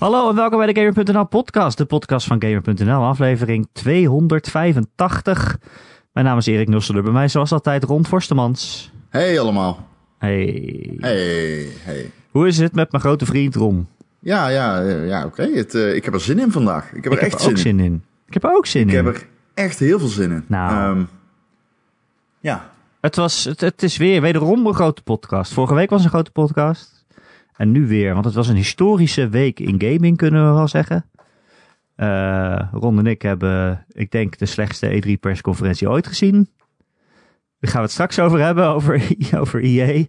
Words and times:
Hallo 0.00 0.28
en 0.28 0.34
welkom 0.34 0.58
bij 0.58 0.72
de 0.72 0.80
Gamer.nl 0.80 1.24
podcast, 1.26 1.78
de 1.78 1.84
podcast 1.84 2.26
van 2.26 2.42
Gamer.nl, 2.42 3.02
aflevering 3.04 3.68
285. 3.72 5.58
Mijn 6.12 6.26
naam 6.26 6.38
is 6.38 6.46
Erik 6.46 6.68
Nusselder, 6.68 7.02
bij 7.02 7.12
mij 7.12 7.28
zoals 7.28 7.52
altijd 7.52 7.84
Ron 7.84 8.06
Forstemans. 8.06 8.90
Hey 9.08 9.40
allemaal. 9.40 9.86
Hey. 10.18 10.96
Hey, 10.98 11.66
hey. 11.82 12.10
Hoe 12.30 12.46
is 12.46 12.58
het 12.58 12.74
met 12.74 12.90
mijn 12.90 13.02
grote 13.02 13.26
vriend 13.26 13.54
Ron? 13.54 13.88
Ja, 14.18 14.48
ja, 14.48 14.80
ja 14.82 15.24
oké. 15.24 15.42
Eh, 15.42 15.94
Ik 15.94 16.04
heb 16.04 16.14
er 16.14 16.20
zin 16.20 16.38
in 16.38 16.50
vandaag. 16.52 16.92
Ik 16.92 17.04
heb 17.04 17.12
er 17.12 17.18
Ik 17.18 17.24
echt 17.24 17.32
heb 17.32 17.40
er 17.40 17.48
ook 17.50 17.56
zin 17.58 17.68
in. 17.70 17.78
zin 17.78 17.92
in. 17.92 18.04
Ik 18.26 18.32
heb 18.34 18.44
er 18.44 18.56
ook 18.56 18.66
zin 18.66 18.82
Ik 18.88 18.94
in. 18.94 19.04
heb 19.04 19.14
er 19.14 19.26
echt 19.54 19.78
heel 19.78 19.98
veel 19.98 20.08
zin 20.08 20.30
in. 20.30 20.44
Nou. 20.46 20.96
Ehm, 20.98 21.04
ja. 22.40 22.70
Het, 23.00 23.16
was, 23.16 23.44
het, 23.44 23.60
het 23.60 23.82
is 23.82 23.96
weer 23.96 24.20
wederom 24.20 24.66
een 24.66 24.74
grote 24.74 25.02
podcast. 25.02 25.52
Vorige 25.52 25.74
week 25.74 25.90
was 25.90 26.04
een 26.04 26.10
grote 26.10 26.30
podcast. 26.30 26.99
En 27.60 27.72
nu 27.72 27.86
weer, 27.86 28.12
want 28.12 28.24
het 28.24 28.34
was 28.34 28.48
een 28.48 28.56
historische 28.56 29.28
week 29.28 29.60
in 29.60 29.82
gaming, 29.82 30.16
kunnen 30.16 30.46
we 30.48 30.54
wel 30.54 30.68
zeggen. 30.68 31.04
Eh, 31.94 32.68
Ron 32.72 32.98
en 32.98 33.06
ik 33.06 33.22
hebben, 33.22 33.84
ik 33.88 34.10
denk, 34.10 34.38
de 34.38 34.46
slechtste 34.46 35.02
E3-persconferentie 35.02 35.88
ooit 35.88 36.06
gezien. 36.06 36.48
Daar 37.58 37.70
gaan 37.70 37.80
we 37.80 37.86
het 37.86 37.90
straks 37.90 38.18
over 38.18 38.40
hebben, 38.40 38.66
over, 38.68 39.02
over 39.40 39.62
EA. 39.62 40.04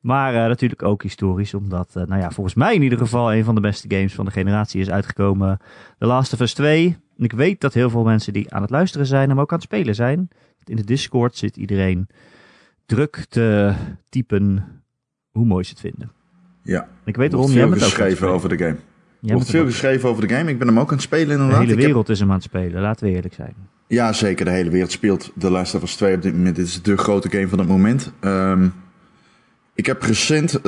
Maar 0.00 0.34
eh, 0.34 0.48
natuurlijk 0.48 0.82
ook 0.82 1.02
historisch, 1.02 1.54
omdat, 1.54 1.96
eh, 1.96 2.04
nou 2.04 2.20
ja, 2.20 2.30
volgens 2.30 2.54
mij 2.54 2.74
in 2.74 2.82
ieder 2.82 2.98
geval 2.98 3.34
een 3.34 3.44
van 3.44 3.54
de 3.54 3.60
beste 3.60 3.94
games 3.96 4.14
van 4.14 4.24
de 4.24 4.30
generatie 4.30 4.80
is 4.80 4.90
uitgekomen. 4.90 5.58
The 5.98 6.06
Last 6.06 6.32
of 6.32 6.40
Us 6.40 6.54
2. 6.54 6.86
En 7.18 7.24
ik 7.24 7.32
weet 7.32 7.60
dat 7.60 7.74
heel 7.74 7.90
veel 7.90 8.04
mensen 8.04 8.32
die 8.32 8.54
aan 8.54 8.62
het 8.62 8.70
luisteren 8.70 9.06
zijn, 9.06 9.28
hem 9.28 9.40
ook 9.40 9.52
aan 9.52 9.58
het 9.58 9.66
spelen 9.66 9.94
zijn. 9.94 10.28
In 10.64 10.76
de 10.76 10.84
Discord 10.84 11.36
zit 11.36 11.56
iedereen 11.56 12.08
druk 12.86 13.24
te 13.28 13.74
typen 14.08 14.64
hoe 15.30 15.46
mooi 15.46 15.64
ze 15.64 15.70
het 15.70 15.80
vinden. 15.80 16.19
Ja. 16.62 16.88
Ik 17.04 17.16
weet, 17.16 17.32
Ron, 17.32 17.48
veel 17.48 17.70
geschreven 17.72 18.28
over 18.28 18.48
de 18.48 18.58
game. 18.58 18.76
Er 19.26 19.32
wordt 19.34 19.50
veel 19.50 19.64
geschreven 19.64 20.08
over 20.08 20.28
de 20.28 20.34
game. 20.34 20.50
Ik 20.50 20.58
ben 20.58 20.66
hem 20.68 20.78
ook 20.78 20.88
aan 20.88 20.94
het 20.94 21.02
spelen 21.02 21.26
De 21.26 21.32
inderdaad. 21.32 21.58
hele 21.58 21.70
Ik 21.72 21.76
heb- 21.78 21.86
wereld 21.86 22.08
is 22.08 22.18
hem 22.20 22.28
aan 22.28 22.34
het 22.34 22.44
spelen, 22.44 22.80
laten 22.82 23.06
we 23.06 23.12
eerlijk 23.14 23.34
zijn. 23.34 23.54
Ja, 23.86 24.12
zeker. 24.12 24.44
De 24.44 24.50
hele 24.50 24.70
wereld 24.70 24.90
speelt 24.92 25.32
The 25.38 25.50
Last 25.50 25.74
of 25.74 25.82
Us 25.82 25.96
2 25.96 26.14
op 26.14 26.22
dit 26.22 26.32
moment. 26.36 26.56
Dit 26.56 26.66
is 26.66 26.82
de 26.82 26.96
grote 26.96 27.30
game 27.30 27.48
van 27.48 27.58
het 27.58 27.68
moment. 27.68 28.12
Ehm, 28.20 28.68
ik 29.74 29.86
heb 29.86 30.02
recent 30.02 30.54
eh, 30.54 30.62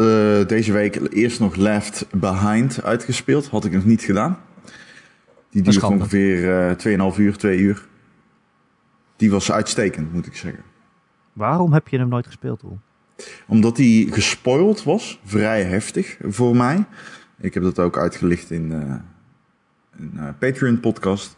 deze 0.47 0.73
week 0.73 1.01
eerst 1.13 1.41
nog 1.41 1.55
Left 1.57 2.07
Behind 2.15 2.83
uitgespeeld. 2.83 3.47
Had 3.49 3.65
ik 3.65 3.73
nog 3.73 3.85
niet 3.85 4.03
gedaan. 4.03 4.39
Die 5.51 5.63
duurt 5.63 5.75
schande. 5.75 5.95
ongeveer 5.97 6.67
eh 6.69 6.77
2,5 6.77 7.19
uur, 7.19 7.37
2 7.37 7.59
uur. 7.59 7.87
Die 9.17 9.31
was 9.31 9.53
uitstekend, 9.53 10.13
moet 10.13 10.27
ik 10.27 10.37
zeggen. 10.37 10.63
Waarom 11.33 11.73
heb 11.73 11.89
je 11.89 11.99
hem 11.99 12.09
nooit 12.09 12.27
gespeeld, 12.27 12.61
Ron? 12.61 12.81
Omdat 13.47 13.77
die 13.77 14.13
gespoild 14.13 14.83
was, 14.83 15.21
vrij 15.25 15.63
heftig 15.65 16.19
voor 16.23 16.57
mij. 16.57 16.85
Ik 17.41 17.55
heb 17.55 17.63
dat 17.63 17.79
ook 17.79 17.99
uitgelicht 17.99 18.51
in 18.51 18.73
eh, 18.73 18.95
een 19.99 20.13
eh, 20.19 20.29
Patreon-podcast. 20.39 21.37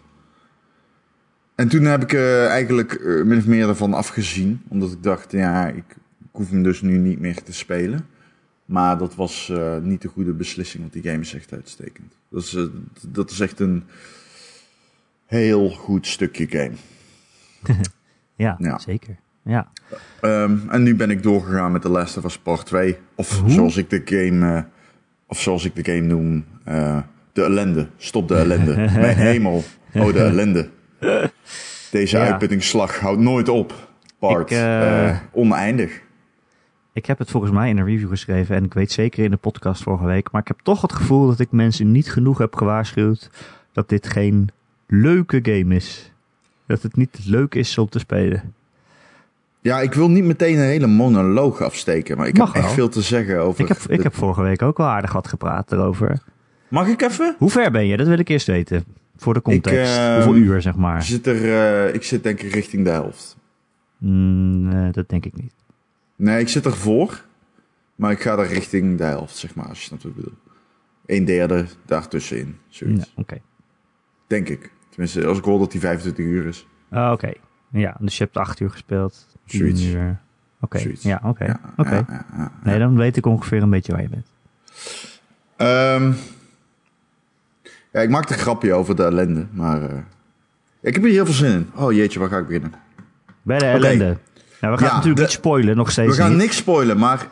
En 1.55 1.69
toen 1.69 1.85
heb 1.85 2.03
ik 2.03 2.13
eh, 2.13 2.47
eigenlijk 2.47 2.93
eh, 2.93 3.23
min 3.23 3.39
of 3.39 3.47
meer 3.47 3.69
ervan 3.69 3.95
afgezien. 3.95 4.63
Omdat 4.69 4.93
ik 4.93 5.03
dacht, 5.03 5.33
ja, 5.33 5.69
ik, 5.69 5.85
ik 6.19 6.31
hoef 6.33 6.51
hem 6.51 6.63
dus 6.63 6.81
nu 6.83 6.97
niet 6.99 7.19
meer 7.21 7.43
te 7.43 7.53
spelen. 7.53 8.07
Maar 8.65 8.99
dat 8.99 9.15
was 9.15 9.49
eh, 9.51 9.79
niet 9.79 10.03
de 10.03 10.09
goede 10.09 10.33
beslissing, 10.33 10.83
want 10.83 10.93
die 10.93 11.03
game 11.03 11.21
is 11.21 11.35
echt 11.35 11.53
uitstekend. 11.53 12.13
Dat 12.31 12.43
is, 12.43 12.55
eh, 12.55 12.65
dat 13.09 13.31
is 13.31 13.41
echt 13.41 13.61
een 13.61 13.85
heel 15.27 15.71
goed 15.71 16.07
stukje 16.07 16.47
game. 16.49 16.73
Ja, 18.37 18.57
Ja. 18.59 18.79
zeker. 18.79 19.17
Ja. 19.45 19.69
Ehm, 20.21 20.57
en 20.69 20.83
nu 20.83 20.97
ben 20.97 21.11
ik 21.11 21.23
doorgegaan 21.23 21.73
met 21.73 21.83
The 21.83 21.89
Last 21.89 22.17
of 22.17 22.25
Us 22.25 22.39
Part 22.39 22.67
2. 22.67 22.97
Of 23.15 23.43
zoals 23.47 23.77
ik 23.77 23.91
de 23.91 24.03
game, 24.05 24.55
eh, 24.57 24.63
of 25.27 25.41
zoals 25.41 25.65
ik 25.65 25.75
de 25.75 25.85
game 25.93 26.07
noem, 26.07 26.45
eh, 26.65 26.99
de 27.33 27.43
ellende. 27.43 27.89
Stop 27.97 28.29
de 28.29 28.35
ellende. 28.37 28.75
Mijn 29.01 29.17
hemel. 29.17 29.63
Oh, 29.95 30.13
de 30.13 30.23
ellende. 30.25 30.69
Deze 31.91 32.17
Ja. 32.17 32.25
uitputtingsslag 32.27 32.99
houdt 32.99 33.21
nooit 33.21 33.49
op. 33.49 33.89
Part. 34.19 34.51
Ik, 34.51 34.57
eh, 34.57 35.17
oneindig. 35.33 36.03
Ik 36.93 37.07
heb 37.07 37.19
het 37.19 37.31
volgens 37.31 37.53
mij 37.53 37.69
in 37.69 37.79
een 37.79 37.85
review 37.85 38.09
geschreven 38.09 38.57
en 38.57 38.65
ik 38.65 38.75
weet 38.75 38.93
zeker 38.93 39.25
in 39.25 39.31
de 39.31 39.37
podcast 39.37 39.83
vorige 39.83 40.05
week. 40.05 40.31
Maar 40.31 40.41
ik 40.41 40.49
heb 40.49 40.61
toch 40.63 40.83
het 40.83 40.93
gevoel 40.93 41.27
dat 41.27 41.41
ik 41.41 41.51
mensen 41.51 41.93
niet 41.93 42.11
genoeg 42.13 42.39
heb 42.39 42.55
gewaarschuwd 42.57 43.31
dat 43.73 43.89
dit 43.89 44.07
geen 44.07 44.49
leuke 44.87 45.39
game 45.43 45.75
is. 45.75 46.13
Dat 46.67 46.83
het 46.83 46.97
niet 46.97 47.19
leuk 47.25 47.55
is 47.55 47.79
om 47.79 47.89
te 47.89 47.99
spelen. 47.99 48.55
Ja, 49.65 49.81
ik 49.81 49.95
wil 49.95 50.09
niet 50.11 50.25
meteen 50.25 50.57
een 50.59 50.65
hele 50.65 50.87
monoloog 50.87 51.61
afsteken. 51.63 52.17
Maar 52.17 52.27
ik 52.27 52.37
Mag 52.39 52.47
heb 52.47 52.57
echt 52.57 52.65
wel. 52.67 52.75
veel 52.75 52.89
te 52.89 53.01
zeggen 53.03 53.41
over... 53.41 53.61
Ik 53.63 53.69
heb, 53.69 53.79
ik 53.89 54.03
heb 54.03 54.15
vorige 54.15 54.43
week 54.43 54.63
ook 54.63 54.77
wel 54.79 54.87
aardig 54.87 55.13
wat 55.13 55.29
gepraat 55.29 55.73
erover. 55.73 56.19
Mag 56.69 56.87
ik 56.89 57.03
even? 57.03 57.35
Hoe 57.39 57.51
ver 57.51 57.71
ben 57.71 57.87
je? 57.87 57.97
Dat 57.97 58.07
wil 58.07 58.19
ik 58.19 58.29
eerst 58.29 58.47
weten. 58.47 58.85
Voor 59.17 59.35
de 59.35 59.43
context. 59.43 59.97
ehm, 59.97 60.15
Hoeveel 60.15 60.35
uur, 60.43 60.63
zeg 60.63 60.77
maar. 60.77 61.03
zit, 61.03 61.27
er, 61.27 61.45
eh, 61.87 61.95
ik 61.95 62.03
zit 62.03 62.23
denk 62.23 62.41
ik 62.43 62.53
richting 62.53 62.85
de 62.85 62.91
helft. 62.91 63.37
Mm, 63.99 64.71
eh, 64.73 64.93
dat 64.93 65.09
denk 65.09 65.25
ik 65.25 65.37
niet. 65.37 65.53
Nee, 66.17 66.41
ik 66.41 66.49
zit 66.49 66.65
ervoor. 66.67 67.25
Maar 67.95 68.11
ik 68.11 68.21
ga 68.21 68.39
er 68.39 68.47
richting 68.47 68.99
de 68.99 69.05
helft, 69.05 69.37
zeg 69.37 69.55
maar, 69.55 69.67
als 69.69 69.79
je 69.79 69.85
snapt 69.85 70.03
wat 70.03 70.13
ik 70.13 70.17
bedoel. 70.19 70.39
Een 71.07 71.25
derde 71.25 71.67
daartussenin, 71.87 72.59
zoiets. 72.69 73.13
Ja, 73.15 73.23
Oké. 73.23 73.39
Denk 74.27 74.49
ik. 74.49 74.73
Tenminste, 74.91 75.27
als 75.27 75.39
ik 75.39 75.45
hoor 75.45 75.59
dat 75.59 75.71
die 75.71 75.81
25 75.81 76.25
uur 76.25 76.47
is. 76.47 76.67
Ah, 76.91 77.13
Oké. 77.13 77.33
Ja, 77.71 77.97
dus 78.01 78.19
je 78.19 78.25
hebt 78.25 78.37
acht 78.37 78.61
uur 78.61 78.71
gespeeld. 78.71 79.34
Zoiets. 79.45 79.83
uur. 79.83 80.17
Oké. 80.61 80.79
Ja, 81.01 81.21
oké. 81.25 81.45
Ja, 81.45 81.61
Oké. 81.77 81.95
ja, 81.95 82.27
ja. 82.37 82.53
Nee, 82.63 82.79
dan 82.79 82.97
weet 82.97 83.17
ik 83.17 83.27
ongeveer 83.27 83.63
een 83.63 83.71
beetje 83.71 83.93
waar 83.93 84.03
je 84.03 84.09
bent. 84.09 84.27
Ehm, 85.57 86.13
ja, 87.93 88.01
ik 88.01 88.11
maakte 88.11 88.33
een 88.33 88.39
grapje 88.39 88.73
over 88.75 88.97
de 88.97 89.05
ellende, 89.05 89.47
maar... 89.51 89.83
eh, 89.83 89.99
ik 90.81 90.95
heb 90.95 91.03
hier 91.03 91.13
heel 91.13 91.25
veel 91.25 91.35
zin 91.35 91.53
in. 91.53 91.71
Oh 91.75 91.93
jeetje, 91.93 92.19
waar 92.19 92.29
ga 92.29 92.39
ik 92.39 92.47
beginnen? 92.47 92.73
Bij 93.43 93.59
de 93.59 93.65
ellende. 93.67 94.17
Nou, 94.61 94.75
we 94.77 94.81
gaan 94.83 94.89
natuurlijk 94.89 95.17
de- 95.17 95.23
niet 95.23 95.31
spoilen, 95.31 95.77
nog 95.77 95.91
steeds 95.91 96.17
We 96.17 96.23
gaan 96.23 96.31
niet. 96.31 96.39
niks 96.41 96.57
spoilen, 96.57 96.99
maar... 96.99 97.27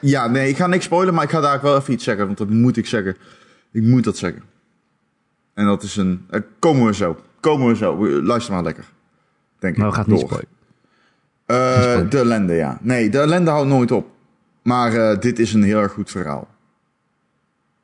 Ja, 0.00 0.26
nee, 0.26 0.48
ik 0.48 0.56
ga 0.56 0.66
niks 0.66 0.84
spoilen, 0.84 1.14
maar 1.14 1.24
ik 1.24 1.30
ga 1.30 1.40
daar 1.40 1.60
wel 1.62 1.76
even 1.76 1.92
iets 1.92 2.04
zeggen. 2.04 2.26
Want 2.26 2.38
dat 2.38 2.48
moet 2.50 2.76
ik 2.76 2.86
zeggen. 2.86 3.16
Ik 3.72 3.82
moet 3.82 4.04
dat 4.04 4.16
zeggen. 4.16 4.42
En 5.54 5.64
dat 5.66 5.82
is 5.82 5.96
een... 5.96 6.26
eh, 6.30 6.40
komen 6.58 6.86
we 6.86 6.94
zo. 6.94 7.20
Komen 7.40 7.66
we 7.68 7.76
zo. 7.76 8.08
Luister 8.22 8.54
maar 8.54 8.62
lekker. 8.62 8.84
Denk 9.58 9.76
Maar 9.76 9.86
ik. 9.86 9.92
we 9.92 9.98
gaan 10.00 10.10
het 10.10 10.14
niet 10.20 10.26
spoilen. 10.26 10.48
Eh, 11.46 12.00
de 12.10 12.18
ellende, 12.18 12.54
ja. 12.54 12.78
Nee, 12.82 13.10
de 13.10 13.18
ellende 13.18 13.50
houdt 13.50 13.68
nooit 13.68 13.90
op. 13.90 14.10
Maar 14.62 14.94
eh, 14.94 15.18
dit 15.20 15.38
is 15.38 15.52
een 15.52 15.62
heel 15.62 15.80
erg 15.80 15.92
goed 15.92 16.10
verhaal. 16.10 16.48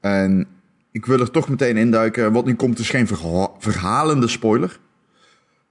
En 0.01 0.47
ik 0.93 1.07
wil 1.07 1.21
er 1.21 1.31
toch 1.31 1.49
meteen 1.49 1.77
induiken. 1.77 2.33
Wat 2.33 2.45
nu 2.45 2.55
komt 2.55 2.79
is 2.79 2.91
geen 2.91 3.07
verha- 3.07 3.51
verhalende 3.59 4.29
spoiler. 4.29 4.79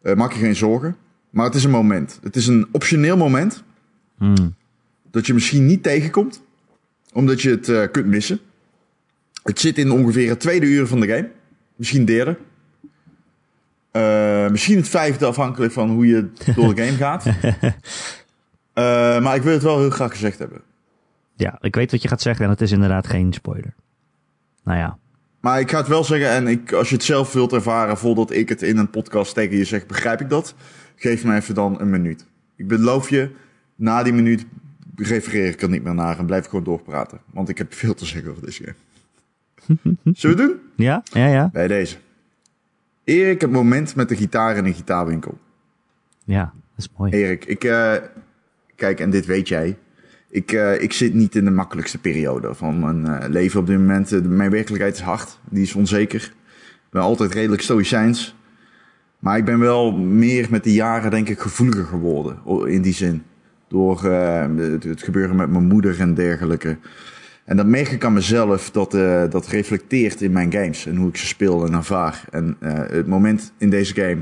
Eh, 0.02 0.16
maak 0.16 0.32
je 0.32 0.40
geen 0.40 0.56
zorgen. 0.56 0.96
Maar 1.30 1.46
het 1.46 1.56
is 1.56 1.64
een 1.64 1.70
moment. 1.72 2.20
Het 2.24 2.36
is 2.36 2.48
een 2.48 2.68
optioneel 2.72 3.18
moment. 3.18 3.64
Hmm. 4.18 4.56
Dat 5.12 5.28
je 5.28 5.34
misschien 5.34 5.66
niet 5.66 5.84
tegenkomt. 5.84 6.42
Omdat 7.14 7.42
je 7.42 7.50
het 7.50 7.92
kunt 7.92 8.06
missen. 8.06 8.40
Het 9.44 9.60
zit 9.60 9.78
in 9.78 9.92
ongeveer 9.92 10.30
het 10.30 10.40
tweede 10.40 10.66
uur 10.66 10.88
van 10.88 11.00
de 11.00 11.08
game. 11.08 11.30
Misschien 11.76 12.06
derde. 12.06 12.38
Eh, 13.92 14.50
misschien 14.50 14.78
het 14.78 14.90
vijfde 14.90 15.26
afhankelijk 15.26 15.74
van 15.74 15.90
hoe 15.90 16.08
je 16.08 16.30
door 16.56 16.76
de 16.76 16.84
game 16.84 16.98
gaat. 16.98 17.26
Eh, 18.74 19.22
maar 19.22 19.36
ik 19.36 19.42
wil 19.42 19.54
het 19.54 19.64
wel 19.64 19.80
heel 19.80 19.90
graag 19.90 20.12
gezegd 20.12 20.40
hebben. 20.40 20.62
Ja, 21.36 21.58
ik 21.62 21.76
weet 21.76 21.92
wat 21.92 22.02
je 22.02 22.08
gaat 22.08 22.22
zeggen 22.22 22.46
en 22.46 22.52
het 22.52 22.62
is 22.62 22.72
inderdaad 22.72 23.08
geen 23.08 23.34
spoiler. 23.34 23.74
Nou 24.64 24.78
ja, 24.78 24.98
Maar 25.40 25.60
ik 25.60 25.72
ga 25.72 25.78
het 25.78 25.88
wel 25.88 26.04
zeggen, 26.04 26.30
en 26.30 26.48
ik, 26.48 26.72
als 26.72 26.90
je 26.90 26.96
het 26.96 27.04
zelf 27.04 27.34
wilt 27.34 27.54
ervaren 27.54 27.98
voordat 27.98 28.32
ik 28.32 28.50
het 28.50 28.62
in 28.62 28.78
een 28.78 28.90
podcast 28.90 29.34
tegen 29.34 29.58
je 29.58 29.66
zeg, 29.66 29.86
begrijp 29.86 30.22
ik 30.22 30.30
dat. 30.30 30.56
Geef 30.96 31.24
me 31.24 31.36
even 31.36 31.56
dan 31.56 31.80
een 31.82 31.90
minuut. 31.90 32.26
Ik 32.56 32.68
beloof 32.68 33.10
je, 33.10 33.32
na 33.76 34.04
die 34.04 34.14
minuut 34.14 34.46
refereer 34.96 35.48
ik 35.48 35.62
er 35.62 35.70
niet 35.70 35.84
meer 35.84 35.96
naar 35.96 36.20
en 36.20 36.26
blijf 36.26 36.44
ik 36.44 36.50
gewoon 36.50 36.66
doorpraten. 36.66 37.20
Want 37.34 37.50
ik 37.50 37.58
heb 37.58 37.74
veel 37.74 37.94
te 37.94 38.06
zeggen 38.06 38.32
over 38.32 38.46
deze 38.46 38.64
game. 38.64 39.96
Zullen 40.16 40.38
we 40.38 40.44
het 40.44 40.52
doen? 40.52 40.60
ja, 40.76 41.04
ja, 41.04 41.28
ja. 41.28 41.50
Bij 41.54 41.68
deze. 41.68 41.98
Erik, 43.10 43.42
het 43.42 43.52
moment 43.52 43.96
met 43.96 44.10
de 44.10 44.16
gitaar 44.16 44.58
in 44.58 44.66
een 44.66 44.74
gitaarwinkel. 44.74 45.38
Ja, 46.24 46.54
dat 46.76 46.86
is 46.86 46.90
mooi. 46.98 47.12
Erik, 47.12 47.46
ik, 47.46 47.64
eh, 47.64 47.94
kijk, 48.76 49.00
en 49.00 49.10
dit 49.10 49.26
weet 49.26 49.48
jij. 49.48 49.78
Ik, 50.30 50.52
eh, 50.52 50.82
ik 50.82 50.94
zit 50.94 51.14
niet 51.14 51.36
in 51.36 51.46
de 51.46 51.52
makkelijkste 51.52 51.98
periode 51.98 52.54
van 52.54 52.80
mijn 52.80 53.08
eh, 53.08 53.30
leven 53.30 53.60
op 53.60 53.68
dit 53.68 53.78
moment. 53.78 54.28
Mijn 54.28 54.52
werkelijkheid 54.52 54.96
is 54.96 55.02
hard, 55.02 55.40
die 55.50 55.64
is 55.64 55.74
onzeker. 55.76 56.22
Ik 56.22 56.92
ben 56.92 57.02
altijd 57.02 57.34
redelijk 57.34 57.62
stoïcijns. 57.62 58.36
Maar 59.20 59.38
ik 59.38 59.46
ben 59.46 59.60
wel 59.60 59.92
meer 59.98 60.48
met 60.50 60.64
de 60.64 60.74
jaren, 60.74 61.12
denk 61.12 61.30
ik, 61.30 61.40
gevoeliger 61.40 61.86
geworden. 61.86 62.38
In 62.68 62.82
die 62.82 62.94
zin. 62.94 63.24
Door 63.68 64.04
het, 64.04 64.84
het 64.84 65.04
gebeuren 65.04 65.36
met 65.36 65.50
mijn 65.50 65.68
moeder 65.68 66.00
en 66.00 66.14
dergelijke. 66.14 66.78
En 67.50 67.58
dat 67.58 67.66
merk 67.66 67.88
ik 67.88 68.06
aan 68.06 68.14
mezelf, 68.14 68.72
dat, 68.72 68.94
eh, 68.94 69.24
dat 69.30 69.48
reflecteert 69.48 70.22
in 70.22 70.32
mijn 70.32 70.52
games. 70.52 70.86
En 70.86 70.96
hoe 70.96 71.10
ik 71.10 71.18
ze 71.18 71.26
speel 71.26 71.66
en 71.66 71.74
ervaar. 71.74 72.24
En 72.32 72.56
eh, 72.60 72.74
het 72.74 73.08
moment 73.08 73.54
in 73.58 73.70
deze 73.70 73.94
game, 73.94 74.22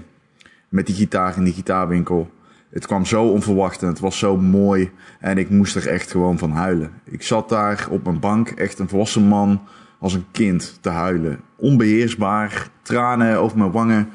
met 0.70 0.86
die 0.86 0.96
gitaar 0.96 1.38
in 1.38 1.44
die 1.44 1.54
gitaarwinkel. 1.54 2.30
Het 2.70 2.86
kwam 2.86 3.06
zo 3.06 3.24
onverwacht 3.24 3.82
en 3.82 3.88
het 3.88 4.00
was 4.00 4.18
zo 4.18 4.38
mooi. 4.38 4.92
En 5.20 5.38
ik 5.38 5.50
moest 5.50 5.76
er 5.76 5.88
echt 5.88 6.12
gewoon 6.12 6.38
van 6.38 6.52
huilen. 6.52 6.92
Ik 7.04 7.22
zat 7.22 7.50
daar 7.50 7.88
op 7.90 8.04
mijn 8.04 8.20
bank, 8.20 8.50
echt 8.50 8.80
een 8.80 8.90
volwassen 8.90 9.24
man. 9.24 9.62
als 10.00 10.14
een 10.14 10.26
kind 10.32 10.78
te 10.82 10.90
huilen. 10.90 11.40
Onbeheersbaar, 11.56 12.70
tranen 12.82 13.38
over 13.38 13.58
mijn 13.58 13.72
wangen. 13.72 14.10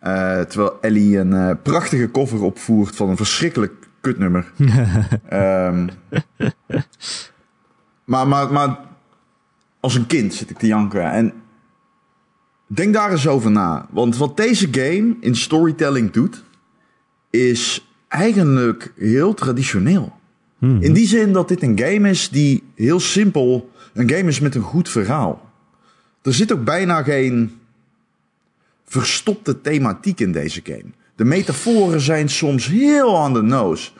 Eh, 0.00 0.40
terwijl 0.40 0.78
Ellie 0.80 1.18
een 1.18 1.62
prachtige 1.62 2.10
cover 2.10 2.42
opvoert 2.42 2.96
van 2.96 3.08
een 3.08 3.16
verschrikkelijk 3.16 3.72
kutnummer. 4.00 4.52
Ehm 5.28 5.86
maar, 8.08 8.28
maar, 8.28 8.52
maar 8.52 8.78
als 9.80 9.94
een 9.94 10.06
kind 10.06 10.34
zit 10.34 10.50
ik 10.50 10.58
te 10.58 10.66
janken. 10.66 11.10
En 11.10 11.32
denk 12.66 12.94
daar 12.94 13.10
eens 13.10 13.28
over 13.28 13.50
na. 13.50 13.86
Want 13.90 14.16
wat 14.16 14.36
deze 14.36 14.68
game 14.70 15.16
in 15.20 15.36
storytelling 15.36 16.10
doet, 16.10 16.44
is 17.30 17.88
eigenlijk 18.08 18.92
heel 18.96 19.34
traditioneel. 19.34 20.16
In 20.60 20.92
die 20.92 21.06
zin 21.06 21.32
dat 21.32 21.48
dit 21.48 21.62
een 21.62 21.78
game 21.78 22.10
is 22.10 22.28
die 22.28 22.62
heel 22.74 23.00
simpel 23.00 23.70
een 23.94 24.10
game 24.10 24.28
is 24.28 24.40
met 24.40 24.54
een 24.54 24.62
goed 24.62 24.88
verhaal. 24.88 25.50
Er 26.22 26.34
zit 26.34 26.52
ook 26.52 26.64
bijna 26.64 27.02
geen 27.02 27.58
verstopte 28.84 29.60
thematiek 29.60 30.20
in 30.20 30.32
deze 30.32 30.60
game. 30.64 30.90
De 31.16 31.24
metaforen 31.24 32.00
zijn 32.00 32.28
soms 32.28 32.66
heel 32.66 33.08
on 33.08 33.34
the 33.34 33.42
nose 33.42 33.90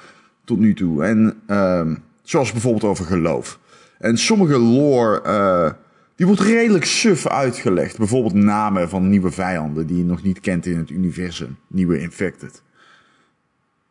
tot 0.45 0.59
nu 0.59 0.75
toe. 0.75 1.05
En 1.05 1.41
ehm, 1.47 1.95
zoals 2.23 2.53
bijvoorbeeld 2.53 2.85
over 2.85 3.05
geloof. 3.05 3.59
En 3.99 4.19
sommige 4.19 4.59
lore, 4.59 5.23
eh, 5.23 5.73
die 6.15 6.27
wordt 6.27 6.41
redelijk 6.41 6.85
suf 6.85 7.27
uitgelegd. 7.27 7.99
Bijvoorbeeld 7.99 8.35
namen 8.35 8.89
van 8.89 9.09
nieuwe 9.09 9.31
vijanden 9.31 9.87
die 9.87 9.97
je 9.97 10.05
nog 10.05 10.23
niet 10.23 10.41
kent 10.41 10.67
in 10.67 10.79
het 10.79 10.91
universum. 10.91 11.59
Nieuwe 11.67 12.01
infected. 12.01 12.63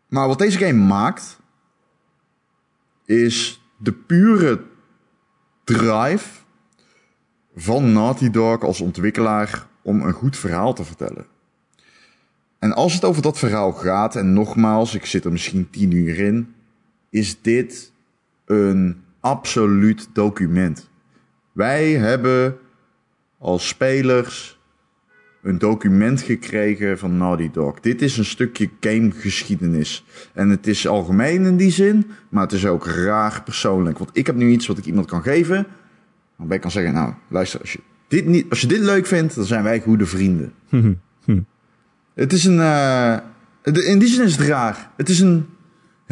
Maar 0.08 0.28
wat 0.28 0.40
deze 0.40 0.58
game 0.58 0.86
maakt, 0.86 1.40
is 3.06 3.62
de 3.78 3.94
pure 3.94 4.64
drive 5.64 6.30
van 7.56 7.94
Naughty 7.94 8.30
Dog 8.30 8.64
als 8.64 8.82
ontwikkelaar 8.82 9.68
om 9.82 10.02
een 10.02 10.14
goed 10.14 10.38
verhaal 10.38 10.74
te 10.74 10.84
vertellen. 10.84 11.26
En 12.60 12.74
als 12.74 12.94
het 12.94 13.04
over 13.04 13.22
dat 13.22 13.38
verhaal 13.38 13.72
gaat, 13.72 14.16
en 14.16 14.34
nogmaals, 14.34 14.96
ik 14.96 15.06
zit 15.06 15.26
er 15.26 15.32
misschien 15.32 15.70
tien 15.70 15.92
uur 15.92 16.20
in, 16.20 16.54
is 17.10 17.42
dit 17.42 17.92
een 18.46 19.04
absoluut 19.20 20.10
document. 20.14 20.90
Wij 21.52 21.92
hebben 21.92 22.58
als 23.38 23.68
spelers 23.68 24.60
een 25.42 25.58
document 25.58 26.22
gekregen 26.22 26.98
van 26.98 27.18
Naughty 27.18 27.52
Dog. 27.52 27.80
Dit 27.80 28.02
is 28.02 28.18
een 28.18 28.26
stukje 28.26 28.70
gamegeschiedenis. 28.80 30.06
En 30.34 30.50
het 30.50 30.68
is 30.68 30.88
algemeen 30.88 31.46
in 31.46 31.58
die 31.58 31.72
zin, 31.72 32.12
maar 32.30 32.44
het 32.44 32.52
is 32.52 32.66
ook 32.66 32.86
raar 32.86 33.44
persoonlijk. 33.44 33.98
Want 33.98 34.10
ik 34.14 34.26
heb 34.26 34.36
nu 34.36 34.50
iets 34.50 34.68
wat 34.68 34.78
ik 34.78 34.86
iemand 34.86 35.08
kan 35.08 35.22
geven. 35.22 35.66
Waarbij 36.36 36.56
ik 36.56 36.62
kan 36.62 36.72
zeggen, 36.72 36.94
nou, 36.94 37.14
luister, 37.28 37.60
als 37.60 37.74
je 37.74 37.80
dit, 38.08 38.26
niet, 38.26 38.50
als 38.50 38.62
je 38.62 38.68
dit 38.68 38.80
leuk 38.80 39.06
vindt, 39.06 39.36
dan 39.36 39.46
zijn 39.46 39.64
wij 39.64 39.80
goede 39.80 40.06
vrienden. 40.06 40.54
het 42.14 42.34
is 42.34 42.46
een... 42.46 42.60
eh, 42.60 43.18
in 43.64 44.00
die 44.00 44.08
zin 44.08 44.26
is 44.26 44.38
het 44.38 44.48
raar. 44.48 44.92
Het 44.98 45.10
is 45.10 45.20
een 45.20 45.46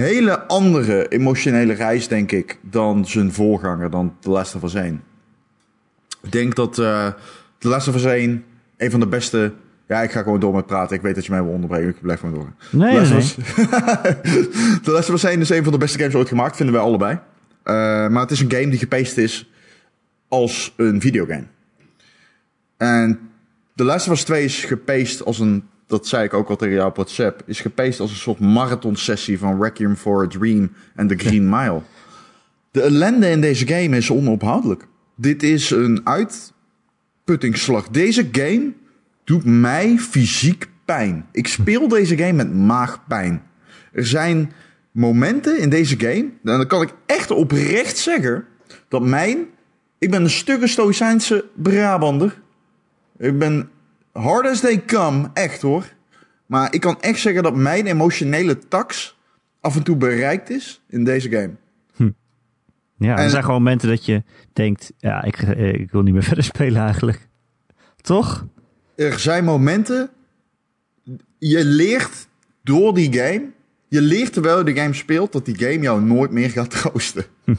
hele 0.03 0.47
andere 0.47 1.07
emotionele 1.07 1.73
reis, 1.73 2.07
denk 2.07 2.31
ik, 2.31 2.59
dan 2.61 3.05
zijn 3.05 3.33
voorganger, 3.33 3.89
dan 3.89 4.15
The 4.19 4.29
Last 4.29 4.55
of 4.55 4.63
Us 4.63 4.73
1. 4.73 5.03
Ik 6.21 6.31
denk 6.31 6.55
dat 6.55 6.79
eh 6.79 7.07
The 7.57 7.67
Last 7.67 7.87
of 7.87 7.95
Us 7.95 8.03
1 8.05 8.43
een 8.77 8.91
van 8.91 8.99
de 8.99 9.07
beste... 9.07 9.53
Ja, 9.87 10.01
ik 10.01 10.11
ga 10.11 10.21
gewoon 10.21 10.39
door 10.39 10.53
met 10.53 10.65
praten. 10.65 10.95
Ik 10.95 11.01
weet 11.01 11.15
dat 11.15 11.25
je 11.25 11.31
mij 11.31 11.43
wil 11.43 11.51
onderbreken. 11.51 11.89
Ik 11.89 12.01
blijf 12.01 12.19
gewoon 12.19 12.35
door. 12.35 12.53
Nee, 12.81 12.93
The 12.93 13.13
Last 13.13 13.37
nee, 13.37 13.45
of 13.47 13.57
Us- 13.57 14.81
The 14.83 14.91
Last 14.91 15.09
of 15.09 15.15
Us 15.15 15.23
1 15.23 15.39
is 15.41 15.49
een 15.49 15.63
van 15.63 15.71
de 15.71 15.77
beste 15.79 15.97
games 15.99 16.15
ooit 16.15 16.27
gemaakt, 16.27 16.55
vinden 16.55 16.75
wij 16.75 16.83
allebei. 16.83 17.19
Eh, 17.63 17.73
maar 18.07 18.21
het 18.21 18.31
is 18.31 18.39
een 18.39 18.51
game 18.51 18.67
die 18.69 18.79
gepaced 18.79 19.17
is 19.17 19.49
als 20.27 20.73
een 20.77 21.01
videogame. 21.01 21.45
En 22.77 23.19
The 23.75 23.83
Last 23.83 24.07
of 24.07 24.13
Us 24.13 24.23
2 24.23 24.43
is 24.43 24.63
gepaced 24.63 25.25
als 25.25 25.39
een, 25.39 25.63
dat 25.87 26.07
zei 26.07 26.23
ik 26.23 26.33
ook 26.33 26.49
al 26.49 26.55
tegen 26.55 26.75
jou 26.75 26.89
op 26.89 26.95
WhatsApp, 26.95 27.41
is 27.45 27.59
gepaced 27.59 27.99
als 27.99 28.11
een 28.11 28.17
soort 28.17 28.39
marathon 28.39 28.95
sessie 28.95 29.39
van 29.39 29.61
Requiem 29.61 29.95
for 29.95 30.23
a 30.23 30.27
Dream 30.27 30.71
en 30.95 31.07
The 31.07 31.17
Green 31.17 31.49
Mile. 31.55 31.81
De 32.71 32.81
ellende 32.81 33.29
in 33.29 33.41
deze 33.41 33.67
game 33.67 33.97
is 33.97 34.11
onophoudelijk. 34.11 34.87
Dit 35.15 35.43
is 35.43 35.69
een 35.69 36.01
uitputtingsslag. 36.03 37.89
Deze 37.89 38.29
game 38.31 38.73
doet 39.23 39.45
mij 39.45 39.97
fysiek 39.97 40.67
pijn. 40.85 41.25
Ik 41.31 41.47
speel 41.47 41.87
deze 41.97 42.17
game 42.17 42.33
met 42.33 42.53
maagpijn. 42.53 43.43
Er 43.91 44.05
zijn 44.05 44.51
momenten 44.91 45.59
in 45.59 45.69
deze 45.69 45.99
game, 45.99 46.23
en 46.23 46.39
dan 46.41 46.67
kan 46.67 46.81
ik 46.81 46.93
echt 47.05 47.31
oprecht 47.31 47.97
zeggen, 47.97 48.45
dat 48.87 49.01
mijn, 49.01 49.45
ik 49.97 50.11
ben 50.11 50.23
een 50.23 50.29
stukke 50.29 50.67
stoïcijnse 50.67 51.45
Brabander. 51.53 52.41
Ik 53.17 53.39
ben 53.39 53.69
hard 54.15 54.47
as 54.47 54.59
they 54.59 54.85
come, 54.85 55.29
echt 55.33 55.61
hoor. 55.61 55.93
Maar 56.45 56.73
ik 56.73 56.81
kan 56.81 57.01
echt 57.01 57.19
zeggen 57.19 57.43
dat 57.43 57.55
mijn 57.55 57.85
emotionele 57.85 58.57
tax 58.67 59.17
af 59.61 59.75
en 59.75 59.83
toe 59.83 59.95
bereikt 59.95 60.49
is 60.49 60.81
in 60.87 61.03
deze 61.03 61.29
game. 61.29 61.53
Ja, 62.97 63.17
er 63.17 63.29
zijn 63.29 63.43
gewoon 63.43 63.63
momenten 63.63 63.89
dat 63.89 64.05
je 64.05 64.23
denkt, 64.53 64.93
ja, 64.97 65.23
ik, 65.23 65.37
eh, 65.37 65.73
ik 65.73 65.91
wil 65.91 66.01
niet 66.01 66.13
meer 66.13 66.23
verder 66.33 66.43
spelen 66.43 66.81
eigenlijk. 66.81 67.27
Toch? 68.01 68.45
Er 68.95 69.19
zijn 69.19 69.43
momenten, 69.43 70.09
je 71.37 71.65
leert 71.65 72.27
door 72.63 72.93
die 72.93 73.13
game, 73.13 73.51
je 73.87 74.01
leert 74.01 74.33
terwijl 74.33 74.57
je 74.57 74.73
de 74.73 74.81
game 74.81 74.93
speelt, 74.93 75.31
dat 75.31 75.45
die 75.45 75.57
game 75.57 75.79
jou 75.79 76.01
nooit 76.01 76.31
meer 76.31 76.49
gaat 76.49 76.69
troosten. 76.69 77.25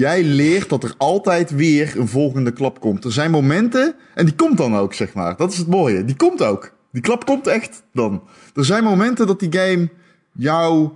Jij 0.00 0.24
leert 0.24 0.68
dat 0.68 0.84
er 0.84 0.94
altijd 0.96 1.50
weer 1.50 1.98
een 1.98 2.08
volgende 2.08 2.52
klap 2.52 2.80
komt. 2.80 3.04
Er 3.04 3.12
zijn 3.12 3.30
momenten, 3.30 3.94
en 4.14 4.24
die 4.24 4.34
komt 4.34 4.56
dan 4.56 4.76
ook, 4.76 4.94
zeg 4.94 5.12
maar. 5.12 5.36
Dat 5.36 5.52
is 5.52 5.58
het 5.58 5.66
mooie. 5.66 6.04
Die 6.04 6.16
komt 6.16 6.42
ook. 6.42 6.72
Die 6.92 7.02
klap 7.02 7.24
komt 7.24 7.46
echt 7.46 7.82
dan. 7.92 8.22
Er 8.54 8.64
zijn 8.64 8.84
momenten 8.84 9.26
dat 9.26 9.40
die 9.40 9.52
game 9.52 9.88
jou 10.32 10.90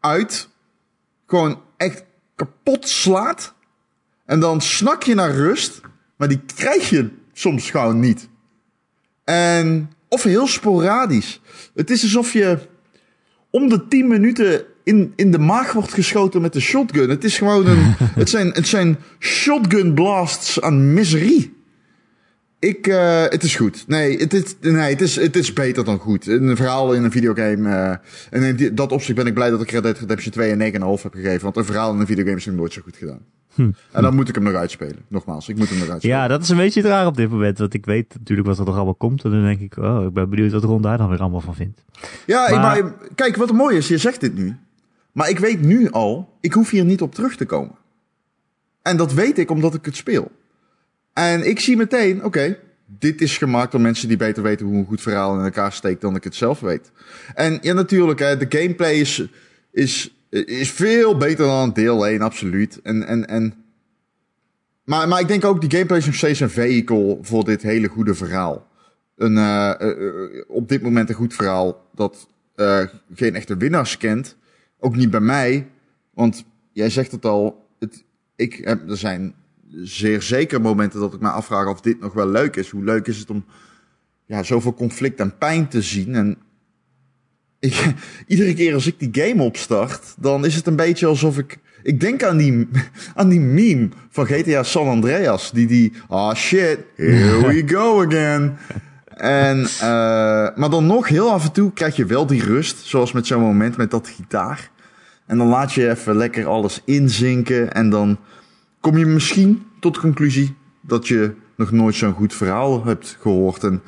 uit 0.00 0.48
gewoon 1.26 1.60
echt 1.76 2.04
kapot 2.34 2.88
slaat. 2.88 3.54
En 4.26 4.40
dan 4.40 4.60
snak 4.60 5.02
je 5.02 5.14
naar 5.14 5.34
rust, 5.34 5.80
maar 6.16 6.28
die 6.28 6.40
krijg 6.54 6.90
je 6.90 7.10
soms 7.32 7.70
gewoon 7.70 8.00
niet. 8.00 8.28
En, 9.24 9.90
of 10.08 10.22
heel 10.22 10.46
sporadisch. 10.46 11.40
Het 11.74 11.90
is 11.90 12.02
alsof 12.02 12.32
je 12.32 12.58
om 13.50 13.68
de 13.68 13.88
10 13.88 14.08
minuten 14.08 14.64
in, 14.84 15.12
in 15.16 15.30
de 15.30 15.38
maag 15.38 15.72
wordt 15.72 15.92
geschoten 15.94 16.40
met 16.40 16.54
een 16.54 16.60
shotgun. 16.60 17.08
Het 17.10 17.24
is 17.24 17.38
gewoon 17.38 17.66
een. 17.66 17.78
het, 18.20 18.30
zijn, 18.30 18.50
het 18.50 18.66
zijn 18.68 18.96
shotgun 19.18 19.94
blasts 19.94 20.60
aan 20.60 20.92
miserie. 20.92 21.52
Ik, 22.58 22.86
eh, 22.86 23.22
het 23.22 23.42
is 23.42 23.56
goed. 23.56 23.84
Nee, 23.86 24.18
het 24.18 24.32
is, 24.34 24.54
nee 24.60 24.90
het, 24.92 25.00
is, 25.00 25.16
het 25.16 25.36
is 25.36 25.52
beter 25.52 25.84
dan 25.84 25.98
goed. 25.98 26.26
Een 26.26 26.56
verhaal 26.56 26.92
in 26.94 27.04
een 27.04 27.10
videogame. 27.10 27.68
eh, 27.68 27.90
en 28.30 28.42
in 28.42 28.56
die- 28.56 28.74
dat 28.74 28.92
opzicht 28.92 29.14
ben 29.18 29.26
ik 29.26 29.34
blij 29.34 29.50
dat 29.50 29.60
ik 29.62 29.70
Red 29.70 29.82
Dead 29.82 29.98
Redemption 29.98 30.32
2 30.32 30.50
een 30.52 30.58
9,5 30.98 31.02
heb 31.02 31.14
gegeven. 31.14 31.42
Want 31.42 31.56
een 31.56 31.64
verhaal 31.64 31.92
in 31.94 32.00
een 32.00 32.06
videogame 32.06 32.36
is 32.36 32.46
nog 32.46 32.54
nooit 32.54 32.72
zo 32.72 32.80
goed 32.82 32.96
gedaan. 32.96 33.20
En 33.56 34.02
dan 34.02 34.14
moet 34.14 34.28
ik 34.28 34.34
hem 34.34 34.44
nog 34.44 34.54
uitspelen. 34.54 34.98
Nogmaals, 35.08 35.48
ik 35.48 35.56
moet 35.56 35.68
hem 35.68 35.78
nog 35.78 35.88
uitspelen. 35.88 36.16
Ja, 36.16 36.28
dat 36.28 36.42
is 36.42 36.48
een 36.48 36.56
beetje 36.56 36.80
het 36.80 36.88
raar 36.90 37.06
op 37.06 37.16
dit 37.16 37.30
moment. 37.30 37.58
Want 37.58 37.74
ik 37.74 37.84
weet 37.86 38.14
natuurlijk 38.18 38.48
wat 38.48 38.58
er 38.58 38.64
nog 38.64 38.74
allemaal 38.74 38.94
komt. 38.94 39.24
En 39.24 39.30
dan 39.30 39.44
denk 39.44 39.60
ik, 39.60 39.76
oh, 39.76 40.04
ik 40.06 40.12
ben 40.12 40.30
benieuwd 40.30 40.52
wat 40.52 40.64
Ron 40.64 40.82
daar 40.82 40.98
dan 40.98 41.08
weer 41.08 41.18
allemaal 41.20 41.40
van 41.40 41.54
vindt. 41.54 41.80
Ja, 42.26 42.46
ik- 42.48 42.54
Maar- 42.54 42.82
maar, 42.82 42.92
kijk, 43.14 43.36
wat 43.36 43.52
mooi 43.52 43.76
is, 43.76 43.88
je 43.88 43.98
zegt 43.98 44.20
dit 44.20 44.34
nu. 44.34 44.56
Maar 45.14 45.28
ik 45.28 45.38
weet 45.38 45.60
nu 45.60 45.90
al, 45.90 46.38
ik 46.40 46.52
hoef 46.52 46.70
hier 46.70 46.84
niet 46.84 47.02
op 47.02 47.14
terug 47.14 47.36
te 47.36 47.44
komen. 47.44 47.76
En 48.82 48.96
dat 48.96 49.12
weet 49.12 49.38
ik 49.38 49.50
omdat 49.50 49.74
ik 49.74 49.84
het 49.84 49.96
speel. 49.96 50.30
En 51.12 51.48
ik 51.48 51.60
zie 51.60 51.76
meteen, 51.76 52.24
oké, 52.24 52.58
dit 52.86 53.20
is 53.20 53.38
gemaakt 53.38 53.72
door 53.72 53.80
mensen 53.80 54.08
die 54.08 54.16
beter 54.16 54.42
weten 54.42 54.66
hoe 54.66 54.76
een 54.76 54.86
goed 54.86 55.00
verhaal 55.00 55.38
in 55.38 55.44
elkaar 55.44 55.72
steekt 55.72 56.00
dan 56.00 56.16
ik 56.16 56.24
het 56.24 56.34
zelf 56.34 56.60
weet. 56.60 56.90
En 57.34 57.58
ja, 57.62 57.72
natuurlijk, 57.72 58.18
hè, 58.18 58.36
de 58.36 58.58
gameplay 58.58 58.94
is, 58.94 59.24
is, 59.70 60.14
is 60.30 60.70
veel 60.70 61.16
beter 61.16 61.46
dan 61.46 61.72
deel 61.72 62.06
1, 62.06 62.20
absoluut. 62.20 62.80
En, 62.82 63.06
en, 63.06 63.28
en, 63.28 63.54
maar, 64.84 65.08
maar 65.08 65.20
ik 65.20 65.28
denk 65.28 65.44
ook, 65.44 65.60
die 65.60 65.70
gameplay 65.70 65.98
is 65.98 66.06
nog 66.06 66.14
steeds 66.14 66.40
een 66.40 66.50
vehicle 66.50 67.18
voor 67.20 67.44
dit 67.44 67.62
hele 67.62 67.88
goede 67.88 68.14
verhaal. 68.14 68.66
Een, 69.16 69.36
eh, 69.36 69.70
eh, 69.70 69.88
eh, 69.90 70.44
op 70.48 70.68
dit 70.68 70.82
moment 70.82 71.08
een 71.08 71.14
goed 71.14 71.34
verhaal 71.34 71.88
dat 71.94 72.28
geen 73.14 73.34
echte 73.34 73.56
winnaars 73.56 73.96
kent. 73.96 74.36
Ook 74.84 74.96
niet 74.96 75.10
bij 75.10 75.20
mij. 75.20 75.66
Want 76.14 76.44
jij 76.72 76.90
zegt 76.90 77.12
het 77.12 77.24
al. 77.24 77.66
Het, 77.78 78.04
ik 78.36 78.60
heb, 78.64 78.90
er 78.90 78.96
zijn 78.96 79.34
zeer 79.82 80.22
zeker 80.22 80.60
momenten 80.60 81.00
dat 81.00 81.14
ik 81.14 81.20
me 81.20 81.28
afvraag 81.28 81.68
of 81.68 81.80
dit 81.80 82.00
nog 82.00 82.12
wel 82.12 82.28
leuk 82.28 82.56
is. 82.56 82.70
Hoe 82.70 82.84
leuk 82.84 83.06
is 83.06 83.18
het 83.18 83.30
om 83.30 83.44
ja, 84.26 84.42
zoveel 84.42 84.74
conflict 84.74 85.20
en 85.20 85.38
pijn 85.38 85.68
te 85.68 85.82
zien. 85.82 86.14
En 86.14 86.36
ik, 87.58 87.94
iedere 88.26 88.54
keer 88.54 88.74
als 88.74 88.86
ik 88.86 88.98
die 88.98 89.24
game 89.24 89.42
opstart, 89.42 90.14
dan 90.18 90.44
is 90.44 90.54
het 90.54 90.66
een 90.66 90.76
beetje 90.76 91.06
alsof 91.06 91.38
ik. 91.38 91.58
Ik 91.82 92.00
denk 92.00 92.22
aan 92.22 92.36
die, 92.36 92.68
aan 93.14 93.28
die 93.28 93.40
meme 93.40 93.88
van 94.10 94.26
GTA 94.26 94.62
San 94.62 94.88
Andreas. 94.88 95.50
Die 95.50 95.66
die. 95.66 95.92
Ah 96.08 96.34
shit, 96.34 96.78
here 96.96 97.46
we 97.46 97.62
go 97.74 98.04
again. 98.04 98.56
En, 99.16 99.58
uh, 99.60 100.56
maar 100.56 100.70
dan 100.70 100.86
nog, 100.86 101.08
heel 101.08 101.30
af 101.30 101.44
en 101.44 101.52
toe 101.52 101.72
krijg 101.72 101.96
je 101.96 102.06
wel 102.06 102.26
die 102.26 102.44
rust. 102.44 102.78
Zoals 102.78 103.12
met 103.12 103.26
zo'n 103.26 103.40
moment 103.40 103.76
met 103.76 103.90
dat 103.90 104.08
gitaar. 104.08 104.72
En 105.26 105.38
dan 105.38 105.46
laat 105.46 105.72
je 105.72 105.90
even 105.90 106.16
lekker 106.16 106.46
alles 106.46 106.82
inzinken. 106.84 107.72
En 107.72 107.90
dan 107.90 108.18
kom 108.80 108.98
je 108.98 109.06
misschien 109.06 109.66
tot 109.80 109.94
de 109.94 110.00
conclusie. 110.00 110.56
dat 110.86 111.08
je 111.08 111.34
nog 111.56 111.70
nooit 111.70 111.94
zo'n 111.94 112.12
goed 112.12 112.34
verhaal 112.34 112.84
hebt 112.84 113.16
gehoord. 113.20 113.64
En 113.64 113.82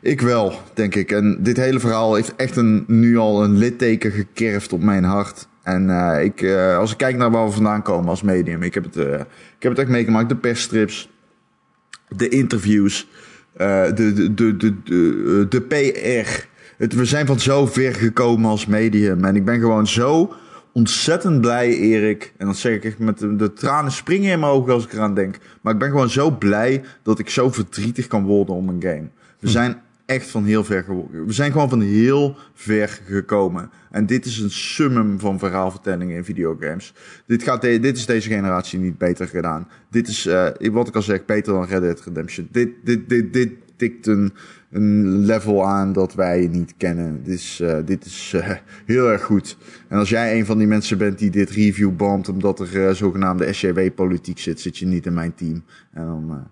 ik 0.00 0.20
wel, 0.20 0.54
denk 0.74 0.94
ik. 0.94 1.10
En 1.10 1.38
dit 1.40 1.56
hele 1.56 1.80
verhaal 1.80 2.14
heeft 2.14 2.36
echt 2.36 2.56
een, 2.56 2.84
nu 2.86 3.16
al 3.16 3.44
een 3.44 3.56
litteken 3.56 4.10
gekerfd 4.10 4.72
op 4.72 4.82
mijn 4.82 5.04
hart. 5.04 5.48
En 5.62 5.88
uh, 5.88 6.24
ik, 6.24 6.40
uh, 6.40 6.76
als 6.76 6.92
ik 6.92 6.96
kijk 6.96 7.16
naar 7.16 7.30
waar 7.30 7.46
we 7.46 7.52
vandaan 7.52 7.82
komen 7.82 8.08
als 8.08 8.22
medium, 8.22 8.62
ik 8.62 8.74
heb 8.74 8.84
het, 8.84 8.96
uh, 8.96 9.12
ik 9.56 9.62
heb 9.62 9.72
het 9.72 9.78
echt 9.78 9.88
meegemaakt. 9.88 10.28
De 10.28 10.36
persstrips, 10.36 11.10
de 12.08 12.28
interviews, 12.28 13.08
de, 13.56 13.92
de, 13.94 14.34
de, 14.34 14.56
de, 14.56 14.82
de, 14.82 15.46
de 15.48 15.60
PR. 15.60 16.46
Het, 16.76 16.94
we 16.94 17.04
zijn 17.04 17.26
van 17.26 17.40
zo 17.40 17.66
ver 17.66 17.94
gekomen 17.94 18.50
als 18.50 18.66
medium. 18.66 19.24
En 19.24 19.36
ik 19.36 19.44
ben 19.44 19.60
gewoon 19.60 19.86
zo 19.86 20.34
ontzettend 20.72 21.40
blij, 21.40 21.76
Erik. 21.76 22.32
En 22.36 22.46
dat 22.46 22.56
zeg 22.56 22.74
ik 22.74 22.84
echt 22.84 22.98
met 22.98 23.18
de, 23.18 23.36
de, 23.36 23.52
tranen 23.52 23.92
springen 23.92 24.32
in 24.32 24.40
mijn 24.40 24.52
ogen 24.52 24.72
als 24.72 24.84
ik 24.84 24.92
eraan 24.92 25.14
denk. 25.14 25.38
Maar 25.60 25.72
ik 25.72 25.78
ben 25.78 25.90
gewoon 25.90 26.10
zo 26.10 26.30
blij 26.30 26.82
dat 27.02 27.18
ik 27.18 27.30
zo 27.30 27.50
verdrietig 27.50 28.06
kan 28.06 28.24
worden 28.24 28.54
om 28.54 28.68
een 28.68 28.82
game. 28.82 29.08
We 29.38 29.48
zijn 29.48 29.82
echt 30.06 30.30
van 30.30 30.44
heel 30.44 30.64
ver 30.64 30.84
geworden. 30.84 31.26
We 31.26 31.32
zijn 31.32 31.52
gewoon 31.52 31.68
van 31.68 31.80
heel 31.80 32.36
ver 32.54 33.00
gekomen. 33.06 33.70
En 33.90 34.06
dit 34.06 34.24
is 34.24 34.38
een 34.38 34.50
summum 34.50 35.18
van 35.18 35.38
verhaalvertellingen 35.38 36.16
in 36.16 36.24
videogames. 36.24 36.94
Dit, 37.26 37.42
gaat 37.42 37.60
dit 37.60 37.96
is 37.96 38.06
deze 38.06 38.28
generatie 38.28 38.78
niet 38.78 38.98
beter 38.98 39.28
gedaan. 39.28 39.68
Dit 39.90 40.08
is, 40.08 40.26
uh, 40.26 40.48
wat 40.72 40.88
ik 40.88 40.96
al 40.96 41.02
zeg, 41.02 41.24
beter 41.24 41.52
dan 41.52 41.64
Red 41.64 41.80
Dead 41.80 42.00
Redemption. 42.04 42.48
Dit, 42.50 42.70
dit, 42.84 43.08
dit, 43.08 43.32
dit 43.32 43.52
tikt 43.76 44.06
een, 44.06 44.32
een 44.70 45.18
level 45.18 45.66
aan 45.66 45.92
dat 45.92 46.14
wij 46.14 46.48
niet 46.50 46.74
kennen. 46.76 47.22
Dit 47.22 47.34
is, 47.34 47.60
uh, 47.62 47.78
dit 47.84 48.04
is 48.04 48.32
uh, 48.36 48.50
heel 48.86 49.10
erg 49.10 49.22
goed. 49.22 49.56
En 49.88 49.98
als 49.98 50.08
jij 50.08 50.38
een 50.38 50.46
van 50.46 50.58
die 50.58 50.66
mensen 50.66 50.98
bent 50.98 51.18
die 51.18 51.30
dit 51.30 51.50
review 51.50 51.96
bomt 51.96 52.28
omdat 52.28 52.60
er 52.60 52.96
zogenaamde 52.96 53.52
SJW-politiek 53.52 54.38
zit, 54.38 54.60
zit 54.60 54.78
je 54.78 54.86
niet 54.86 55.06
in 55.06 55.14
mijn 55.14 55.34
team. 55.34 55.64
En 55.92 56.06
dan 56.06 56.46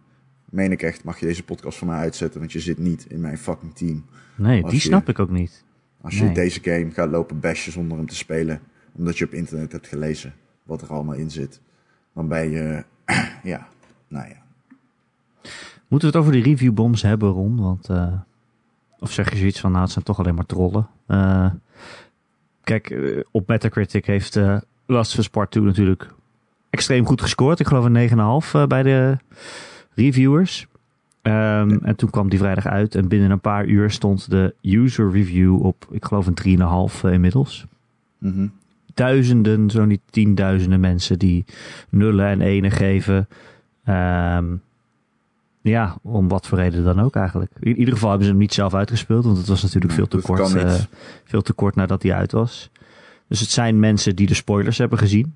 meen 0.51 0.73
ik 0.73 0.83
echt, 0.83 1.05
mag 1.05 1.21
je 1.21 1.27
deze 1.27 1.45
podcast 1.45 1.79
van 1.79 1.87
mij 1.87 1.99
uitzetten, 1.99 2.41
want 2.41 2.53
je 2.53 2.61
zit 2.61 2.79
niet 2.79 3.07
in 3.09 3.21
mijn 3.21 3.39
fucking 3.39 3.75
team. 3.75 4.05
Nee, 4.37 4.63
die 4.63 4.81
snap 4.81 5.09
ik 5.09 5.19
ook 5.19 5.31
niet. 5.31 5.65
Als 6.01 6.19
je 6.19 6.33
deze 6.33 6.61
game 6.63 6.91
gaat 6.91 7.11
lopen 7.11 7.41
bashen 7.41 7.73
zonder 7.73 7.97
hem 7.97 8.07
te 8.07 8.17
spelen, 8.17 8.61
omdat 8.93 9.19
je 9.19 9.25
op 9.25 9.35
internet 9.35 9.73
hebt 9.73 9.87
gelezen 9.87 10.35
wat 10.63 10.83
er 10.83 10.89
allemaal 10.89 11.15
in 11.15 11.31
zit, 11.31 11.61
dan 12.15 12.29
ben 12.29 12.51
je, 12.51 12.85
ja, 13.43 13.69
nou 14.09 14.29
ja. 14.29 14.40
Moeten 15.91 16.11
we 16.11 16.17
het 16.17 16.27
over 16.27 16.33
die 16.33 16.43
reviewbombs 16.43 17.03
hebben, 17.03 17.29
Ron? 17.29 17.57
Want, 17.57 17.91
uh, 17.91 18.13
of 18.99 19.13
zeg 19.13 19.31
je 19.31 19.37
zoiets 19.37 19.61
van, 19.61 19.71
nou, 19.71 19.83
het 19.83 19.93
zijn 19.93 20.05
toch 20.05 20.19
alleen 20.19 20.35
maar 20.35 20.47
trollen. 20.47 20.89
Uh, 21.09 21.51
kijk, 22.65 22.91
uh, 22.91 23.21
op 23.31 23.49
Metacritic 23.49 24.07
heeft 24.07 24.39
Last 24.87 25.13
of 25.13 25.19
Us 25.19 25.29
Part 25.29 25.51
2 25.51 25.65
natuurlijk 25.65 26.09
extreem 26.71 27.07
goed 27.07 27.21
gescoord. 27.23 27.61
Ik 27.61 27.67
geloof 27.67 27.85
een 27.85 28.63
9,5 28.63 28.67
bij 28.69 28.83
de 28.83 29.17
reviewers. 29.95 30.67
Um, 31.23 31.83
en 31.83 31.97
toen 31.97 32.11
kwam 32.11 32.29
die 32.29 32.39
vrijdag 32.39 32.67
uit 32.67 32.95
en 32.95 33.09
binnen 33.09 33.31
een 33.31 33.41
paar 33.41 33.67
uur 33.67 33.91
stond 33.91 34.31
de 34.31 34.55
user 34.63 35.11
review 35.11 35.65
op, 35.65 35.87
ik 35.91 36.05
geloof 36.05 36.27
een 36.27 36.89
3,5 36.93 37.05
uh, 37.05 37.13
inmiddels. 37.13 37.67
Mm 38.19 38.33
-hmm. 38.33 38.53
Duizenden, 38.95 39.71
zo 39.71 39.85
niet 39.85 40.01
tienduizenden 40.11 40.81
mensen 40.81 41.19
die 41.19 41.45
nullen 41.89 42.27
en 42.27 42.41
enen 42.41 42.71
geven. 42.71 43.29
Um, 43.89 44.63
ja, 45.61 45.97
om 46.03 46.29
wat 46.29 46.47
voor 46.47 46.59
reden 46.59 46.85
dan 46.85 47.01
ook 47.01 47.17
eigenlijk. 47.17 47.53
In 47.61 47.77
ieder 47.77 47.95
geval 47.95 48.09
hebben 48.09 48.27
ze 48.27 48.33
hem 48.33 48.43
niet 48.43 48.55
zelf 48.55 48.75
uitgespeeld, 48.75 49.25
want 49.25 49.37
het 49.37 49.47
was 49.47 49.63
natuurlijk 49.63 49.93
veel 49.93 50.09
te 50.09 50.19
kort, 50.19 50.55
uh, 50.55 50.75
veel 51.25 51.43
te 51.43 51.53
kort 51.53 51.75
nadat 51.75 52.03
hij 52.03 52.15
uit 52.15 52.33
was. 52.33 52.71
Dus 53.29 53.41
het 53.41 53.51
zijn 53.51 53.79
mensen 53.79 54.17
die 54.17 54.27
de 54.27 54.35
spoilers 54.35 54.79
hebben 54.79 54.99
gezien. 54.99 55.35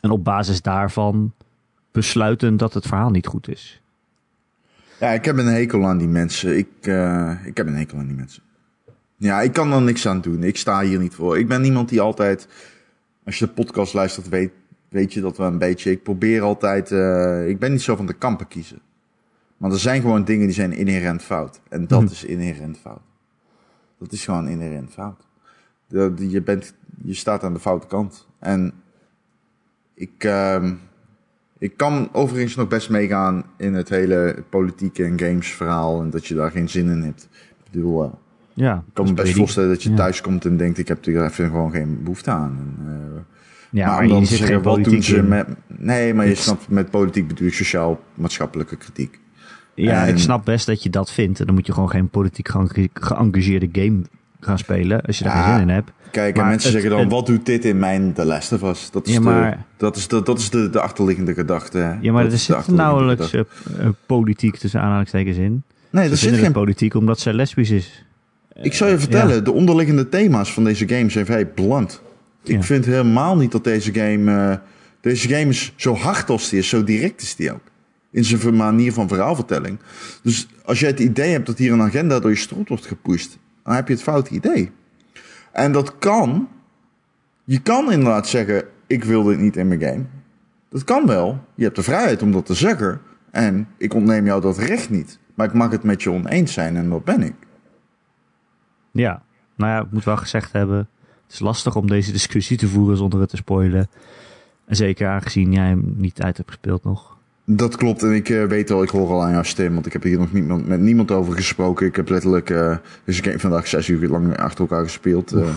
En 0.00 0.10
op 0.10 0.24
basis 0.24 0.62
daarvan 0.62 1.32
besluiten 1.92 2.56
dat 2.56 2.74
het 2.74 2.86
verhaal 2.86 3.10
niet 3.10 3.26
goed 3.26 3.48
is. 3.48 3.82
Ja, 5.00 5.10
ik 5.10 5.24
heb 5.24 5.36
een 5.36 5.46
hekel 5.46 5.86
aan 5.86 5.98
die 5.98 6.08
mensen. 6.08 6.58
Ik, 6.58 6.68
uh, 6.82 7.32
ik 7.44 7.56
heb 7.56 7.66
een 7.66 7.76
hekel 7.76 7.98
aan 7.98 8.06
die 8.06 8.16
mensen. 8.16 8.42
Ja, 9.16 9.40
ik 9.40 9.52
kan 9.52 9.72
er 9.72 9.82
niks 9.82 10.06
aan 10.06 10.20
doen. 10.20 10.42
Ik 10.42 10.56
sta 10.56 10.82
hier 10.82 10.98
niet 10.98 11.14
voor. 11.14 11.38
Ik 11.38 11.48
ben 11.48 11.64
iemand 11.64 11.88
die 11.88 12.00
altijd, 12.00 12.48
als 13.24 13.38
je 13.38 13.44
de 13.44 13.52
podcast 13.52 13.94
luistert, 13.94 14.28
weet, 14.28 14.52
weet 14.88 15.12
je 15.12 15.20
dat 15.20 15.36
we 15.36 15.42
een 15.42 15.58
beetje. 15.58 15.90
Ik 15.90 16.02
probeer 16.02 16.42
altijd. 16.42 16.90
Uh, 16.90 17.48
ik 17.48 17.58
ben 17.58 17.72
niet 17.72 17.82
zo 17.82 17.96
van 17.96 18.06
de 18.06 18.12
kampen 18.12 18.48
kiezen. 18.48 18.80
Maar 19.60 19.70
er 19.70 19.78
zijn 19.78 20.00
gewoon 20.00 20.24
dingen 20.24 20.46
die 20.46 20.54
zijn 20.54 20.72
inherent 20.72 21.22
fout. 21.22 21.60
En 21.68 21.86
dat 21.86 22.02
hm. 22.02 22.06
is 22.06 22.24
inherent 22.24 22.78
fout. 22.78 23.02
Dat 23.98 24.12
is 24.12 24.24
gewoon 24.24 24.48
inherent 24.48 24.92
fout. 24.92 25.26
Je, 25.88 26.42
bent, 26.44 26.74
je 27.02 27.14
staat 27.14 27.44
aan 27.44 27.54
de 27.54 27.60
foute 27.60 27.86
kant. 27.86 28.26
En 28.38 28.72
ik. 29.94 30.24
Uh, 30.24 30.70
ik 31.58 31.76
kan 31.76 32.08
overigens 32.12 32.54
nog 32.54 32.68
best 32.68 32.90
meegaan 32.90 33.44
in 33.56 33.74
het 33.74 33.88
hele 33.88 34.44
politieke 34.48 35.04
en 35.04 35.18
games 35.18 35.52
verhaal. 35.52 36.00
En 36.00 36.10
dat 36.10 36.26
je 36.26 36.34
daar 36.34 36.50
geen 36.50 36.68
zin 36.68 36.88
in 36.88 37.02
hebt. 37.02 37.28
Ik 37.32 37.70
bedoel, 37.70 38.04
uh, 38.04 38.10
ja, 38.54 38.84
ik 38.86 38.94
kan 38.94 39.04
me 39.04 39.14
best 39.14 39.36
voorstellen 39.36 39.68
dat 39.68 39.82
je 39.82 39.90
ja. 39.90 39.96
thuis 39.96 40.20
komt 40.20 40.44
en 40.44 40.56
denkt: 40.56 40.78
ik 40.78 40.88
heb 40.88 41.06
er 41.06 41.24
even 41.24 41.44
gewoon 41.44 41.70
geen 41.70 42.02
behoefte 42.02 42.30
aan. 42.30 42.58
En, 42.58 42.86
uh, 42.86 43.20
ja, 43.70 43.86
maar, 43.86 43.94
maar 43.94 44.02
om 44.02 44.08
dan 44.08 44.20
je 44.20 44.26
zit 44.26 44.38
zeggen, 44.38 44.56
geen 44.56 44.64
wat 44.64 44.74
doen 44.74 44.82
politiek 44.82 45.04
ze 45.08 45.16
in. 45.16 45.28
met. 45.28 45.48
Nee, 45.66 46.14
maar 46.14 46.26
je 46.26 46.34
snapt, 46.34 46.68
met 46.68 46.90
politiek 46.90 47.28
bedoel 47.28 47.46
ik 47.46 47.54
sociaal-maatschappelijke 47.54 48.76
kritiek. 48.76 49.20
Ja, 49.82 50.02
En- 50.06 50.08
ik 50.08 50.18
snap 50.18 50.44
best 50.44 50.66
dat 50.66 50.82
je 50.82 50.90
dat 50.90 51.10
vindt. 51.12 51.40
En 51.40 51.46
dan 51.46 51.54
moet 51.54 51.66
je 51.66 51.72
gewoon 51.72 51.90
geen 51.90 52.08
politiek 52.08 52.48
geënga- 52.48 52.86
geëngageerde 52.94 53.68
game 53.72 54.00
gaan 54.40 54.58
spelen. 54.58 55.00
Als 55.02 55.18
je 55.18 55.24
daar 55.24 55.36
Ja, 55.36 55.42
geen 55.44 55.52
zin 55.58 55.62
in 55.68 55.74
hebt. 55.74 55.90
Kijk, 56.10 56.34
Maar 56.34 56.44
en 56.44 56.50
mensen 56.50 56.72
het- 56.72 56.80
zeggen 56.82 56.90
dan: 56.98 57.00
het- 57.08 57.12
wat 57.18 57.26
doet 57.26 57.46
dit 57.46 57.64
in 57.64 57.78
mijn 57.78 58.12
The 58.12 58.24
Last 58.24 58.52
of 58.52 58.62
Us? 58.62 58.90
Dat 58.90 59.06
is, 59.06 59.14
Ja, 59.14 59.20
maar- 59.20 59.50
de, 59.50 59.56
dat 59.76 59.96
is, 59.96 60.08
de, 60.08 60.22
dat 60.22 60.38
is 60.38 60.50
de, 60.50 60.70
de 60.70 60.80
achterliggende 60.80 61.34
gedachte. 61.34 61.96
Ja, 62.00 62.12
maar 62.12 62.22
Dat 62.24 62.32
er 62.32 62.38
zit 62.38 62.66
nauwelijks 62.66 63.32
eh, 63.32 63.40
eh, 63.40 63.88
politiek 64.06 64.56
tussen 64.56 64.80
aanhalingstekens 64.80 65.36
in. 65.36 65.62
Nee, 65.90 66.04
Ze 66.04 66.10
er 66.10 66.16
zit 66.16 66.34
geen 66.34 66.52
politiek 66.52 66.94
omdat 66.94 67.20
ze 67.20 67.34
lesbisch 67.34 67.70
is. 67.70 68.04
Ik 68.62 68.72
zou 68.74 68.90
je 68.90 68.98
vertellen, 68.98 69.44
de 69.44 69.52
onderliggende 69.52 70.08
thema's 70.08 70.52
van 70.52 70.64
deze 70.64 70.88
game 70.88 71.10
zijn 71.10 71.26
vrij 71.26 71.46
blunt. 71.46 72.02
Ik 72.44 72.54
Ja. 72.54 72.62
vind 72.62 72.84
helemaal 72.84 73.36
niet 73.36 73.52
dat 73.52 73.64
deze 73.64 73.92
game... 73.94 74.50
eh, 74.50 74.56
deze 75.00 75.28
game 75.28 75.48
is 75.48 75.72
zo 75.76 75.94
hard 75.94 76.30
als 76.30 76.48
die 76.48 76.58
is, 76.58 76.68
zo 76.68 76.84
direct 76.84 77.22
is 77.22 77.36
die 77.36 77.52
ook. 77.52 77.60
In 78.10 78.24
zijn 78.24 78.56
manier 78.56 78.92
van 78.92 79.08
verhaalvertelling. 79.08 79.78
Dus 80.22 80.48
als 80.64 80.80
jij 80.80 80.88
het 80.88 81.00
idee 81.00 81.32
hebt 81.32 81.46
dat 81.46 81.58
hier 81.58 81.72
een 81.72 81.82
agenda 81.82 82.20
door 82.20 82.30
je 82.30 82.36
strot 82.36 82.68
wordt 82.68 82.86
gepusht... 82.86 83.38
dan 83.64 83.74
heb 83.74 83.88
je 83.88 83.94
het 83.94 84.02
foute 84.02 84.34
idee. 84.34 84.70
En 85.52 85.72
dat 85.72 85.98
kan... 85.98 86.48
Je 87.44 87.60
kan 87.60 87.92
inderdaad 87.92 88.28
zeggen, 88.28 88.64
ik 88.86 89.04
wil 89.04 89.22
dit 89.22 89.38
niet 89.38 89.56
in 89.56 89.68
mijn 89.68 89.80
game. 89.80 90.04
Dat 90.68 90.84
kan 90.84 91.06
wel. 91.06 91.44
Je 91.54 91.64
hebt 91.64 91.76
de 91.76 91.82
vrijheid 91.82 92.22
om 92.22 92.32
dat 92.32 92.46
te 92.46 92.54
zeggen. 92.54 93.00
En 93.30 93.68
ik 93.76 93.94
ontneem 93.94 94.26
jou 94.26 94.40
dat 94.40 94.58
recht 94.58 94.90
niet. 94.90 95.18
Maar 95.34 95.46
ik 95.46 95.54
mag 95.54 95.70
het 95.70 95.82
met 95.82 96.02
je 96.02 96.10
oneens 96.10 96.52
zijn 96.52 96.76
en 96.76 96.90
dat 96.90 97.04
ben 97.04 97.22
ik. 97.22 97.34
Ja, 98.90 99.22
nou 99.56 99.72
ja, 99.72 99.80
ik 99.80 99.90
moet 99.90 100.04
wel 100.04 100.16
gezegd 100.16 100.52
hebben. 100.52 100.78
Het 101.24 101.32
is 101.32 101.38
lastig 101.38 101.76
om 101.76 101.86
deze 101.86 102.12
discussie 102.12 102.56
te 102.56 102.68
voeren 102.68 102.96
zonder 102.96 103.20
het 103.20 103.28
te 103.28 103.36
spoilen. 103.36 103.88
En 104.66 104.76
zeker 104.76 105.08
aangezien 105.08 105.52
jij 105.52 105.66
hem 105.66 105.94
niet 105.96 106.22
uit 106.22 106.36
hebt 106.36 106.50
gespeeld 106.50 106.84
nog. 106.84 107.18
Dat 107.44 107.76
klopt 107.76 108.02
en 108.02 108.12
ik 108.14 108.28
eh, 108.28 108.44
weet 108.44 108.70
al, 108.70 108.82
ik 108.82 108.88
hoor 108.88 109.08
al 109.08 109.22
aan 109.22 109.30
jouw 109.30 109.42
stem, 109.42 109.74
want 109.74 109.86
ik 109.86 109.92
heb 109.92 110.02
hier 110.02 110.18
nog 110.18 110.32
niemand, 110.32 110.66
met 110.66 110.80
niemand 110.80 111.10
over 111.10 111.34
gesproken. 111.34 111.86
Ik 111.86 111.96
heb 111.96 112.08
letterlijk 112.08 112.50
eh 112.50 112.76
deze 113.04 113.22
game 113.22 113.38
vandaag 113.38 113.66
zes 113.66 113.88
uur 113.88 114.08
lang 114.08 114.36
achter 114.38 114.60
elkaar 114.60 114.82
gespeeld. 114.84 115.32
eh. 115.32 115.48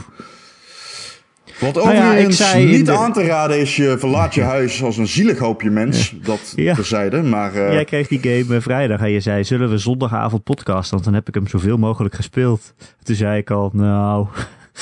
Wat 1.59 1.73
Nou 1.75 1.93
ja, 1.93 2.07
overigens 2.09 2.53
ik 2.55 2.67
niet 2.67 2.85
de- 2.85 2.97
aan 2.97 3.13
te 3.13 3.23
raden 3.25 3.59
is, 3.59 3.75
je 3.75 3.95
verlaat 3.97 4.33
je 4.33 4.41
huis 4.41 4.83
als 4.83 4.97
een 4.97 5.07
zielig 5.07 5.37
hoopje 5.37 5.69
mens. 5.69 6.15
Dat 6.23 6.53
Ja. 6.55 6.75
terzijde, 6.75 7.21
maar 7.23 7.53
Jij 7.55 7.85
kreeg 7.85 8.07
die 8.07 8.19
game 8.19 8.61
vrijdag 8.61 8.99
en 8.99 9.09
je 9.11 9.19
zei, 9.19 9.43
zullen 9.43 9.69
we 9.69 9.77
zondagavond 9.77 10.43
podcasten? 10.43 10.91
Want 10.93 11.03
dan 11.03 11.13
heb 11.13 11.27
ik 11.27 11.33
hem 11.33 11.47
zoveel 11.47 11.77
mogelijk 11.77 12.15
gespeeld. 12.15 12.73
Toen 13.03 13.15
zei 13.15 13.37
ik 13.37 13.51
al, 13.51 13.69
nou, 13.73 14.27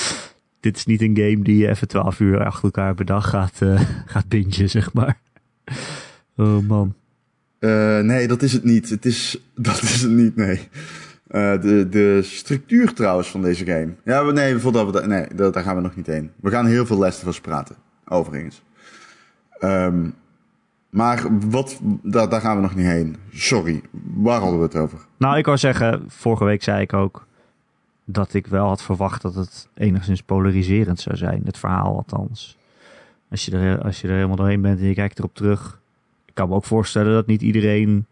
dit 0.60 0.76
is 0.76 0.84
niet 0.86 1.00
een 1.02 1.16
game 1.16 1.42
die 1.42 1.56
je 1.56 1.68
even 1.68 1.88
12 1.88 2.20
uur 2.20 2.44
achter 2.44 2.64
elkaar 2.64 2.94
per 2.94 3.04
dag 3.04 3.28
gaat, 3.28 3.56
eh 3.58 3.80
gaat 4.12 4.28
bingen, 4.28 4.70
zeg 4.70 4.92
maar. 4.92 5.18
Oh 6.42 6.68
man. 6.68 6.94
eh, 7.58 7.98
nee, 8.00 8.28
dat 8.28 8.42
is 8.42 8.52
het 8.52 8.64
niet. 8.64 8.88
Het 8.90 9.04
is, 9.06 9.40
dat 9.54 9.82
is 9.82 10.02
het 10.02 10.10
niet, 10.10 10.36
nee. 10.36 10.68
Eh, 11.26 11.60
de, 11.60 11.88
de 11.90 12.20
structuur 12.22 12.92
trouwens 12.92 13.30
van 13.30 13.42
deze 13.42 13.64
game. 13.64 13.94
Ja, 14.04 14.24
we- 14.24 14.32
nee, 14.32 14.58
voordat 14.58 14.86
we 14.86 14.92
da- 14.92 15.06
nee, 15.06 15.26
da- 15.34 15.50
daar 15.50 15.62
gaan 15.62 15.76
we 15.76 15.82
nog 15.82 15.96
niet 15.96 16.06
heen. 16.06 16.30
We 16.40 16.50
gaan 16.50 16.66
heel 16.66 16.86
veel 16.86 16.96
of 17.06 17.26
Us 17.26 17.40
praten, 17.40 17.76
overigens. 18.08 18.62
Ehm, 19.58 20.08
maar 20.90 21.26
wat, 21.50 21.80
daar, 22.02 22.28
daar 22.28 22.40
gaan 22.40 22.56
we 22.56 22.62
nog 22.62 22.74
niet 22.74 22.86
heen. 22.86 23.16
Sorry, 23.32 23.80
waar 24.14 24.40
hadden 24.40 24.58
we 24.58 24.64
het 24.64 24.76
over? 24.76 24.98
Nou, 25.16 25.36
ik 25.38 25.44
wou 25.44 25.58
zeggen, 25.58 26.04
vorige 26.08 26.44
week 26.44 26.62
zei 26.62 26.80
ik 26.80 26.92
ook 26.92 27.26
dat 28.04 28.34
ik 28.34 28.46
wel 28.46 28.66
had 28.66 28.82
verwacht 28.82 29.22
dat 29.22 29.34
het 29.34 29.68
enigszins 29.74 30.22
polariserend 30.22 31.00
zou 31.00 31.16
zijn. 31.16 31.42
Het 31.44 31.58
verhaal 31.58 31.96
althans. 31.96 32.58
Als 33.30 33.44
je 33.44 33.52
er, 33.56 33.82
als 33.82 34.00
je 34.00 34.08
er 34.08 34.14
helemaal 34.14 34.36
doorheen 34.36 34.60
bent 34.60 34.80
en 34.80 34.86
je 34.86 34.94
kijkt 34.94 35.18
erop 35.18 35.34
terug. 35.34 35.80
Ik 36.32 36.38
kan 36.38 36.48
me 36.48 36.54
ook 36.54 36.64
voorstellen 36.64 37.12
dat 37.12 37.26
niet 37.26 37.42
iedereen 37.42 38.06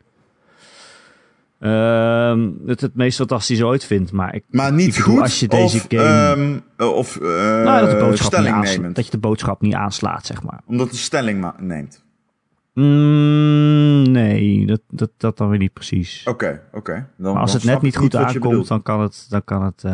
ehm, 1.59 2.51
het 2.67 2.81
het 2.81 2.95
meest 2.95 3.17
fantastisch 3.17 3.63
ooit 3.63 3.85
vindt. 3.85 4.13
Maar 4.13 4.35
ik, 4.35 4.45
Maar 4.51 4.73
niet 4.73 4.97
Ik 4.97 5.03
goed 5.03 5.21
als 5.21 5.41
je 5.41 5.49
deze 5.49 5.77
of, 5.77 5.87
game- 5.89 6.03
ehm, 6.03 6.59
eh, 6.77 6.93
of 6.97 7.17
eh, 7.17 7.23
nou, 7.29 7.81
dat, 7.81 7.91
de 7.91 7.97
boodschap 8.05 8.39
niet 8.85 8.95
dat 8.95 9.05
je 9.05 9.11
de 9.11 9.19
boodschap 9.19 9.61
niet 9.61 9.75
aanslaat, 9.75 10.27
zeg 10.27 10.43
maar. 10.43 10.61
Omdat 10.67 10.91
de 10.91 10.97
stelling 10.97 11.53
neemt. 11.59 12.05
Mm, 12.75 14.03
nee, 14.11 14.67
dat, 14.67 14.81
dat, 14.91 15.11
dat 15.17 15.37
dan 15.37 15.49
weer 15.49 15.59
niet 15.59 15.73
precies. 15.73 16.27
Oké, 16.27 16.63
oké. 16.73 17.09
Maar 17.17 17.35
als 17.37 17.53
het 17.53 17.65
net 17.65 17.83
niet 17.83 17.97
goed 17.97 18.17
aankomt, 18.17 18.69
dan 18.69 18.83
kan 18.83 19.01
het, 19.01 19.27
dan 19.29 19.45
kan 19.45 19.65
het 19.65 19.85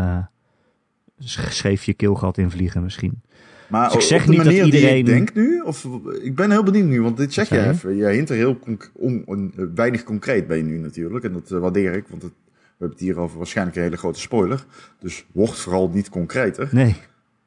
sch- 1.19 1.51
scheef 1.51 1.85
je 1.85 1.95
keelgat 1.95 2.39
invliegen 2.39 2.83
misschien. 2.83 3.23
Maar 3.69 3.87
Dus 3.87 3.95
ik 3.95 4.01
zeg 4.01 4.27
niet 4.29 4.37
dat 4.37 4.47
die 4.47 4.65
iedereen- 4.65 4.97
ik 4.99 5.07
denk 5.07 5.35
nu, 5.35 5.61
of 5.61 5.87
ik 6.23 6.35
ben 6.35 6.51
heel 6.51 6.63
benieuwd 6.63 6.87
nu, 6.89 7.03
want 7.03 7.17
dit 7.17 7.33
zeg 7.33 7.49
je 7.49 7.67
even. 7.69 7.97
Je 7.97 8.07
hint 8.07 8.31
er 8.31 8.37
heel 8.37 8.59
eh, 8.67 9.65
weinig 9.75 10.03
concreet 10.03 10.47
bij 10.47 10.63
nu 10.63 10.79
natuurlijk, 10.79 11.25
en 11.25 11.33
dat 11.33 11.51
eh, 11.51 11.59
waardeer 11.59 11.93
ik, 11.95 12.05
want 12.09 12.23
het, 12.23 12.33
we 12.33 12.63
hebben 12.71 12.97
het 12.99 13.07
hier 13.07 13.19
over 13.19 13.37
waarschijnlijk 13.39 13.77
een 13.77 13.83
hele 13.83 13.97
grote 13.97 14.21
spoiler. 14.21 14.65
Dus 14.99 15.25
word 15.33 15.59
vooral 15.59 15.91
niet 15.93 16.09
concreter. 16.09 16.69
Nee, 16.73 16.97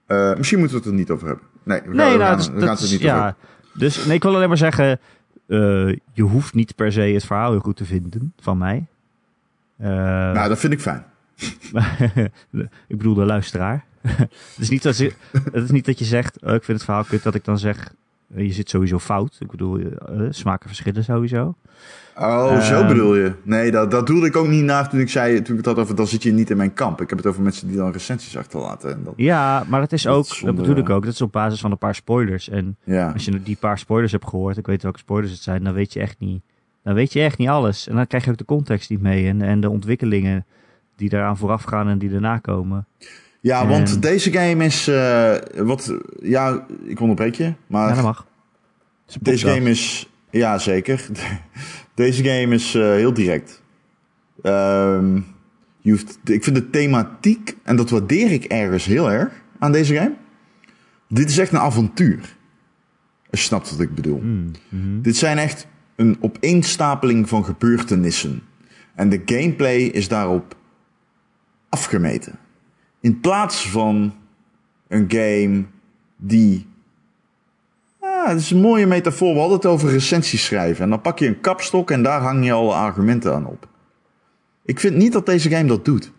Eh, 0.06 0.36
misschien 0.36 0.60
moeten 0.60 0.78
we 0.78 0.84
het 0.84 0.92
er 0.94 0.98
niet 1.00 1.10
over 1.10 1.28
hebben. 1.28 1.46
Nee, 1.64 1.80
we 1.82 1.86
gaan, 1.88 1.96
nee 1.96 2.12
we 2.12 2.18
nou, 2.18 2.30
gaan, 2.30 2.38
dat, 2.38 2.48
we 2.48 2.60
gaan 2.60 2.70
het 2.70 2.80
er 2.80 2.86
niet 2.90 2.96
over 2.96 3.06
ja. 3.08 3.24
hebben. 3.24 3.36
Dus 3.74 4.06
nee, 4.06 4.16
ik 4.16 4.24
wil 4.24 4.36
alleen 4.36 4.48
maar 4.48 4.58
zeggen, 4.58 5.00
je 6.14 6.22
hoeft 6.22 6.54
niet 6.54 6.76
per 6.76 6.92
se 6.92 7.02
het 7.02 7.26
verhaal 7.26 7.52
heel 7.52 7.60
goed 7.60 7.78
te 7.78 7.86
vinden 7.86 8.34
van 8.40 8.58
mij. 8.58 8.86
Nou, 9.78 10.50
dat 10.50 10.60
vind 10.60 10.74
ik 10.74 10.80
fijn. 10.82 11.04
ik 12.88 12.98
bedoel 12.98 13.14
de 13.14 13.26
luisteraar. 13.26 13.86
het, 14.08 14.29
is 14.60 14.70
niet 14.70 14.84
dat 14.84 14.98
je, 14.98 15.13
het 15.51 15.63
is 15.63 15.72
niet 15.72 15.86
dat 15.86 16.00
je 16.00 16.06
zegt, 16.06 16.41
oh, 16.44 16.53
ik 16.53 16.63
vind 16.63 16.77
het 16.77 16.86
verhaal 16.86 17.03
kut, 17.03 17.24
dat 17.24 17.36
ik 17.36 17.46
dan 17.46 17.58
zeg, 17.58 17.94
eh, 18.36 18.46
je 18.46 18.53
zit 18.53 18.70
sowieso 18.70 19.00
fout. 19.00 19.38
Ik 19.39 19.51
bedoel, 19.51 19.79
eh, 19.79 20.22
smaken 20.29 20.68
verschillen 20.68 21.03
sowieso. 21.03 21.56
Oh, 22.15 22.60
zo 22.60 22.79
Ehm. 22.79 22.88
bedoel 22.88 23.15
je. 23.15 23.32
Nee, 23.44 23.72
dat, 23.72 23.91
dat 23.91 24.08
doelde 24.08 24.25
ik 24.27 24.36
ook 24.36 24.48
niet 24.48 24.63
naar 24.63 24.89
toen 24.89 25.00
ik 25.00 25.10
zei, 25.10 25.41
toen 25.41 25.58
ik 25.58 25.65
het 25.65 25.75
had 25.75 25.77
over, 25.84 25.96
dan 25.96 26.08
zit 26.08 26.24
je 26.24 26.32
niet 26.32 26.50
in 26.50 26.58
mijn 26.58 26.74
kamp. 26.74 27.01
Ik 27.01 27.10
heb 27.10 27.18
het 27.18 27.27
over 27.27 27.41
mensen 27.41 27.68
die 27.68 27.77
dan 27.77 27.91
recensies 27.91 28.38
achterlaten. 28.38 28.91
En 28.91 29.03
dat, 29.03 29.13
Ja, 29.15 29.63
maar 29.68 29.79
dat 29.79 29.91
is 29.91 30.08
ook, 30.08 30.15
dat 30.27 30.38
zonder- 30.38 30.56
bedoel 30.56 30.75
ik 30.77 30.89
ook, 30.89 31.03
dat 31.03 31.13
is 31.13 31.22
op 31.22 31.32
basis 31.32 31.60
van 31.60 31.72
een 31.72 31.77
paar 31.77 31.96
spoilers. 31.96 32.50
En 32.50 32.77
ja. 32.84 33.12
als 33.12 33.25
je 33.25 33.44
die 33.44 33.58
paar 33.60 33.77
spoilers 33.79 34.12
hebt 34.12 34.27
gehoord, 34.27 34.58
ik 34.58 34.65
weet 34.68 34.84
welke 34.84 35.00
spoilers 35.00 35.32
het 35.32 35.41
zijn, 35.41 35.63
dan 35.63 35.74
weet 35.74 35.94
je 35.94 36.00
echt 36.00 36.20
niet, 36.20 36.41
dan 36.84 36.94
weet 36.94 37.13
je 37.13 37.22
echt 37.22 37.38
niet 37.38 37.48
alles. 37.50 37.88
En 37.88 37.96
dan 37.96 38.08
krijg 38.08 38.25
je 38.25 38.32
ook 38.32 38.38
de 38.38 38.46
context 38.46 38.89
niet 38.89 39.01
mee 39.01 39.27
en, 39.27 39.41
en 39.41 39.60
de 39.60 39.70
ontwikkelingen 39.70 40.46
die 40.96 41.10
daaraan 41.10 41.38
vooraf 41.38 41.63
gaan 41.63 41.88
en 41.88 41.98
die 41.98 42.10
daarna 42.10 42.38
komen. 42.38 42.88
Ja, 43.41 43.67
want 43.67 43.93
En- 43.93 44.00
deze 44.00 44.31
game 44.31 44.65
is, 44.65 44.88
eh, 44.88 45.36
wat, 45.55 45.93
ja, 46.22 46.65
ik 46.84 47.00
onderbreek 47.00 47.36
je, 47.36 47.53
maar 47.67 47.89
Ja, 47.89 47.96
dat 47.96 48.03
mag. 48.03 48.27
Deze 49.22 49.48
game 49.48 49.69
is, 49.69 50.10
ja 50.29 50.58
zeker. 50.58 51.05
Deze 51.96 52.24
game 52.24 52.55
is 52.55 52.75
eh, 52.75 52.81
heel 52.81 53.13
direct. 53.13 53.62
Ehm, 54.41 55.15
je 55.79 55.91
hoeft, 55.91 56.19
ik 56.24 56.43
vind 56.43 56.55
de 56.55 56.69
thematiek, 56.69 57.55
en 57.63 57.75
dat 57.75 57.89
waardeer 57.89 58.31
ik 58.31 58.43
ergens 58.43 58.86
heel 58.86 59.12
erg 59.12 59.34
aan 59.60 59.72
deze 59.72 59.96
game. 59.96 60.13
Dit 61.08 61.29
is 61.29 61.38
echt 61.38 61.51
een 61.51 61.60
avontuur. 61.60 62.38
Als 63.31 63.39
je 63.39 63.46
snapt 63.46 63.72
wat 63.72 63.79
ik 63.79 63.96
bedoel. 63.96 64.19
Hmm, 64.19 64.51
mhm. 64.69 65.01
Dit 65.01 65.17
zijn 65.17 65.38
echt 65.38 65.67
een 65.96 66.17
opeenstapeling 66.19 67.29
van 67.29 67.46
gebeurtenissen. 67.46 68.41
En 68.96 69.10
de 69.10 69.22
gameplay 69.25 69.77
is 69.77 70.08
daarop 70.08 70.55
afgemeten. 71.69 72.39
In 73.01 73.20
plaats 73.20 73.70
van 73.70 74.13
een 74.88 75.06
game 75.08 75.65
die. 76.18 76.68
Ah, 78.00 78.27
het 78.27 78.39
is 78.39 78.51
een 78.51 78.62
mooie 78.62 78.86
metafoor. 78.86 79.34
We 79.34 79.39
hadden 79.39 79.58
het 79.58 79.65
over 79.65 79.89
recensies 79.89 80.46
schrijven. 80.46 80.84
En 80.84 80.89
dan 80.89 81.01
pak 81.01 81.20
je 81.20 81.27
een 81.27 81.39
kapstok 81.41 81.91
en 81.91 82.03
daar 82.03 82.22
hang 82.22 82.46
je 82.46 82.51
alle 82.51 82.74
argumenten 82.74 83.34
aan 83.34 83.46
op. 83.46 83.68
Ik 84.65 84.79
vind 84.79 84.96
niet 84.96 85.13
dat 85.13 85.25
deze 85.25 85.50
game 85.50 85.68
dat 85.68 85.86
doet. 85.86 86.12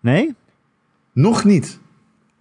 Nee? 0.00 0.34
Nog 1.12 1.44
niet. 1.44 1.78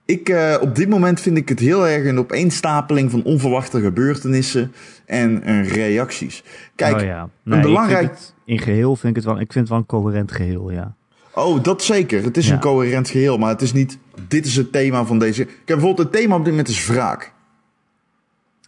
Ik, 0.06 0.30
eh, 0.30 0.58
op 0.62 0.75
dit 0.75 0.89
moment 0.89 1.20
vind 1.22 1.38
ik 1.38 1.50
het 1.50 1.60
heel 1.60 1.88
erg 1.88 2.06
een 2.06 2.20
opeenstapeling 2.20 3.12
van 3.12 3.24
onverwachte 3.24 3.82
gebeurtenissen 3.82 4.74
en 5.06 5.44
eh, 5.44 5.72
reacties. 5.72 6.44
Kijk, 6.75 6.96
oh, 6.96 7.01
ja. 7.01 7.29
Nee, 7.44 7.62
belangrijk- 7.62 8.09
het, 8.09 8.33
in 8.46 8.59
geheel 8.59 8.96
vind 8.96 9.18
ik 9.18 9.24
het 9.24 9.25
wel, 9.25 9.40
ik 9.40 9.51
vind 9.51 9.53
het 9.53 9.70
wel 9.70 9.77
een 9.77 9.86
coherent 9.86 10.31
geheel, 10.31 10.72
ja. 10.72 10.96
Oh, 11.33 11.63
dat 11.63 11.83
zeker. 11.83 12.24
Het 12.24 12.37
is 12.37 12.48
Ja. 12.48 12.53
een 12.53 12.59
coherent 12.59 13.09
geheel, 13.09 13.37
maar 13.37 13.50
het 13.50 13.61
is 13.61 13.74
niet. 13.74 13.98
Dit 14.27 14.46
is 14.46 14.55
het 14.55 14.72
thema 14.72 15.05
van 15.05 15.19
deze. 15.19 15.46
Kijk, 15.46 15.65
bijvoorbeeld 15.65 15.98
het 15.98 16.11
thema 16.11 16.35
op 16.35 16.41
dit 16.43 16.50
moment 16.50 16.67
is 16.69 16.87
wraak. 16.87 17.31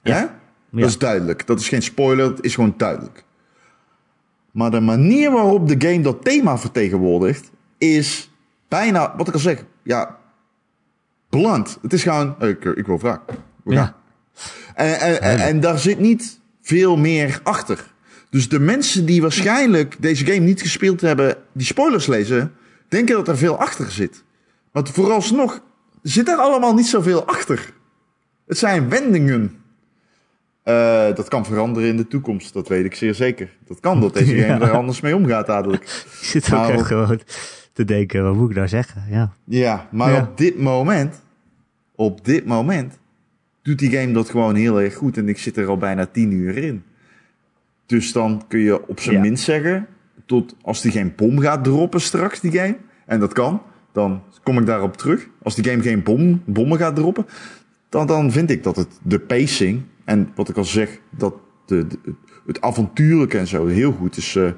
Ja. 0.04 0.40
Dat 0.72 0.90
is 0.90 0.98
duidelijk. 0.98 1.48
Dat 1.48 1.60
is 1.60 1.68
geen 1.70 1.82
spoiler, 1.82 2.26
het 2.30 2.44
is 2.44 2.56
gewoon 2.56 2.74
duidelijk. 2.78 3.24
Maar 4.52 4.72
de 4.72 4.80
manier 4.80 5.32
waarop 5.32 5.68
de 5.68 5.88
game 5.88 6.02
dat 6.02 6.24
thema 6.24 6.58
vertegenwoordigt, 6.58 7.52
is 7.78 8.32
bijna, 8.68 9.14
wat 9.18 9.28
ik 9.28 9.34
al 9.34 9.40
zeg, 9.40 9.66
ja, 9.84 10.18
blunt. 11.30 11.78
Het 11.82 11.94
is 11.94 12.04
gewoon, 12.04 12.36
ik, 12.40 12.64
ik 12.66 12.86
wil 12.86 13.00
wraak. 13.00 13.22
We 13.64 13.76
gaan. 13.76 13.84
Ja. 13.84 13.96
En, 14.76 15.00
en, 15.00 15.22
en, 15.22 15.40
en 15.40 15.60
daar 15.60 15.80
zit 15.80 16.00
niet 16.00 16.40
veel 16.62 16.98
meer 16.98 17.40
achter. 17.44 17.94
Dus 18.36 18.50
de 18.50 18.60
mensen 18.60 19.06
die 19.06 19.22
waarschijnlijk 19.22 19.96
deze 20.00 20.26
game 20.26 20.40
niet 20.40 20.62
gespeeld 20.62 21.02
hebben, 21.02 21.36
die 21.52 21.66
spoilers 21.66 22.08
lezen, 22.08 22.52
denken 22.88 23.16
dat 23.16 23.28
er 23.28 23.38
veel 23.38 23.58
achter 23.60 23.92
zit. 23.92 24.24
Maar 24.72 24.88
vooralsnog 24.88 25.62
zit 26.02 26.28
er 26.28 26.36
allemaal 26.38 26.74
niet 26.74 26.86
zoveel 26.88 27.26
achter. 27.26 27.74
Het 28.48 28.58
zijn 28.58 28.90
wendingen. 28.90 29.56
Eh, 30.64 31.16
dat 31.16 31.28
kan 31.28 31.46
veranderen 31.46 31.90
in 31.90 31.98
de 31.98 32.08
toekomst, 32.08 32.54
dat 32.54 32.68
weet 32.68 32.86
ik 32.86 32.96
zeer 32.96 33.14
zeker. 33.14 33.50
Dat 33.68 33.80
kan, 33.80 34.02
dat 34.02 34.14
deze 34.14 34.36
game 34.42 34.60
Ja. 34.60 34.68
er 34.68 34.72
anders 34.72 35.02
mee 35.02 35.16
omgaat 35.16 35.46
dadelijk. 35.48 35.84
Ik 36.22 36.28
zit 36.28 36.46
ook 36.46 36.50
Maar 36.60 36.70
echt 36.70 36.80
op- 36.80 36.86
gewoon 36.86 37.20
te 37.74 37.86
denken, 37.86 38.24
wat 38.24 38.36
moet 38.36 38.50
ik 38.50 38.56
nou 38.56 38.68
zeggen? 38.68 39.04
Ja. 39.10 39.34
Ja, 39.44 39.88
maar 39.92 40.12
Ja. 40.12 40.22
op 40.22 40.38
dit 40.38 40.60
moment, 40.60 41.22
op 41.96 42.26
dit 42.26 42.46
moment, 42.46 42.98
doet 43.62 43.80
die 43.80 43.92
game 43.92 44.12
dat 44.12 44.30
gewoon 44.30 44.56
heel 44.56 44.82
erg 44.82 44.96
goed. 44.96 45.18
En 45.18 45.30
ik 45.30 45.38
zit 45.38 45.58
er 45.58 45.68
al 45.68 45.78
bijna 45.78 46.06
tien 46.06 46.32
uur 46.32 46.58
in. 46.58 46.84
Dus 47.86 48.12
dan 48.12 48.44
kun 48.48 48.60
je 48.60 48.88
op 48.88 49.00
zijn 49.00 49.16
Ja. 49.16 49.22
minst 49.22 49.44
zeggen, 49.44 49.88
tot 50.26 50.56
als 50.62 50.82
die 50.82 50.92
geen 50.92 51.14
bom 51.16 51.40
gaat 51.40 51.64
droppen 51.64 52.02
straks, 52.02 52.40
die 52.40 52.52
game. 52.52 52.78
En 53.06 53.20
dat 53.20 53.34
kan, 53.34 53.62
dan 53.92 54.22
kom 54.44 54.58
ik 54.58 54.66
daarop 54.66 54.98
terug. 54.98 55.28
Als 55.44 55.56
die 55.56 55.64
game 55.72 55.82
geen 55.82 56.04
bom, 56.04 56.42
bommen 56.46 56.78
gaat 56.78 56.96
droppen, 56.96 57.26
dan, 57.90 58.08
dan 58.08 58.32
vind 58.32 58.50
ik 58.50 58.64
dat 58.64 58.76
het 58.76 59.00
de 59.04 59.20
pacing 59.20 59.82
en 60.06 60.32
wat 60.36 60.50
ik 60.50 60.58
al 60.58 60.64
zeg, 60.64 61.00
dat 61.10 61.34
de, 61.66 61.88
de- 61.88 62.14
het 62.46 62.62
avontuurlijke 62.62 63.38
en 63.38 63.48
zo 63.48 63.66
heel 63.68 63.92
goed 63.92 64.18
is 64.18 64.36
eh, 64.36 64.50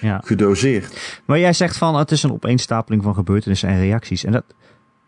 ja. 0.00 0.20
gedoseerd. 0.24 1.20
Maar 1.24 1.38
jij 1.38 1.52
zegt 1.52 1.76
van, 1.76 1.96
het 1.96 2.10
is 2.10 2.22
een 2.22 2.32
opeenstapeling 2.32 3.02
van 3.02 3.14
gebeurtenissen 3.14 3.68
en 3.68 3.78
reacties. 3.80 4.24
En 4.24 4.32
dat, 4.32 4.44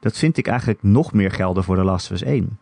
dat 0.00 0.18
vind 0.18 0.36
ik 0.36 0.46
eigenlijk 0.46 0.82
nog 0.82 1.12
meer 1.12 1.30
gelden 1.30 1.64
voor 1.64 1.76
The 1.76 1.84
Last 1.84 2.06
of 2.10 2.12
Us 2.12 2.22
1. 2.22 2.58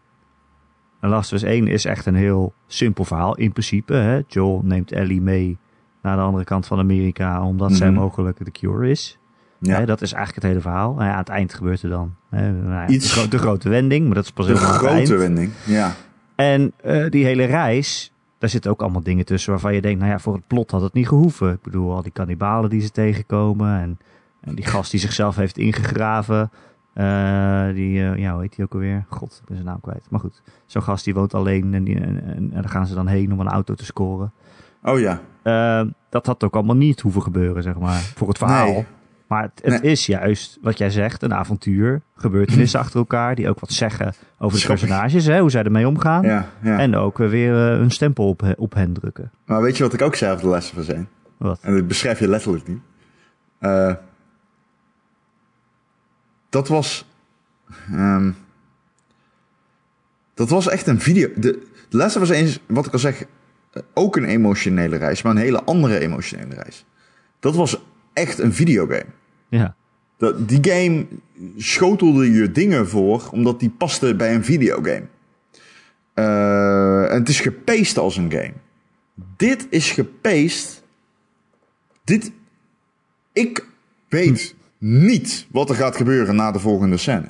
The 1.05 1.11
Last 1.11 1.33
of 1.33 1.39
Us 1.39 1.43
1 1.45 1.67
is 1.67 1.85
echt 1.85 2.07
een 2.07 2.15
heel 2.15 2.53
simpel 2.67 3.05
verhaal. 3.05 3.35
In 3.37 3.53
principe, 3.53 3.95
hè? 3.95 4.21
Joel 4.27 4.61
neemt 4.65 4.93
Ellie 4.93 5.21
mee 5.21 5.59
naar 6.03 6.17
de 6.17 6.23
andere 6.23 6.45
kant 6.45 6.67
van 6.67 6.79
Amerika, 6.79 7.43
omdat 7.47 7.73
zij 7.73 7.91
Mhm. 7.91 8.01
mogelijk 8.01 8.45
de 8.45 8.51
cure 8.51 8.91
is. 8.91 9.19
Ja. 9.59 9.79
Hè, 9.79 9.87
dat 9.87 10.03
is 10.03 10.13
eigenlijk 10.13 10.43
het 10.45 10.53
hele 10.53 10.65
verhaal. 10.65 10.93
Nou 10.95 11.05
ja, 11.05 11.13
aan 11.13 11.19
het 11.19 11.29
eind 11.29 11.55
gebeurt 11.55 11.83
er 11.83 11.89
dan 11.91 12.15
hè, 12.31 12.53
nou 12.53 12.71
ja, 12.73 12.87
Iets- 12.89 13.05
de, 13.07 13.11
gro- 13.21 13.29
de 13.29 13.39
grote 13.39 13.69
wending, 13.69 14.07
maar 14.07 14.15
dat 14.15 14.25
is 14.25 14.31
pas 14.31 14.47
De 14.47 14.53
het 14.53 14.61
eind. 14.63 14.77
grote 14.79 15.17
wending, 15.17 15.51
ja. 15.67 15.95
En 16.35 16.73
eh, 16.83 17.11
die 17.11 17.25
hele 17.25 17.45
reis, 17.45 18.13
daar 18.39 18.51
zitten 18.51 18.71
ook 18.71 18.83
allemaal 18.83 19.03
dingen 19.03 19.25
tussen 19.25 19.51
waarvan 19.53 19.75
je 19.75 19.81
denkt, 19.81 19.99
nou 20.01 20.11
ja, 20.11 20.19
voor 20.19 20.35
het 20.35 20.47
plot 20.47 20.71
had 20.71 20.83
het 20.83 20.93
niet 20.93 21.09
gehoeven. 21.09 21.53
Ik 21.53 21.63
bedoel, 21.63 21.93
al 21.95 22.03
die 22.03 22.13
kannibalen 22.13 22.71
die 22.71 22.81
ze 22.81 22.91
tegenkomen 22.91 23.81
en, 23.81 23.99
en 24.41 24.55
die 24.55 24.67
gast 24.67 24.91
die 24.91 25.01
zichzelf 25.01 25.37
heeft 25.37 25.59
ingegraven. 25.59 26.51
Eh, 26.95 27.67
die, 27.75 28.03
eh, 28.03 28.17
ja, 28.17 28.33
hoe 28.33 28.41
heet 28.43 28.57
die 28.57 28.65
ook 28.65 28.73
alweer? 28.73 29.05
God, 29.09 29.33
ik 29.41 29.47
ben 29.47 29.57
zijn 29.57 29.69
naam 29.69 29.81
kwijt. 29.81 30.07
Maar 30.11 30.21
goed, 30.21 30.43
zo'n 30.67 30.83
gast 30.83 31.05
die 31.05 31.15
woont 31.15 31.35
alleen 31.35 31.75
en, 31.75 31.85
die, 31.85 32.01
en, 32.01 32.23
en, 32.25 32.37
en 32.37 32.51
daar 32.63 32.69
gaan 32.69 32.87
ze 32.87 32.95
dan 32.95 33.07
heen 33.07 33.33
om 33.33 33.41
een 33.41 33.49
auto 33.49 33.75
te 33.75 33.85
scoren. 33.85 34.33
Oh 34.83 34.99
ja. 34.99 35.21
Eh, 35.43 35.87
dat 36.11 36.27
had 36.27 36.45
ook 36.45 36.55
allemaal 36.55 36.77
niet 36.77 37.01
hoeven 37.01 37.23
gebeuren, 37.23 37.63
zeg 37.63 37.79
maar, 37.79 38.01
voor 38.01 38.29
het 38.29 38.39
verhaal. 38.39 38.73
Nee. 38.73 38.85
Maar 39.29 39.43
het, 39.43 39.61
het 39.73 39.83
Nee. 39.83 39.91
is 39.93 40.07
juist, 40.07 40.59
wat 40.63 40.79
jij 40.79 40.91
zegt, 40.91 41.23
een 41.23 41.35
avontuur. 41.35 42.01
Gebeurtenissen 42.17 42.81
achter 42.85 42.99
elkaar 42.99 43.35
die 43.35 43.49
ook 43.49 43.61
wat 43.61 43.71
zeggen 43.73 44.15
over 44.39 44.61
de 44.61 44.67
personages, 44.67 45.25
hè, 45.27 45.41
hoe 45.41 45.51
zij 45.51 45.63
ermee 45.63 45.89
omgaan. 45.89 46.23
Ja, 46.23 46.49
ja. 46.63 46.79
En 46.79 46.97
ook 46.97 47.19
weer 47.19 47.53
een 47.55 47.91
stempel 47.91 48.29
op, 48.29 48.55
op 48.57 48.75
hen 48.75 48.93
drukken. 48.93 49.31
Maar 49.47 49.63
weet 49.63 49.77
je 49.77 49.83
wat 49.83 49.93
ik 49.93 50.03
ook 50.03 50.15
zei 50.15 50.33
over 50.33 50.45
de 50.45 50.51
lessen 50.51 50.75
van 50.75 50.85
zijn? 50.85 51.09
Wat? 51.37 51.59
En 51.63 51.75
dat 51.75 51.87
beschrijf 51.87 52.19
je 52.19 52.29
letterlijk 52.29 52.69
niet. 52.69 52.81
Eh, 53.59 53.93
dat 56.55 56.69
was. 56.69 57.07
ehm, 57.93 58.31
dat 60.35 60.49
was 60.49 60.69
echt 60.69 60.87
een 60.87 61.01
video. 61.01 61.29
De, 61.37 61.67
de 61.89 61.97
les 61.97 62.15
was 62.15 62.29
eens, 62.29 62.61
wat 62.67 62.87
ik 62.87 62.93
al 62.93 62.99
zeg, 62.99 63.25
ook 63.95 64.17
een 64.17 64.25
emotionele 64.25 64.97
reis, 64.97 65.23
maar 65.23 65.33
een 65.33 65.39
hele 65.39 65.65
andere 65.65 65.99
emotionele 65.99 66.55
reis. 66.55 66.85
Dat 67.41 67.55
was 67.55 67.81
echt 68.13 68.39
een 68.39 68.53
videogame. 68.53 69.07
Ja. 69.49 69.77
Dat, 70.17 70.49
die 70.49 70.71
game 70.71 71.07
schotelde 71.57 72.33
je 72.33 72.51
dingen 72.51 72.89
voor, 72.89 73.29
omdat 73.31 73.61
die 73.61 73.71
paste 73.71 74.15
bij 74.15 74.35
een 74.35 74.45
videogame. 74.45 75.07
Eh, 76.15 77.13
en 77.13 77.19
het 77.19 77.29
is 77.29 77.41
gepaced 77.41 77.99
als 77.99 78.17
een 78.17 78.31
game. 78.31 78.55
Dit 79.37 79.67
is 79.71 79.91
gepaced. 79.91 80.83
Dit. 82.05 82.33
Ik 83.33 83.67
weet 84.09 84.55
niet 84.87 85.47
wat 85.51 85.69
er 85.69 85.75
gaat 85.77 85.97
gebeuren 85.97 86.37
na 86.37 86.53
de 86.53 86.59
volgende 86.59 86.97
scène. 86.97 87.27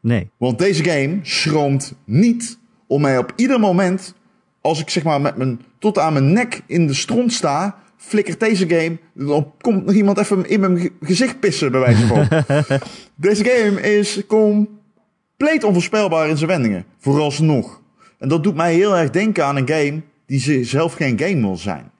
Nee. 0.00 0.30
Want 0.36 0.58
deze 0.58 0.84
game 0.84 1.18
schroomt 1.22 1.94
niet 2.04 2.58
om 2.86 3.00
mij 3.00 3.18
op 3.18 3.32
ieder 3.36 3.60
moment 3.60 4.14
als 4.60 4.80
ik 4.80 4.90
zeg 4.90 5.02
maar 5.02 5.20
met 5.20 5.36
mijn, 5.36 5.60
tot 5.78 5.98
aan 5.98 6.12
mijn 6.12 6.32
nek 6.32 6.60
in 6.66 6.86
de 6.86 6.94
stront 6.94 7.32
sta, 7.32 7.76
flikkert 7.96 8.40
deze 8.40 8.68
game, 8.68 8.98
dan 9.14 9.52
komt 9.60 9.84
nog 9.84 9.94
iemand 9.94 10.18
even 10.18 10.48
in 10.48 10.60
mijn 10.60 10.78
ge- 10.78 10.92
gezicht 11.00 11.40
pissen, 11.40 11.70
bij 11.70 11.80
wijze 11.80 12.06
van. 12.06 12.28
deze 13.14 13.44
game 13.44 13.80
is 13.80 14.22
compleet 14.26 15.64
onvoorspelbaar 15.64 16.28
in 16.28 16.36
zijn 16.36 16.50
wendingen, 16.50 16.84
vooralsnog. 16.98 17.80
En 18.18 18.28
dat 18.28 18.42
doet 18.42 18.54
mij 18.54 18.74
heel 18.74 18.96
erg 18.96 19.10
denken 19.10 19.44
aan 19.44 19.56
een 19.56 19.68
game 19.68 20.00
die 20.26 20.40
ze- 20.40 20.64
zelf 20.64 20.94
geen 20.94 21.18
game 21.18 21.40
wil 21.40 21.56
zijn. 21.56 21.90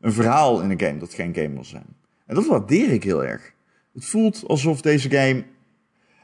Een 0.00 0.12
verhaal 0.12 0.60
in 0.62 0.70
een 0.70 0.80
game 0.80 0.98
dat 0.98 1.14
geen 1.14 1.34
game 1.34 1.52
wil 1.54 1.64
zijn. 1.64 1.86
En 2.26 2.34
dat 2.34 2.46
waardeer 2.46 2.90
ik 2.92 3.02
heel 3.04 3.24
erg. 3.24 3.52
Het 3.94 4.04
voelt 4.04 4.44
alsof 4.46 4.80
deze 4.80 5.10
game 5.10 5.44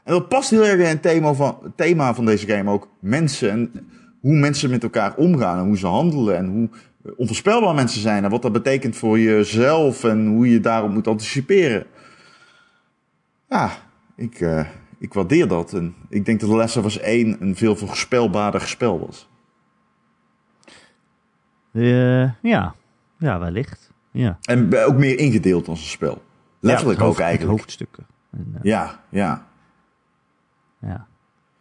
en 0.09 0.15
dat 0.15 0.27
past 0.27 0.49
heel 0.49 0.65
erg 0.65 0.79
in 0.79 0.85
het 0.85 1.01
thema 1.01 1.33
van, 1.33 1.57
het 1.63 1.77
thema 1.77 2.13
van 2.13 2.25
deze 2.25 2.47
game 2.47 2.71
ook. 2.71 2.87
Mensen 2.99 3.49
en 3.49 3.71
hoe 4.19 4.33
mensen 4.33 4.69
met 4.69 4.83
elkaar 4.83 5.15
omgaan 5.15 5.59
en 5.59 5.65
hoe 5.65 5.77
ze 5.77 5.87
handelen 5.87 6.37
en 6.37 6.47
hoe 6.47 6.69
onvoorspelbaar 7.17 7.75
mensen 7.75 8.01
zijn 8.01 8.23
en 8.23 8.29
wat 8.29 8.41
dat 8.41 8.51
betekent 8.51 8.95
voor 8.95 9.19
jezelf 9.19 10.03
en 10.03 10.27
hoe 10.27 10.49
je 10.49 10.59
daarop 10.59 10.91
moet 10.91 11.07
anticiperen. 11.07 11.85
Ja, 13.49 13.71
ik, 14.15 14.41
eh, 14.41 14.65
ik 14.99 15.13
waardeer 15.13 15.47
dat 15.47 15.73
en 15.73 15.95
ik 16.09 16.25
denk 16.25 16.39
dat 16.39 16.49
The 16.49 16.55
Last 16.55 16.77
of 16.77 16.85
Us 16.85 16.99
1 16.99 17.37
een 17.39 17.55
veel 17.55 17.75
voorspelbaarder 17.75 18.61
spel 18.61 18.99
was. 18.99 19.29
Eh, 21.71 22.41
ja. 22.41 22.75
ja, 23.17 23.39
wellicht. 23.39 23.91
Ja. 24.11 24.37
En 24.41 24.77
ook 24.77 24.97
meer 24.97 25.19
ingedeeld 25.19 25.67
als 25.67 25.79
een 25.79 25.85
spel. 25.85 26.21
Letterlijk 26.59 26.99
Ja, 26.99 27.05
ook 27.05 27.19
eigenlijk. 27.19 27.57
Hoofdstukken. 27.57 28.05
En, 28.31 28.51
eh, 28.55 28.59
Ja, 28.63 28.99
ja. 29.09 29.47
ja. 30.81 31.07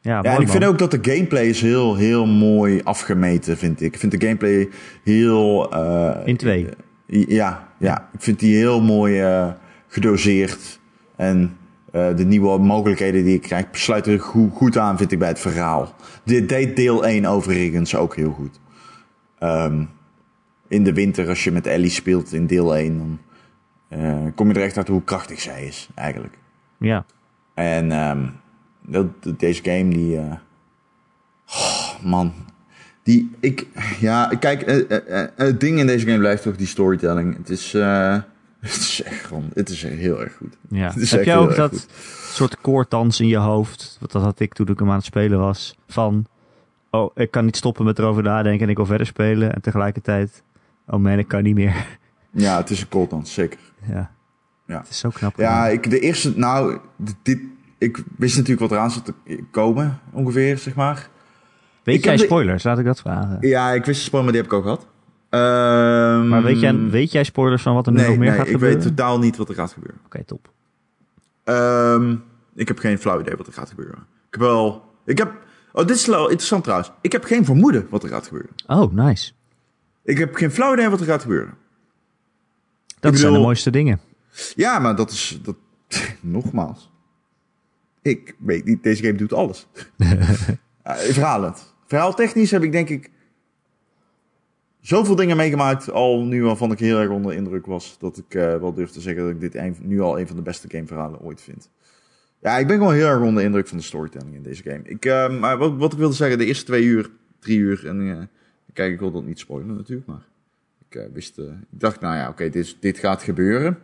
Ja, 0.00 0.20
Ja, 0.22 0.34
en 0.36 0.40
ik 0.40 0.48
vind 0.48 0.64
ook 0.64 0.78
dat 0.78 0.90
de 0.90 0.98
gameplay 1.02 1.46
is 1.46 1.60
heel, 1.60 1.96
heel 1.96 2.26
mooi 2.26 2.80
afgemeten, 2.82 3.56
vind 3.56 3.80
ik. 3.80 3.92
Ik 3.94 3.98
vind 4.00 4.12
de 4.12 4.20
gameplay 4.26 4.68
heel... 5.04 5.72
eh, 5.72 6.26
In 6.26 6.36
twee. 6.36 6.68
Ja, 7.06 7.68
ja, 7.78 8.08
ik 8.12 8.22
vind 8.22 8.38
die 8.40 8.56
heel 8.56 8.80
mooi 8.80 9.20
eh, 9.20 9.48
gedoseerd. 9.88 10.80
En 11.16 11.56
de 11.92 12.24
nieuwe 12.26 12.58
mogelijkheden 12.58 13.24
die 13.24 13.34
ik 13.34 13.42
krijg 13.42 13.66
sluiten 13.72 14.12
er 14.12 14.20
goed, 14.20 14.50
goed 14.52 14.76
aan, 14.76 14.96
vind 14.98 15.12
ik, 15.12 15.18
bij 15.18 15.28
het 15.28 15.38
verhaal. 15.40 15.94
Dit 16.24 16.48
deed 16.48 16.76
deel 16.76 17.04
1 17.06 17.26
overigens 17.26 17.94
ook 17.96 18.16
heel 18.16 18.30
goed. 18.30 18.60
Ehm, 19.38 19.84
in 20.68 20.84
de 20.84 20.92
winter, 20.92 21.28
als 21.28 21.44
je 21.44 21.50
met 21.52 21.66
Ellie 21.66 21.90
speelt 21.90 22.32
in 22.32 22.46
deel 22.46 22.76
1, 22.76 22.98
dan 22.98 23.18
eh, 23.88 24.26
kom 24.34 24.48
je 24.48 24.54
er 24.54 24.62
echt 24.62 24.88
hoe 24.88 25.04
krachtig 25.04 25.40
zij 25.40 25.66
is, 25.66 25.88
eigenlijk. 25.94 26.38
Ja. 26.78 27.04
En 27.54 27.92
ehm, 27.92 28.26
dat, 28.82 29.06
deze 29.38 29.62
game, 29.62 29.88
die. 29.88 30.16
eh, 30.16 30.32
oh, 31.46 32.04
man. 32.04 32.32
Die, 33.02 33.30
ik. 33.40 33.66
Ja, 34.00 34.32
kijk, 34.40 34.62
eh, 34.62 35.24
het 35.36 35.60
ding 35.60 35.78
in 35.78 35.86
deze 35.86 36.06
game 36.06 36.18
blijft 36.18 36.42
toch 36.42 36.56
die 36.56 36.66
storytelling. 36.66 37.36
Het 37.36 37.50
is. 37.50 37.72
het 38.60 38.76
is 38.76 39.02
echt 39.02 39.24
gewoon. 39.24 39.50
Het 39.54 39.68
is 39.68 39.82
heel 39.82 40.20
erg 40.20 40.36
goed. 40.36 40.56
ja. 40.68 40.92
Heb 40.94 41.24
jij 41.24 41.36
ook 41.36 41.56
dat 41.56 41.70
goed. 41.70 41.86
soort 42.32 42.60
koortdans 42.60 43.20
in 43.20 43.26
je 43.26 43.36
hoofd? 43.36 43.96
Want 44.00 44.12
dat 44.12 44.22
had 44.22 44.40
ik 44.40 44.52
toen 44.52 44.68
ik 44.68 44.78
hem 44.78 44.88
aan 44.88 44.96
het 44.96 45.04
spelen 45.04 45.38
was. 45.38 45.76
Van, 45.86 46.26
oh, 46.90 47.10
ik 47.14 47.30
kan 47.30 47.44
niet 47.44 47.56
stoppen 47.56 47.84
met 47.84 47.98
erover 47.98 48.22
nadenken 48.22 48.62
en 48.64 48.68
ik 48.68 48.76
wil 48.76 48.86
verder 48.86 49.06
spelen. 49.06 49.54
En 49.54 49.60
tegelijkertijd, 49.60 50.42
oh 50.86 51.00
man, 51.00 51.18
ik 51.18 51.28
kan 51.28 51.42
niet 51.42 51.54
meer. 51.54 51.98
Ja, 52.30 52.56
het 52.56 52.70
is 52.70 52.86
een 52.90 53.08
dance, 53.08 53.32
zeker. 53.32 53.58
Ja. 53.88 54.10
Ja. 54.66 54.78
Het 54.78 54.88
is 54.88 54.98
zo 54.98 55.08
knap. 55.10 55.36
Ja, 55.36 55.66
ik, 55.66 55.90
de 55.90 55.98
eerste. 56.00 56.32
Nou, 56.38 56.78
dit. 57.22 57.40
Ik 57.78 58.02
wist 58.16 58.34
natuurlijk 58.36 58.60
wat 58.60 58.70
eraan 58.70 58.90
zat 58.90 59.04
te 59.04 59.42
komen, 59.50 59.98
ongeveer, 60.12 60.58
zeg 60.58 60.74
maar. 60.74 61.08
weet 61.82 61.96
ik 61.96 62.04
jij 62.04 62.16
de- 62.16 62.22
spoilers? 62.24 62.62
Laat 62.64 62.78
ik 62.78 62.84
dat 62.84 63.00
vragen. 63.00 63.38
Ja, 63.40 63.70
ik 63.72 63.84
wist 63.84 63.98
de 63.98 64.04
spoiler, 64.06 64.32
maar 64.32 64.42
die 64.42 64.42
heb 64.42 64.52
ik 64.52 64.56
ook 64.58 64.62
gehad. 64.78 64.86
Ehm, 65.28 66.28
Maar 66.28 66.42
weet 66.42 66.60
jij, 66.60 66.78
weet 66.88 67.12
jij 67.12 67.24
spoilers 67.24 67.62
van 67.62 67.74
wat 67.74 67.86
er 67.86 67.92
nu 67.92 67.98
nee, 67.98 68.08
nog 68.08 68.16
meer 68.18 68.28
nee, 68.28 68.36
gaat 68.38 68.46
ik 68.46 68.52
gebeuren? 68.52 68.78
weet 68.78 68.88
totaal 68.88 69.18
niet 69.18 69.36
wat 69.36 69.48
er 69.48 69.54
gaat 69.54 69.72
gebeuren. 69.72 70.00
Oké, 70.04 70.24
top. 70.24 70.50
Ehm, 71.44 72.16
ik 72.54 72.68
heb 72.68 72.78
geen 72.78 72.98
flauw 72.98 73.20
idee 73.20 73.36
wat 73.36 73.46
er 73.46 73.52
gaat 73.52 73.68
gebeuren. 73.68 73.98
Ik 73.98 74.30
heb 74.30 74.40
wel. 74.40 74.84
Ik 75.04 75.18
heb. 75.18 75.32
Oh, 75.72 75.86
dit 75.86 75.96
is 75.96 76.06
wel 76.06 76.22
interessant 76.28 76.62
trouwens. 76.62 76.90
Ik 77.00 77.12
heb 77.12 77.24
geen 77.24 77.44
vermoeden 77.44 77.86
wat 77.90 78.02
er 78.02 78.08
gaat 78.08 78.26
gebeuren. 78.26 78.50
Oh, 78.66 78.92
nice. 78.92 79.32
Ik 80.04 80.18
heb 80.18 80.34
geen 80.34 80.50
flauw 80.50 80.72
idee 80.72 80.88
wat 80.88 81.00
er 81.00 81.06
gaat 81.06 81.22
gebeuren. 81.22 81.54
Dat 83.00 83.18
zijn 83.18 83.32
de 83.32 83.38
mooiste 83.38 83.70
dingen. 83.70 84.00
Ja, 84.54 84.78
maar 84.78 84.96
dat 84.96 85.10
is. 85.10 85.40
Dat, 85.42 85.56
nogmaals. 86.20 86.90
Ik 88.02 88.34
weet 88.38 88.64
niet, 88.64 88.82
deze 88.82 89.02
game 89.02 89.16
doet 89.16 89.32
alles. 89.32 89.66
verhalend. 90.84 91.74
Verhaaltechnisch 91.86 92.50
heb 92.50 92.62
ik 92.62 92.72
denk 92.72 92.88
ik. 92.88 93.10
Zoveel 94.80 95.14
dingen 95.14 95.36
meegemaakt 95.36 95.90
al 95.90 96.24
nu 96.24 96.42
waarvan 96.42 96.72
ik 96.72 96.78
heel 96.78 96.98
erg 96.98 97.10
onder 97.10 97.30
de 97.30 97.36
indruk 97.36 97.66
was. 97.66 97.96
Dat 97.98 98.18
ik 98.18 98.34
eh, 98.34 98.42
wel 98.42 98.74
durf 98.74 98.90
te 98.90 99.00
zeggen 99.00 99.22
dat 99.22 99.32
ik 99.32 99.40
dit 99.40 99.54
een, 99.54 99.76
nu 99.80 100.00
al 100.00 100.18
een 100.18 100.26
van 100.26 100.36
de 100.36 100.42
beste 100.42 100.68
gameverhalen 100.70 101.20
ooit 101.20 101.40
vind. 101.40 101.70
Ja, 102.40 102.58
ik 102.58 102.66
ben 102.66 102.76
gewoon 102.76 102.94
heel 102.94 103.06
erg 103.06 103.20
onder 103.20 103.34
de 103.34 103.42
indruk 103.42 103.68
van 103.68 103.78
de 103.78 103.84
storytelling 103.84 104.34
in 104.34 104.42
deze 104.42 104.62
game. 104.62 104.80
Ik, 104.82 105.04
eh, 105.04 105.38
maar 105.38 105.58
wat, 105.58 105.76
wat 105.76 105.92
ik 105.92 105.98
wilde 105.98 106.14
zeggen, 106.14 106.38
de 106.38 106.44
eerste 106.44 106.64
twee 106.64 106.84
uur, 106.84 107.10
drie 107.38 107.58
uur. 107.58 107.86
En 107.86 108.10
eh, 108.10 108.24
kijk, 108.72 108.92
ik 108.92 109.00
wil 109.00 109.10
dat 109.10 109.24
niet 109.24 109.38
spoilen 109.38 109.76
natuurlijk. 109.76 110.06
Maar 110.06 110.26
ik 110.88 110.94
eh, 110.94 111.12
wist. 111.12 111.38
eh, 111.38 111.44
ik 111.44 111.80
dacht, 111.80 112.00
nou 112.00 112.16
ja, 112.16 112.28
oké, 112.28 112.48
dit, 112.48 112.76
dit 112.80 112.98
gaat 112.98 113.22
gebeuren. 113.22 113.78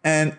En 0.00 0.38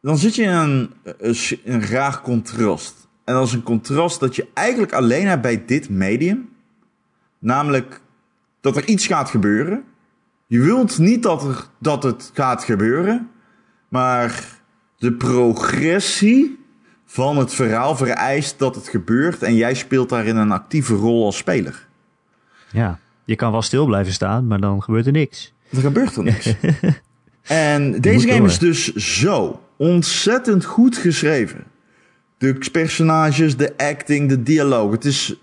dan 0.00 0.18
zit 0.18 0.34
je 0.34 0.42
in 0.42 0.48
een, 0.50 0.92
een, 1.02 1.36
een 1.64 1.86
raar 1.86 2.20
contrast. 2.20 3.08
En 3.24 3.34
dat 3.34 3.46
is 3.46 3.52
een 3.52 3.62
contrast 3.62 4.20
dat 4.20 4.36
je 4.36 4.48
eigenlijk 4.54 4.92
alleen 4.92 5.26
hebt 5.26 5.42
bij 5.42 5.64
dit 5.64 5.88
medium. 5.88 6.48
Namelijk 7.38 8.00
dat 8.60 8.76
er 8.76 8.88
iets 8.88 9.06
gaat 9.06 9.30
gebeuren. 9.30 9.84
Je 10.46 10.60
wilt 10.60 10.98
niet 10.98 11.22
dat, 11.22 11.44
er, 11.44 11.66
dat 11.78 12.02
het 12.02 12.30
gaat 12.34 12.64
gebeuren. 12.64 13.30
Maar 13.88 14.60
de 14.96 15.12
progressie 15.12 16.64
van 17.04 17.36
het 17.36 17.54
verhaal 17.54 17.96
vereist 17.96 18.58
dat 18.58 18.74
het 18.74 18.88
gebeurt. 18.88 19.42
En 19.42 19.54
jij 19.54 19.74
speelt 19.74 20.08
daarin 20.08 20.36
een 20.36 20.52
actieve 20.52 20.94
rol 20.94 21.24
als 21.24 21.36
speler. 21.36 21.86
Ja. 22.70 22.98
Je 23.26 23.36
kan 23.36 23.52
wel 23.52 23.62
stil 23.62 23.86
blijven 23.86 24.12
staan, 24.12 24.46
maar 24.46 24.60
dan 24.60 24.82
gebeurt 24.82 25.06
er 25.06 25.12
niks. 25.12 25.52
Er 25.70 25.80
gebeurt 25.80 26.16
er 26.16 26.22
niks. 26.22 26.54
en 27.42 28.00
deze 28.00 28.26
game 28.26 28.38
door. 28.38 28.48
is 28.48 28.58
dus 28.58 28.94
zo 28.94 29.60
ontzettend 29.76 30.64
goed 30.64 30.96
geschreven. 30.96 31.64
De 32.38 32.58
personages, 32.72 33.56
de 33.56 33.76
acting, 33.76 34.28
de 34.28 34.42
dialoog. 34.42 34.90
Het 34.90 35.04
is 35.04 35.34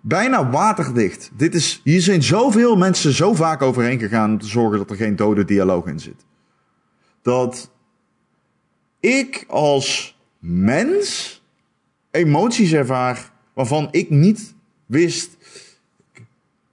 bijna 0.00 0.50
waterdicht. 0.50 1.30
Dit 1.36 1.54
is, 1.54 1.80
hier 1.84 2.00
zijn 2.00 2.22
zoveel 2.22 2.76
mensen 2.76 3.12
zo 3.12 3.34
vaak 3.34 3.62
overheen 3.62 3.98
gegaan 3.98 4.30
om 4.30 4.38
te 4.38 4.46
zorgen 4.46 4.78
dat 4.78 4.90
er 4.90 4.96
geen 4.96 5.16
dode 5.16 5.44
dialoog 5.44 5.86
in 5.86 6.00
zit. 6.00 6.24
Dat 7.22 7.70
ik 9.00 9.44
als 9.48 10.18
mens 10.38 11.42
emoties 12.10 12.72
ervaar 12.72 13.30
waarvan 13.54 13.88
ik 13.90 14.10
niet 14.10 14.54
wist. 14.86 15.36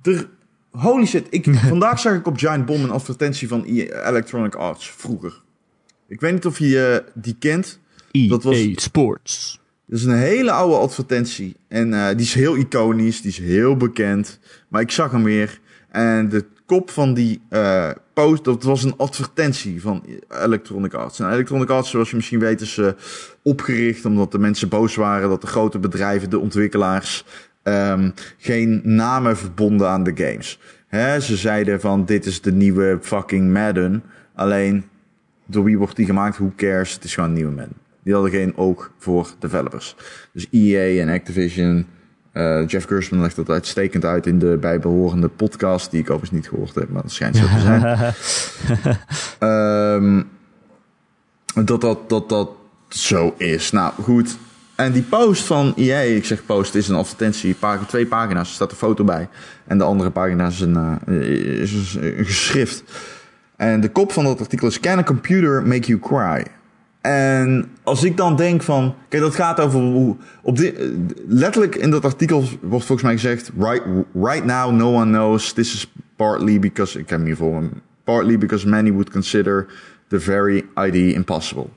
Er, 0.02 0.30
holy 0.72 1.06
shit. 1.06 1.28
Ik, 1.30 1.56
vandaag 1.56 2.00
zag 2.00 2.16
ik 2.16 2.28
op 2.28 2.38
Giant 2.38 2.66
Bomb 2.66 2.84
een 2.84 2.90
advertentie 2.92 3.48
van 3.48 3.64
EA 3.66 4.08
Electronic 4.10 4.56
Arts 4.56 4.90
vroeger. 4.92 5.42
Ik 6.08 6.20
weet 6.20 6.34
niet 6.34 6.46
of 6.46 6.60
je 6.60 7.02
eh, 7.06 7.12
die 7.22 7.36
kent. 7.40 7.80
EA 8.12 8.28
Dat 8.30 8.44
was- 8.44 8.56
E 8.58 8.74
Sports. 8.76 9.60
Dat 9.86 10.00
is 10.00 10.06
een 10.06 10.18
hele 10.18 10.52
oude 10.52 10.76
advertentie. 10.76 11.56
En 11.68 11.94
eh, 11.94 12.08
die 12.08 12.26
is 12.26 12.34
heel 12.34 12.56
iconisch, 12.58 13.22
die 13.22 13.32
is 13.32 13.38
heel 13.38 13.78
bekend. 13.78 14.40
Maar 14.68 14.82
ik 14.82 14.92
zag 14.92 15.12
hem 15.12 15.24
weer. 15.24 15.60
En 15.90 16.30
de 16.30 16.46
kop 16.66 16.90
van 16.90 17.14
die 17.14 17.42
eh, 17.50 17.90
post, 18.14 18.44
dat 18.44 18.64
was 18.64 18.84
een 18.84 18.98
advertentie 18.98 19.82
van 19.82 20.04
Electronic 20.30 20.94
Arts. 20.94 21.20
En 21.20 21.32
Electronic 21.32 21.70
Arts, 21.70 21.90
zoals 21.90 22.10
je 22.10 22.16
misschien 22.16 22.40
weet, 22.40 22.62
is 22.62 22.80
opgericht 23.44 24.06
omdat 24.06 24.32
de 24.32 24.40
mensen 24.40 24.70
boos 24.70 24.96
waren 24.96 25.30
dat 25.30 25.42
de 25.42 25.48
grote 25.48 25.80
bedrijven, 25.80 26.30
de 26.30 26.40
ontwikkelaars, 26.40 27.26
ehm, 27.64 28.10
geen 28.38 28.82
namen 28.84 29.38
verbonden 29.38 29.88
aan 29.90 30.04
de 30.04 30.12
games. 30.16 30.60
Ze 31.26 31.36
zeiden 31.36 31.82
van 31.82 32.06
dit 32.06 32.26
is 32.26 32.42
de 32.42 32.52
nieuwe 32.52 32.98
fucking 33.02 33.54
Madden. 33.54 34.04
Alleen 34.36 34.84
door 35.46 35.64
wie 35.64 35.78
wordt 35.78 35.96
die 35.96 36.06
gemaakt? 36.06 36.38
Who 36.38 36.52
cares? 36.56 36.94
Het 36.94 37.04
is 37.04 37.14
gewoon 37.14 37.30
een 37.30 37.36
nieuwe 37.36 37.52
Madden. 37.52 37.76
Die 38.04 38.14
hadden 38.14 38.32
geen 38.32 38.58
oog 38.58 38.92
voor 38.98 39.28
developers. 39.40 39.96
Dus 40.34 40.48
EA 40.52 41.02
en 41.02 41.10
Activision. 41.10 41.86
eh, 42.32 42.68
Jeff 42.68 42.88
Gerstmann 42.88 43.24
legt 43.24 43.36
dat 43.36 43.50
uitstekend 43.50 44.06
uit 44.06 44.26
in 44.26 44.40
de 44.40 44.58
bijbehorende 44.62 45.28
podcast. 45.28 45.92
Die 45.92 46.00
ik 46.00 46.10
overigens 46.10 46.32
niet 46.40 46.48
gehoord 46.50 46.76
heb, 46.76 46.90
maar 46.90 47.02
dat 47.02 47.12
schijnt 47.12 47.36
zo 47.36 47.44
te 47.46 47.60
zijn. 47.70 48.14
Ehm, 49.40 50.22
dat, 51.66 51.82
dat, 51.82 52.10
dat 52.10 52.30
dat 52.30 52.50
zo 52.90 53.34
is. 53.38 53.72
Nou, 53.72 53.94
goed. 54.02 54.38
En 54.82 54.92
die 54.92 55.02
post 55.02 55.44
van 55.44 55.74
EA, 55.76 56.00
ik 56.00 56.26
zeg 56.26 56.46
post, 56.46 56.76
is 56.76 56.88
een 56.88 56.96
advertentie. 56.96 57.56
Twee 57.88 58.06
pagina's, 58.06 58.48
er 58.48 58.54
staat 58.54 58.72
een 58.72 58.78
foto 58.78 59.04
bij. 59.04 59.30
En 59.68 59.78
de 59.78 59.84
andere 59.84 60.10
pagina 60.10 60.48
is 60.48 60.62
een, 60.62 61.00
eh, 61.06 61.62
is 61.62 61.96
een 61.96 62.26
geschrift. 62.26 62.84
En 63.56 63.82
de 63.82 63.90
kop 63.90 64.12
van 64.12 64.24
dat 64.24 64.40
artikel 64.40 64.68
is: 64.68 64.80
Can 64.80 64.98
a 64.98 65.04
computer 65.04 65.68
make 65.68 65.88
you 65.88 66.00
cry? 66.00 66.46
En 67.02 67.72
als 67.84 68.04
ik 68.04 68.18
dan 68.18 68.36
denk 68.36 68.62
van, 68.62 68.96
kijk, 69.10 69.24
dat 69.24 69.36
gaat 69.36 69.60
over 69.60 69.80
hoe, 69.80 70.16
op 70.42 70.58
dit, 70.58 70.76
letterlijk 71.28 71.76
in 71.76 71.90
dat 71.90 72.06
artikel 72.06 72.44
wordt 72.62 72.86
volgens 72.86 73.02
mij 73.02 73.14
gezegd, 73.14 73.52
right, 73.58 73.84
right 74.14 74.46
now 74.46 74.72
no 74.72 74.94
one 74.94 75.12
knows, 75.12 75.54
this 75.54 75.74
is 75.74 75.92
partly 76.16 76.60
because, 76.60 77.00
ik 77.00 77.10
heb 77.10 77.18
hem 77.18 77.28
hier 77.28 77.36
voor 77.36 77.64
partly 78.04 78.38
because 78.38 78.68
many 78.68 78.92
would 78.92 79.10
consider 79.10 79.68
the 80.08 80.20
very 80.20 80.64
idea 80.78 81.16
impossible. 81.16 81.70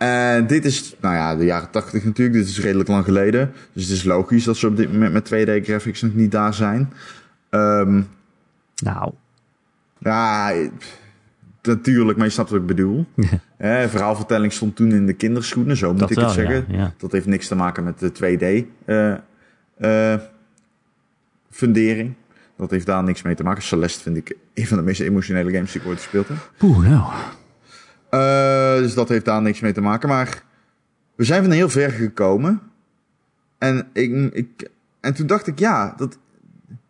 En 0.00 0.46
dit 0.46 0.64
is, 0.64 0.94
nou 1.00 1.14
ja, 1.14 1.36
de 1.36 1.44
jaren 1.44 1.70
80 1.70 2.04
natuurlijk, 2.04 2.36
dit 2.36 2.48
is 2.48 2.60
redelijk 2.60 2.88
lang 2.88 3.04
geleden. 3.04 3.52
Dus 3.72 3.82
het 3.82 3.92
is 3.92 4.04
logisch 4.04 4.44
dat 4.44 4.56
ze 4.56 4.66
op 4.66 4.76
dit 4.76 4.92
moment 4.92 5.12
met 5.12 5.26
2D 5.28 5.64
graphics 5.64 6.02
nog 6.02 6.14
niet 6.14 6.30
daar 6.30 6.54
zijn. 6.54 6.92
Ehm, 7.50 8.02
Nou, 8.82 9.12
ja, 9.98 10.52
natuurlijk, 11.62 12.18
maar 12.18 12.26
je 12.26 12.32
snapt 12.32 12.50
wat 12.50 12.60
ik 12.60 12.66
bedoel. 12.66 13.04
Eh, 13.56 13.86
verhaalvertelling 13.86 14.52
stond 14.52 14.76
toen 14.76 14.92
in 14.92 15.06
de 15.06 15.12
kinderschoenen, 15.12 15.76
zo 15.76 15.90
moet 15.90 15.98
Dat 15.98 16.10
ik 16.10 16.16
wel, 16.16 16.24
het 16.24 16.34
zeggen. 16.34 16.64
ja, 16.68 16.78
ja. 16.78 16.94
Dat 16.98 17.12
heeft 17.12 17.26
niks 17.26 17.48
te 17.48 17.54
maken 17.54 17.84
met 17.84 17.98
de 17.98 18.12
2D 18.12 18.66
eh, 18.84 19.12
eh, 20.14 20.20
fundering. 21.50 22.14
Dat 22.56 22.70
heeft 22.70 22.86
daar 22.86 23.02
niks 23.02 23.22
mee 23.22 23.34
te 23.34 23.42
maken. 23.42 23.62
Celeste 23.62 24.02
vind 24.02 24.16
ik 24.16 24.36
een 24.54 24.66
van 24.66 24.76
de 24.76 24.82
meest 24.82 25.00
emotionele 25.00 25.52
games 25.52 25.72
die 25.72 25.80
ik 25.80 25.86
ooit 25.86 25.98
gespeeld 25.98 26.28
heb. 26.28 26.50
poeh, 26.56 26.88
nou. 26.88 27.12
Eh, 28.10 28.76
dus 28.76 28.94
dat 28.94 29.08
heeft 29.08 29.24
daar 29.24 29.42
niks 29.42 29.60
mee 29.60 29.72
te 29.72 29.80
maken. 29.80 30.08
Maar 30.08 30.42
we 31.14 31.24
zijn 31.24 31.42
van 31.42 31.52
heel 31.52 31.68
ver 31.68 31.90
gekomen. 31.90 32.60
En, 33.58 33.88
ik, 33.92 34.34
ik, 34.34 34.70
en 35.00 35.14
toen 35.14 35.26
dacht 35.26 35.46
ik, 35.46 35.58
ja, 35.58 35.94
dat, 35.96 36.18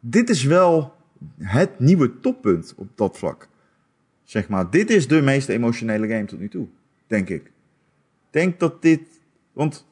dit 0.01 0.31
is 0.31 0.45
wel 0.45 0.95
het 1.39 1.79
nieuwe 1.79 2.21
toppunt 2.21 2.75
op 2.77 2.89
dat 2.95 3.19
vlak. 3.19 3.49
Zeg 4.25 4.49
maar, 4.49 4.71
dit 4.71 4.91
is 4.91 5.09
de 5.09 5.23
meest 5.23 5.49
emotionele 5.49 6.09
game 6.09 6.25
tot 6.25 6.39
nu 6.39 6.49
toe, 6.49 6.67
denk 7.07 7.29
ik. 7.29 7.43
Ik 7.43 8.31
denk 8.31 8.61
dat 8.61 8.83
dit... 8.83 9.01
Want 9.53 9.87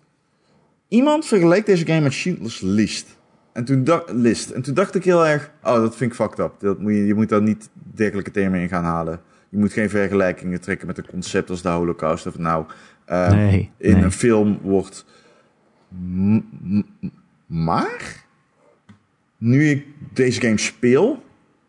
iemand 0.88 1.27
vergeleek 1.27 1.67
deze 1.67 1.87
game 1.87 2.01
met 2.01 2.12
Schindler's 2.12 2.61
List. 2.61 3.19
En 3.53 3.64
toen, 3.64 3.85
dacht, 3.85 4.12
list. 4.12 4.51
en 4.51 4.62
toen 4.62 4.75
dacht 4.75 4.95
ik 4.95 5.05
heel 5.05 5.27
erg, 5.27 5.53
oh, 5.62 5.75
dat 5.75 5.97
vind 5.97 6.11
ik 6.11 6.17
fucked 6.17 6.38
up. 6.38 6.55
Dat 6.59 6.79
moet 6.79 6.93
je, 6.93 7.07
je 7.07 7.14
moet 7.14 7.29
daar 7.29 7.43
niet 7.43 7.69
dergelijke 7.75 8.31
termen 8.31 8.61
in 8.61 8.69
gaan 8.69 8.85
halen. 8.85 9.21
Je 9.48 9.58
moet 9.58 9.72
geen 9.72 9.90
vergelijkingen 9.90 10.61
trekken 10.61 10.87
met 10.87 10.98
een 10.98 11.06
concept 11.06 11.50
als 11.50 11.62
de 11.62 11.68
Holocaust. 11.68 12.26
Of 12.26 12.38
nou, 12.38 12.66
eh, 13.04 13.30
Nee, 13.30 13.70
in 13.76 13.92
nee. 13.92 14.02
een 14.02 14.12
film 14.12 14.58
wordt. 14.62 15.04
Maar, 17.46 18.24
nu 19.37 19.70
ik 19.70 19.87
deze 20.12 20.40
game 20.40 20.58
speel, 20.58 21.22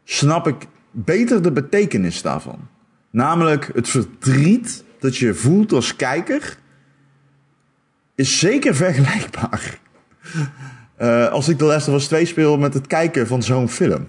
snap 0.03 0.47
ik 0.47 0.67
beter 0.91 1.41
de 1.41 1.51
betekenis 1.51 2.21
daarvan. 2.21 2.67
Namelijk 3.09 3.71
het 3.73 3.89
verdriet 3.89 4.83
dat 4.99 5.17
je 5.17 5.33
voelt 5.33 5.71
als 5.71 5.95
kijker, 5.95 6.57
is 8.15 8.39
zeker 8.39 8.75
vergelijkbaar. 8.75 9.79
Eh, 10.99 11.27
als 11.27 11.47
ik 11.47 11.57
The 11.57 11.65
Last 11.65 11.87
of 11.87 11.93
Us 11.93 12.07
2 12.07 12.25
speel 12.25 12.57
met 12.57 12.73
het 12.73 12.87
kijken 12.87 13.27
van 13.27 13.43
zo'n 13.43 13.69
film. 13.69 14.07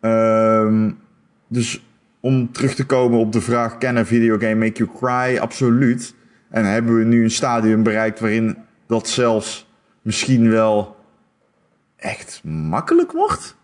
Ehm, 0.00 0.90
dus 1.48 1.87
om 2.20 2.52
terug 2.52 2.74
te 2.74 2.86
komen 2.86 3.18
op 3.18 3.32
de 3.32 3.40
vraag: 3.40 3.78
can 3.78 3.96
a 3.96 4.04
videogame 4.04 4.54
make 4.54 4.84
you 4.84 4.90
cry? 4.98 5.38
Absoluut. 5.38 6.14
En 6.50 6.64
hebben 6.64 6.98
we 6.98 7.04
nu 7.04 7.22
een 7.22 7.30
stadium 7.30 7.82
bereikt 7.82 8.20
waarin 8.20 8.56
dat 8.86 9.08
zelfs 9.08 9.68
misschien 10.02 10.50
wel 10.50 10.96
echt 11.96 12.40
makkelijk 12.44 13.12
wordt? 13.12 13.56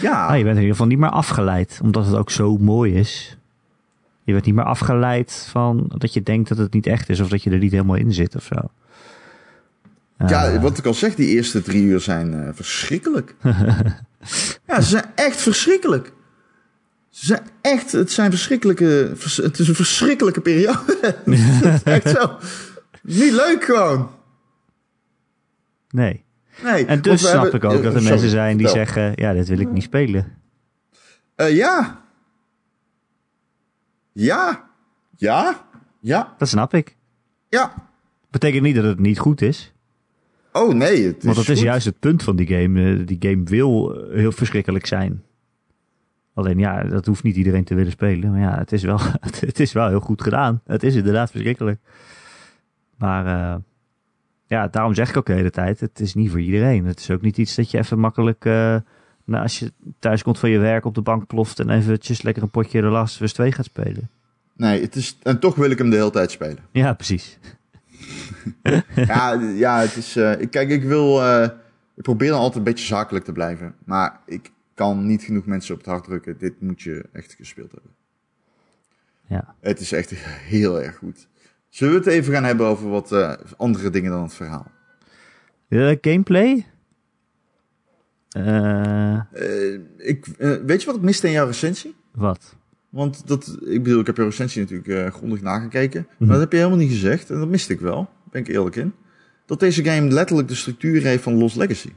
Ja. 0.00 0.26
Ah, 0.26 0.36
je 0.36 0.42
bent 0.44 0.56
in 0.56 0.62
ieder 0.62 0.70
geval 0.76 0.86
niet 0.86 0.98
meer 0.98 1.10
afgeleid, 1.10 1.80
omdat 1.82 2.06
het 2.06 2.14
ook 2.16 2.30
zo 2.30 2.56
mooi 2.58 2.94
is. 2.94 3.38
Je 4.24 4.32
bent 4.32 4.44
niet 4.44 4.54
meer 4.54 4.64
afgeleid 4.64 5.46
van 5.50 5.90
dat 5.98 6.12
je 6.12 6.22
denkt 6.22 6.48
dat 6.48 6.58
het 6.58 6.72
niet 6.72 6.86
echt 6.86 7.08
is 7.08 7.20
of 7.20 7.28
dat 7.28 7.42
je 7.42 7.50
er 7.50 7.58
niet 7.58 7.72
helemaal 7.72 7.96
in 7.96 8.12
zit 8.12 8.36
of 8.36 8.44
zo. 8.44 8.56
Ja, 10.26 10.46
Eh, 10.46 10.62
wat 10.62 10.78
ik 10.78 10.86
al 10.86 10.94
zeg, 10.94 11.14
die 11.14 11.28
eerste 11.28 11.62
drie 11.62 11.82
uur 11.82 12.00
zijn 12.00 12.34
eh, 12.34 12.48
verschrikkelijk. 12.52 13.34
ja, 14.66 14.80
ze 14.80 14.88
zijn 14.88 15.04
echt 15.14 15.40
verschrikkelijk. 15.40 16.12
Zijn 17.20 17.42
echt, 17.60 17.92
het 17.92 18.12
zijn 18.12 18.30
verschrikkelijke, 18.30 19.12
vers- 19.14 19.36
het 19.36 19.58
is 19.58 19.68
een 19.68 19.74
verschrikkelijke 19.74 20.40
periode. 20.40 21.14
Echt 21.84 22.08
zo. 22.08 22.38
Niet 23.02 23.32
leuk 23.32 23.64
gewoon. 23.64 24.10
nee. 25.90 26.24
Nee. 26.62 26.84
En 26.86 27.02
dus 27.02 27.20
snap 27.20 27.32
hebben- 27.42 27.52
ik 27.52 27.64
ook 27.64 27.82
dat 27.82 27.84
er 27.84 27.90
sorry, 27.90 28.08
mensen 28.08 28.28
zijn 28.30 28.56
die 28.56 28.68
zeggen, 28.68 29.12
ja, 29.14 29.32
dit 29.32 29.48
wil 29.48 29.58
ik 29.58 29.72
niet 29.72 29.82
spelen. 29.82 30.36
Eh, 31.34 31.56
ja. 31.56 32.00
Ja. 34.12 34.68
Ja. 35.16 35.66
Ja. 36.00 36.34
Dat 36.38 36.48
snap 36.48 36.74
ik. 36.74 36.96
Ja. 37.48 37.74
Betekent 38.30 38.62
niet 38.62 38.74
dat 38.74 38.84
het 38.84 38.98
niet 38.98 39.18
goed 39.18 39.42
is. 39.42 39.72
Oh 40.52 40.74
nee, 40.74 41.06
het 41.06 41.16
is 41.18 41.24
Want 41.24 41.36
dat 41.36 41.48
is 41.48 41.60
juist 41.60 41.84
het 41.84 41.98
punt 41.98 42.22
van 42.22 42.36
die 42.36 42.46
game. 42.46 42.90
Eh, 42.98 43.06
Die 43.06 43.16
game 43.20 43.44
wil 43.44 43.94
eh, 43.94 44.16
heel 44.18 44.32
verschrikkelijk 44.32 44.86
zijn. 44.86 45.22
Alleen 46.34 46.58
ja, 46.58 46.82
dat 46.82 47.06
hoeft 47.06 47.22
niet 47.22 47.36
iedereen 47.36 47.64
te 47.64 47.74
willen 47.74 47.92
spelen. 47.92 48.30
Maar 48.30 48.40
ja, 48.40 48.58
het 48.58 48.72
is 48.72 48.82
wel, 48.82 48.98
het 49.46 49.60
is 49.60 49.72
wel 49.72 49.88
heel 49.88 50.00
goed 50.00 50.22
gedaan. 50.22 50.60
Het 50.66 50.82
is 50.82 50.94
inderdaad 50.94 51.30
verschrikkelijk. 51.30 51.80
Maar 52.96 53.26
eh, 53.26 53.56
ja, 54.46 54.68
daarom 54.68 54.94
zeg 54.94 55.08
ik 55.08 55.16
ook 55.16 55.26
de 55.26 55.32
hele 55.32 55.50
tijd, 55.50 55.80
het 55.80 56.00
is 56.00 56.14
niet 56.14 56.30
voor 56.30 56.40
iedereen. 56.40 56.84
Het 56.86 56.98
is 57.00 57.10
ook 57.10 57.20
niet 57.20 57.38
iets 57.38 57.54
dat 57.54 57.70
je 57.70 57.78
even 57.78 57.98
makkelijk, 57.98 58.44
eh, 58.44 58.76
nou, 59.24 59.42
als 59.42 59.58
je 59.58 59.72
thuis 59.98 60.22
komt 60.22 60.38
van 60.38 60.50
je 60.50 60.58
werk 60.58 60.84
op 60.84 60.94
de 60.94 61.02
bank 61.02 61.26
ploft 61.26 61.60
en 61.60 61.70
eventjes 61.70 62.22
lekker 62.22 62.42
een 62.42 62.50
potje 62.50 62.80
de 62.80 62.86
Last 62.86 63.14
of 63.14 63.20
Us 63.20 63.32
2 63.32 63.52
gaat 63.52 63.64
spelen. 63.64 64.08
Nee, 64.56 64.80
het 64.80 64.96
is, 64.96 65.18
en 65.22 65.38
toch 65.40 65.54
wil 65.54 65.70
ik 65.70 65.78
hem 65.78 65.90
de 65.90 65.96
hele 65.96 66.10
tijd 66.10 66.30
spelen. 66.30 66.58
Ja, 66.72 66.92
precies. 66.92 67.38
ja, 68.94 69.32
ja, 69.54 69.78
het 69.80 69.96
is. 69.96 70.16
eh, 70.16 70.32
kijk, 70.50 70.68
ik 70.70 70.82
wil. 70.82 71.22
ik 71.96 72.02
probeer 72.02 72.28
dan 72.30 72.38
altijd 72.38 72.56
een 72.58 72.64
beetje 72.64 72.86
zakelijk 72.86 73.24
te 73.24 73.32
blijven. 73.32 73.74
Maar 73.84 74.20
ik 74.26 74.50
kan 74.80 75.06
niet 75.06 75.22
genoeg 75.22 75.46
mensen 75.46 75.74
op 75.74 75.80
het 75.80 75.88
hart 75.88 76.04
drukken. 76.04 76.38
Dit 76.38 76.60
moet 76.60 76.82
je 76.82 77.04
echt 77.12 77.32
gespeeld 77.32 77.72
hebben. 77.72 77.90
Ja. 79.26 79.54
Het 79.60 79.80
is 79.80 79.92
echt 79.92 80.10
heel 80.54 80.80
erg 80.80 80.96
goed. 80.96 81.28
Zullen 81.68 81.92
we 81.92 81.98
het 81.98 82.08
even 82.08 82.32
gaan 82.32 82.44
hebben 82.44 82.66
over 82.66 82.88
wat 82.88 83.12
eh, 83.12 83.32
andere 83.56 83.90
dingen 83.90 84.10
dan 84.10 84.22
het 84.22 84.34
verhaal? 84.34 84.70
Eh, 85.68 85.96
gameplay? 86.00 86.66
Eh, 88.28 89.20
ik, 89.96 90.26
weet 90.66 90.80
je 90.80 90.86
wat 90.86 90.96
ik 90.96 91.02
miste 91.02 91.26
in 91.26 91.32
jouw 91.32 91.46
recensie? 91.46 91.94
wat? 92.10 92.56
Want 92.88 93.26
dat, 93.26 93.58
ik 93.66 93.82
bedoel, 93.82 94.00
ik 94.00 94.06
heb 94.06 94.16
jouw 94.16 94.26
recensie 94.26 94.60
natuurlijk 94.60 95.14
grondig 95.14 95.40
nagekeken. 95.40 96.00
Mhm. 96.00 96.14
Maar 96.18 96.28
dat 96.28 96.40
heb 96.40 96.52
je 96.52 96.58
helemaal 96.58 96.78
niet 96.78 96.90
gezegd. 96.90 97.30
En 97.30 97.38
dat 97.38 97.48
miste 97.48 97.72
ik 97.72 97.80
wel. 97.80 98.10
Ben 98.30 98.40
ik 98.40 98.48
eerlijk 98.48 98.76
in. 98.76 98.92
Dat 99.46 99.60
deze 99.60 99.84
game 99.84 100.10
letterlijk 100.10 100.48
de 100.48 100.54
structuur 100.54 101.02
heeft 101.02 101.22
van 101.22 101.38
Lost 101.38 101.56
Legacy. 101.56 101.92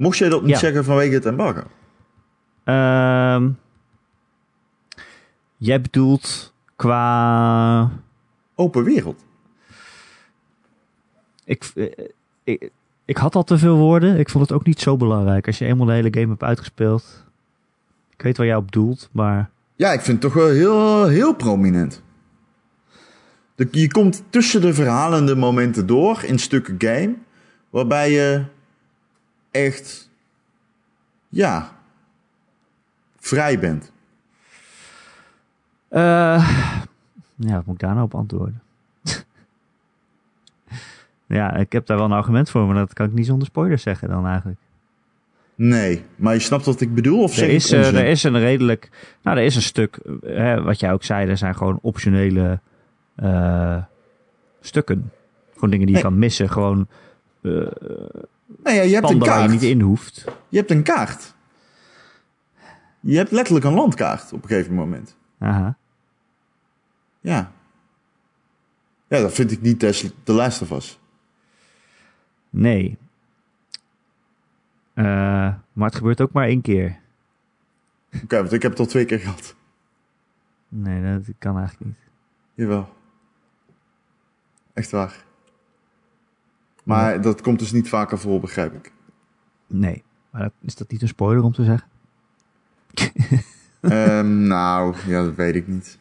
Mocht 0.00 0.18
jij 0.18 0.28
dat 0.28 0.42
niet 0.42 0.50
Ja. 0.50 0.58
zeggen 0.58 0.84
vanwege 0.84 1.14
het 1.14 1.26
embargo? 1.26 1.62
Ehm, 2.64 3.50
jij 5.56 5.80
bedoelt 5.80 6.54
qua. 6.76 7.90
Open 8.54 8.84
wereld. 8.84 9.24
Ik, 11.44 11.70
eh, 11.74 11.86
ik, 12.44 12.70
ik 13.04 13.16
had 13.16 13.34
al 13.34 13.44
te 13.44 13.58
veel 13.58 13.76
woorden. 13.76 14.18
Ik 14.18 14.28
vond 14.30 14.48
het 14.48 14.58
ook 14.58 14.66
niet 14.66 14.80
zo 14.80 14.96
belangrijk. 14.96 15.46
Als 15.46 15.58
je 15.58 15.64
eenmaal 15.64 15.86
de 15.86 15.92
hele 15.92 16.12
game 16.12 16.28
hebt 16.28 16.42
uitgespeeld. 16.42 17.24
Ik 18.16 18.22
weet 18.22 18.36
waar 18.36 18.46
jij 18.46 18.56
op 18.56 18.72
doelt, 18.72 19.08
maar. 19.12 19.50
Ja, 19.76 19.92
ik 19.92 20.00
vind 20.00 20.22
het 20.22 20.32
toch 20.32 20.42
wel 20.42 20.52
heel, 20.52 21.06
heel 21.06 21.34
prominent. 21.34 22.02
Je 23.70 23.90
komt 23.90 24.22
tussen 24.30 24.60
de 24.60 24.74
verhalende 24.74 25.36
momenten 25.36 25.86
door 25.86 26.22
in 26.24 26.38
stukken 26.38 26.74
game. 26.78 27.14
Waarbij 27.70 28.10
je 28.10 28.44
echt. 29.50 30.10
Ja. 31.28 31.72
Vrij 33.18 33.58
bent. 33.58 33.92
eh, 35.88 36.48
ja, 37.36 37.54
wat 37.54 37.64
moet 37.66 37.74
ik 37.74 37.80
daar 37.80 37.94
nou 37.94 38.04
op 38.04 38.14
antwoorden? 38.14 38.62
ja, 41.26 41.54
ik 41.54 41.72
heb 41.72 41.86
daar 41.86 41.96
wel 41.96 42.06
een 42.06 42.12
argument 42.12 42.50
voor, 42.50 42.66
maar 42.66 42.74
dat 42.74 42.92
kan 42.92 43.06
ik 43.06 43.12
niet 43.12 43.26
zonder 43.26 43.46
spoilers 43.46 43.82
zeggen 43.82 44.08
dan 44.08 44.26
eigenlijk. 44.26 44.58
Nee, 45.54 46.04
maar 46.16 46.34
je 46.34 46.40
snapt 46.40 46.64
wat 46.64 46.80
ik 46.80 46.94
bedoel? 46.94 47.22
Of 47.22 47.36
Er 47.36 47.48
is, 47.48 47.72
eh, 47.72 47.94
er 47.94 48.06
is 48.06 48.22
een 48.22 48.38
redelijk. 48.38 48.90
Nou, 49.22 49.38
er 49.38 49.44
is 49.44 49.56
een 49.56 49.62
stuk. 49.62 49.98
hè, 50.22 50.62
wat 50.62 50.80
jij 50.80 50.92
ook 50.92 51.02
zei, 51.04 51.28
er 51.28 51.36
zijn 51.36 51.54
gewoon 51.56 51.78
optionele 51.82 52.60
eh, 53.14 53.82
stukken. 54.60 55.12
Gewoon 55.54 55.70
dingen 55.70 55.86
die 55.86 55.96
je 55.96 56.02
kan 56.02 56.18
missen. 56.18 56.50
Gewoon 56.50 56.88
Nee, 58.64 58.74
ja, 58.74 58.82
je 58.82 58.94
hebt 58.94 59.10
een 59.10 59.18
waar 59.18 59.28
je 59.28 59.34
kaart. 59.34 59.50
niet 59.50 59.62
in 59.62 59.80
hoeft. 59.80 60.24
Je 60.48 60.58
hebt 60.58 60.70
een 60.70 60.82
kaart. 60.82 61.34
Je 63.00 63.16
hebt 63.16 63.30
letterlijk 63.30 63.64
een 63.66 63.72
landkaart 63.74 64.32
op 64.32 64.42
een 64.42 64.48
gegeven 64.48 64.74
moment. 64.74 65.16
Aha. 65.38 65.76
Ja. 67.20 67.52
Ja, 69.08 69.20
dat 69.20 69.32
vind 69.32 69.50
ik 69.50 69.60
niet 69.60 69.80
des- 69.80 70.10
The 70.22 70.32
Last 70.32 70.62
of 70.62 70.70
Us. 70.70 70.98
Nee. 72.50 72.98
Eh, 74.94 75.04
maar 75.72 75.86
het 75.88 75.94
gebeurt 75.94 76.20
ook 76.20 76.32
maar 76.32 76.46
één 76.46 76.60
keer. 76.60 76.98
Oké, 78.22 78.36
want 78.36 78.52
ik 78.52 78.62
heb 78.62 78.70
het 78.70 78.80
al 78.80 78.86
twee 78.86 79.04
keer 79.04 79.18
gehad. 79.18 79.54
Nee, 80.68 81.02
dat 81.18 81.34
kan 81.38 81.58
eigenlijk 81.58 81.86
niet. 81.90 82.08
Jawel. 82.54 82.94
Echt 84.72 84.90
waar. 84.90 85.24
Maar 86.84 87.20
dat 87.20 87.40
komt 87.40 87.58
dus 87.58 87.72
niet 87.72 87.88
vaker 87.88 88.18
voor, 88.18 88.40
begrijp 88.40 88.74
ik. 88.74 88.92
Nee. 89.66 90.02
Maar 90.30 90.42
dat, 90.42 90.52
is 90.62 90.74
dat 90.74 90.90
niet 90.90 91.02
een 91.02 91.08
spoiler 91.08 91.44
om 91.44 91.52
te 91.52 91.64
zeggen? 91.64 91.88
Ehm, 93.80 94.46
nou, 94.46 94.94
ja, 95.06 95.24
dat 95.24 95.34
weet 95.34 95.54
ik 95.54 95.68
niet. 95.68 95.98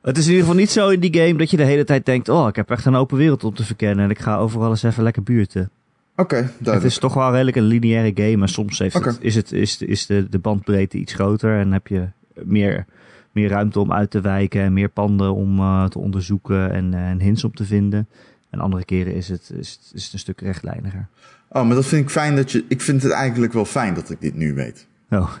Het 0.00 0.18
is 0.18 0.24
in 0.24 0.30
ieder 0.30 0.46
geval 0.46 0.60
niet 0.60 0.70
zo 0.70 0.88
in 0.88 1.00
die 1.00 1.14
game 1.14 1.38
dat 1.38 1.50
je 1.50 1.56
de 1.56 1.64
hele 1.64 1.84
tijd 1.84 2.06
denkt... 2.06 2.28
oh, 2.28 2.48
ik 2.48 2.56
heb 2.56 2.70
echt 2.70 2.84
een 2.84 2.94
open 2.94 3.16
wereld 3.16 3.44
om 3.44 3.54
te 3.54 3.64
verkennen... 3.64 4.04
en 4.04 4.10
ik 4.10 4.18
ga 4.18 4.36
overal 4.36 4.70
eens 4.70 4.82
even 4.82 5.02
lekker 5.02 5.22
buurten. 5.22 5.70
Oké, 6.16 6.36
Het 6.36 6.52
duidelijk. 6.58 6.94
is 6.94 6.98
toch 6.98 7.14
wel 7.14 7.30
redelijk 7.30 7.56
een 7.56 7.62
lineaire 7.62 8.12
game... 8.14 8.42
en 8.42 8.48
soms 8.48 8.78
heeft 8.78 9.04
het, 9.04 9.18
is, 9.20 9.34
het, 9.34 9.52
is, 9.52 9.82
is 9.82 10.06
de, 10.06 10.28
de 10.28 10.38
bandbreedte 10.38 10.98
iets 10.98 11.12
groter... 11.12 11.58
en 11.58 11.72
heb 11.72 11.86
je 11.86 12.08
meer, 12.34 12.84
meer 13.32 13.48
ruimte 13.48 13.80
om 13.80 13.92
uit 13.92 14.10
te 14.10 14.20
wijken... 14.20 14.62
en 14.62 14.72
meer 14.72 14.88
panden 14.88 15.34
om 15.34 15.58
eh, 15.58 15.84
te 15.84 15.98
onderzoeken 15.98 16.72
en, 16.72 16.94
eh, 16.94 17.08
en 17.08 17.20
hints 17.20 17.44
om 17.44 17.54
te 17.54 17.64
vinden. 17.64 18.08
En 18.50 18.58
andere 18.60 18.84
keren 18.84 19.14
is 19.14 19.28
het, 19.28 19.50
is, 19.58 19.70
het- 19.70 19.90
is 19.94 20.04
het 20.04 20.12
een 20.12 20.18
stuk 20.18 20.40
rechtlijniger. 20.40 21.08
Oh, 21.48 21.66
maar 21.66 21.74
dat 21.74 21.86
vind 21.86 22.02
ik 22.02 22.10
fijn 22.10 22.36
dat 22.36 22.52
je... 22.52 22.64
Ik 22.68 22.80
vind 22.80 23.02
het 23.02 23.12
eigenlijk 23.12 23.52
wel 23.52 23.64
fijn 23.64 23.94
dat 23.94 24.10
ik 24.10 24.20
dit 24.20 24.34
nu 24.34 24.54
weet. 24.54 24.86
Oh, 25.10 25.32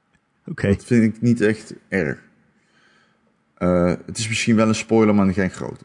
oké. 0.50 0.68
Dat 0.68 0.84
vind 0.84 1.14
ik 1.14 1.22
niet 1.22 1.40
echt 1.40 1.74
erg. 1.88 2.18
Eh, 3.54 3.92
het 4.06 4.18
is 4.18 4.28
misschien 4.28 4.56
wel 4.56 4.68
een 4.68 4.74
spoiler, 4.74 5.14
maar 5.14 5.32
geen 5.32 5.50
grote. 5.50 5.84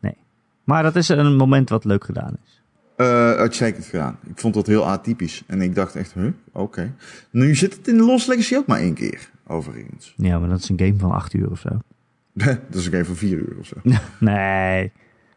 Nee. 0.00 0.16
Maar 0.64 0.82
dat 0.82 0.96
is 0.96 1.08
een 1.08 1.36
moment 1.36 1.68
wat 1.68 1.84
leuk 1.84 2.04
gedaan 2.04 2.36
is. 2.44 2.62
Eh, 2.96 3.06
uitstekend 3.32 3.84
gedaan. 3.84 4.18
Ik 4.26 4.38
vond 4.38 4.54
dat 4.54 4.66
heel 4.66 4.86
atypisch. 4.86 5.42
En 5.46 5.60
ik 5.62 5.74
dacht 5.74 5.96
echt, 5.96 6.12
huh, 6.14 6.28
oké. 6.52 6.94
Nu 7.30 7.54
zit 7.54 7.76
het 7.76 7.88
in 7.88 7.96
de 7.96 8.02
Lost 8.04 8.28
Legacy 8.28 8.56
ook 8.56 8.66
maar 8.66 8.78
één 8.80 8.94
keer, 8.94 9.30
overigens. 9.46 10.14
Ja, 10.16 10.38
maar 10.38 10.48
dat 10.48 10.58
is 10.58 10.68
een 10.68 10.78
game 10.78 10.96
van 10.98 11.10
acht 11.10 11.34
uur 11.34 11.50
of 11.50 11.60
zo. 11.60 11.68
dat 12.32 12.58
is 12.70 12.86
ook 12.86 12.92
even 12.92 13.06
van 13.06 13.16
vier 13.16 13.38
uur 13.38 13.56
of 13.58 13.66
zo. 13.66 13.76
Nee. 14.20 14.92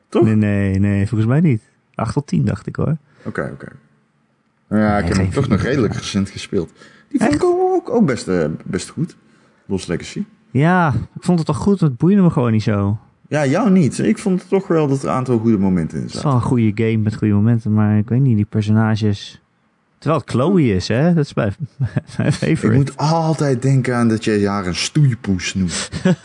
Toch? 0.10 0.24
Nee, 0.24 0.36
nee, 0.36 0.80
nee, 0.80 1.08
volgens 1.08 1.30
mij 1.30 1.40
niet. 1.40 1.62
8 1.96 2.14
tot 2.14 2.28
10 2.28 2.46
dacht 2.46 2.68
ik 2.68 2.76
hoor. 2.76 2.98
Oké, 3.24 3.50
oké. 3.54 3.68
Nou 4.70 4.82
Ja, 4.82 4.98
ik 4.98 5.08
heb 5.08 5.18
hem 5.18 5.30
toch 5.32 5.48
nog 5.48 5.62
redelijk 5.62 5.94
recent 5.94 6.30
gespeeld. 6.30 6.72
Die 7.10 7.20
vond 7.20 7.34
ik 7.34 7.44
ook, 7.44 7.90
ook 7.90 8.06
best, 8.06 8.28
eh, 8.28 8.46
best 8.66 8.90
goed. 8.90 9.16
Lost 9.66 9.88
Legacy. 9.88 10.24
Ja, 10.52 10.94
ik 11.16 11.24
vond 11.24 11.38
het 11.38 11.48
toch 11.48 11.58
goed, 11.58 11.80
het 11.80 11.98
boeide 11.98 12.22
me 12.22 12.30
gewoon 12.30 12.52
niet 12.52 12.64
zo. 12.64 12.98
Ja, 13.28 13.46
jou 13.46 13.70
niet. 13.70 14.00
Ik 14.00 14.18
vond 14.18 14.50
toch 14.50 14.68
wel 14.68 14.88
dat 14.88 15.02
er 15.04 15.08
een 15.10 15.14
aantal 15.16 15.40
goede 15.40 15.58
momenten 15.58 15.98
in 15.98 16.04
Het 16.04 16.14
is 16.14 16.20
zaten. 16.22 16.30
wel 16.30 16.40
een 16.42 16.48
goede 16.48 16.72
game 16.84 16.98
met 16.98 17.16
goede 17.16 17.34
momenten, 17.34 17.74
maar 17.74 17.98
ik 17.98 18.10
weet 18.10 18.22
niet, 18.22 18.36
die 18.36 18.46
personages... 18.46 19.42
Terwijl 19.98 20.22
het 20.22 20.30
Chloe 20.30 20.64
is, 20.76 20.88
hè? 20.88 21.14
Dat 21.14 21.26
is 21.26 21.34
mijn, 21.34 21.54
mijn 22.18 22.34
favorite. 22.34 22.68
Ik 22.68 22.74
moet 22.74 22.98
altijd 22.98 23.62
denken 23.62 23.96
aan 23.96 24.08
dat 24.08 24.24
jij 24.24 24.48
haar 24.48 24.66
een 24.66 24.76
stoeipoes 24.76 25.54
noemt. 25.54 25.90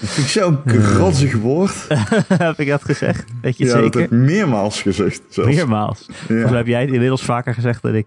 dat 0.00 0.08
vind 0.10 0.26
ik 0.26 0.32
zo'n 0.32 0.62
kratzig 0.62 1.34
woord. 1.36 1.74
heb 2.28 2.58
ik 2.60 2.68
dat 2.68 2.84
gezegd? 2.84 3.24
Weet 3.42 3.56
je 3.58 3.64
Ja, 3.64 3.72
dat 3.80 3.94
heb 3.94 4.02
ik 4.02 4.10
meermaals 4.10 4.82
gezegd. 4.82 5.22
Zelfs. 5.28 5.54
Meermaals. 5.54 6.08
Ja. 6.28 6.34
heb 6.54 6.66
jij 6.66 6.80
het 6.80 6.90
inmiddels 6.92 7.24
vaker 7.24 7.54
gezegd 7.54 7.82
dan 7.82 7.94
ik. 7.94 8.06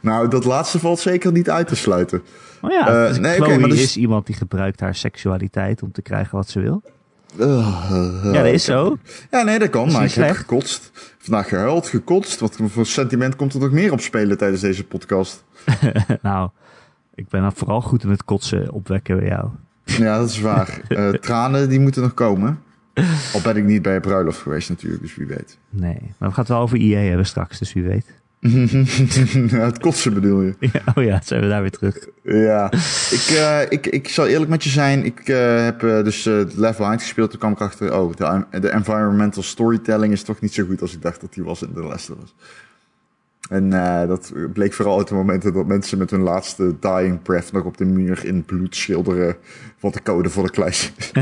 Nou, 0.00 0.28
dat 0.28 0.44
laatste 0.44 0.78
valt 0.78 0.98
zeker 0.98 1.32
niet 1.32 1.50
uit 1.50 1.68
te 1.68 1.76
sluiten. 1.76 2.22
Oh 2.60 2.70
ja, 2.70 2.88
Eh, 2.88 3.08
dus 3.08 3.18
nee, 3.18 3.34
Chloe 3.34 3.48
oké, 3.48 3.58
maar 3.58 3.68
dus- 3.68 3.82
is 3.82 3.96
iemand 3.96 4.26
die 4.26 4.34
gebruikt 4.36 4.80
haar 4.80 4.94
seksualiteit 4.94 5.82
om 5.82 5.92
te 5.92 6.02
krijgen 6.02 6.36
wat 6.36 6.48
ze 6.48 6.60
wil. 6.60 6.82
Uh, 7.40 8.20
Ja, 8.24 8.42
dat 8.42 8.52
is 8.52 8.64
zo. 8.64 8.96
Ja, 9.30 9.42
nee, 9.42 9.58
dat 9.58 9.70
kan. 9.70 9.86
Maar 9.86 9.94
ik 10.04 10.12
heb 10.12 10.24
slecht. 10.24 10.36
gekotst. 10.36 10.90
Vandaag 11.18 11.48
gehuild, 11.48 11.88
gekotst. 11.88 12.40
Wat 12.40 12.58
voor 12.68 12.86
sentiment 12.86 13.36
komt 13.36 13.54
er 13.54 13.60
nog 13.60 13.70
meer 13.70 13.92
op 13.92 14.00
spelen 14.00 14.38
tijdens 14.38 14.60
deze 14.60 14.84
podcast? 14.84 15.44
nou, 16.22 16.50
ik 17.14 17.28
ben 17.28 17.52
vooral 17.52 17.80
goed 17.80 18.02
in 18.04 18.10
het 18.10 18.24
kotsen 18.24 18.72
opwekken 18.72 19.18
bij 19.18 19.28
jou. 19.28 19.48
Ja, 19.86 20.18
dat 20.18 20.28
is 20.28 20.40
waar. 20.40 20.80
Eh, 20.88 21.08
tranen, 21.08 21.68
die 21.68 21.80
moeten 21.80 22.02
nog 22.02 22.14
komen. 22.14 22.62
Al 23.32 23.40
ben 23.42 23.56
ik 23.56 23.64
niet 23.64 23.82
bij 23.82 24.00
bruiloft 24.00 24.38
geweest 24.38 24.68
natuurlijk, 24.68 25.02
dus 25.02 25.16
wie 25.16 25.26
weet. 25.26 25.58
Nee, 25.70 25.98
maar 26.00 26.28
we 26.28 26.34
gaan 26.34 26.44
het 26.44 26.48
wel 26.48 26.60
over 26.60 26.78
EA 26.78 26.98
hebben 26.98 27.26
straks, 27.26 27.58
dus 27.58 27.72
wie 27.72 27.82
weet. 27.82 28.14
het 29.66 29.78
kotsen 29.78 30.14
bedoel 30.14 30.42
je? 30.42 30.54
Ja, 30.58 30.82
oh 30.94 31.04
ja, 31.04 31.20
zijn 31.24 31.40
we 31.40 31.48
daar 31.48 31.60
weer 31.60 31.70
terug. 31.70 32.08
Ja, 32.22 32.72
ik, 33.10 33.34
eh, 33.36 33.60
ik, 33.68 33.86
ik 33.86 34.08
zal 34.08 34.26
eerlijk 34.26 34.50
met 34.50 34.64
je 34.64 34.70
zijn. 34.70 35.04
Ik 35.04 35.18
eh, 35.18 35.64
heb 35.64 35.80
dus 35.80 36.26
eh 36.26 36.40
Left 36.54 36.78
Behind 36.78 37.02
gespeeld. 37.02 37.30
Toen 37.30 37.38
kwam 37.38 37.52
ik 37.52 37.60
achter, 37.60 37.98
oh, 37.98 38.16
de, 38.16 38.60
de 38.60 38.70
environmental 38.70 39.42
storytelling 39.42 40.12
is 40.12 40.22
toch 40.22 40.40
niet 40.40 40.54
zo 40.54 40.64
goed 40.64 40.82
als 40.82 40.94
ik 40.94 41.02
dacht 41.02 41.20
dat 41.20 41.34
die 41.34 41.44
was 41.44 41.62
in 41.62 41.70
de 41.74 41.84
of 41.84 41.92
Us. 41.94 42.10
En 43.48 43.72
eh, 43.72 44.08
dat 44.08 44.32
bleek 44.52 44.72
vooral 44.72 44.98
uit 44.98 45.08
de 45.08 45.14
momenten 45.14 45.52
dat 45.52 45.66
mensen 45.66 45.98
met 45.98 46.10
hun 46.10 46.20
laatste 46.20 46.74
dying 46.80 47.22
breath 47.22 47.52
nog 47.52 47.64
op 47.64 47.76
de 47.76 47.84
muur 47.84 48.24
in 48.24 48.44
bloed 48.44 48.76
schilderen 48.76 49.36
wat 49.80 49.94
de 49.94 50.02
code 50.02 50.28
voor 50.30 50.44
de 50.44 50.50
klas 50.50 50.92
is. 50.96 51.10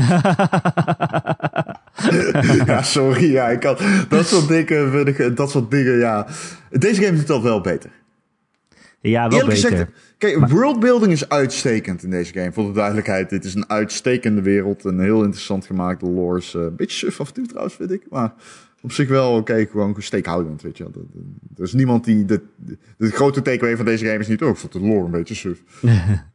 ja, 2.65 2.81
sorry. 2.81 3.31
Ja, 3.31 3.49
ik 3.49 3.59
kan, 3.59 3.77
dat 4.09 4.27
soort 4.27 4.47
dingen, 4.47 4.91
vind 4.91 5.07
ik- 5.19 5.37
dat 5.37 5.51
soort 5.51 5.71
dingen, 5.71 5.97
ja. 5.97 6.27
Deze 6.71 7.01
game 7.03 7.17
doet 7.17 7.27
dat 7.27 7.41
wel 7.41 7.61
beter. 7.61 7.89
Ja, 8.99 9.27
wel 9.29 9.39
Eerlijk 9.39 9.55
beter. 9.61 9.69
gezegd, 9.71 9.91
kijk, 10.17 10.47
worldbuilding 10.47 11.11
is 11.11 11.29
uitstekend 11.29 12.03
in 12.03 12.09
deze 12.09 12.33
game. 12.33 12.51
Voor 12.51 12.65
de 12.65 12.71
duidelijkheid, 12.71 13.29
dit 13.29 13.45
is 13.45 13.55
een 13.55 13.69
uitstekende 13.69 14.41
wereld. 14.41 14.83
Een 14.83 14.99
heel 14.99 15.23
interessant 15.23 15.65
gemaakte 15.65 16.05
lore. 16.05 16.41
Eh, 16.53 16.61
Een 16.61 16.75
beetje 16.75 16.97
suf 16.97 17.19
af 17.19 17.27
en 17.27 17.33
toe 17.33 17.45
trouwens, 17.45 17.75
vind 17.75 17.91
ik. 17.91 18.03
Maar 18.09 18.33
op 18.85 18.91
zich 18.91 19.07
wel, 19.07 19.35
oké, 19.35 19.65
gewoon 19.71 19.95
steekhoudend, 19.97 20.61
weet 20.61 20.77
je. 20.77 20.83
Dat- 20.83 21.03
Er 21.57 21.63
is 21.63 21.73
niemand 21.73 22.03
die... 22.03 22.25
De, 22.25 22.41
de, 22.55 22.77
de 22.97 23.09
grote 23.11 23.41
takeaway 23.41 23.75
van 23.75 23.85
deze 23.85 24.05
game 24.05 24.19
is 24.19 24.27
niet... 24.27 24.41
Oh, 24.43 24.49
ik 24.49 24.55
vond 24.57 24.73
de 24.73 24.79
lore 24.79 25.05
een 25.05 25.11
beetje 25.11 25.35
suf. 25.35 25.61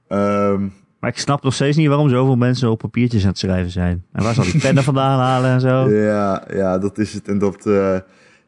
Ehm, 0.09 0.67
Maar 1.01 1.11
ik 1.11 1.19
snap 1.19 1.43
nog 1.43 1.55
steeds 1.55 1.77
niet 1.77 1.89
waarom 1.89 2.09
zoveel 2.09 2.37
mensen 2.37 2.71
op 2.71 2.79
papiertjes 2.79 3.23
aan 3.23 3.29
het 3.29 3.39
schrijven 3.39 3.71
zijn. 3.71 4.05
En 4.13 4.23
waar 4.23 4.35
zal 4.35 4.45
die 4.45 4.61
pennen 4.61 4.85
vandaan 4.85 5.19
halen 5.29 5.51
en 5.51 5.61
zo? 5.61 5.91
ja, 5.91 6.45
ja, 6.53 6.79
dat 6.79 6.99
is 6.99 7.13
het. 7.15 7.29
En 7.29 7.39
dat... 7.39 7.67
eh, 7.67 7.99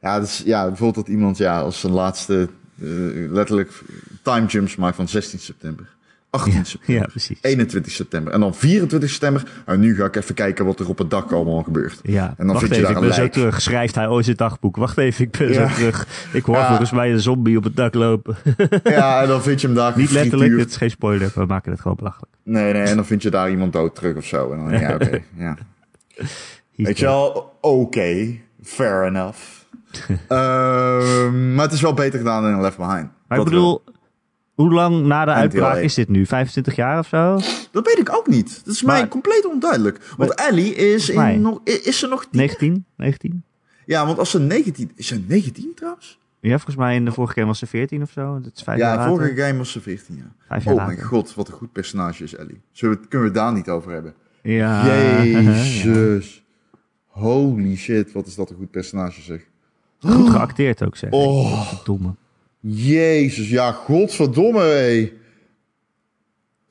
ja, 0.00 0.20
dus, 0.20 0.42
ja, 0.44 0.66
bijvoorbeeld 0.66 1.06
dat 1.06 1.14
iemand 1.14 1.36
ja, 1.36 1.60
als 1.60 1.80
zijn 1.80 1.92
laatste... 1.92 2.48
eh, 2.80 2.88
letterlijk 3.30 3.82
time 4.22 4.46
jumps 4.46 4.76
maakt 4.76 4.96
van 4.96 5.08
16 5.08 5.38
september. 5.38 5.96
18 6.32 6.66
september. 6.66 7.02
Ja, 7.04 7.08
precies. 7.10 7.38
21 7.40 7.92
september. 7.92 8.32
En 8.32 8.40
dan 8.40 8.54
24 8.54 9.10
september. 9.10 9.42
En 9.66 9.80
nu 9.80 9.94
ga 9.96 10.04
ik 10.04 10.16
even 10.16 10.34
kijken 10.34 10.64
wat 10.64 10.80
er 10.80 10.88
op 10.88 10.98
het 10.98 11.10
dak 11.10 11.32
allemaal 11.32 11.62
gebeurt. 11.62 12.00
Ja, 12.02 12.26
En 12.28 12.34
dan 12.36 12.46
wacht 12.46 12.58
vind 12.58 12.74
je 12.74 12.80
daar 12.82 12.90
ik 12.90 12.96
een 12.96 13.02
ben 13.02 13.14
zo 13.14 13.28
terug. 13.28 13.60
Schrijft 13.60 13.94
hij 13.94 14.08
ooit 14.08 14.24
zijn 14.24 14.36
dagboek. 14.36 14.76
Wacht 14.76 14.98
even, 14.98 15.24
ik 15.24 15.30
ben 15.38 15.52
Ja. 15.52 15.68
zo 15.68 15.74
terug. 15.74 16.06
Ik 16.32 16.44
hoor 16.44 16.56
Ja. 16.56 16.66
volgens 16.68 16.90
mij 16.90 17.12
een 17.12 17.20
zombie 17.20 17.56
op 17.56 17.64
het 17.64 17.76
dak 17.76 17.94
lopen. 17.94 18.36
Ja, 18.84 19.22
en 19.22 19.28
dan 19.28 19.42
vind 19.42 19.60
je 19.60 19.66
hem 19.66 19.76
daar 19.76 19.92
Niet 19.96 20.10
letterlijk, 20.10 20.56
dit 20.56 20.68
is 20.70 20.76
geen 20.76 20.90
spoiler. 20.90 21.32
We 21.34 21.44
maken 21.46 21.70
het 21.72 21.80
gewoon 21.80 21.96
belachelijk. 21.96 22.32
Nee, 22.44 22.72
nee, 22.72 22.82
en 22.82 22.96
dan 22.96 23.04
vind 23.06 23.22
je 23.22 23.30
daar 23.30 23.50
iemand 23.50 23.72
dood 23.72 23.94
terug 23.94 24.16
of 24.16 24.24
zo. 24.24 24.52
En 24.52 24.58
dan, 24.58 24.80
ja, 24.80 24.94
oké. 24.94 25.22
ja. 25.36 25.56
Weet 26.76 26.98
je 26.98 27.04
wel, 27.04 27.56
oké. 27.60 28.36
fair 28.62 29.06
enough. 29.06 29.38
Ehm, 30.28 31.54
maar 31.54 31.64
het 31.64 31.74
is 31.74 31.80
wel 31.80 31.94
beter 31.94 32.18
gedaan 32.18 32.42
dan 32.42 32.60
Left 32.60 32.76
Behind. 32.76 33.08
Maar 33.28 33.38
ik 33.38 33.44
bedoel, 33.44 33.82
hoe 34.54 34.72
lang 34.72 35.06
na 35.06 35.24
de 35.24 35.30
En 35.30 35.36
uitbraak 35.36 35.76
is 35.76 35.94
dit 35.94 36.08
nu? 36.08 36.26
25 36.26 36.76
jaar 36.76 36.98
of 36.98 37.06
zo? 37.06 37.38
Dat 37.70 37.86
weet 37.86 37.98
ik 37.98 38.12
ook 38.16 38.26
niet. 38.26 38.64
Dat 38.64 38.74
is 38.74 38.82
mij 38.82 39.08
compleet 39.08 39.46
onduidelijk. 39.46 40.12
Want 40.16 40.34
Ellie 40.34 40.74
is, 40.74 41.08
in 41.08 41.40
nog, 41.40 41.60
is 41.64 41.98
ze 41.98 42.06
nog... 42.06 42.26
19? 42.30 42.84
19? 42.96 43.44
Ja, 43.86 44.06
want 44.06 44.18
als 44.18 44.30
ze 44.30 44.40
19... 44.40 44.92
Is 44.94 45.06
ze 45.06 45.22
19 45.26 45.72
trouwens? 45.74 46.20
Ja, 46.40 46.50
volgens 46.50 46.76
mij 46.76 46.94
in 46.94 47.04
de 47.04 47.12
vorige 47.12 47.34
keer 47.34 47.46
was 47.46 47.58
ze 47.58 47.66
14 47.66 48.02
of 48.02 48.10
zo. 48.10 48.40
Dat 48.40 48.52
is 48.56 48.62
vijf 48.62 48.78
jaar 48.78 48.90
Ja, 48.90 48.96
later. 48.96 49.16
vorige 49.16 49.42
game 49.42 49.58
was 49.58 49.70
ze 49.72 49.80
14 49.80 50.16
jaar. 50.16 50.32
Vijf 50.48 50.64
jaar 50.64 50.72
Oh 50.74 50.78
later. 50.80 50.94
mijn 50.96 51.06
god, 51.08 51.34
wat 51.34 51.48
een 51.48 51.54
goed 51.54 51.72
personage 51.72 52.24
is 52.24 52.34
Ellie. 52.34 52.60
Zullen 52.72 52.94
we, 53.00 53.08
kunnen 53.08 53.28
we 53.32 53.34
het 53.38 53.44
daar 53.44 53.52
niet 53.54 53.68
over 53.68 53.92
hebben? 53.92 54.14
Ja. 54.42 54.86
Jezus. 55.24 56.42
Holy 57.06 57.76
shit, 57.76 58.12
wat 58.12 58.26
is 58.26 58.34
dat 58.34 58.50
een 58.50 58.56
goed 58.56 58.70
personage 58.70 59.20
zeg. 59.22 59.40
Goed 60.00 60.30
geacteerd 60.30 60.82
ook, 60.84 60.96
zeg. 60.96 61.10
Oh, 61.10 61.72
Domme. 61.84 62.14
Jezus, 62.62 63.48
ja, 63.50 63.72
godverdomme, 63.72 64.60
hé. 64.62 65.12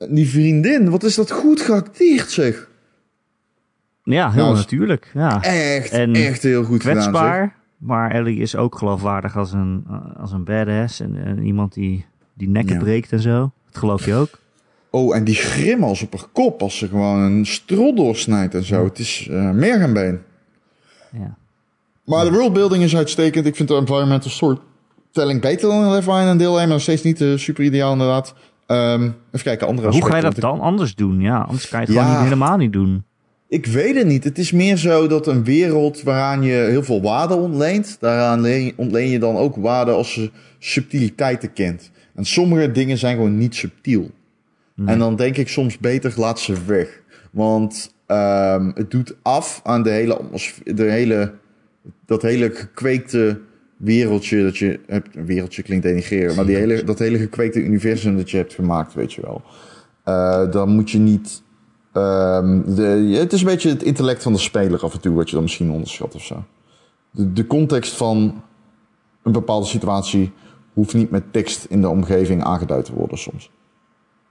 Die 0.08 0.28
vriendin, 0.28 0.90
wat 0.90 1.02
is 1.02 1.14
dat 1.14 1.30
goed 1.30 1.60
geacteerd, 1.60 2.30
zeg. 2.30 2.68
Ja, 4.04 4.30
heel 4.32 4.42
Nou, 4.44 4.56
natuurlijk. 4.56 5.10
Ja. 5.14 5.42
Echt, 5.42 5.90
En 5.92 6.14
echt 6.14 6.42
heel 6.42 6.64
goed 6.64 6.80
gedaan, 6.82 7.02
zeg. 7.02 7.10
Kwetsbaar. 7.10 7.56
Maar 7.78 8.10
Ellie 8.10 8.40
is 8.40 8.56
ook 8.56 8.78
geloofwaardig 8.78 9.36
als 9.36 9.52
een, 9.52 9.84
eh, 9.88 10.20
als 10.20 10.32
een 10.32 10.44
badass. 10.44 11.00
En, 11.00 11.16
en 11.24 11.42
iemand 11.42 11.74
die, 11.74 12.04
die 12.34 12.48
nekken 12.48 12.74
Ja. 12.74 12.80
breekt 12.80 13.12
en 13.12 13.20
zo. 13.20 13.52
Dat 13.66 13.78
geloof 13.78 14.04
je 14.06 14.14
ook. 14.14 14.40
Oh, 14.90 15.16
en 15.16 15.24
die 15.24 15.34
grimas 15.34 16.02
op 16.02 16.12
haar 16.12 16.28
kop 16.32 16.62
als 16.62 16.78
ze 16.78 16.88
gewoon 16.88 17.18
een 17.18 17.46
strot 17.46 17.96
doorsnijdt 17.96 18.54
en 18.54 18.64
zo. 18.64 18.84
Het 18.84 18.98
is 18.98 19.28
eh 19.30 19.50
meer 19.50 19.92
been. 19.92 20.20
Ja. 21.12 21.36
Maar 22.04 22.24
de 22.24 22.30
worldbuilding 22.30 22.82
is 22.82 22.96
uitstekend. 22.96 23.46
Ik 23.46 23.56
vind 23.56 23.68
de 23.68 23.74
environmental 23.74 24.30
storytelling 25.12 25.40
beter 25.40 25.68
dan 25.68 26.04
Behind 26.04 26.28
en 26.28 26.38
deel 26.38 26.48
1, 26.50 26.56
maar 26.58 26.66
nog 26.68 26.80
steeds 26.80 27.02
niet 27.02 27.20
eh, 27.20 27.36
super 27.36 27.64
ideaal 27.64 27.92
inderdaad. 27.92 28.34
Ehm, 28.66 29.02
even 29.02 29.42
kijken, 29.42 29.66
andere 29.66 29.90
hoe 29.90 30.04
ga 30.06 30.16
je 30.16 30.22
dat 30.22 30.34
dan 30.40 30.60
anders 30.60 30.94
doen? 30.94 31.20
Ja, 31.20 31.38
anders 31.40 31.68
kan 31.68 31.80
je 31.80 31.86
het 31.86 31.94
Ja. 31.94 32.00
gewoon 32.02 32.16
niet, 32.16 32.28
helemaal 32.28 32.56
niet 32.56 32.72
doen. 32.72 33.04
Ik 33.48 33.66
weet 33.66 33.94
het 33.96 34.06
niet. 34.06 34.24
Het 34.24 34.38
is 34.38 34.52
meer 34.52 34.76
zo 34.76 35.06
dat 35.06 35.26
een 35.26 35.44
wereld 35.44 36.02
waaraan 36.02 36.42
je 36.42 36.52
heel 36.52 36.82
veel 36.82 37.02
waarde 37.02 37.34
ontleent, 37.34 37.96
daaraan 38.00 38.40
leen- 38.40 38.72
ontleen 38.76 39.08
je 39.10 39.18
dan 39.18 39.36
ook 39.36 39.56
waarde 39.56 39.90
als 39.90 40.14
je 40.14 40.30
subtiliteiten 40.58 41.52
kent. 41.52 41.90
En 42.14 42.24
sommige 42.24 42.70
dingen 42.70 42.98
zijn 42.98 43.16
gewoon 43.16 43.38
niet 43.38 43.54
subtiel. 43.54 44.10
Nee. 44.74 44.86
En 44.86 44.98
dan 44.98 45.16
denk 45.16 45.36
ik 45.36 45.48
soms 45.48 45.78
beter 45.78 46.12
laat 46.16 46.40
ze 46.40 46.54
weg. 46.66 47.00
Want 47.30 47.94
ehm, 48.06 48.70
het 48.74 48.90
doet 48.90 49.14
af 49.22 49.60
aan 49.64 49.82
de 49.82 49.90
hele 49.90 50.20
de 50.64 50.82
hele, 50.90 51.32
dat 52.06 52.22
hele 52.22 52.50
gekweekte 52.54 53.40
wereldje 53.82 54.42
dat 54.42 54.56
je 54.56 54.80
hebt. 54.86 55.16
Een 55.16 55.26
wereldje 55.26 55.62
klinkt 55.62 55.84
denigreren, 55.84 56.36
maar 56.36 56.46
die 56.46 56.56
hele, 56.56 56.84
dat 56.84 56.98
hele 56.98 57.18
gekweekte 57.18 57.60
universum 57.60 58.16
dat 58.16 58.30
je 58.30 58.36
hebt 58.36 58.54
gemaakt, 58.54 58.94
weet 58.94 59.12
je 59.12 59.20
wel. 59.22 59.42
Eh, 60.04 60.50
dan 60.50 60.68
moet 60.68 60.90
je 60.90 60.98
niet. 60.98 61.42
ehm, 61.92 62.74
de, 62.74 62.82
het 63.18 63.32
is 63.32 63.40
een 63.40 63.46
beetje 63.46 63.68
het 63.68 63.82
intellect 63.82 64.22
van 64.22 64.32
de 64.32 64.38
speler 64.38 64.80
af 64.82 64.94
en 64.94 65.00
toe, 65.00 65.14
wat 65.14 65.28
je 65.28 65.34
dan 65.34 65.42
misschien 65.42 65.70
onderschat 65.70 66.14
of 66.14 66.22
zo. 66.22 66.44
De, 67.10 67.32
de 67.32 67.46
context 67.46 67.96
van 67.96 68.42
een 69.22 69.32
bepaalde 69.32 69.66
situatie 69.66 70.32
hoeft 70.72 70.94
niet 70.94 71.10
met 71.10 71.32
tekst 71.32 71.64
in 71.64 71.80
de 71.80 71.88
omgeving 71.88 72.42
aangeduid 72.44 72.84
te 72.84 72.94
worden 72.94 73.18
soms. 73.18 73.50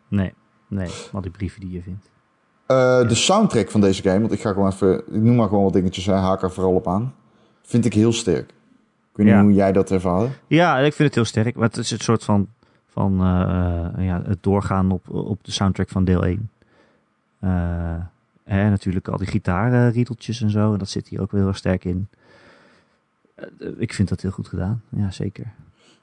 Nee, 0.08 0.34
nee, 0.68 0.90
al 1.12 1.22
die 1.22 1.32
brieven 1.32 1.62
die 1.62 1.72
je 1.72 1.82
vindt. 1.82 2.10
Eh, 2.66 3.08
de 3.08 3.16
soundtrack 3.16 3.72
van 3.72 3.82
deze 3.82 4.02
game, 4.02 4.20
want 4.20 4.32
ik 4.32 4.42
ga 4.42 4.54
gewoon 4.54 4.72
even, 4.72 4.98
ik 4.98 5.22
noem 5.22 5.36
maar 5.36 5.48
gewoon 5.48 5.64
wat 5.64 5.74
dingetjes, 5.74 6.06
hè, 6.06 6.14
haak 6.14 6.42
er 6.44 6.52
vooral 6.52 6.74
op 6.74 6.88
aan. 6.88 7.14
Vind 7.62 7.86
ik 7.86 7.94
heel 7.94 8.14
sterk. 8.14 8.54
Ik 9.12 9.18
weet 9.18 9.26
niet 9.26 9.36
hoe 9.36 9.54
jij 9.54 9.72
dat 9.72 9.92
ervaarde. 9.92 10.30
Ja, 10.48 10.78
ik 10.78 10.94
vind 10.94 11.08
het 11.08 11.16
heel 11.16 11.26
sterk. 11.26 11.56
Maar 11.56 11.68
het 11.68 11.78
is 11.78 11.92
het 11.92 12.04
soort 12.04 12.24
van, 12.24 12.48
van 12.86 13.22
eh, 13.22 13.86
eh, 13.98 14.06
ja, 14.06 14.22
het 14.26 14.44
doorgaan 14.44 14.92
op, 14.92 15.10
op 15.10 15.44
de 15.44 15.52
soundtrack 15.52 15.90
van 15.90 16.04
deel 16.04 16.26
1. 16.26 16.50
Eh, 17.40 17.50
hè, 18.44 18.70
natuurlijk 18.70 19.08
al 19.08 19.18
die 19.18 19.28
gitarenriedeltjes 19.28 20.42
en 20.42 20.50
zo. 20.50 20.74
En 20.74 20.80
dat 20.80 20.90
zit 20.90 21.08
hier 21.08 21.22
ook 21.22 21.32
wel 21.32 21.40
heel 21.40 21.50
erg 21.50 21.58
sterk 21.58 21.86
in. 21.86 22.08
Eh, 23.36 23.48
ik 23.78 23.94
vind 23.94 24.10
dat 24.10 24.22
heel 24.22 24.32
goed 24.32 24.48
gedaan. 24.48 24.82
Ja, 24.90 25.12
zeker. 25.12 25.46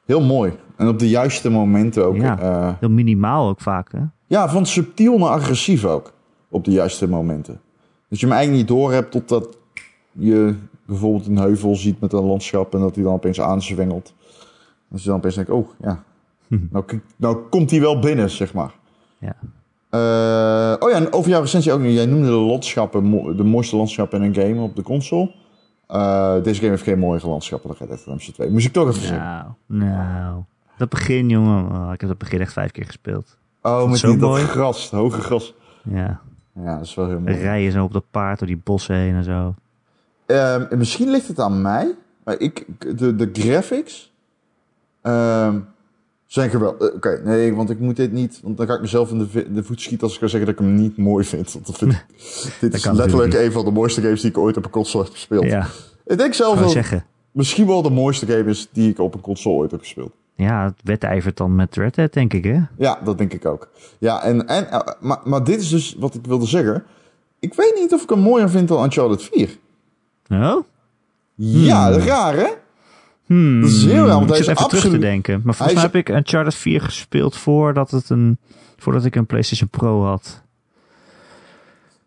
Heel 0.04 0.24
mooi. 0.24 0.52
En 0.76 0.88
op 0.88 0.98
de 0.98 1.08
juiste 1.08 1.50
momenten 1.50 2.04
ook. 2.04 2.16
Ja. 2.16 2.76
Heel 2.80 2.90
minimaal 2.90 3.48
ook 3.48 3.60
vaak, 3.60 3.92
hè? 3.92 4.00
ja 4.26 4.48
van 4.48 4.66
subtiel 4.66 5.18
naar 5.18 5.28
agressief 5.28 5.84
ook. 5.84 6.12
Op 6.48 6.64
de 6.64 6.70
juiste 6.70 7.08
momenten. 7.08 7.60
Dat 8.08 8.20
je 8.20 8.26
hem 8.26 8.34
eigenlijk 8.34 8.68
niet 8.68 8.78
door 8.78 8.92
hebt 8.92 9.10
totdat 9.10 9.56
je 10.12 10.54
bijvoorbeeld 10.88 11.26
een 11.26 11.38
heuvel 11.38 11.76
ziet 11.76 12.00
met 12.00 12.12
een 12.12 12.24
landschap 12.24 12.74
en 12.74 12.80
dat 12.80 12.94
hij 12.94 13.04
dan 13.04 13.12
opeens 13.12 13.40
aanzwengelt. 13.40 14.14
Dat 14.88 15.02
je 15.02 15.08
dan 15.08 15.16
opeens 15.18 15.34
denkt, 15.34 15.50
oh 15.50 15.68
ja, 15.80 16.02
nou, 16.70 16.84
nou 17.16 17.36
komt 17.36 17.70
hij 17.70 17.80
wel 17.80 17.98
binnen, 17.98 18.30
zeg 18.30 18.54
maar. 18.54 18.74
Ja. 19.18 19.36
Eh, 19.90 20.76
oh 20.78 20.90
ja, 20.90 20.96
en 20.96 21.12
over 21.12 21.30
jouw 21.30 21.40
recensie 21.40 21.72
ook. 21.72 21.82
Jij 21.82 22.06
noemde 22.06 22.26
de 22.26 22.32
landschappen, 22.32 23.36
de 23.36 23.44
mooiste 23.44 23.76
landschappen 23.76 24.22
in 24.22 24.28
een 24.28 24.34
game 24.34 24.60
op 24.60 24.76
de 24.76 24.82
console. 24.82 25.32
Eh, 25.86 26.42
deze 26.42 26.58
game 26.58 26.70
heeft 26.70 26.82
geen 26.82 26.98
mooie 26.98 27.20
landschappen, 27.26 27.68
dan 27.68 27.78
Red 27.78 27.88
Dead 27.88 27.98
Redemption 27.98 28.34
2. 28.34 28.50
Moest 28.50 28.66
ik 28.66 28.72
toch 28.72 28.88
even 28.88 29.00
zeggen. 29.00 29.56
Nou, 29.66 29.84
nou. 29.90 30.42
Dat 30.76 30.88
begin, 30.88 31.28
jongen. 31.28 31.64
Oh, 31.64 31.90
ik 31.92 32.00
heb 32.00 32.08
dat 32.08 32.18
begin 32.18 32.40
echt 32.40 32.52
vijf 32.52 32.70
keer 32.70 32.84
gespeeld. 32.84 33.38
Oh, 33.62 33.90
met 33.90 34.00
die, 34.00 34.16
dat 34.16 34.38
gras, 34.38 34.82
het 34.82 34.90
hoge 34.90 35.20
gras. 35.20 35.54
Ja. 35.82 36.20
Ja, 36.54 36.76
dat 36.76 36.86
is 36.86 36.94
wel 36.94 37.08
heel 37.08 37.20
mooi. 37.20 37.36
Rijden 37.36 37.72
zo 37.72 37.84
op 37.84 37.92
dat 37.92 38.04
paard 38.10 38.38
door 38.38 38.48
die 38.48 38.60
bossen 38.64 38.96
heen 38.96 39.14
en 39.14 39.24
zo. 39.24 39.54
Ehm, 40.28 40.62
en 40.70 40.78
misschien 40.78 41.10
ligt 41.10 41.28
het 41.28 41.40
aan 41.40 41.62
mij, 41.62 41.94
maar 42.24 42.40
ik, 42.40 42.66
de, 42.98 43.16
de 43.16 43.30
graphics 43.32 44.12
ehm, 45.02 45.58
zijn 46.26 46.50
geweldig. 46.50 46.92
Oké, 46.92 47.20
nee, 47.24 47.54
want 47.54 47.70
ik 47.70 47.78
moet 47.78 47.96
dit 47.96 48.12
niet, 48.12 48.40
want 48.42 48.56
dan 48.56 48.66
ga 48.66 48.74
ik 48.74 48.80
mezelf 48.80 49.10
in 49.10 49.18
de, 49.18 49.52
de 49.52 49.62
voet 49.62 49.80
schieten 49.80 50.06
als 50.06 50.14
ik 50.14 50.20
ga 50.20 50.26
zeggen 50.26 50.50
dat 50.50 50.60
ik 50.60 50.66
hem 50.66 50.74
niet 50.74 50.96
mooi 50.96 51.24
vind. 51.24 51.52
Want 51.52 51.66
dat 51.66 51.78
vind 51.78 51.92
ik, 51.92 52.04
dit 52.60 52.74
is 52.74 52.84
letterlijk 52.84 53.34
een 53.34 53.52
van 53.52 53.64
de 53.64 53.70
mooiste 53.70 54.00
games 54.00 54.20
die 54.20 54.30
ik 54.30 54.38
ooit 54.38 54.56
op 54.56 54.64
een 54.64 54.70
console 54.70 55.04
heb 55.04 55.12
gespeeld. 55.12 55.44
Ja, 55.44 55.66
Ik 56.06 56.18
denk 56.18 56.34
zelf 56.34 56.70
zeggen. 56.70 57.04
misschien 57.32 57.66
wel 57.66 57.82
de 57.82 57.90
mooiste 57.90 58.26
game 58.26 58.50
is 58.50 58.68
die 58.72 58.90
ik 58.90 58.98
op 58.98 59.14
een 59.14 59.20
console 59.20 59.56
ooit 59.56 59.70
heb 59.70 59.80
gespeeld. 59.80 60.12
Ja, 60.34 60.64
het 60.64 60.80
wedijvert 60.82 61.36
dan 61.36 61.54
met 61.54 61.76
Red 61.76 61.94
Dead, 61.94 62.12
denk 62.12 62.32
ik, 62.32 62.44
hè? 62.44 62.60
Ja, 62.78 63.00
dat 63.04 63.18
denk 63.18 63.32
ik 63.32 63.46
ook. 63.46 63.68
Ja, 63.98 64.22
en, 64.22 64.46
en, 64.46 64.70
eh, 64.70 64.80
maar, 65.00 65.20
maar 65.24 65.44
dit 65.44 65.60
is 65.60 65.68
dus 65.68 65.96
wat 65.98 66.14
ik 66.14 66.26
wilde 66.26 66.46
zeggen. 66.46 66.84
Ik 67.38 67.54
weet 67.54 67.74
niet 67.80 67.92
of 67.92 68.02
ik 68.02 68.10
hem 68.10 68.18
mooier 68.18 68.50
vind 68.50 68.68
dan 68.68 68.84
Uncharted 68.84 69.22
4. 69.22 69.58
Oh? 70.28 70.64
Ja, 71.34 71.90
raar 71.90 72.34
hè? 72.34 72.46
Hmm. 73.26 73.60
Dat 73.60 73.70
is 73.70 73.84
heel 73.84 73.94
raar, 74.06 74.06
want 74.06 74.22
ik 74.22 74.28
hij 74.28 74.36
zit 74.36 74.46
is 74.46 74.52
even 74.56 74.68
terug 74.68 74.92
te 74.92 74.98
denken. 74.98 75.40
Maar 75.44 75.54
volgens 75.54 75.76
mij 75.76 75.86
is- 75.86 75.92
heb 75.92 76.06
ik 76.08 76.08
Uncharted 76.16 76.54
4 76.54 76.80
gespeeld 76.80 77.36
voordat, 77.36 77.90
het 77.90 78.10
een, 78.10 78.38
voordat 78.76 79.04
ik 79.04 79.14
een 79.14 79.26
PlayStation 79.26 79.68
Pro 79.68 80.04
had. 80.04 80.42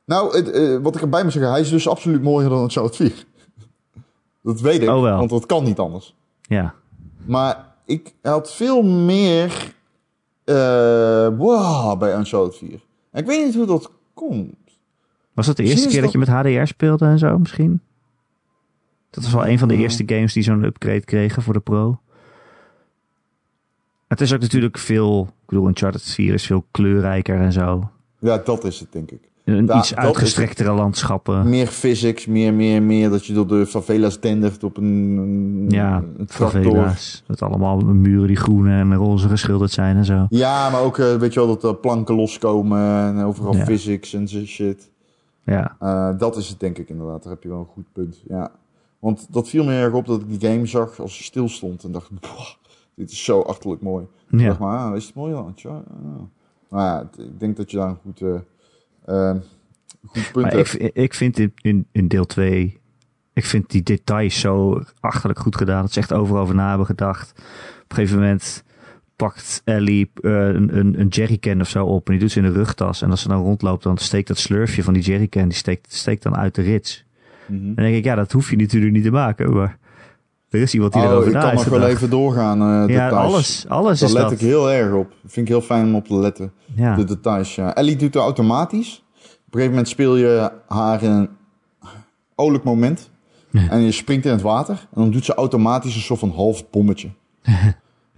Nou, 0.06 0.36
het, 0.38 0.52
eh, 0.52 0.78
wat 0.82 0.96
ik 0.96 1.02
erbij 1.02 1.24
moet 1.24 1.32
zeggen, 1.32 1.52
hij 1.52 1.62
is 1.62 1.70
dus 1.70 1.88
absoluut 1.88 2.22
mooier 2.22 2.50
dan 2.50 2.62
Uncharted 2.64 2.96
4. 2.96 3.26
Dat 4.44 4.62
weet 4.62 4.82
ik, 4.82 4.90
Oh, 4.90 5.02
wel. 5.02 5.18
want 5.18 5.30
dat 5.30 5.46
kan 5.46 5.64
niet 5.64 5.80
anders. 5.80 6.16
Ja. 6.42 6.74
Maar 7.26 7.66
ik 7.86 8.14
had 8.22 8.54
veel 8.54 8.82
meer 8.84 9.74
eh 10.44 11.28
wow, 11.38 12.00
bij 12.00 12.16
Uncharted 12.18 12.56
4. 12.58 12.80
En 13.12 13.22
ik 13.22 13.26
weet 13.28 13.46
niet 13.46 13.56
hoe 13.56 13.66
dat 13.66 13.92
komt. 14.14 14.56
Was 15.34 15.46
dat 15.46 15.58
de 15.58 15.64
eerste 15.64 15.88
keer 15.88 16.02
dat 16.02 16.12
je 16.12 16.18
met 16.18 16.28
HDR 16.28 16.66
speelde 16.66 17.06
en 17.06 17.20
zo, 17.20 17.38
misschien? 17.38 17.82
Dat 19.12 19.24
was 19.24 19.34
wel 19.34 19.48
een 19.48 19.60
van 19.60 19.68
de 19.68 19.76
eerste 19.76 20.04
games 20.06 20.34
die 20.34 20.44
zo'n 20.44 20.64
upgrade 20.64 21.06
kregen 21.06 21.42
voor 21.42 21.54
de 21.54 21.60
Pro. 21.60 22.00
Het 24.08 24.22
is 24.22 24.34
ook 24.34 24.40
natuurlijk 24.42 24.78
veel... 24.78 25.24
Ik 25.24 25.48
bedoel, 25.58 25.68
Uncharted 25.68 26.04
4 26.04 26.34
is 26.34 26.46
veel 26.46 26.66
kleurrijker 26.72 27.40
en 27.40 27.52
zo. 27.52 27.90
Ja, 28.20 28.38
dat 28.38 28.64
is 28.64 28.80
het, 28.80 28.92
denk 28.92 29.12
ik. 29.12 29.20
Een 29.46 29.66
Da- 29.66 29.78
iets 29.78 29.96
uitgestrektere 29.96 30.72
landschappen. 30.74 31.50
Meer 31.50 31.68
physics, 31.68 32.26
meer, 32.26 32.54
meer, 32.54 32.82
meer 32.84 33.10
dat 33.10 33.26
je 33.26 33.34
door 33.34 33.48
de 33.48 33.66
favelas 33.66 34.20
dendert 34.20 34.64
op 34.64 34.78
een, 34.78 35.66
Ja, 35.70 36.04
een 36.18 36.28
favela's. 36.30 37.24
Met 37.28 37.42
allemaal 37.42 37.78
muren 37.80 38.28
die 38.28 38.36
groen 38.36 38.68
en 38.68 38.94
roze 38.96 39.28
geschilderd 39.28 39.72
zijn 39.72 39.96
en 39.98 40.06
zo. 40.06 40.26
Ja, 40.30 40.70
maar 40.70 40.82
ook, 40.82 40.98
eh, 40.98 41.16
weet 41.16 41.34
je 41.34 41.40
wel, 41.40 41.50
dat 41.50 41.64
er 41.64 41.76
planken 41.76 42.16
loskomen 42.16 43.04
en 43.18 43.24
overal 43.24 43.56
Ja. 43.56 43.64
physics 43.66 44.14
en 44.14 44.28
zo 44.28 44.46
shit. 44.46 44.90
Ja, 45.44 45.76
Eh, 45.80 46.18
dat 46.18 46.36
is 46.38 46.48
het 46.50 46.60
denk 46.60 46.78
ik 46.78 46.90
inderdaad. 46.90 47.24
Daar 47.24 47.34
heb 47.34 47.44
je 47.44 47.50
wel 47.50 47.60
een 47.60 47.66
goed 47.74 47.86
punt. 47.94 48.22
Ja. 48.28 48.52
Want 49.02 49.28
dat 49.34 49.50
viel 49.50 49.64
me 49.64 49.74
erg 49.74 49.94
op 49.94 50.06
dat 50.06 50.22
ik 50.22 50.40
die 50.40 50.50
game 50.50 50.66
zag 50.66 51.00
als 51.00 51.14
hij 51.18 51.24
stil 51.24 51.50
stond. 51.50 51.84
En 51.84 51.92
dacht, 51.92 52.20
"Boah, 52.20 52.48
dit 52.96 53.12
is 53.12 53.24
zo 53.24 53.42
achterlijk 53.42 53.82
mooi. 53.82 54.06
Ik 54.32 54.40
ja. 54.40 54.48
dacht 54.48 54.60
maar, 54.60 54.78
ah, 54.78 54.96
is 54.96 55.06
het 55.06 55.16
mooi 55.16 55.32
dan? 55.34 55.56
Ah. 55.66 55.76
Maar 56.70 56.86
ja, 56.86 56.98
het- 57.12 57.26
ik 57.26 57.40
denk 57.40 57.58
dat 57.58 57.72
je 57.72 57.78
daar 57.78 57.90
een 57.90 57.98
goed, 58.04 58.22
eh, 59.06 59.32
goed 60.06 60.30
punt 60.32 60.46
Maar 60.46 60.56
hebt. 60.56 60.82
ik, 60.82 60.94
ik 60.94 61.14
vind 61.14 61.40
in, 61.40 61.54
in, 61.62 61.88
in 61.92 62.08
deel 62.08 62.26
2... 62.26 62.80
Ik 63.34 63.46
vind 63.46 63.70
die 63.70 63.84
details 63.84 64.40
zo 64.40 64.82
achterlijk 65.00 65.40
goed 65.40 65.56
gedaan. 65.56 65.82
Dat 65.82 65.92
ze 65.94 66.00
echt 66.00 66.14
overal 66.14 66.42
over 66.42 66.56
na 66.56 66.68
hebben 66.70 66.86
gedacht. 66.86 67.32
Op 67.84 67.86
een 67.88 67.96
gegeven 67.96 68.18
moment 68.20 68.64
pakt 69.16 69.62
Ellie 69.66 70.12
eh, 70.22 70.32
een, 70.32 70.78
een, 70.78 71.00
een 71.00 71.08
jerrycan 71.08 71.62
of 71.62 71.70
zo 71.70 71.86
op. 71.86 72.06
En 72.06 72.12
die 72.12 72.22
doet 72.22 72.32
ze 72.32 72.40
in 72.40 72.46
de 72.46 72.52
rugtas. 72.52 73.02
En 73.02 73.10
als 73.10 73.22
ze 73.22 73.28
dan 73.28 73.44
rondloopt, 73.44 73.84
dan 73.84 73.98
steekt 73.98 74.28
dat 74.28 74.38
slurfje 74.38 74.84
van 74.84 74.94
die 74.94 75.04
jerrycan... 75.04 75.48
die 75.48 75.58
steekt, 75.58 75.94
steekt 75.94 76.24
dan 76.24 76.36
uit 76.36 76.56
de 76.56 76.62
rits. 76.62 77.06
Mhm. 77.48 77.60
En 77.60 77.76
dan 77.76 77.84
denk 77.84 77.96
ik, 77.96 78.04
ja, 78.04 78.16
dat 78.16 78.32
hoef 78.32 78.50
je 78.50 78.56
natuurlijk 78.56 78.94
niet 78.94 79.04
te 79.04 79.12
maken. 79.12 79.54
Maar 79.54 79.78
er 80.50 80.62
is 80.62 80.74
iemand 80.74 80.94
die 80.94 81.02
Oh, 81.02 81.08
erover 81.10 81.28
ik 81.28 81.34
na 81.34 81.40
kan 81.40 81.50
heeft 81.50 81.70
nog 81.70 81.80
wel 81.80 81.88
even 81.88 82.10
doorgaan. 82.10 82.62
eh 82.62 82.68
Ja, 82.68 82.86
details. 83.10 83.14
alles, 83.34 83.66
alles 83.68 84.00
Daar 84.00 84.10
is 84.10 84.16
let 84.16 84.24
dat. 84.24 84.32
ik 84.32 84.40
heel 84.40 84.72
erg 84.72 84.94
op. 84.94 85.14
Vind 85.26 85.48
ik 85.48 85.48
heel 85.48 85.62
fijn 85.62 85.86
om 85.86 85.96
op 85.96 86.08
te 86.08 86.16
letten. 86.16 86.52
Ja. 86.76 86.96
De 86.96 87.04
details, 87.04 87.56
ja. 87.56 87.76
Ellie 87.76 87.96
doet 87.96 88.14
het 88.14 88.24
automatisch. 88.24 89.04
Op 89.16 89.24
een 89.24 89.32
gegeven 89.52 89.70
moment 89.70 89.88
speel 89.88 90.16
je 90.16 90.52
haar 90.68 91.04
in 91.04 91.12
een 91.12 91.30
olijk 92.36 92.64
moment. 92.64 93.10
En 93.70 93.82
je 93.82 93.92
springt 93.92 94.26
in 94.26 94.32
het 94.32 94.42
water. 94.42 94.76
En 94.76 95.02
dan 95.02 95.12
doet 95.12 95.26
ze 95.26 95.34
automatisch 95.34 95.96
een 95.96 96.02
soort 96.02 96.20
van 96.20 96.30
half 96.32 96.70
bommetje. 96.70 97.10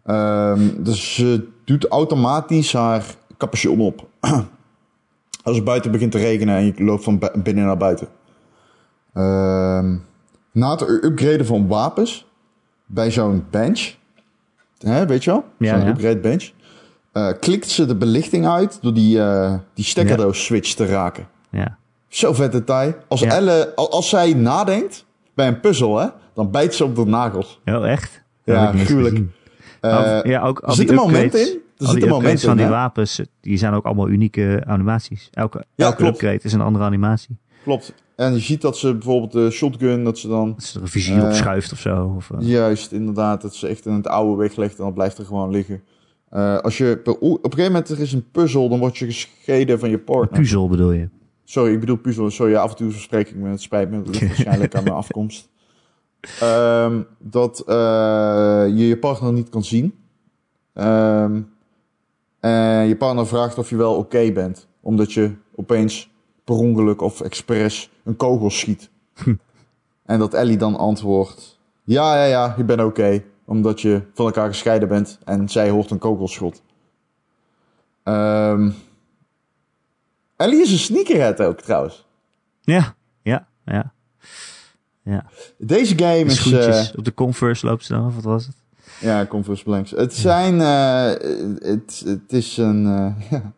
Ehm, 0.04 0.60
dus 0.84 1.14
ze 1.16 1.48
doet 1.66 1.88
automatisch 1.88 2.74
haar 2.74 3.04
capuchon 3.38 3.80
op. 3.80 4.08
Als 5.44 5.56
het 5.56 5.64
buiten 5.66 5.92
begint 5.92 6.12
te 6.12 6.18
regenen 6.18 6.56
en 6.56 6.66
je 6.66 6.84
loopt 6.84 7.04
van 7.04 7.20
binnen 7.44 7.66
naar 7.66 7.78
buiten. 7.78 8.08
Ehm, 9.14 9.96
na 10.52 10.72
het 10.72 10.82
upgraden 10.82 11.46
van 11.46 11.68
wapens 11.68 12.26
bij 12.86 13.12
zo'n 13.12 13.46
bench, 13.50 13.92
hè, 14.80 15.06
weet 15.06 15.24
je 15.24 15.30
wel? 15.32 15.44
Ja, 15.58 15.76
zo'n 15.78 15.86
ja. 15.86 15.92
upgrade 15.92 16.20
bench. 16.20 16.52
eh, 17.12 17.28
klikt 17.40 17.70
ze 17.70 17.86
de 17.86 17.96
belichting 17.96 18.48
uit 18.48 18.78
door 18.82 18.94
die, 18.94 19.20
eh 19.22 19.54
die 19.74 19.86
stekkerdoos 19.86 20.46
switch 20.46 20.74
te 20.74 20.86
raken. 20.86 21.28
ja. 21.50 21.78
Zo 22.08 22.34
vet 22.34 22.52
detail. 22.52 22.94
Als, 23.08 23.20
Ja. 23.20 23.30
Elle, 23.32 23.72
al- 23.76 23.92
als 23.92 24.10
zij 24.10 24.34
nadenkt 24.34 25.06
bij 25.34 25.48
een 25.48 25.60
puzzel, 25.60 25.98
hè, 26.00 26.08
dan 26.34 26.52
bijt 26.52 26.74
ze 26.76 26.84
op 26.84 26.96
de 26.96 27.06
nagels. 27.06 27.60
Oh, 27.66 27.90
echt? 27.90 28.24
Ja, 28.44 28.72
Dat 28.72 28.82
gruwelijk. 28.82 29.20
Eh, 29.82 30.20
ja, 30.24 30.42
ook 30.42 30.60
al 30.60 30.70
er 30.70 30.76
zit 30.76 30.90
een 30.90 30.96
moment 30.96 31.34
in. 31.36 31.62
Er 31.78 31.88
zit 31.88 32.04
een 32.04 32.10
moment 32.10 32.14
upgrades 32.14 32.42
van 32.42 32.52
in, 32.52 32.58
die 32.58 32.66
hè? 32.66 32.72
wapens, 32.72 33.22
die 33.42 33.58
zijn 33.58 33.74
ook 33.74 33.86
allemaal 33.86 34.08
unieke 34.10 34.64
animaties. 34.68 35.30
Elke, 35.32 35.64
Ja, 35.76 35.86
elke 35.86 35.98
klopt. 35.98 36.14
upgrade 36.14 36.40
is 36.44 36.54
een 36.54 36.62
andere 36.62 36.86
animatie. 36.86 37.38
Klopt. 37.64 37.94
En 38.16 38.34
je 38.34 38.40
ziet 38.40 38.62
dat 38.62 38.78
ze 38.78 38.94
bijvoorbeeld 38.94 39.32
de 39.32 39.50
shotgun, 39.52 40.04
dat 40.04 40.18
ze 40.18 40.28
dan 40.28 40.50
Dat 40.54 40.64
ze 40.64 40.76
er 40.78 40.82
een 40.82 40.88
vizier 40.88 41.22
op 41.22 41.30
Eh, 41.30 41.34
schuift 41.34 41.72
of 41.72 41.80
zo. 41.80 42.14
Of, 42.18 42.32
eh, 42.32 42.48
Juist, 42.48 42.92
inderdaad. 42.92 43.42
Dat 43.42 43.56
ze 43.56 43.68
echt 43.68 43.86
in 43.86 43.94
het 43.94 44.08
oude 44.08 44.38
weglegt 44.42 44.78
en 44.78 44.84
dan 44.84 44.94
blijft 44.94 45.18
er 45.18 45.26
gewoon 45.26 45.50
liggen. 45.52 45.84
Eh, 46.30 46.58
als 46.58 46.78
je 46.78 46.98
per, 47.04 47.14
op 47.14 47.44
een 47.44 47.52
gegeven 47.52 47.72
moment 47.72 47.90
er 47.90 48.00
is 48.00 48.14
een 48.14 48.32
puzzel, 48.32 48.70
dan 48.70 48.80
word 48.80 48.98
je 48.98 49.06
gescheiden 49.06 49.80
van 49.80 49.90
je 49.90 50.00
partner. 50.00 50.40
puzzel 50.40 50.68
bedoel 50.70 50.92
je? 50.92 51.10
Sorry, 51.44 51.74
ik 51.74 51.80
bedoel 51.80 51.98
puzzel. 51.98 52.30
Sorry, 52.32 52.56
af 52.56 52.70
en 52.70 52.76
toe 52.76 52.92
verspreek 52.92 53.30
ik 53.30 53.36
me. 53.36 53.50
Het 53.50 53.62
spijt 53.62 53.90
me. 53.90 54.02
Dat 54.02 54.20
waarschijnlijk 54.28 54.76
aan 54.76 54.84
mijn 54.84 54.96
afkomst. 54.96 55.50
Ehm, 56.40 57.02
dat 57.20 57.64
je 57.66 58.88
je 58.88 58.98
partner 58.98 59.34
niet 59.34 59.50
kan 59.50 59.64
zien. 59.64 59.94
Ehm, 60.74 61.42
En 62.40 62.88
je 62.88 62.96
partner 62.98 63.28
vraagt 63.28 63.58
of 63.58 63.70
je 63.70 63.76
wel 63.76 63.96
oké 63.96 64.32
bent. 64.32 64.68
Omdat 64.82 65.14
je 65.14 65.32
opeens 65.56 66.10
per 66.44 66.56
ongeluk 66.56 67.02
of 67.02 67.22
expres 67.22 67.90
een 68.04 68.16
kogel 68.16 68.50
schiet. 68.50 68.90
En 70.06 70.20
dat 70.20 70.34
Ellie 70.34 70.58
dan 70.58 70.76
antwoordt: 70.76 71.60
Ja, 71.84 72.16
ja, 72.16 72.24
ja, 72.26 72.56
ik 72.58 72.66
ben 72.66 72.86
oké. 72.86 73.24
omdat 73.46 73.82
je 73.82 74.02
van 74.14 74.26
elkaar 74.26 74.48
gescheiden 74.48 74.88
bent 74.88 75.18
en 75.26 75.50
zij 75.50 75.70
hoort 75.70 75.92
een 75.92 75.98
kogelschot. 75.98 76.62
Ehm 78.04 78.70
Ellie 80.36 80.62
is 80.62 80.72
een 80.72 80.78
sneakerhead 80.78 81.42
ook 81.42 81.62
trouwens. 81.62 82.06
Ja, 82.62 82.96
ja, 83.22 83.48
ja. 83.66 83.94
Ja. 85.04 85.26
Deze 85.58 85.98
game 85.98 86.24
is. 86.26 86.52
eh, 86.52 86.84
op 86.98 87.06
de 87.06 87.14
Converse 87.14 87.66
loopt 87.66 87.86
ze 87.86 87.94
dan, 87.94 88.06
of 88.06 88.16
wat 88.16 88.24
was 88.24 88.46
het? 88.46 88.56
Ja, 89.00 89.26
Converse 89.26 89.64
Blanks. 89.64 89.92
Het 89.92 90.14
zijn, 90.14 90.62
eh, 90.62 91.06
het, 91.70 92.02
het 92.06 92.34
is 92.34 92.58
een, 92.58 92.86
eh, 92.88 93.32
ja. 93.32 93.52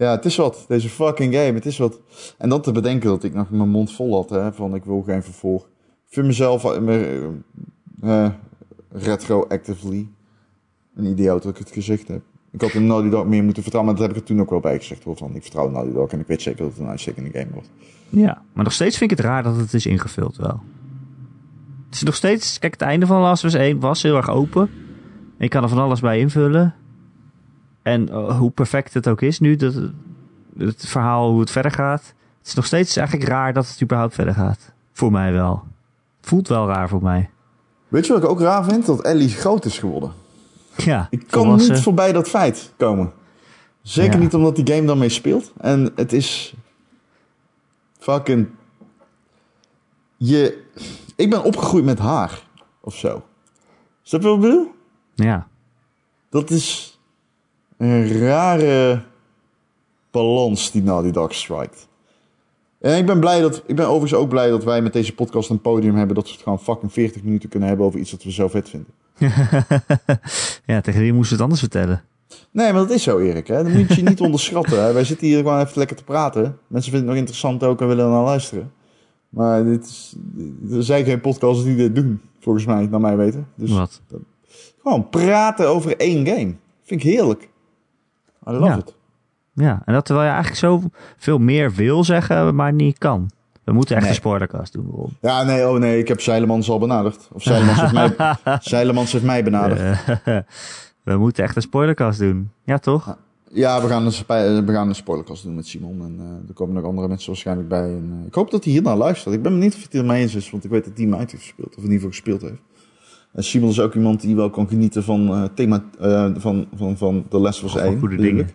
Ja, 0.00 0.10
het 0.10 0.24
is 0.24 0.36
wat. 0.36 0.64
Deze 0.68 0.88
fucking 0.88 1.34
game, 1.34 1.52
het 1.52 1.66
is 1.66 1.78
wat. 1.78 2.00
En 2.38 2.48
dan 2.48 2.60
te 2.60 2.72
bedenken 2.72 3.08
dat 3.08 3.24
ik 3.24 3.34
nog 3.34 3.50
mijn 3.50 3.68
mond 3.68 3.92
vol 3.92 4.14
had, 4.14 4.30
hè, 4.30 4.52
van 4.52 4.74
ik 4.74 4.84
wil 4.84 5.02
geen 5.02 5.22
vervolg. 5.22 5.62
Ik 6.06 6.16
vind 6.16 6.26
mezelf 6.26 6.64
uh, 6.64 7.22
uh, 8.04 8.28
retroactively 8.88 10.08
een 10.94 11.04
idioot 11.04 11.42
dat 11.42 11.52
ik 11.52 11.58
het 11.58 11.70
gezegd 11.70 12.08
heb. 12.08 12.22
Ik 12.52 12.60
had 12.60 12.72
in 12.72 12.86
Naughty 12.86 13.08
Dog 13.08 13.26
meer 13.26 13.44
moeten 13.44 13.62
vertrouwen, 13.62 13.92
maar 13.92 14.02
dat 14.02 14.10
heb 14.10 14.22
ik 14.22 14.28
er 14.28 14.34
toen 14.34 14.40
ook 14.44 14.50
wel 14.50 14.60
bij 14.60 14.78
gezegd. 14.78 15.04
Hoor, 15.04 15.16
van 15.16 15.34
ik 15.34 15.42
vertrouw 15.42 15.70
Naughty 15.70 15.92
Dog 15.92 16.10
en 16.10 16.20
ik 16.20 16.26
weet 16.26 16.42
zeker 16.42 16.62
dat 16.62 16.70
het 16.70 16.80
een 16.80 16.88
uitstekende 16.88 17.30
game 17.32 17.52
wordt. 17.52 17.70
Ja, 18.08 18.42
maar 18.52 18.64
nog 18.64 18.72
steeds 18.72 18.98
vind 18.98 19.10
ik 19.10 19.16
het 19.16 19.26
raar 19.26 19.42
dat 19.42 19.56
het 19.56 19.74
is 19.74 19.86
ingevuld 19.86 20.36
wel. 20.36 20.60
Het 21.86 21.94
is 21.94 22.02
nog 22.02 22.14
steeds, 22.14 22.58
kijk, 22.58 22.72
het 22.72 22.82
einde 22.82 23.06
van 23.06 23.20
Last 23.20 23.44
of 23.44 23.50
Us 23.50 23.60
1 23.60 23.80
was 23.80 24.02
heel 24.02 24.16
erg 24.16 24.30
open. 24.30 24.70
Je 25.38 25.48
kan 25.48 25.62
er 25.62 25.68
van 25.68 25.78
alles 25.78 26.00
bij 26.00 26.18
invullen. 26.18 26.74
En 27.82 28.08
uh, 28.08 28.38
hoe 28.38 28.50
perfect 28.50 28.94
het 28.94 29.08
ook 29.08 29.20
is 29.20 29.40
nu, 29.40 29.56
dat, 29.56 29.74
het 30.58 30.86
verhaal, 30.86 31.30
hoe 31.30 31.40
het 31.40 31.50
verder 31.50 31.72
gaat. 31.72 32.14
Het 32.38 32.46
is 32.48 32.54
nog 32.54 32.66
steeds 32.66 32.96
eigenlijk 32.96 33.28
raar 33.28 33.52
dat 33.52 33.68
het 33.68 33.82
überhaupt 33.82 34.14
verder 34.14 34.34
gaat. 34.34 34.72
Voor 34.92 35.12
mij 35.12 35.32
wel. 35.32 35.62
Voelt 36.20 36.48
wel 36.48 36.66
raar 36.66 36.88
voor 36.88 37.02
mij. 37.02 37.30
Weet 37.88 38.06
je 38.06 38.12
wat 38.12 38.22
ik 38.22 38.28
ook 38.28 38.40
raar 38.40 38.64
vind? 38.64 38.86
Dat 38.86 39.02
Ellie 39.02 39.28
groot 39.28 39.64
is 39.64 39.78
geworden. 39.78 40.12
Ja, 40.76 41.06
Ik 41.10 41.26
kan 41.30 41.42
volwassen. 41.42 41.74
niet 41.74 41.82
voorbij 41.82 42.12
dat 42.12 42.28
feit 42.28 42.72
komen. 42.76 43.12
Zeker 43.82 44.12
Ja. 44.14 44.18
niet 44.18 44.34
omdat 44.34 44.56
die 44.56 44.74
game 44.74 44.86
dan 44.86 44.98
mee 44.98 45.08
speelt. 45.08 45.52
En 45.60 45.92
het 45.94 46.12
is. 46.12 46.54
Fucking. 47.98 48.48
Je. 50.16 50.64
Ik 51.16 51.30
ben 51.30 51.42
opgegroeid 51.44 51.84
met 51.84 51.98
haar. 51.98 52.42
Of 52.80 52.94
zo. 52.96 53.22
Snap 54.02 54.20
je 54.20 54.26
wat 54.26 54.36
ik 54.36 54.42
bedoel? 54.42 54.74
Ja, 55.14 55.46
Dat 56.30 56.50
is. 56.50 56.89
Een 57.80 58.18
rare. 58.18 59.02
balans 60.10 60.70
die 60.70 60.82
Naughty 60.82 61.10
Dog 61.10 61.34
strikt. 61.34 61.88
En 62.80 62.98
ik 62.98 63.06
ben 63.06 63.20
blij 63.20 63.40
dat. 63.40 63.62
Ik 63.66 63.76
ben 63.76 63.86
overigens 63.86 64.14
ook 64.14 64.28
blij 64.28 64.50
dat 64.50 64.64
wij 64.64 64.82
met 64.82 64.92
deze 64.92 65.14
podcast 65.14 65.50
een 65.50 65.60
podium 65.60 65.94
hebben. 65.94 66.14
Dat 66.14 66.26
we 66.26 66.32
het 66.32 66.42
gewoon 66.42 66.60
fucking 66.60 66.92
40 66.92 67.22
minuten 67.22 67.48
kunnen 67.48 67.68
hebben 67.68 67.86
over 67.86 68.00
iets 68.00 68.10
dat 68.10 68.22
we 68.22 68.32
zo 68.32 68.48
vet 68.48 68.68
vinden. 68.68 68.92
ja 70.66 70.80
tegen 70.80 71.00
wie 71.00 71.12
moest 71.12 71.28
je 71.28 71.34
het 71.34 71.42
anders 71.42 71.60
vertellen? 71.60 72.02
Nee, 72.50 72.72
maar 72.72 72.80
dat 72.80 72.90
is 72.90 73.02
zo, 73.02 73.18
Erik. 73.18 73.46
Hè? 73.46 73.62
Dat 73.62 73.72
moet 73.72 73.94
je 73.94 74.02
niet 74.02 74.20
onderschatten. 74.30 74.84
Hè? 74.84 74.92
Wij 74.92 75.04
zitten 75.04 75.26
hier 75.26 75.36
gewoon 75.38 75.60
even 75.60 75.78
lekker 75.78 75.96
te 75.96 76.04
praten. 76.04 76.58
Mensen 76.66 76.92
vinden 76.92 77.00
het 77.00 77.08
nog 77.08 77.16
interessant 77.16 77.62
ook 77.64 77.80
en 77.80 77.88
willen 77.88 78.04
er 78.04 78.10
naar 78.10 78.24
luisteren. 78.24 78.72
Maar 79.28 79.64
dit 79.64 79.84
is, 79.84 80.16
er 80.70 80.82
zijn 80.84 81.04
geen 81.04 81.20
podcasts 81.20 81.64
die 81.64 81.76
dit 81.76 81.94
doen, 81.94 82.20
volgens 82.40 82.64
mij, 82.64 82.86
naar 82.86 83.00
mij 83.00 83.16
weten. 83.16 83.46
Dus 83.54 83.70
Wat? 83.70 84.00
gewoon 84.82 85.08
praten 85.08 85.68
over 85.68 85.96
één 85.96 86.26
game. 86.26 86.54
Vind 86.82 87.02
ik 87.04 87.10
heerlijk. 87.10 87.48
I 88.48 88.50
love 88.50 88.64
Ja. 88.64 88.76
it. 88.76 88.94
Ja, 89.52 89.82
en 89.84 89.94
dat 89.94 90.04
terwijl 90.04 90.26
je 90.26 90.32
eigenlijk 90.32 90.60
zo 90.64 90.82
veel 91.16 91.38
meer 91.38 91.72
wil 91.72 92.04
zeggen, 92.04 92.54
maar 92.54 92.72
niet 92.72 92.98
kan. 92.98 93.30
We 93.64 93.72
moeten 93.72 93.94
echt 93.94 94.04
Nee. 94.04 94.14
een 94.14 94.20
spoilercast 94.20 94.72
doen. 94.72 95.16
Ja, 95.20 95.42
nee, 95.42 95.68
oh 95.68 95.78
nee, 95.78 95.98
ik 95.98 96.08
heb 96.08 96.20
Zeilemans 96.20 96.70
al 96.70 96.78
benaderd. 96.78 97.28
Of 97.32 97.42
Zeilemans 97.42 97.80
heeft 97.80 97.92
mij, 97.92 98.14
Zeilemans 98.60 99.12
heeft 99.12 99.24
mij 99.24 99.44
benaderd. 99.44 99.80
Eh, 99.80 100.36
we 101.04 101.16
moeten 101.16 101.44
echt 101.44 101.56
een 101.56 101.62
spoilercast 101.62 102.18
doen. 102.18 102.50
Ja, 102.64 102.78
toch? 102.78 103.16
Ja, 103.52 103.80
we 103.82 103.88
gaan, 103.88 104.04
een, 104.04 104.12
spe- 104.12 104.62
we 104.66 104.72
gaan 104.72 104.88
een 104.88 104.94
spoilercast 104.94 105.42
doen 105.42 105.54
met 105.54 105.66
Simon. 105.66 106.00
En 106.02 106.16
eh, 106.18 106.48
er 106.48 106.54
komen 106.54 106.74
nog 106.74 106.84
andere 106.84 107.08
mensen 107.08 107.28
waarschijnlijk 107.28 107.68
bij. 107.68 107.82
En, 107.82 108.16
eh, 108.20 108.26
ik 108.26 108.34
hoop 108.34 108.50
dat 108.50 108.64
hij 108.64 108.72
hier 108.72 108.82
naar 108.82 108.96
luistert. 108.96 109.34
Ik 109.34 109.42
ben 109.42 109.52
benieuwd 109.52 109.72
of 109.74 109.78
hij 109.78 109.86
het 109.90 110.00
er 110.00 110.04
mee 110.06 110.22
eens 110.22 110.34
is, 110.34 110.50
want 110.50 110.64
ik 110.64 110.70
weet 110.70 110.84
dat 110.84 110.92
hij 110.96 111.04
hem 111.04 111.14
uit 111.14 111.30
heeft 111.30 111.42
gespeeld. 111.42 111.68
Of 111.68 111.76
in 111.76 111.82
ieder 111.82 111.94
geval 111.94 112.10
gespeeld 112.10 112.42
heeft. 112.42 112.62
En 113.32 113.44
Simon 113.44 113.70
is 113.70 113.80
ook 113.80 113.94
iemand 113.94 114.20
die 114.20 114.36
wel 114.36 114.50
kan 114.50 114.68
genieten 114.68 115.04
van 115.04 115.28
eh 115.28 115.44
thema 115.54 115.84
eh, 116.00 116.30
van, 116.36 116.68
van, 116.74 116.96
van 116.96 117.24
The 117.28 117.38
Last 117.38 117.60
Van 117.60 117.80
1. 117.80 117.98
goede 117.98 118.16
dingen. 118.16 118.50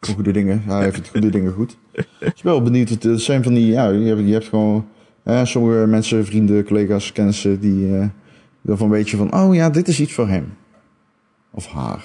Van 0.00 0.14
goede 0.14 0.32
dingen. 0.32 0.62
Hij 0.62 0.92
vindt 0.92 1.08
goede 1.08 1.30
dingen 1.30 1.52
goed. 1.52 1.78
Ik 1.92 2.40
ben 2.42 2.52
wel 2.52 2.62
benieuwd. 2.62 2.88
Het 2.88 3.02
het 3.02 3.20
zijn 3.20 3.42
van 3.42 3.54
die, 3.54 3.66
ja, 3.66 3.88
je 3.88 4.06
hebt, 4.06 4.26
je 4.26 4.32
hebt 4.32 4.48
gewoon 4.48 4.86
eh, 5.22 5.44
sommige 5.44 5.86
mensen, 5.86 6.26
vrienden, 6.26 6.64
collega's, 6.64 7.12
kennissen, 7.12 7.60
die 7.60 8.10
daarvan 8.60 8.90
weet 8.90 9.10
je 9.10 9.16
van, 9.16 9.34
oh 9.34 9.54
ja, 9.54 9.70
dit 9.70 9.88
is 9.88 10.00
iets 10.00 10.12
voor 10.12 10.28
hem. 10.28 10.56
Of 11.50 11.66
haar. 11.66 12.04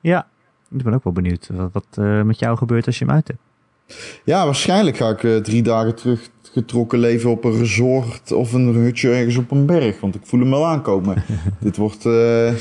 Ja, 0.00 0.28
ik 0.70 0.82
ben 0.82 0.94
ook 0.94 1.04
wel 1.04 1.12
benieuwd 1.12 1.48
wat, 1.52 1.72
wat 1.72 1.86
eh, 1.90 2.22
met 2.22 2.38
jou 2.38 2.56
gebeurt 2.56 2.86
als 2.86 2.98
je 2.98 3.04
hem 3.04 3.14
uit 3.14 3.28
hebt. 3.28 3.40
Ja, 4.24 4.44
waarschijnlijk 4.44 4.96
ga 4.96 5.08
ik 5.08 5.44
drie 5.44 5.62
dagen 5.62 5.94
teruggetrokken 6.52 6.98
leven 6.98 7.30
op 7.30 7.44
een 7.44 7.58
resort 7.58 8.32
of 8.32 8.52
een 8.52 8.74
hutje 8.74 9.10
ergens 9.10 9.36
op 9.36 9.50
een 9.50 9.66
berg. 9.66 10.00
Want 10.00 10.14
ik 10.14 10.20
voel 10.24 10.40
hem 10.40 10.50
wel 10.50 10.66
aankomen. 10.66 11.22
Dit 11.60 11.76
wordt. 11.76 12.06
eh, 12.06 12.54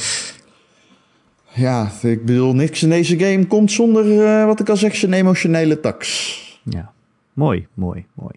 ja, 1.53 1.91
ik 2.01 2.25
bedoel, 2.25 2.53
niks 2.55 2.83
in 2.83 2.89
deze 2.89 3.19
game 3.19 3.47
komt 3.47 3.71
zonder, 3.71 4.25
eh, 4.25 4.45
wat 4.45 4.59
ik 4.59 4.69
al 4.69 4.77
zeg, 4.77 4.95
zijn 4.95 5.13
emotionele 5.13 5.79
tax. 5.79 6.59
Ja, 6.63 6.93
mooi, 7.33 7.67
mooi, 7.73 8.05
mooi. 8.13 8.33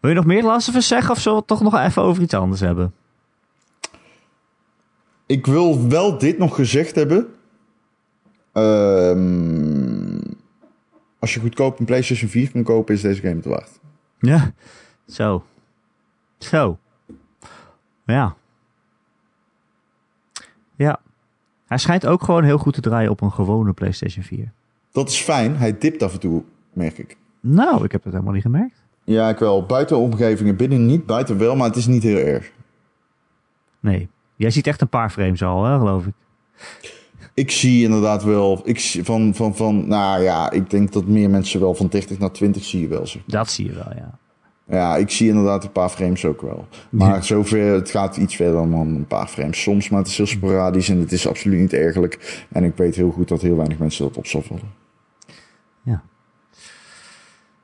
Wil 0.00 0.10
je 0.10 0.16
nog 0.16 0.26
meer 0.26 0.42
Last 0.42 0.68
of 0.68 0.74
Us 0.74 0.86
zeggen 0.86 1.10
of 1.10 1.18
zullen 1.20 1.38
we 1.38 1.44
het 1.48 1.58
toch 1.58 1.72
nog 1.72 1.80
even 1.80 2.02
over 2.02 2.22
iets 2.22 2.34
anders 2.34 2.60
hebben? 2.60 2.92
Ik 5.26 5.46
wil 5.46 5.88
wel 5.88 6.18
dit 6.18 6.38
nog 6.38 6.54
gezegd 6.54 6.94
hebben. 6.94 7.26
Ehm, 8.52 10.20
als 11.18 11.34
je 11.34 11.40
goedkoop 11.40 11.78
een 11.78 11.84
PlayStation 11.84 12.30
4 12.30 12.50
kan 12.50 12.62
kopen, 12.62 12.94
is 12.94 13.00
deze 13.00 13.20
game 13.20 13.36
het 13.36 13.44
waard. 13.44 13.82
Ja, 14.24 14.52
zo. 15.06 15.44
Zo. 16.38 16.78
Ja. 18.04 18.36
Ja. 20.76 21.00
Hij 21.66 21.78
schijnt 21.78 22.06
ook 22.06 22.22
gewoon 22.22 22.44
heel 22.44 22.58
goed 22.58 22.74
te 22.74 22.80
draaien 22.80 23.10
op 23.10 23.20
een 23.20 23.32
gewone 23.32 23.72
PlayStation 23.72 24.24
4. 24.24 24.52
Dat 24.92 25.08
is 25.08 25.20
fijn. 25.20 25.56
Hij 25.56 25.78
dipt 25.78 26.02
af 26.02 26.12
en 26.12 26.20
toe, 26.20 26.42
merk 26.72 26.98
ik. 26.98 27.16
Nou, 27.40 27.84
ik 27.84 27.92
heb 27.92 28.02
het 28.04 28.12
helemaal 28.12 28.34
niet 28.34 28.42
gemerkt. 28.42 28.82
Ja, 29.04 29.28
ik 29.28 29.38
wel. 29.38 29.66
Buiten 29.66 29.96
omgevingen, 29.96 30.56
binnen 30.56 30.86
niet, 30.86 31.06
buiten 31.06 31.38
wel, 31.38 31.56
maar 31.56 31.66
het 31.66 31.76
is 31.76 31.86
niet 31.86 32.02
heel 32.02 32.26
erg. 32.26 32.52
Nee. 33.80 34.08
Jij 34.36 34.50
ziet 34.50 34.66
echt 34.66 34.80
een 34.80 34.88
paar 34.88 35.10
frames 35.10 35.42
al, 35.42 35.64
hè, 35.64 35.78
geloof 35.78 36.06
ik. 36.06 36.14
Ik 37.34 37.50
zie 37.50 37.84
inderdaad 37.84 38.24
wel, 38.24 38.60
ik 38.64 38.78
zie 38.78 39.04
van, 39.04 39.34
van, 39.34 39.56
van, 39.56 39.88
nou 39.88 40.22
ja, 40.22 40.50
ik 40.50 40.70
denk 40.70 40.92
dat 40.92 41.06
meer 41.06 41.30
mensen 41.30 41.60
wel 41.60 41.74
van 41.74 41.88
30 41.88 42.18
naar 42.18 42.30
20 42.30 42.64
zie 42.64 42.80
je 42.80 42.88
wel. 42.88 43.06
Zeg. 43.06 43.22
Dat 43.26 43.50
zie 43.50 43.66
je 43.66 43.72
wel, 43.72 43.92
ja. 43.96 44.18
Ja, 44.66 44.96
ik 44.96 45.10
zie 45.10 45.28
inderdaad 45.28 45.64
een 45.64 45.72
paar 45.72 45.88
frames 45.88 46.24
ook 46.24 46.40
wel. 46.40 46.66
Maar 46.90 47.24
zover, 47.24 47.72
het 47.72 47.90
gaat 47.90 48.16
iets 48.16 48.36
verder 48.36 48.54
dan 48.54 48.72
een 48.72 49.06
paar 49.06 49.26
frames 49.26 49.62
soms, 49.62 49.88
maar 49.88 49.98
het 49.98 50.08
is 50.08 50.16
heel 50.16 50.26
sporadisch 50.26 50.88
en 50.88 50.98
het 50.98 51.12
is 51.12 51.28
absoluut 51.28 51.60
niet 51.60 51.72
ergerlijk. 51.72 52.44
En 52.52 52.64
ik 52.64 52.76
weet 52.76 52.94
heel 52.94 53.10
goed 53.10 53.28
dat 53.28 53.40
heel 53.40 53.56
weinig 53.56 53.78
mensen 53.78 54.04
dat 54.04 54.16
op 54.16 54.26
zal 54.26 54.42
vallen. 54.42 54.82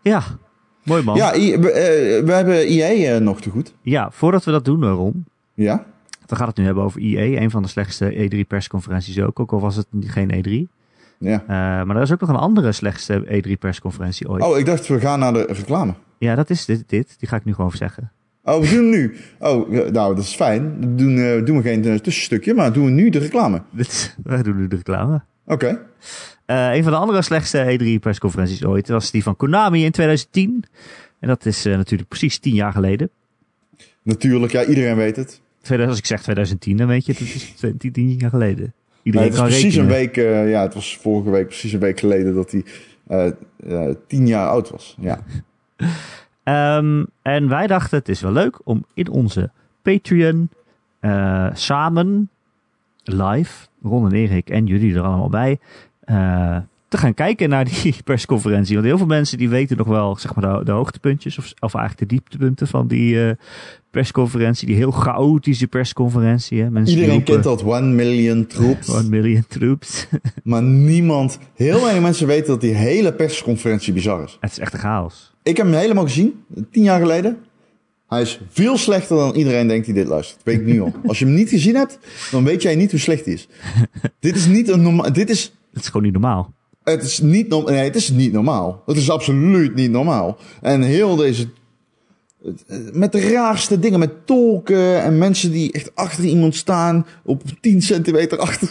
Ja, 0.02 0.22
mooi 0.84 1.02
man. 1.02 1.16
Ja, 1.16 1.32
we, 1.32 1.70
eh, 1.70 2.24
we 2.24 2.32
hebben 2.32 2.56
EA 2.56 3.14
eh, 3.14 3.20
nog 3.20 3.40
te 3.40 3.50
goed. 3.50 3.74
Ja, 3.82 4.10
voordat 4.10 4.44
we 4.44 4.50
dat 4.50 4.64
doen, 4.64 4.82
eh, 4.82 4.92
Ron. 4.92 5.26
Ja? 5.54 5.86
Dan 6.30 6.38
gaat 6.38 6.48
het 6.48 6.56
nu 6.56 6.64
hebben 6.64 6.84
over 6.84 7.00
EA, 7.00 7.40
een 7.40 7.50
van 7.50 7.62
de 7.62 7.68
slechtste 7.68 8.12
E3-persconferenties 8.12 9.22
ook. 9.22 9.40
Ook 9.40 9.52
al 9.52 9.60
was 9.60 9.76
het 9.76 9.86
geen 10.00 10.30
E3. 10.30 10.72
Ja. 11.18 11.42
Eh, 11.42 11.86
maar 11.86 11.96
er 11.96 12.02
is 12.02 12.12
ook 12.12 12.20
nog 12.20 12.28
een 12.28 12.36
andere 12.36 12.72
slechtste 12.72 13.24
E3-persconferentie 13.24 14.28
ooit. 14.28 14.42
Oh, 14.42 14.58
ik 14.58 14.66
dacht 14.66 14.86
we 14.86 15.00
gaan 15.00 15.18
naar 15.18 15.32
de 15.32 15.46
reclame. 15.48 15.94
Ja, 16.18 16.34
dat 16.34 16.50
is 16.50 16.64
dit, 16.64 16.88
dit. 16.88 17.14
Die 17.18 17.28
ga 17.28 17.36
ik 17.36 17.44
nu 17.44 17.54
gewoon 17.54 17.70
zeggen. 17.70 18.12
Oh, 18.44 18.60
we 18.60 18.68
doen 18.68 18.88
nu. 18.88 19.16
Oh, 19.38 19.68
nou, 19.70 20.14
dat 20.14 20.24
is 20.24 20.34
fijn. 20.34 20.80
Dan 20.80 20.96
doen, 20.96 21.18
eh, 21.18 21.44
doen 21.44 21.56
we 21.56 21.62
geen 21.62 21.84
eh, 21.84 21.94
tussenstukje, 21.94 22.54
maar 22.54 22.72
doen 22.72 22.84
we 22.84 22.90
nu 22.90 23.10
de 23.10 23.18
reclame. 23.18 23.62
We 24.22 24.42
doen 24.42 24.56
nu 24.56 24.68
de 24.68 24.76
reclame. 24.76 25.22
Oké. 25.46 25.80
Eh, 26.46 26.74
een 26.74 26.82
van 26.82 26.92
de 26.92 26.98
andere 26.98 27.22
slechtste 27.22 27.78
E3-persconferenties 27.78 28.64
ooit 28.64 28.88
was 28.88 29.10
die 29.10 29.22
van 29.22 29.36
Konami 29.36 29.84
in 29.84 29.90
2010. 29.90 30.64
En 31.20 31.28
dat 31.28 31.46
is 31.46 31.64
natuurlijk 31.64 32.08
precies 32.08 32.38
tien 32.38 32.54
jaar 32.54 32.72
geleden. 32.72 33.10
Natuurlijk, 34.02 34.52
ja, 34.52 34.64
iedereen 34.64 34.96
weet 34.96 35.16
het. 35.16 35.40
2000 35.62 35.88
als 35.88 35.98
ik 35.98 36.06
zeg 36.06 36.22
2010, 36.22 36.76
dan 36.76 36.86
weet 36.86 37.06
je, 37.06 37.12
het 37.12 37.20
is 37.20 37.54
tien, 37.54 37.76
tien- 37.76 37.92
tien 37.92 38.11
jaar 38.11 38.30
geleden. 38.30 38.74
Het 39.02 39.34
kan 39.34 39.44
precies 39.44 39.62
rekenen. 39.62 39.84
een 39.84 39.90
week, 39.90 40.16
eh, 40.16 40.50
ja, 40.50 40.62
het 40.62 40.74
was 40.74 40.96
vorige 40.96 41.30
week 41.30 41.46
precies 41.46 41.72
een 41.72 41.80
week 41.80 42.00
geleden 42.00 42.34
dat 42.34 42.50
hij 42.50 42.64
eh, 43.06 43.26
eh, 43.66 43.94
tien 44.06 44.26
jaar 44.26 44.48
oud 44.48 44.70
was. 44.70 44.96
Ja. 45.00 45.20
Ehm, 46.42 47.04
en 47.22 47.48
wij 47.48 47.66
dachten, 47.66 47.98
het 47.98 48.08
is 48.08 48.20
wel 48.20 48.32
leuk 48.32 48.61
om 48.64 48.84
in 48.94 49.11
onze 49.11 49.50
Patreon 49.82 50.48
samen 51.52 52.30
live, 53.04 53.66
Ron 53.82 54.06
en 54.06 54.12
Erik 54.12 54.50
en 54.50 54.66
jullie 54.66 54.94
er 54.94 55.02
allemaal 55.02 55.28
bij, 55.28 55.58
te 56.91 56.97
gaan 56.97 57.14
kijken 57.14 57.49
naar 57.49 57.64
die 57.64 57.95
persconferentie. 58.05 58.74
Want 58.74 58.86
heel 58.86 58.99
veel 58.99 59.07
mensen 59.07 59.38
die 59.38 59.49
weten 59.49 59.76
nog 59.76 59.86
wel 59.86 60.16
zeg 60.16 60.34
maar, 60.34 60.59
de, 60.59 60.64
de 60.64 60.72
hoogtepuntjes 60.72 61.38
of, 61.38 61.53
of 61.59 61.74
eigenlijk 61.74 62.11
de 62.11 62.16
dieptepunten 62.16 62.66
van 62.66 62.86
die 62.86 63.24
eh, 63.26 63.34
persconferentie. 63.91 64.66
Die 64.66 64.76
heel 64.76 64.91
chaotische 64.91 65.66
persconferentie. 65.66 66.62
Hè. 66.62 66.70
Mensen 66.70 66.95
Iedereen 66.95 67.14
roepen, 67.14 67.32
kent 67.32 67.45
dat 67.45 67.64
one 67.64 67.86
million 67.86 68.47
troops. 68.47 68.91
One 68.99 69.09
million 69.09 69.45
troops. 69.49 70.07
Maar 70.43 70.62
niemand, 70.62 71.38
heel 71.55 71.80
weinig 71.80 72.03
mensen 72.03 72.26
weten 72.26 72.47
dat 72.47 72.61
die 72.61 72.74
hele 72.74 73.12
persconferentie 73.12 73.93
bizar 73.93 74.22
is. 74.22 74.36
Het 74.41 74.51
is 74.51 74.59
echt 74.59 74.72
een 74.72 74.78
chaos. 74.78 75.34
Ik 75.43 75.57
heb 75.57 75.66
hem 75.66 75.74
helemaal 75.74 76.05
gezien, 76.05 76.45
tien 76.70 76.82
jaar 76.82 77.01
geleden. 77.01 77.38
Hij 78.09 78.20
is 78.20 78.41
veel 78.49 78.76
slechter 78.76 79.16
dan 79.16 79.34
iedereen 79.34 79.68
denkt 79.68 79.86
die 79.86 79.95
dit 79.95 80.07
luistert. 80.07 80.41
Weet 80.45 80.61
ik 80.61 80.66
nu 80.66 80.80
al. 80.80 80.93
Als 81.07 81.18
je 81.18 81.24
hem 81.24 81.34
niet 81.34 81.49
gezien 81.49 81.74
hebt, 81.74 81.99
dan 82.30 82.45
weet 82.45 82.62
jij 82.62 82.74
niet 82.74 82.91
hoe 82.91 83.01
slecht 83.01 83.24
hij 83.24 83.34
is. 83.34 83.49
dit 84.20 84.36
is 84.36 84.47
niet 84.47 84.68
een 84.68 84.82
normaal. 84.82 85.12
Dit 85.12 85.30
is. 85.30 85.55
Het 85.72 85.82
is 85.82 85.86
gewoon 85.86 86.03
niet 86.03 86.12
normaal. 86.12 86.55
Het 86.91 87.03
is 87.03 87.20
niet, 87.20 87.49
no 87.49 87.62
nee, 87.62 87.84
het 87.84 87.97
is 87.97 88.11
niet 88.11 88.32
normaal. 88.32 88.82
Het 88.86 88.97
is 88.97 89.11
absoluut 89.11 89.74
niet 89.74 89.91
normaal. 89.91 90.36
En 90.61 90.82
heel 90.82 91.16
deze. 91.16 91.49
Met 92.93 93.12
de 93.12 93.20
raarste 93.30 93.78
dingen, 93.78 93.99
met 93.99 94.26
tolken 94.26 95.03
en 95.03 95.18
mensen 95.18 95.51
die 95.53 95.72
echt 95.72 95.91
achter 95.95 96.24
iemand 96.24 96.55
staan, 96.57 97.07
op 97.24 97.43
10 97.61 97.82
centimeter 97.82 98.38
achter. 98.38 98.68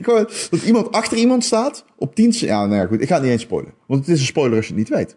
gewoon, 0.00 0.28
dat 0.50 0.62
iemand 0.62 0.92
achter 0.92 1.16
iemand 1.18 1.44
staat, 1.44 1.84
op 1.96 2.14
10 2.14 2.32
Ja, 2.34 2.66
nou 2.66 2.80
ja, 2.80 2.86
goed, 2.86 3.00
ik 3.00 3.08
ga 3.08 3.14
het 3.14 3.22
niet 3.22 3.32
eens 3.32 3.42
spoilen. 3.42 3.72
Want 3.86 4.06
het 4.06 4.14
is 4.14 4.20
een 4.20 4.26
spoiler 4.26 4.56
als 4.56 4.66
je 4.66 4.74
het 4.74 4.80
niet 4.88 4.96
weet. 4.98 5.16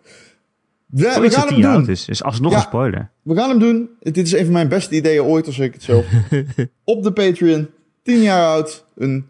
We, 0.90 1.30
gaan 1.32 1.48
hem 1.48 1.62
doen. 1.62 1.90
is. 1.90 2.08
Is 2.08 2.24
alsnog 2.24 2.52
Ja. 2.52 2.58
een 2.58 2.64
spoiler. 2.64 3.12
We 3.22 3.36
gaan 3.36 3.50
hem 3.50 3.60
doen. 3.60 3.90
Dit 4.00 4.18
is 4.18 4.32
een 4.34 4.44
van 4.44 4.54
mijn 4.54 4.68
beste 4.68 4.96
ideeën 4.96 5.24
ooit, 5.24 5.46
als 5.46 5.60
ik 5.60 5.74
het 5.74 5.84
zelf. 5.84 6.06
Op 6.84 7.04
de 7.04 7.12
Patreon, 7.12 7.70
10 8.04 8.22
jaar 8.22 8.46
oud. 8.48 8.86
Een 8.96 9.26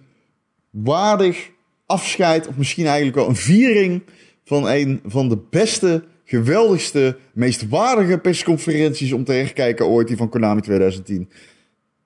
waardig 0.69 1.49
afscheid, 1.89 2.47
of 2.47 2.57
misschien 2.57 2.85
eigenlijk 2.85 3.15
wel 3.15 3.27
een 3.27 3.35
viering 3.35 4.01
van 4.43 4.67
een 4.69 4.99
van 5.05 5.29
de 5.29 5.37
beste, 5.49 6.03
geweldigste, 6.25 7.17
meest 7.33 7.69
waardige 7.69 8.17
persconferenties 8.17 9.11
om 9.11 9.23
te 9.23 9.33
herkijken 9.33 9.87
ooit, 9.87 10.07
die 10.07 10.17
van 10.17 10.29
Konami 10.29 10.61
2010. 10.61 11.29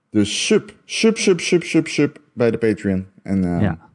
Dus 0.09 0.45
sub, 0.45 0.75
sub, 0.85 1.17
sub, 1.17 1.39
sub, 1.39 1.63
sub, 1.63 1.87
sub 1.87 2.17
bij 2.33 2.51
de 2.51 2.57
Patreon. 2.57 3.05
En 3.23 3.43
eh, 3.43 3.61
Ja. 3.61 3.91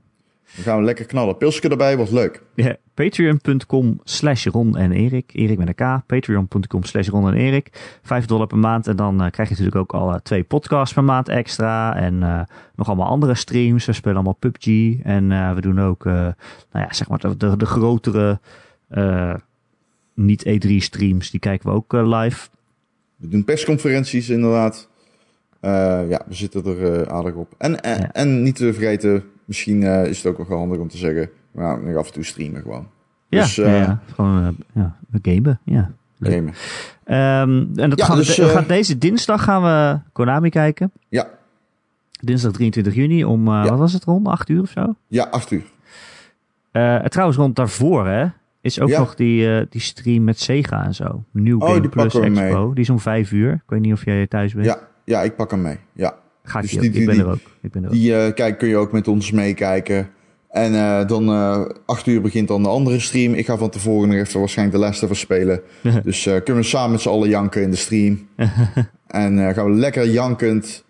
Dan 0.59 0.67
gaan 0.67 0.79
we 0.79 0.85
lekker 0.85 1.07
knallen. 1.07 1.37
Pilsje 1.37 1.69
erbij, 1.69 1.97
wordt 1.97 2.13
leuk. 2.13 2.43
Ja, 2.55 2.77
Patreon.com 2.95 4.01
slash 4.05 4.47
Ron 4.47 4.77
en 4.77 4.93
Erik. 4.93 5.31
Erik 5.35 5.59
met 5.59 5.69
een 5.69 5.75
K. 5.75 6.07
Patreon.com 6.07 6.85
slash 6.85 7.09
Ron 7.09 7.29
en 7.29 7.35
Erik. 7.35 7.99
Vijf 8.03 8.27
dollar 8.27 8.47
per 8.47 8.59
maand. 8.59 8.87
En 8.87 8.97
dan 8.97 9.23
eh, 9.23 9.31
krijg 9.31 9.49
je 9.49 9.55
natuurlijk 9.55 9.77
ook 9.77 10.01
al 10.01 10.21
twee 10.23 10.43
podcasts 10.43 10.95
per 10.95 11.05
maand 11.05 11.29
extra. 11.29 11.97
En 11.97 12.23
eh, 12.23 12.41
nog 12.75 12.87
allemaal 12.87 13.09
andere 13.09 13.35
streams. 13.35 13.85
We 13.85 13.93
spelen 13.93 14.17
allemaal 14.17 14.37
PUBG. 14.39 14.67
En 15.03 15.33
eh, 15.33 15.55
we 15.55 15.61
doen 15.61 15.81
ook, 15.81 16.05
nou 16.05 16.35
ja, 16.73 16.93
zeg 16.93 17.09
maar 17.09 17.19
de, 17.19 17.37
de, 17.37 17.57
de 17.57 17.67
grotere, 17.67 18.41
niet 20.15 20.47
E3 20.47 20.77
streams. 20.77 21.31
Die 21.31 21.41
kijken 21.41 21.69
we 21.69 21.75
ook 21.75 21.93
live. 21.93 22.49
We 23.17 23.29
doen 23.29 23.45
persconferenties 23.45 24.29
inderdaad. 24.29 24.89
Eh, 25.61 25.71
ja, 26.09 26.21
we 26.27 26.35
zitten 26.35 26.65
er 26.65 26.93
eh, 27.03 27.15
aardig 27.15 27.35
op. 27.35 27.55
En, 27.59 27.81
en, 27.83 28.01
Ja. 28.01 28.13
en 28.13 28.43
niet 28.43 28.57
te 28.57 28.73
vergeten, 28.73 29.25
misschien 29.45 29.83
eh, 29.83 30.07
is 30.07 30.23
het 30.23 30.27
ook 30.39 30.49
wel 30.49 30.59
handig 30.59 30.79
om 30.79 30.89
te 30.89 30.97
zeggen, 30.97 31.31
nou, 31.53 31.85
nog 31.87 31.97
af 31.97 32.07
en 32.07 32.13
toe 32.13 32.25
streamen 32.25 32.63
gewoon. 32.63 32.89
Ja, 33.29 33.41
Dus, 33.43 33.55
ja, 33.55 33.65
eh, 33.65 33.79
ja. 33.79 34.01
gewoon 34.15 34.43
eh, 34.45 34.83
ja, 34.83 34.97
gamen. 35.23 35.61
Ja. 35.65 35.91
Gamen. 36.21 36.55
Ehm, 37.05 37.67
en 37.81 37.91
dat 37.91 37.99
Ja, 37.99 38.05
gaan 38.05 38.17
dus, 38.17 38.37
we 38.37 38.43
eh, 38.45 38.49
gaan 38.51 38.65
deze 38.67 38.99
dinsdag 38.99 39.45
gaan 39.45 39.63
we 39.63 39.99
Konami 40.13 40.51
kijken. 40.51 40.93
Ja, 41.09 41.29
Dinsdag 42.21 42.53
23 42.53 42.95
juni 42.95 43.25
om, 43.25 43.49
eh, 43.49 43.53
Ja. 43.55 43.69
wat 43.71 43.79
was 43.79 43.93
het 43.93 44.05
rond? 44.05 44.27
8 44.27 44.49
uur 44.49 44.61
of 44.63 44.71
zo? 44.71 44.95
ja, 45.07 45.25
acht 45.31 45.51
uur. 45.51 45.63
Eh, 46.73 46.99
trouwens, 47.05 47.39
rond 47.39 47.57
daarvoor 47.57 48.07
hè, 48.07 48.27
is 48.61 48.81
ook 48.81 48.89
Ja. 48.89 48.99
nog 48.99 49.15
die, 49.15 49.55
eh, 49.59 49.67
die 49.71 49.81
stream 49.81 50.25
met 50.25 50.41
Sega 50.41 50.85
en 50.85 50.95
zo. 50.95 51.25
New 51.31 51.63
Oh, 51.63 51.69
Game 51.69 51.89
Plus 51.89 52.15
Expo. 52.15 52.29
mee. 52.65 52.75
Die 52.75 52.83
is 52.83 52.91
om 52.91 52.99
vijf 53.01 53.33
uur. 53.33 53.53
Ik 53.53 53.63
weet 53.67 53.81
niet 53.81 53.93
of 53.93 54.05
jij 54.05 54.27
thuis 54.27 54.55
bent. 54.55 54.67
Ja, 54.67 54.88
ja, 55.09 55.23
ik 55.23 55.37
pak 55.37 55.51
hem 55.51 55.63
mee. 55.63 55.79
Ja. 55.93 56.19
Ga 56.43 56.61
dus 56.61 56.71
die 56.71 56.93
ik 56.93 57.07
ben 57.07 57.19
er 57.19 57.27
ook. 57.27 57.39
Ik 57.61 57.73
ben 57.73 57.83
er 57.83 57.89
ook. 57.89 57.95
Die 57.95 58.17
eh, 58.17 58.35
kijk, 58.35 58.59
kun 58.59 58.69
je 58.69 58.77
ook 58.77 58.93
met 58.93 59.09
ons 59.09 59.31
meekijken. 59.31 60.11
En 60.49 60.75
eh, 60.75 61.07
dan 61.07 61.29
eh 61.29 61.65
acht 61.87 62.07
uur 62.07 62.21
begint 62.21 62.49
dan 62.49 62.63
de 62.63 62.69
andere 62.69 63.01
stream. 63.01 63.35
Ik 63.35 63.47
ga 63.47 63.57
van 63.57 63.71
tevoren 63.71 64.09
nog 64.09 64.19
even 64.19 64.41
waarschijnlijk 64.41 64.79
de 64.79 64.85
les 64.85 65.01
ervan 65.01 65.17
spelen. 65.17 65.61
dus 66.05 66.23
kunnen 66.23 66.57
we 66.57 66.63
samen 66.63 66.91
met 66.91 67.01
z'n 67.01 67.09
allen 67.09 67.29
janken 67.29 67.63
in 67.63 67.71
de 67.71 67.77
stream. 67.77 68.29
en 69.07 69.55
gaan 69.55 69.71
we 69.71 69.77
lekker 69.77 70.07
jankend, 70.07 70.85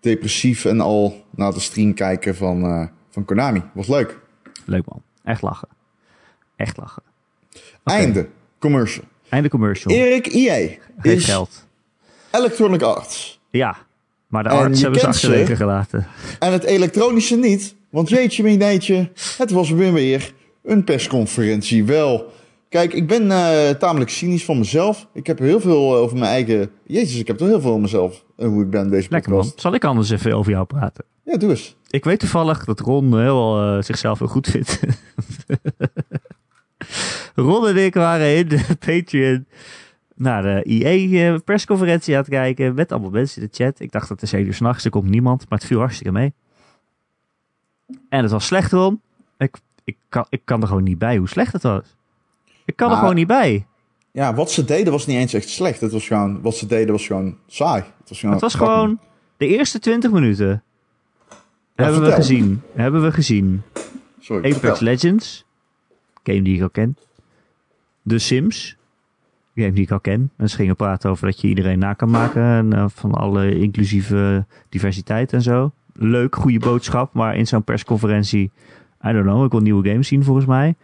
depressief 0.00 0.64
en 0.64 0.80
al 0.80 1.24
naar 1.30 1.52
de 1.52 1.60
stream 1.60 1.94
kijken 1.94 2.34
van, 2.34 2.90
van 3.10 3.24
Konami. 3.24 3.62
Wordt 3.74 3.88
leuk. 3.88 4.18
Leuk 4.64 4.84
man. 4.86 5.02
Echt 5.24 5.42
lachen. 5.42 5.68
Echt 6.56 6.76
lachen. 6.76 7.02
Einde. 7.84 8.28
Commercial. 8.58 9.04
Einde 9.28 9.48
commercial. 9.48 9.94
Erik 9.94 10.26
EA 10.26 10.68
Geef 10.98 11.12
is 11.12 11.24
geld. 11.24 11.66
Electronic 12.32 12.82
Arts. 12.82 13.40
Ja. 13.50 13.76
Maar 14.26 14.42
de 14.42 14.48
En 14.48 14.56
arts 14.56 14.82
hebben 14.82 15.00
ze 15.00 15.06
achterwege 15.06 15.56
gelaten. 15.56 16.06
En 16.38 16.52
het 16.52 16.64
elektronische 16.64 17.36
niet. 17.36 17.74
Want 17.90 18.08
jeetje 18.08 18.42
mineetje, 18.42 19.10
het 19.38 19.50
was 19.50 19.70
weer 19.70 19.92
weer 19.92 20.32
een 20.62 20.84
persconferentie. 20.84 21.84
Wel, 21.84 22.32
kijk, 22.68 22.92
ik 22.92 23.06
ben 23.06 23.30
eh, 23.30 23.70
tamelijk 23.70 24.10
cynisch 24.10 24.44
van 24.44 24.58
mezelf. 24.58 25.06
Ik 25.14 25.26
heb 25.26 25.38
heel 25.38 25.60
veel 25.60 25.94
over 25.94 26.18
mijn 26.18 26.30
eigen... 26.30 26.70
Jezus, 26.86 27.18
ik 27.18 27.26
heb 27.26 27.36
toch 27.36 27.48
heel 27.48 27.60
veel 27.60 27.70
over 27.70 27.82
mezelf 27.82 28.24
en 28.36 28.48
hoe 28.48 28.62
ik 28.62 28.70
ben 28.70 28.90
deze 28.90 29.08
Lekker 29.10 29.32
man. 29.32 29.52
Zal 29.56 29.74
ik 29.74 29.84
anders 29.84 30.10
even 30.10 30.32
over 30.32 30.52
jou 30.52 30.64
praten? 30.64 31.04
Ja, 31.24 31.36
doe 31.36 31.50
eens. 31.50 31.76
Ik 31.90 32.04
weet 32.04 32.18
toevallig 32.18 32.64
dat 32.64 32.80
Ron 32.80 33.20
heel, 33.20 33.60
eh, 33.60 33.82
zichzelf 33.82 34.18
heel 34.18 34.28
goed 34.28 34.48
vindt. 34.48 34.80
Ron 37.34 37.66
en 37.66 37.76
ik 37.76 37.94
waren 37.94 38.36
in 38.36 38.48
de 38.48 38.64
Patreon 38.86 39.46
naar 40.14 40.42
de 40.42 40.64
IE-persconferentie 40.64 42.14
aan 42.14 42.20
het 42.20 42.30
kijken. 42.30 42.74
Met 42.74 42.92
allemaal 42.92 43.10
mensen 43.10 43.42
in 43.42 43.48
de 43.50 43.64
chat. 43.64 43.80
Ik 43.80 43.92
dacht 43.92 44.08
dat 44.08 44.20
het 44.20 44.32
is 44.32 44.38
1 44.38 44.46
uur 44.46 44.54
s'nachts, 44.54 44.84
er 44.84 44.90
komt 44.90 45.08
niemand. 45.08 45.48
Maar 45.48 45.58
het 45.58 45.68
viel 45.68 45.78
hartstikke 45.78 46.12
mee. 46.12 46.32
En 48.08 48.22
het 48.22 48.30
was 48.30 48.46
slecht, 48.46 48.72
Ron. 48.72 49.00
Ik, 49.38 49.56
ik, 49.84 49.96
kan, 50.08 50.26
ik 50.28 50.40
kan 50.44 50.60
er 50.60 50.68
gewoon 50.68 50.82
niet 50.82 50.98
bij 50.98 51.16
hoe 51.16 51.28
slecht 51.28 51.52
het 51.52 51.62
was. 51.62 51.96
Ik 52.64 52.76
kan 52.76 52.90
er 52.90 52.96
gewoon 52.96 53.14
niet 53.14 53.26
bij. 53.26 53.66
Ja, 54.12 54.34
wat 54.34 54.50
ze 54.50 54.64
deden 54.64 54.92
was 54.92 55.06
niet 55.06 55.16
eens 55.16 55.34
echt 55.34 55.48
slecht. 55.48 55.80
Het 55.80 55.92
was 55.92 56.06
gewoon, 56.06 56.40
wat 56.40 56.56
ze 56.56 56.66
deden 56.66 56.92
was 56.92 57.06
gewoon 57.06 57.36
saai. 57.46 57.82
Het 57.82 58.08
was, 58.08 58.18
gewoon 58.18 58.32
Het 58.32 58.42
was 58.42 58.54
gewoon 58.54 59.00
de 59.36 59.46
eerste 59.46 59.78
20 59.78 60.10
minuten. 60.10 60.62
hebben 61.74 62.02
we 62.02 62.12
gezien. 62.12 62.62
Hebben 62.74 63.02
we 63.02 63.12
gezien. 63.12 63.62
Sorry, 64.20 64.44
Apex 64.44 64.58
vertel. 64.58 64.86
Legends. 64.86 65.44
Game 66.22 66.42
die 66.42 66.56
ik 66.56 66.62
al 66.62 66.70
ken. 66.70 66.96
The 68.06 68.18
Sims. 68.18 68.76
Die 69.54 69.72
ik 69.72 69.90
al 69.90 70.00
ken. 70.00 70.30
En 70.36 70.50
ze 70.50 70.56
gingen 70.56 70.76
praten 70.76 71.10
over 71.10 71.26
dat 71.26 71.40
je 71.40 71.48
iedereen 71.48 71.78
na 71.78 71.92
kan 71.92 72.10
maken. 72.10 72.42
En 72.42 72.72
eh, 72.72 72.84
van 72.88 73.12
alle 73.12 73.58
inclusieve 73.58 74.44
diversiteit 74.68 75.32
en 75.32 75.42
zo. 75.42 75.70
Leuk, 75.92 76.36
goede 76.36 76.58
boodschap. 76.58 77.14
Maar 77.14 77.36
in 77.36 77.46
zo'n 77.46 77.64
persconferentie... 77.64 78.50
I 79.06 79.12
don't 79.12 79.24
know, 79.24 79.44
ik 79.44 79.50
wil 79.50 79.60
nieuwe 79.60 79.88
games 79.88 80.08
zien 80.08 80.24
volgens 80.24 80.46
mij. 80.46 80.74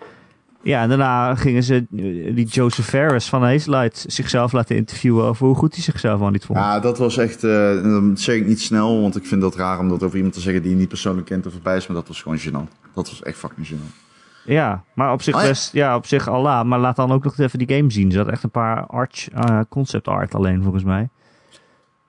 Ja, 0.62 0.83
en 0.83 0.89
daarna 0.89 1.35
gingen 1.35 1.62
ze 1.62 1.75
eh, 1.75 2.35
die 2.35 2.47
Joseph 2.47 2.87
Ferris 2.87 3.29
van 3.29 3.43
Hazelight 3.43 4.05
zichzelf 4.09 4.53
laten 4.53 4.77
interviewen 4.77 5.25
over 5.25 5.47
hoe 5.47 5.55
goed 5.55 5.75
hij 5.75 5.83
zichzelf 5.83 6.21
al 6.21 6.31
niet 6.31 6.45
vond. 6.45 6.59
Ja, 6.59 6.81
dat 6.81 6.99
was 6.99 7.16
echt, 7.16 7.45
eh, 7.45 8.11
zeg 8.14 8.37
ik 8.37 8.47
niet 8.47 8.61
snel, 8.61 9.01
want 9.01 9.16
ik 9.16 9.27
vind 9.27 9.41
dat 9.41 9.57
raar 9.57 9.79
om 9.79 9.89
dat 9.89 10.03
over 10.03 10.16
iemand 10.16 10.35
te 10.35 10.41
zeggen 10.41 10.62
die 10.62 10.71
je 10.71 10.77
niet 10.77 10.89
persoonlijk 10.89 11.27
kent 11.27 11.47
of 11.47 11.53
voorbij 11.53 11.77
is, 11.77 11.87
maar 11.87 11.97
dat 11.97 12.09
was 12.09 12.23
gewoon 12.23 12.39
gênant. 12.39 12.93
Dat 12.95 13.09
was 13.09 13.23
echt 13.23 13.39
fucking 13.39 13.69
gênant. 13.69 14.07
Ja, 14.49 14.84
maar 14.94 15.12
op 15.12 15.22
zich 15.22 15.34
Oh 15.34 15.40
ja. 15.40 15.46
best, 15.49 15.72
ja, 15.72 15.96
op 15.96 16.07
zich 16.07 16.28
Allah. 16.28 16.64
Maar 16.64 16.78
laat 16.78 16.96
dan 16.96 17.12
ook 17.12 17.24
nog 17.24 17.38
even 17.38 17.59
die 17.59 17.76
game 17.76 17.90
zien. 17.92 18.11
Ze 18.11 18.18
had 18.18 18.28
echt 18.28 18.42
een 18.42 18.51
paar 18.51 18.86
art, 18.86 19.28
eh, 19.34 19.61
concept 19.68 20.09
art 20.09 20.34
alleen 20.34 20.62
volgens 20.62 20.84
mij. 20.84 21.09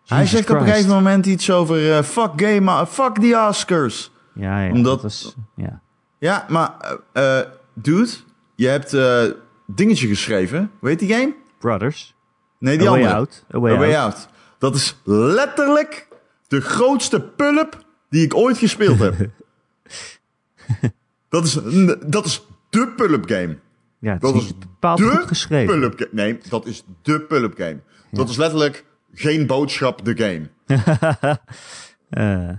Hij 0.05 0.25
zegt 0.25 0.49
op 0.49 0.59
een 0.59 0.65
gegeven 0.65 0.89
moment 0.89 1.25
iets 1.25 1.51
over 1.51 1.91
eh, 1.97 2.03
fuck 2.03 2.31
game, 2.35 2.85
fuck 2.87 3.15
the 3.15 3.45
Oscars. 3.49 4.11
Ja, 4.33 4.61
ja. 4.63 4.71
Omdat- 4.71 4.93
dat 4.93 5.01
was, 5.01 5.35
ja. 5.55 5.81
Ja, 6.17 6.45
maar 6.49 6.71
dude, 7.73 8.09
je 8.55 8.67
hebt 8.67 8.97
dingetje 9.65 10.07
geschreven. 10.07 10.71
Heet 10.81 10.99
die 10.99 11.13
game? 11.13 11.33
Brothers. 11.59 12.15
Nee, 12.59 12.77
die 12.77 12.87
A 12.87 12.91
Way. 12.91 13.05
Out. 13.05 13.45
A 13.55 13.59
Way, 13.59 13.73
A 13.73 13.77
Way 13.77 13.95
Out. 13.95 14.13
Out. 14.13 14.29
Dat 14.57 14.75
is 14.75 14.97
letterlijk 15.03 16.07
de 16.47 16.61
grootste 16.61 17.21
pulp 17.21 17.83
die 18.09 18.23
ik 18.23 18.35
ooit 18.35 18.57
gespeeld 18.57 18.99
heb. 18.99 19.15
dat, 21.30 21.43
is, 21.45 21.59
dat 22.07 22.25
is 22.25 22.45
de 22.69 22.88
pulp 22.95 23.30
game. 23.30 23.57
Ja, 23.99 24.15
Dat 24.15 24.36
is 24.36 24.43
is 24.45 24.57
bepaald 24.57 25.01
goed 25.01 25.27
geschreven. 25.27 25.93
Nee, 26.11 26.38
dat 26.49 26.65
is 26.65 26.84
de 27.01 27.21
pulp 27.21 27.53
game. 27.57 27.80
Dat 28.11 28.30
is 28.30 28.38
letterlijk 28.38 28.86
geen 29.13 29.47
boodschap, 29.47 30.05
de 30.05 30.17
game. 30.17 30.49
Eh, 32.09 32.49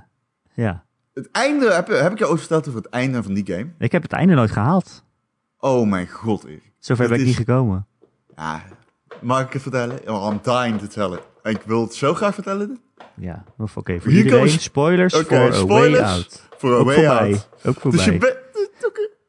ja. 0.54 0.84
Het 1.14 1.28
einde, 1.32 1.72
heb, 1.72 1.88
heb 1.88 2.12
ik 2.12 2.18
je 2.18 2.28
ooit 2.28 2.38
verteld 2.38 2.68
over 2.68 2.80
het 2.82 2.90
einde 2.92 3.22
van 3.22 3.34
die 3.34 3.46
game? 3.46 3.66
Ik 3.78 3.92
heb 3.92 4.02
het 4.02 4.12
einde 4.12 4.34
nooit 4.34 4.50
gehaald. 4.50 5.04
Oh 5.58 5.88
mijn 5.88 6.08
god, 6.08 6.44
Erik. 6.44 6.72
Zover 6.78 7.04
ben 7.08 7.14
ik 7.14 7.20
is- 7.20 7.26
niet 7.26 7.36
gekomen. 7.36 7.86
Ja, 8.36 8.62
Mag 9.20 9.40
ik 9.46 9.52
het 9.52 9.62
vertellen? 9.62 9.98
Oh, 10.08 10.32
I'm 10.32 10.40
dying 10.42 10.78
to 10.80 10.86
tell 10.86 11.16
it. 11.18 11.52
Ik 11.56 11.62
wil 11.66 11.80
het 11.82 11.94
zo 11.94 12.14
graag 12.14 12.34
vertellen. 12.34 12.80
Ja, 13.16 13.44
of 13.58 13.76
oké, 13.76 14.00
voor 14.00 14.10
Hier 14.10 14.22
iedereen. 14.24 14.44
komen- 14.44 14.60
Spoilers 14.60 15.14
Oké, 15.14 15.24
voor 15.24 15.36
A 15.36 15.48
Way 15.48 15.58
spoilers 15.60 16.00
Out. 16.10 16.42
voor 16.58 16.72
A 16.72 16.76
Ook 16.76 16.84
Way 16.86 16.94
voor 16.94 17.04
mij. 17.04 17.16
Out. 17.32 17.48
Ook 17.64 17.80
voor 17.80 17.90
Dus 17.90 18.04
je, 18.04 18.10
mij. 18.18 18.36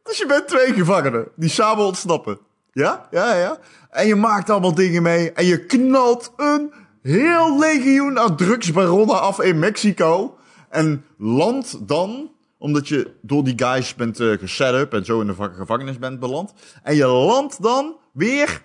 Dus 0.04 0.18
je 0.18 0.26
bent 0.26 0.48
twee 0.48 0.74
gevangenen 0.74 1.28
die 1.36 1.50
samen 1.50 1.86
ontsnappen. 1.86 2.40
Ja? 2.72 3.08
Ja, 3.12 3.36
ja. 3.36 3.60
En 3.90 4.08
je 4.08 4.16
maakt 4.16 4.50
allemaal 4.50 4.76
dingen 4.76 5.04
mee. 5.04 5.32
En 5.32 5.46
je 5.46 5.66
knalt 5.66 6.34
een 6.38 6.74
heel 7.02 7.60
legioen 7.60 8.20
aan 8.20 8.38
drugsbaronnen 8.38 9.22
af 9.22 9.42
in 9.42 9.60
Mexico. 9.60 10.38
En 10.70 11.06
landt 11.18 11.88
dan, 11.88 12.32
omdat 12.58 12.88
je 12.88 13.12
door 13.22 13.44
die 13.44 13.54
guys 13.56 13.96
bent 13.96 14.20
uh, 14.20 14.38
geset 14.38 14.94
en 14.94 15.06
zo 15.06 15.22
in 15.22 15.28
de 15.28 15.36
va- 15.36 15.54
gevangenis 15.58 16.00
bent 16.00 16.20
beland. 16.20 16.54
En 16.84 16.96
je 16.96 17.08
landt 17.08 17.64
dan 17.64 17.96
weer 18.14 18.64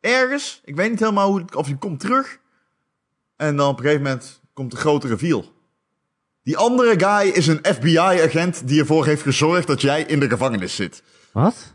ergens. 0.00 0.60
Ik 0.64 0.76
weet 0.76 0.90
niet 0.90 1.00
helemaal 1.00 1.30
hoe, 1.30 1.44
of 1.56 1.68
je 1.68 1.76
komt 1.76 2.00
terug. 2.00 2.38
En 3.36 3.56
dan 3.56 3.68
op 3.68 3.76
een 3.76 3.82
gegeven 3.84 4.02
moment 4.02 4.40
komt 4.52 4.70
de 4.70 4.76
grote 4.76 5.08
reveal. 5.08 5.44
Die 6.42 6.56
andere 6.56 6.94
guy 6.98 7.28
is 7.28 7.46
een 7.46 7.60
FBI-agent 7.62 8.68
die 8.68 8.80
ervoor 8.80 9.06
heeft 9.06 9.22
gezorgd 9.22 9.66
dat 9.66 9.80
jij 9.80 10.02
in 10.02 10.20
de 10.20 10.28
gevangenis 10.28 10.74
zit. 10.74 11.02
Wat? 11.32 11.74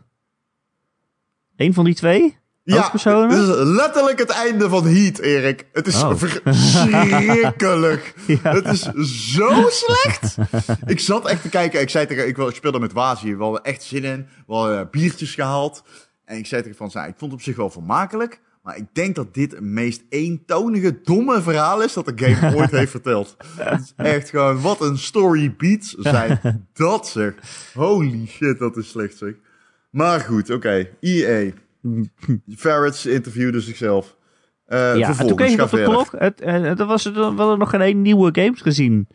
Eén 1.56 1.74
van 1.74 1.84
die 1.84 1.94
twee? 1.94 2.36
Ja, 2.62 2.90
dit 2.92 3.32
is 3.32 3.46
letterlijk 3.56 4.18
het 4.18 4.30
einde 4.30 4.68
van 4.68 4.86
Heat, 4.86 5.18
Erik. 5.18 5.66
Het 5.72 5.86
is 5.86 6.02
Oh. 6.02 6.12
verschrikkelijk. 6.44 8.14
Ja. 8.26 8.52
Het 8.52 8.66
is 8.66 8.90
zo 9.32 9.68
slecht. 9.68 10.36
ik 10.86 11.00
zat 11.00 11.26
echt 11.26 11.42
te 11.42 11.48
kijken. 11.48 11.80
Ik 11.80 11.90
zei 11.90 12.06
tegen, 12.06 12.28
ik, 12.28 12.54
speelde 12.54 12.78
met 12.78 12.92
Wazi. 12.92 13.36
We 13.36 13.42
hadden 13.42 13.62
echt 13.64 13.82
zin 13.82 14.04
in. 14.04 14.28
We 14.46 14.54
hadden 14.54 14.78
eh, 14.80 14.90
biertjes 14.90 15.34
gehaald. 15.34 15.82
En 16.24 16.38
ik 16.38 16.46
zei 16.46 16.62
tegen 16.62 16.76
Van, 16.76 16.86
ik 16.86 17.14
vond 17.16 17.20
het 17.20 17.32
op 17.32 17.42
zich 17.42 17.56
wel 17.56 17.70
vermakelijk. 17.70 18.40
Maar 18.68 18.76
ik 18.76 18.86
denk 18.92 19.14
dat 19.14 19.34
dit 19.34 19.50
het 19.50 19.60
meest 19.60 20.02
eentonige, 20.08 21.00
domme 21.02 21.42
verhaal 21.42 21.82
is 21.82 21.92
dat 21.92 22.04
de 22.04 22.12
game 22.14 22.54
ooit 22.56 22.70
heeft 22.70 22.90
verteld. 22.90 23.36
Het 23.56 23.80
is 23.80 23.92
echt 23.96 24.30
gewoon, 24.30 24.60
wat 24.60 24.80
een 24.80 24.98
story 24.98 25.54
beats 25.56 25.94
zijn 25.98 26.40
dat 26.72 27.08
zeg. 27.08 27.34
Holy 27.74 28.26
shit, 28.26 28.58
dat 28.58 28.76
is 28.76 28.88
slecht 28.88 29.16
zeg. 29.16 29.32
Maar 29.90 30.20
goed, 30.20 30.50
oké. 30.50 30.88
EA. 31.00 31.50
Ferrets 32.56 33.06
interviewde 33.06 33.60
zichzelf. 33.60 34.16
Eh 34.66 34.96
ja, 34.96 35.08
en 35.08 35.26
toen 35.26 35.38
ik 35.38 35.56
ga 35.56 35.64
op 35.64 35.70
de 35.70 35.82
klok. 35.82 36.12
Het, 36.18 36.40
en 36.40 36.62
het 36.62 36.78
was, 36.78 37.04
we 37.04 37.20
hadden 37.20 37.58
nog 37.58 37.70
geen 37.70 37.80
één 37.80 38.02
nieuwe 38.02 38.30
games 38.32 38.60
gezien. 38.60 39.08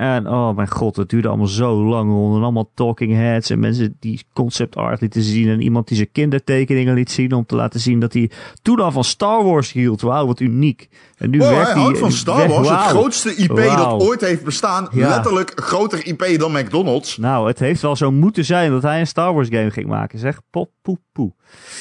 En 0.00 0.28
oh 0.28 0.56
mijn 0.56 0.70
god, 0.70 0.96
het 0.96 1.08
duurde 1.08 1.28
allemaal 1.28 1.46
zo 1.46 1.84
lang. 1.84 2.10
rond. 2.10 2.36
En 2.36 2.42
allemaal 2.42 2.70
talking 2.74 3.12
heads 3.12 3.50
en 3.50 3.58
mensen 3.58 3.96
die 3.98 4.24
concept 4.32 4.76
art 4.76 5.00
lieten 5.00 5.22
zien. 5.22 5.48
En 5.48 5.60
iemand 5.60 5.88
die 5.88 5.96
zijn 5.96 6.12
kindertekeningen 6.12 6.94
liet 6.94 7.10
zien 7.10 7.32
om 7.32 7.46
te 7.46 7.54
laten 7.54 7.80
zien 7.80 8.00
dat 8.00 8.12
hij 8.12 8.30
toen 8.62 8.80
al 8.80 8.92
van 8.92 9.04
Star 9.04 9.44
Wars 9.44 9.72
hield. 9.72 10.00
Wauw, 10.00 10.26
wat 10.26 10.40
uniek. 10.40 10.88
En 11.16 11.30
nu 11.30 11.38
Wow, 11.38 11.48
werkt 11.48 11.62
hij 11.64 11.72
hij 11.72 11.82
houdt 11.82 11.98
van 11.98 12.12
Star 12.12 12.48
Wars, 12.48 12.68
het 12.68 12.78
grootste 12.78 13.34
IP 13.34 13.56
dat 13.56 14.02
ooit 14.02 14.20
heeft 14.20 14.44
bestaan. 14.44 14.88
Ja. 14.92 15.08
Letterlijk 15.08 15.52
groter 15.54 16.06
IP 16.06 16.38
dan 16.38 16.52
McDonald's. 16.52 17.16
Nou, 17.16 17.46
het 17.48 17.58
heeft 17.58 17.82
wel 17.82 17.96
zo 17.96 18.10
moeten 18.10 18.44
zijn 18.44 18.70
dat 18.70 18.82
hij 18.82 19.00
een 19.00 19.06
Star 19.06 19.34
Wars 19.34 19.48
game 19.50 19.70
ging 19.70 19.86
maken. 19.86 20.18
Zeg, 20.18 20.40
pop, 20.50 20.70
poe, 20.82 20.98
poe. 21.12 21.32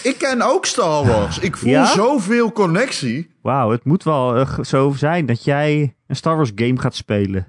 Ik 0.04 0.16
ken 0.18 0.42
ook 0.42 0.66
Star 0.66 1.06
Wars. 1.06 1.40
Ik 1.40 1.58
voel 1.58 1.70
Ja? 1.70 1.86
zoveel 1.86 2.52
connectie. 2.52 3.32
Wauw, 3.42 3.72
het 3.72 3.84
moet 3.86 4.04
wel 4.04 4.36
eh, 4.36 4.60
zo 4.62 4.94
zijn 4.98 5.26
dat 5.26 5.44
jij 5.44 5.96
een 6.08 6.16
Star 6.16 6.36
Wars 6.36 6.52
game 6.56 6.80
gaat 6.80 6.96
spelen. 6.96 7.48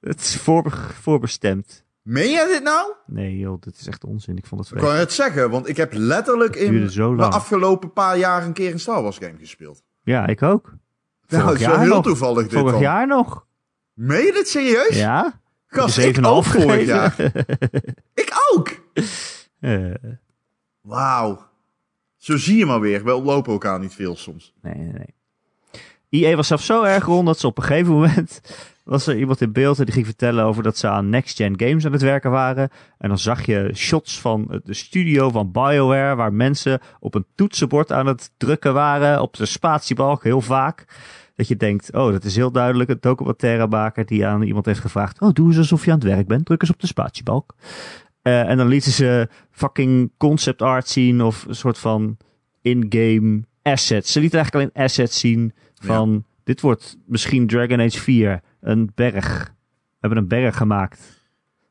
Het 0.00 0.20
is 0.20 0.36
voor, 0.36 0.72
voorbestemd. 1.00 1.84
Meen 2.02 2.30
jij 2.30 2.46
dit 2.46 2.62
nou? 2.62 2.92
Nee 3.06 3.38
joh, 3.38 3.60
dit 3.60 3.78
is 3.80 3.86
echt 3.86 4.04
onzin. 4.04 4.36
Ik 4.36 4.46
vond 4.46 4.60
het 4.60 4.70
Ik 4.70 4.76
vreemd. 4.78 4.92
kan 4.92 5.00
het 5.02 5.12
zeggen, 5.12 5.50
want 5.50 5.68
ik 5.68 5.76
heb 5.76 5.92
letterlijk 5.92 6.56
in 6.56 6.86
de 6.86 7.22
afgelopen 7.22 7.92
paar 7.92 8.18
jaar 8.18 8.44
een 8.44 8.52
keer 8.52 8.72
een 8.72 8.80
Star 8.80 9.02
Wars 9.02 9.18
game 9.18 9.38
gespeeld. 9.38 9.82
Ja, 10.02 10.26
ik 10.26 10.42
ook. 10.42 10.72
Nou, 11.28 11.52
is 11.54 11.58
wel 11.60 11.68
jaar 11.70 11.80
heel 11.80 11.94
nog. 11.94 12.04
toevallig 12.04 12.42
dit 12.48 12.52
Vorig 12.58 12.72
dan. 12.72 12.80
jaar 12.80 13.06
nog. 13.06 13.46
Meen 13.94 14.24
je 14.24 14.32
dit 14.32 14.48
serieus? 14.48 14.96
Ja? 14.96 15.40
Gast, 15.66 15.98
Ik 15.98 16.04
heb 16.04 16.16
ik 16.16 16.22
7,5 16.24 16.30
ook 16.30 16.44
vorig 16.44 16.86
jaar. 16.86 17.14
Ik 18.14 18.32
ook! 18.52 18.80
Wauw. 20.80 21.48
Zo 22.16 22.36
zie 22.36 22.56
je 22.56 22.66
maar 22.66 22.80
weer. 22.80 23.04
We 23.04 23.10
lopen 23.22 23.52
elkaar 23.52 23.78
niet 23.80 23.94
veel 23.94 24.16
soms. 24.16 24.54
nee, 24.62 24.74
nee, 24.74 24.92
nee. 24.92 25.14
EA 26.10 26.36
was 26.36 26.46
zelfs 26.46 26.66
zo 26.66 26.82
erg 26.82 27.04
rond 27.04 27.26
dat 27.26 27.38
ze 27.38 27.46
op 27.46 27.58
een 27.58 27.64
gegeven 27.64 27.92
moment... 27.92 28.40
was 28.84 29.06
er 29.06 29.18
iemand 29.18 29.40
in 29.40 29.52
beeld 29.52 29.78
en 29.78 29.84
die 29.84 29.94
ging 29.94 30.06
vertellen 30.06 30.44
over 30.44 30.62
dat 30.62 30.78
ze 30.78 30.88
aan 30.88 31.08
next-gen 31.08 31.60
games 31.60 31.86
aan 31.86 31.92
het 31.92 32.02
werken 32.02 32.30
waren. 32.30 32.70
En 32.98 33.08
dan 33.08 33.18
zag 33.18 33.46
je 33.46 33.70
shots 33.74 34.20
van 34.20 34.60
de 34.64 34.74
studio 34.74 35.30
van 35.30 35.52
BioWare... 35.52 36.14
waar 36.14 36.32
mensen 36.32 36.80
op 37.00 37.14
een 37.14 37.26
toetsenbord 37.34 37.92
aan 37.92 38.06
het 38.06 38.30
drukken 38.36 38.74
waren... 38.74 39.20
op 39.20 39.36
de 39.36 39.46
spatiebalk, 39.46 40.24
heel 40.24 40.40
vaak. 40.40 40.84
Dat 41.36 41.48
je 41.48 41.56
denkt, 41.56 41.92
oh, 41.92 42.12
dat 42.12 42.24
is 42.24 42.36
heel 42.36 42.50
duidelijk 42.50 42.90
een 42.90 42.98
documentairemaker... 43.00 44.06
die 44.06 44.26
aan 44.26 44.42
iemand 44.42 44.66
heeft 44.66 44.80
gevraagd... 44.80 45.20
oh, 45.20 45.32
doe 45.32 45.48
eens 45.48 45.58
alsof 45.58 45.84
je 45.84 45.90
aan 45.90 45.98
het 45.98 46.06
werk 46.06 46.26
bent, 46.26 46.46
druk 46.46 46.62
eens 46.62 46.70
op 46.70 46.80
de 46.80 46.86
spatiebalk. 46.86 47.54
Eh, 48.22 48.48
en 48.48 48.56
dan 48.56 48.66
lieten 48.66 48.92
ze 48.92 49.28
fucking 49.50 50.10
concept 50.16 50.62
art 50.62 50.88
zien 50.88 51.22
of 51.22 51.44
een 51.48 51.54
soort 51.54 51.78
van 51.78 52.16
in-game 52.62 53.42
assets. 53.62 54.12
Ze 54.12 54.20
lieten 54.20 54.38
eigenlijk 54.38 54.74
alleen 54.74 54.86
assets 54.86 55.20
zien 55.20 55.52
van 55.80 56.24
dit 56.44 56.60
wordt 56.60 56.96
misschien 57.06 57.46
Dragon 57.46 57.80
Age 57.80 58.00
4, 58.00 58.40
een 58.60 58.92
berg. 58.94 59.44
We 59.44 59.96
hebben 60.06 60.18
een 60.18 60.28
berg 60.28 60.56
gemaakt. 60.56 61.18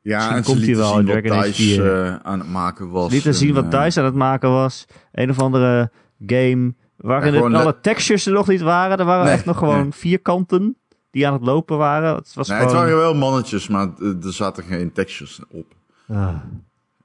Ja, 0.02 0.16
Misschien 0.16 0.36
en 0.36 0.42
komt 0.44 0.56
hij 0.56 0.66
lieten 0.66 0.84
wel 0.84 0.98
in 0.98 1.06
Dragon 1.06 1.32
Age 1.38 1.46
DICE 1.46 1.74
4. 1.74 2.04
eh, 2.04 2.14
aan 2.22 2.38
het 2.38 2.48
maken 2.50 2.90
was. 2.90 3.10
Lieten 3.12 3.30
En, 3.30 3.36
zien 3.36 3.54
wat 3.54 3.74
eh, 3.74 3.82
DICE 3.84 3.98
aan 4.00 4.04
het 4.06 4.14
maken 4.14 4.50
was. 4.50 4.84
Een 5.12 5.30
of 5.30 5.38
andere 5.38 5.90
game 6.26 6.74
waarin 6.96 7.26
Ja, 7.32 7.34
het, 7.38 7.44
gewoon 7.46 7.54
alle 7.54 7.64
le- 7.64 7.80
textures 7.80 8.26
er 8.26 8.32
nog 8.32 8.48
niet 8.48 8.60
waren. 8.60 8.98
Er 8.98 9.04
waren 9.04 9.24
Nee, 9.24 9.34
echt 9.34 9.44
nog 9.44 9.58
gewoon 9.58 9.80
nee. 9.82 9.92
vierkanten 9.92 10.76
die 11.10 11.26
aan 11.26 11.32
het 11.32 11.42
lopen 11.42 11.78
waren. 11.78 12.14
Het 12.14 12.34
was 12.34 12.48
Nee, 12.48 12.58
gewoon... 12.58 12.72
het 12.72 12.82
waren 12.84 12.98
wel 12.98 13.14
mannetjes, 13.14 13.68
maar 13.68 13.88
er 13.98 14.32
zaten 14.32 14.64
geen 14.64 14.92
textures 14.92 15.40
op. 15.50 15.74
Ah. 16.08 16.34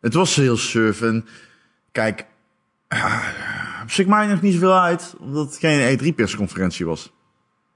Het 0.01 0.14
was 0.14 0.36
heel 0.36 0.58
surf 0.58 1.01
en 1.01 1.26
kijk, 1.91 2.26
op 3.83 3.91
zich 3.91 4.05
maakt 4.05 4.29
nog 4.29 4.41
niet 4.41 4.53
zoveel 4.53 4.79
uit, 4.79 5.15
omdat 5.19 5.45
het 5.45 5.57
geen 5.57 5.99
E3-persconferentie 5.99 6.86
was. 6.86 7.13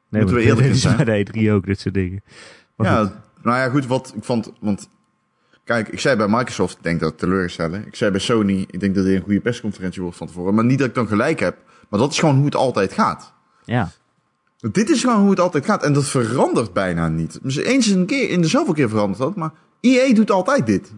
nee, 0.10 0.22
moeten 0.22 0.40
we 0.40 0.46
eerlijk 0.48 0.68
is 0.68 0.82
zijn. 0.88 1.06
bij 1.06 1.24
de 1.24 1.48
E3 1.48 1.52
ook, 1.52 1.66
dit 1.66 1.80
soort 1.80 1.94
dingen. 1.94 2.24
Maar 2.76 2.88
goed. 2.88 3.10
ja, 3.10 3.24
nou 3.44 3.58
ja, 3.58 3.70
goed, 3.70 3.86
wat 3.86 4.14
ik 4.16 4.24
vond, 4.24 4.52
want 4.60 4.90
kijk, 5.64 5.88
ik 5.88 6.00
zei 6.00 6.16
bij 6.16 6.28
Microsoft, 6.28 6.78
ik 6.78 6.84
denk 6.84 7.00
dat 7.00 7.10
het 7.10 7.20
teleurstellen. 7.20 7.88
Ik 7.88 7.96
zei 7.96 8.12
bij 8.12 8.20
Sony, 8.20 8.66
ik 8.70 8.80
denk 8.80 8.96
dat 8.96 9.06
dit 9.06 9.16
een 9.16 9.22
goede 9.24 9.40
persconferentie 9.42 10.02
wordt 10.02 10.18
van 10.18 10.28
tevoren. 10.28 10.56
Maar 10.56 10.66
niet 10.66 10.80
dat 10.80 10.88
ik 10.88 10.94
dan 10.96 11.08
gelijk 11.08 11.40
heb, 11.40 11.58
maar 11.90 12.00
dat 12.00 12.12
is 12.12 12.20
gewoon 12.20 12.36
hoe 12.36 12.46
het 12.46 12.56
altijd 12.56 12.94
gaat. 12.94 13.34
ja. 13.66 13.92
Dit 14.72 14.90
is 14.90 15.02
gewoon 15.02 15.20
hoe 15.22 15.30
het 15.30 15.40
altijd 15.40 15.66
gaat. 15.66 15.84
En 15.84 15.94
dat 15.94 16.06
verandert 16.08 16.74
bijna 16.74 17.08
niet. 17.08 17.40
Dus 17.42 17.56
eens 17.56 17.88
een 17.88 18.06
keer, 18.06 18.30
in 18.30 18.42
de 18.42 18.48
zoveel 18.48 18.74
keer 18.74 18.90
verandert 18.90 19.20
dat. 19.20 19.36
Maar 19.36 19.52
EA 19.82 20.14
doet 20.14 20.32
altijd 20.32 20.66
dit. 20.66 20.92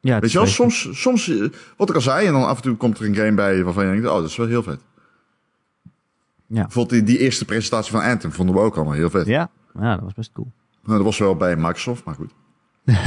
Ja 0.00 0.18
Weet 0.18 0.32
je 0.32 0.38
wel, 0.38 0.46
soms, 0.46 0.88
soms, 0.92 1.28
eh, 1.28 1.48
wat 1.76 1.88
ik 1.88 1.94
al 1.94 2.00
zei, 2.00 2.26
en 2.26 2.32
dan 2.32 2.46
af 2.46 2.56
en 2.56 2.62
toe 2.62 2.76
komt 2.76 2.98
er 2.98 3.04
een 3.04 3.14
game 3.14 3.32
bij 3.34 3.64
waarvan 3.64 3.84
je 3.84 3.90
denkt, 3.90 4.06
oh, 4.06 4.14
dat 4.14 4.24
is 4.24 4.36
wel 4.36 4.46
heel 4.46 4.62
vet. 4.62 4.80
Ja. 6.46 6.62
Bijvoorbeeld 6.62 7.06
die, 7.06 7.16
die 7.16 7.24
eerste 7.24 7.44
presentatie 7.44 7.92
van 7.92 8.02
Anthem 8.02 8.32
vonden 8.32 8.54
we 8.54 8.60
ook 8.60 8.76
allemaal 8.76 8.94
heel 8.94 9.10
vet. 9.10 9.26
Ja. 9.26 9.50
ja, 9.80 9.94
dat 9.94 10.04
was 10.04 10.14
best 10.14 10.32
cool. 10.32 10.52
Nou, 10.82 10.96
dat 10.96 11.06
was 11.06 11.18
wel 11.18 11.36
bij 11.36 11.56
Microsoft, 11.56 12.04
maar 12.04 12.14
goed. 12.14 12.32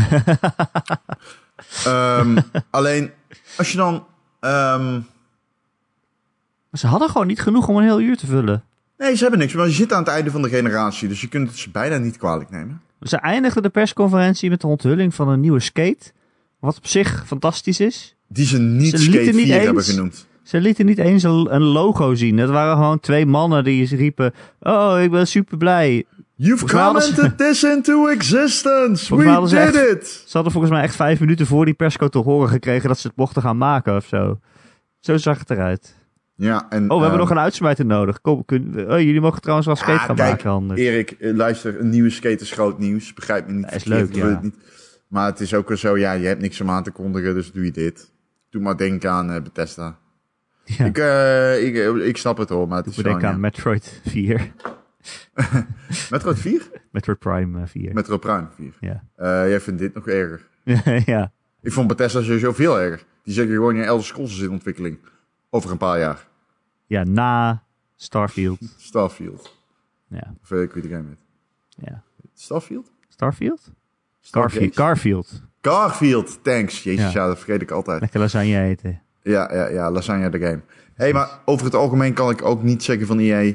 Ehm, 1.85 2.37
alleen, 2.69 3.11
als 3.57 3.71
je 3.71 3.77
dan... 3.77 4.05
ehm, 4.39 4.99
ze 6.71 6.87
hadden 6.87 7.09
gewoon 7.09 7.27
niet 7.27 7.41
genoeg 7.41 7.67
om 7.67 7.77
een 7.77 7.83
heel 7.83 8.01
uur 8.01 8.17
te 8.17 8.25
vullen. 8.25 8.63
nee, 8.97 9.15
ze 9.15 9.21
hebben 9.21 9.39
niks, 9.39 9.53
maar 9.53 9.65
je 9.65 9.71
zit 9.71 9.93
aan 9.93 9.99
het 9.99 10.07
einde 10.07 10.31
van 10.31 10.41
de 10.41 10.49
generatie, 10.49 11.07
dus 11.07 11.21
je 11.21 11.27
kunt 11.27 11.47
het 11.47 11.57
ze 11.57 11.69
bijna 11.69 11.97
niet 11.97 12.17
kwalijk 12.17 12.49
nemen. 12.49 12.81
Ze 13.01 13.17
eindigden 13.17 13.63
de 13.63 13.69
persconferentie 13.69 14.49
met 14.49 14.61
de 14.61 14.67
onthulling 14.67 15.15
van 15.15 15.27
een 15.27 15.39
nieuwe 15.39 15.59
skate. 15.59 16.11
Wat 16.64 16.78
op 16.78 16.88
zich 16.88 17.24
fantastisch 17.26 17.80
is. 17.80 18.16
Die 18.28 18.45
ze 18.45 18.59
niet 18.59 18.89
Ze 18.89 18.97
lieten 18.97 19.11
Skate 19.11 19.24
4 19.24 19.34
niet 19.34 19.49
eens- 19.49 19.66
hebben 19.66 19.84
genoemd. 19.84 20.28
Ze 20.43 20.61
lieten 20.61 20.86
niet 20.86 20.97
eens 20.97 21.24
een, 21.24 21.53
een 21.55 21.61
logo 21.61 22.16
zien. 22.16 22.38
Het 22.38 22.49
waren 22.49 22.76
gewoon 22.76 22.99
twee 22.99 23.26
mannen 23.26 23.64
die 23.64 23.95
riepen... 23.95 24.34
Oh, 24.59 25.01
ik 25.01 25.11
ben 25.11 25.28
super 25.28 25.57
blij. 25.57 26.05
You've 26.36 26.66
commented 26.66 27.38
this 27.38 27.64
into 27.64 28.07
existence. 28.07 29.16
We 29.16 29.24
did 29.24 29.53
echt- 29.53 29.76
it. 29.76 30.07
Ze 30.26 30.32
hadden 30.32 30.51
volgens 30.51 30.74
mij 30.74 30.84
echt 30.84 30.95
vijf 30.95 31.20
minuten 31.20 31.45
voor 31.45 31.66
die 31.66 31.74
persco 31.74 32.07
te 32.07 32.18
horen 32.18 32.49
gekregen... 32.49 32.88
dat 32.88 32.99
ze 32.99 33.07
het 33.07 33.16
mochten 33.16 33.41
gaan 33.41 33.57
maken 33.57 33.95
of 33.95 34.05
zo. 34.05 34.39
Zo 34.99 35.18
zag 35.18 35.39
het 35.39 35.49
eruit. 35.49 35.95
Ja, 36.36 36.66
en, 36.70 36.84
Oh, 36.84 36.88
we 36.88 36.93
hebben 36.93 37.09
ehm, 37.09 37.20
nog 37.20 37.30
een 37.30 37.39
uitsmijter 37.39 37.86
nodig. 37.86 38.22
Kom, 38.22 38.45
kun, 38.45 38.91
oh, 38.91 38.99
jullie 38.99 39.22
mogen 39.22 39.41
trouwens 39.41 39.68
wel 39.68 39.76
skate 39.76 39.99
ah, 39.99 40.05
gaan 40.05 40.16
kijk, 40.16 40.30
maken 40.30 40.51
anders. 40.51 40.80
Erik, 40.80 41.11
eh, 41.11 41.34
luister, 41.36 41.80
een 41.80 41.89
nieuwe 41.89 42.09
skate 42.09 42.43
is 42.43 42.51
groot 42.51 42.80
nieuws. 42.80 43.14
Begrijp 43.14 43.47
me 43.47 43.53
niet. 43.53 43.64
Dat 43.64 43.74
is 43.74 43.84
leuk, 43.84 44.16
ja. 44.16 44.39
niet. 44.41 44.55
Maar 45.14 45.26
het 45.26 45.39
is 45.39 45.53
ook 45.53 45.68
wel 45.68 45.78
zo, 45.78 45.97
ja, 45.97 46.11
je 46.11 46.28
hebt 46.28 46.41
niks 46.41 46.61
om 46.61 46.70
aan 46.70 46.84
te 46.84 46.91
kondigen, 46.91 47.34
dus 47.34 47.51
doe 47.51 47.66
je 47.66 47.72
dit. 47.72 48.11
Doe 48.49 48.61
maar 48.61 48.78
denken 48.78 49.11
aan 49.11 49.32
eh, 49.32 49.41
Bethesda. 49.41 49.97
Ja. 50.64 50.86
Ik, 50.86 50.97
eh, 50.97 51.66
ik, 51.66 51.76
eh, 51.76 52.07
ik 52.07 52.18
snap 52.18 52.38
het 52.38 52.49
hoor, 52.49 52.68
maar 52.68 52.78
het 52.78 52.86
is 52.88 52.95
gewoon, 52.95 53.14
aan 53.26 53.32
ja. 53.32 53.38
Metroid 53.38 54.01
4. 54.05 54.51
Metroid 56.11 56.39
4? 56.39 56.70
Metroid 56.91 57.20
Prime 57.20 57.61
eh, 57.61 57.68
4. 57.68 57.93
Metroid 57.93 58.20
Prime 58.20 58.47
4. 58.55 58.74
Ja. 58.80 59.03
Eh, 59.16 59.49
jij 59.49 59.59
vindt 59.59 59.80
dit 59.80 59.93
nog 59.93 60.07
erger. 60.07 60.47
ja. 61.14 61.32
Ik 61.61 61.72
vond 61.72 61.88
Bethesda 61.88 62.22
sowieso 62.22 62.53
veel 62.53 62.80
erger. 62.80 63.05
Die 63.24 63.34
zeggen 63.34 63.53
gewoon, 63.53 63.76
ja, 63.76 63.84
Elder 63.84 64.05
Scrolls 64.05 64.32
is 64.32 64.41
in 64.41 64.51
ontwikkeling. 64.51 64.97
Over 65.49 65.72
een 65.72 65.78
paar 65.78 65.99
jaar. 65.99 66.28
Ja, 66.86 67.03
na 67.03 67.64
Starfield. 67.95 68.59
Starfield. 68.78 69.57
Ja, 70.07 70.34
Of 70.41 70.51
ik 70.51 70.74
de 70.74 70.89
game 70.89 71.07
heet. 71.07 71.24
ja. 71.68 72.03
Starfield? 72.34 72.91
Starfield? 73.09 73.72
Garfield. 74.32 74.76
Garfield. 74.76 75.41
Garfield, 75.61 76.39
thanks. 76.43 76.84
Jezus, 76.84 77.13
Ja. 77.13 77.21
ja. 77.21 77.28
dat 77.28 77.38
vergeet 77.39 77.61
ik 77.61 77.71
altijd. 77.71 78.01
Lekker 78.01 78.19
lasagne 78.19 78.61
eten. 78.61 79.01
Ja, 79.21 79.49
ja, 79.53 79.67
ja, 79.69 79.91
Lasagne 79.91 80.30
de 80.30 80.39
game. 80.39 80.61
hey, 80.95 81.13
maar 81.13 81.30
over 81.45 81.65
het 81.65 81.76
algemeen 81.76 82.13
kan 82.13 82.30
ik 82.30 82.45
ook 82.45 82.63
niet 82.63 82.84
zeggen 82.84 83.07
van 83.07 83.19
EA... 83.19 83.53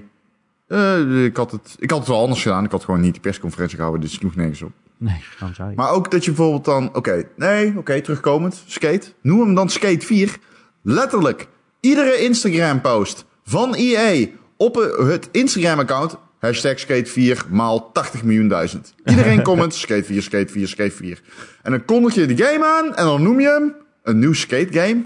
eh, 0.68 1.24
ik, 1.24 1.36
had 1.36 1.50
het, 1.50 1.76
ik 1.78 1.90
had 1.90 1.98
het 1.98 2.08
wel 2.08 2.20
anders 2.20 2.42
gedaan. 2.42 2.64
Ik 2.64 2.70
had 2.70 2.84
gewoon 2.84 3.00
niet 3.00 3.14
de 3.14 3.20
persconferentie 3.20 3.76
gehouden, 3.76 4.02
dus 4.02 4.10
het 4.12 4.20
sloeg 4.20 4.34
nergens 4.36 4.62
op. 4.62 4.72
Nee, 4.96 5.24
waarom 5.38 5.54
zou 5.56 5.70
je? 5.70 5.76
Maar 5.76 5.90
ook 5.90 6.10
dat 6.10 6.24
je 6.24 6.30
bijvoorbeeld 6.30 6.64
dan... 6.64 6.94
Oké, 6.94 7.22
nee, 7.36 7.74
oké, 7.78 8.00
terugkomend. 8.00 8.62
Skate. 8.66 9.12
Noem 9.22 9.40
hem 9.40 9.54
dan 9.54 9.68
Skate 9.68 10.06
4. 10.06 10.36
Letterlijk. 10.82 11.48
Iedere 11.80 12.16
Instagram-post 12.18 13.24
van 13.44 13.74
EA 13.74 14.26
op 14.56 14.74
het 14.98 15.28
Instagram-account... 15.32 16.16
Hashtag 16.38 16.78
Skate 16.78 17.10
4 17.10 17.44
maal 17.50 17.92
80 17.92 18.22
miljoen 18.24 18.48
duizend. 18.48 18.94
Iedereen 19.04 19.42
comment 19.42 19.74
Skate 19.84 20.04
4, 20.04 20.22
Skate 20.22 20.52
4, 20.52 20.68
Skate 20.68 20.94
4. 20.94 21.22
En 21.62 21.70
dan 21.70 21.84
kondig 21.84 22.14
je 22.14 22.26
de 22.26 22.44
game 22.44 22.64
aan 22.64 22.94
en 22.94 23.04
dan 23.04 23.22
noem 23.22 23.40
je 23.40 23.48
hem 23.48 23.74
een 24.02 24.18
nieuw 24.18 24.32
skate 24.32 24.72
game. 24.72 25.04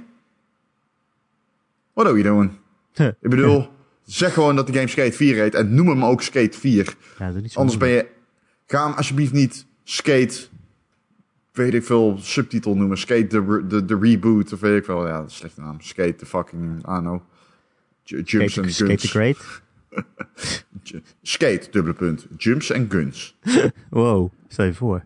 What 1.92 2.06
are 2.06 2.14
we 2.14 2.22
doing? 2.22 2.50
Ik 3.20 3.30
bedoel, 3.30 3.68
zeg 4.04 4.32
gewoon 4.32 4.56
dat 4.56 4.66
de 4.66 4.72
game 4.72 4.88
Skate 4.88 5.12
4 5.16 5.36
heet 5.36 5.54
en 5.54 5.74
noem 5.74 5.88
hem 5.88 6.04
ook 6.04 6.22
Skate 6.22 6.58
4. 6.58 6.94
Ja, 7.18 7.30
doe 7.30 7.40
niet 7.40 7.52
zo 7.52 7.58
Anders 7.58 7.78
ben 7.78 7.88
je... 7.88 8.06
Ga 8.66 8.86
hem 8.86 8.96
alsjeblieft 8.96 9.32
niet 9.32 9.66
Skate... 9.84 10.40
Weet 11.52 11.74
ik 11.74 11.84
veel, 11.84 12.18
subtitel 12.20 12.74
noemen. 12.74 12.98
Skate 12.98 13.44
re- 13.48 13.66
the, 13.66 13.84
the 13.84 13.98
Reboot 14.00 14.52
of 14.52 14.60
weet 14.60 14.78
ik 14.78 14.84
veel. 14.84 15.06
Ja, 15.06 15.18
dat 15.20 15.30
is 15.30 15.36
slechte 15.36 15.60
naam. 15.60 15.80
Skate 15.80 16.14
the 16.14 16.26
fucking... 16.26 16.78
I 16.78 16.82
don't 16.82 17.00
know. 17.02 17.20
J- 18.02 18.14
Jumps 18.24 18.52
Skate, 18.52 18.60
and 18.66 18.72
skate 18.74 18.96
the. 18.96 19.08
Great. 19.08 19.38
Skate, 21.22 21.68
dubbele 21.70 21.95
punt. 21.95 22.26
Jumps 22.36 22.72
and 22.72 22.93
Guns. 22.93 23.36
Wow, 23.90 24.30
stel 24.49 24.64
je 24.64 24.74
voor. 24.74 25.05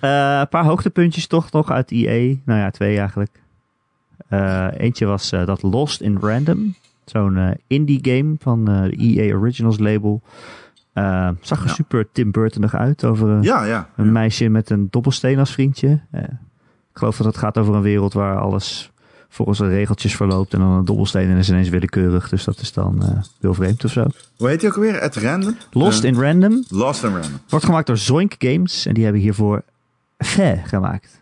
Eh, 0.00 0.38
een 0.40 0.48
paar 0.48 0.64
hoogtepuntjes 0.64 1.26
toch 1.26 1.50
nog 1.50 1.70
uit 1.70 1.90
EA. 1.90 2.34
Nou 2.44 2.60
ja, 2.60 2.70
twee 2.70 2.98
eigenlijk. 2.98 3.40
Eh, 4.28 4.68
eentje 4.76 5.06
was 5.06 5.32
eh, 5.32 5.46
dat 5.46 5.62
Lost 5.62 6.00
in 6.00 6.16
Random. 6.20 6.74
Zo'n 7.04 7.56
indie 7.66 7.98
game 8.02 8.34
van 8.38 8.64
de 8.64 8.94
EA 8.98 9.34
Originals 9.34 9.78
label. 9.78 10.22
Zag 11.40 11.60
er 11.60 11.66
Ja. 11.66 11.72
super 11.72 12.08
Tim 12.12 12.30
Burtonig 12.30 12.74
uit. 12.74 13.04
Over 13.04 13.28
een, 13.28 13.42
Ja, 13.42 13.64
ja. 13.64 13.88
een 13.96 14.12
meisje 14.12 14.48
met 14.48 14.70
een 14.70 14.88
dobbelsteen 14.90 15.38
als 15.38 15.52
vriendje. 15.52 16.00
Ik 16.12 16.98
geloof 16.98 17.16
dat 17.16 17.26
het 17.26 17.36
gaat 17.36 17.58
over 17.58 17.74
een 17.74 17.82
wereld 17.82 18.12
waar 18.12 18.38
alles 18.38 18.91
volgens 19.32 19.58
de 19.58 19.68
regeltjes 19.68 20.16
verloopt. 20.16 20.52
En 20.54 20.58
dan 20.60 20.68
een 20.70 20.84
dobbelsteen 20.84 21.28
en 21.30 21.36
is 21.36 21.48
ineens 21.48 21.68
willekeurig. 21.68 22.28
Dus 22.28 22.44
dat 22.44 22.58
is 22.60 22.72
dan 22.72 23.02
eh, 23.02 23.18
heel 23.40 23.54
vreemd 23.54 23.84
of 23.84 23.90
zo. 23.90 24.06
Hoe 24.36 24.48
heet 24.48 24.60
die 24.60 24.68
ook 24.68 24.74
alweer? 24.74 25.00
At 25.00 25.16
Random? 25.16 25.56
Lost 25.70 26.04
Eh, 26.04 26.10
in 26.10 26.20
Random 26.20 26.64
Lost 26.68 27.04
in 27.04 27.10
Random. 27.12 27.40
wordt 27.48 27.64
gemaakt 27.64 27.86
door 27.86 27.96
Zoink 27.98 28.34
Games. 28.38 28.86
En 28.86 28.94
die 28.94 29.04
hebben 29.04 29.22
hiervoor 29.22 29.62
Fe 30.18 30.60
gemaakt. 30.64 31.20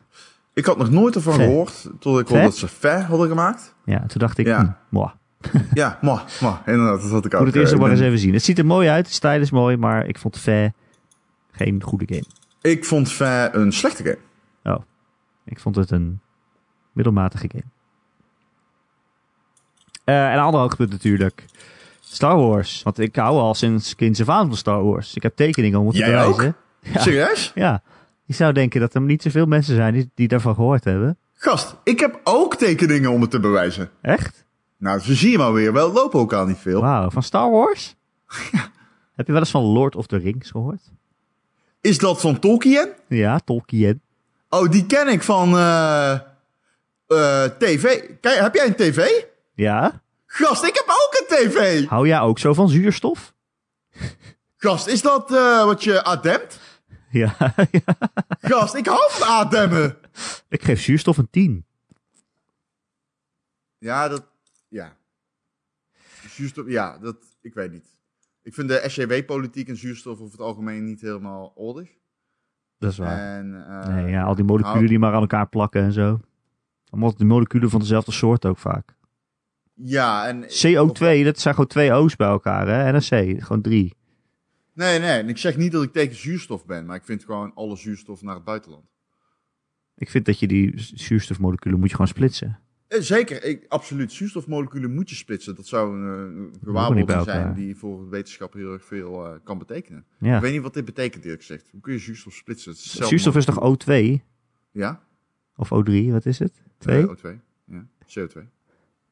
Ik 0.54 0.64
had 0.64 0.78
nog 0.78 0.90
nooit 0.90 1.14
ervan 1.14 1.32
Fe. 1.34 1.40
gehoord. 1.42 1.90
Tot 1.98 2.20
ik 2.20 2.28
hoorde 2.28 2.44
dat 2.44 2.56
ze 2.56 2.68
Fe 2.68 2.88
hadden 3.08 3.28
gemaakt. 3.28 3.74
Ja, 3.84 3.98
toen 3.98 4.18
dacht 4.20 4.38
ik, 4.38 4.46
Ja. 4.46 4.60
hm, 4.60 4.94
moi. 4.94 5.10
Ja, 5.74 5.98
maar, 6.02 6.24
maar 6.40 6.62
inderdaad, 6.66 7.02
dat 7.02 7.10
had 7.10 7.24
ik 7.26 7.34
ook. 7.34 7.40
moet 7.40 7.48
het 7.48 7.56
eerst 7.56 7.72
Eh, 7.72 7.78
nog 7.78 7.86
maar 7.88 7.96
eens 7.96 8.06
even 8.06 8.18
zien. 8.18 8.32
Het 8.32 8.42
ziet 8.42 8.58
er 8.58 8.66
mooi 8.66 8.88
uit, 8.88 9.06
de 9.06 9.12
stijl 9.12 9.40
is 9.40 9.50
mooi, 9.50 9.76
maar 9.76 10.06
ik 10.06 10.18
vond 10.18 10.38
Fe 10.38 10.72
geen 11.52 11.82
goede 11.82 12.04
game. 12.08 12.24
Ik 12.60 12.84
vond 12.84 13.12
Fe 13.12 13.48
een 13.52 13.72
slechte 13.72 14.02
game. 14.02 14.76
Oh, 14.76 14.82
ik 15.44 15.60
vond 15.60 15.76
het 15.76 15.90
een 15.90 16.20
middelmatige 16.92 17.50
game. 17.52 17.64
Eh, 20.10 20.26
en 20.26 20.32
een 20.32 20.38
ander 20.38 20.60
hoogtepunt 20.60 20.90
natuurlijk. 20.90 21.44
Star 22.00 22.36
Wars. 22.36 22.82
Want 22.82 22.98
ik 22.98 23.16
hou 23.16 23.38
al 23.38 23.54
sinds 23.54 23.94
kinds 23.94 24.20
af 24.20 24.28
aan 24.28 24.46
van 24.46 24.56
Star 24.56 24.84
Wars. 24.84 25.14
Ik 25.14 25.22
heb 25.22 25.36
tekeningen 25.36 25.78
om 25.80 25.86
het 25.86 25.96
te 25.96 26.04
ook? 26.04 26.36
bewijzen. 26.36 26.56
Ja. 26.80 27.00
Serieus? 27.00 27.52
Ja. 27.54 27.82
Je 28.24 28.34
zou 28.34 28.52
denken 28.52 28.80
dat 28.80 28.94
er 28.94 29.00
niet 29.00 29.22
zoveel 29.22 29.46
mensen 29.46 29.74
zijn 29.74 29.92
die, 29.94 30.10
die 30.14 30.28
daarvan 30.28 30.54
gehoord 30.54 30.84
hebben. 30.84 31.18
Gast, 31.34 31.76
ik 31.84 32.00
heb 32.00 32.20
ook 32.24 32.56
tekeningen 32.56 33.10
om 33.10 33.20
het 33.20 33.30
te 33.30 33.40
bewijzen. 33.40 33.90
Echt? 34.00 34.44
Nou, 34.76 35.00
zo 35.00 35.14
zie 35.14 35.30
je 35.30 35.38
maar 35.38 35.52
weer. 35.52 35.72
Wel 35.72 35.92
lopen 35.92 36.20
ook 36.20 36.32
al 36.32 36.46
niet 36.46 36.58
veel. 36.58 36.80
Wauw, 36.80 37.10
van 37.10 37.22
Star 37.22 37.50
Wars? 37.50 37.96
Heb 39.16 39.26
je 39.26 39.32
wel 39.32 39.40
eens 39.40 39.50
van 39.50 39.62
Lord 39.62 39.96
of 39.96 40.06
the 40.06 40.16
Rings 40.16 40.50
gehoord? 40.50 40.80
Is 41.80 41.98
dat 41.98 42.20
van 42.20 42.38
Tolkien? 42.38 42.88
Ja, 43.08 43.38
Tolkien. 43.38 44.00
Oh, 44.48 44.70
die 44.70 44.86
ken 44.86 45.08
ik 45.08 45.22
van 45.22 45.56
eh 45.58 46.18
eh, 47.10 47.44
tv. 47.58 48.00
Kijk, 48.20 48.40
heb 48.40 48.54
jij 48.54 48.66
een 48.66 48.74
tv? 48.74 49.08
Ja? 49.60 50.02
Gast, 50.26 50.64
ik 50.64 50.74
heb 50.74 50.86
ook 50.88 51.20
een 51.20 51.36
tv. 51.36 51.86
Hou 51.86 52.06
jij 52.06 52.20
ook 52.20 52.38
zo 52.38 52.54
van 52.54 52.68
zuurstof? 52.68 53.34
Gast, 54.56 54.86
is 54.86 55.02
dat 55.02 55.34
eh, 55.34 55.64
wat 55.64 55.84
je 55.84 56.04
ademt? 56.04 56.60
Ja, 57.10 57.36
ja. 57.70 57.96
Gast, 58.40 58.74
ik 58.74 58.86
hou 58.86 59.10
van 59.10 59.28
ademmen. 59.28 59.96
Ik 60.48 60.62
geef 60.62 60.80
zuurstof 60.80 61.18
een 61.18 61.30
10. 61.30 61.64
Ja, 63.78 64.08
dat... 64.08 64.26
Ja. 64.68 64.96
Zuurstof, 66.28 66.68
ja, 66.68 66.98
dat... 66.98 67.16
Ik 67.40 67.54
weet 67.54 67.72
niet. 67.72 67.98
Ik 68.42 68.54
vind 68.54 68.68
de 68.68 68.84
SJW-politiek 68.86 69.68
en 69.68 69.76
zuurstof 69.76 70.20
over 70.20 70.32
het 70.32 70.40
algemeen 70.40 70.84
niet 70.84 71.00
helemaal 71.00 71.52
ordig. 71.54 71.90
Dat 72.78 72.90
is 72.90 72.98
waar. 72.98 73.38
En, 73.38 73.66
eh, 73.66 73.94
nee, 73.94 74.10
ja, 74.10 74.22
al 74.22 74.34
die 74.34 74.44
moleculen 74.44 74.86
die 74.86 74.98
maar 74.98 75.14
aan 75.14 75.20
elkaar 75.20 75.48
plakken 75.48 75.82
en 75.82 75.92
zo. 75.92 76.20
Allemaal 76.90 77.14
de 77.14 77.24
moleculen 77.24 77.70
van 77.70 77.80
dezelfde 77.80 78.12
soort 78.12 78.46
ook 78.46 78.58
vaak. 78.58 78.98
Ja, 79.84 80.26
en... 80.26 80.42
CO2, 80.42 81.24
dat 81.24 81.40
zijn 81.40 81.54
gewoon 81.54 81.66
twee 81.66 81.92
O's 81.92 82.16
bij 82.16 82.28
elkaar, 82.28 82.66
hè? 82.66 82.84
En 82.84 82.94
een 82.94 83.36
C, 83.36 83.42
gewoon 83.44 83.62
drie. 83.62 83.94
Nee, 84.72 84.98
nee. 84.98 85.18
En 85.18 85.28
ik 85.28 85.38
zeg 85.38 85.56
niet 85.56 85.72
dat 85.72 85.82
ik 85.82 85.92
tegen 85.92 86.16
zuurstof 86.16 86.66
ben, 86.66 86.86
maar 86.86 86.96
ik 86.96 87.04
vind 87.04 87.24
gewoon 87.24 87.54
alle 87.54 87.76
zuurstof 87.76 88.22
naar 88.22 88.34
het 88.34 88.44
buitenland. 88.44 88.84
Ik 89.94 90.10
vind 90.10 90.24
dat 90.24 90.38
je 90.38 90.46
die 90.46 90.72
zuurstofmoleculen 90.76 91.78
moet 91.78 91.88
je 91.88 91.94
gewoon 91.94 92.10
splitsen. 92.10 92.58
Eh, 92.88 93.00
Zeker, 93.00 93.44
ik, 93.44 93.64
absoluut. 93.68 94.12
Zuurstofmoleculen 94.12 94.94
moet 94.94 95.10
je 95.10 95.16
splitsen. 95.16 95.54
Dat 95.54 95.66
zou 95.66 95.98
een 95.98 96.36
uh, 96.36 96.58
gewaarwording 96.64 97.22
zijn 97.22 97.54
die 97.54 97.76
voor 97.76 98.08
wetenschap 98.08 98.52
heel 98.52 98.72
erg 98.72 98.84
veel 98.84 99.26
eh, 99.26 99.32
kan 99.44 99.58
betekenen. 99.58 100.04
Ja. 100.18 100.36
Ik 100.36 100.42
weet 100.42 100.52
niet 100.52 100.62
wat 100.62 100.74
dit 100.74 100.84
betekent, 100.84 101.24
eerlijk 101.24 101.40
gezegd. 101.40 101.68
Hoe 101.70 101.80
kun 101.80 101.92
je 101.92 101.98
zuurstof 101.98 102.32
splitsen? 102.32 102.72
Is 102.72 102.92
Zuurstof 102.94 103.36
is 103.36 103.44
toch 103.44 103.60
molecuul. 103.60 104.18
O2? 104.18 104.22
Ja? 104.70 105.02
Of 105.56 105.68
O3, 105.68 106.10
wat 106.10 106.26
is 106.26 106.38
het? 106.38 106.62
2? 106.78 107.02
Eh, 107.02 107.08
O2. 107.08 107.38
Ja. 107.64 107.86
CO2. 108.06 108.59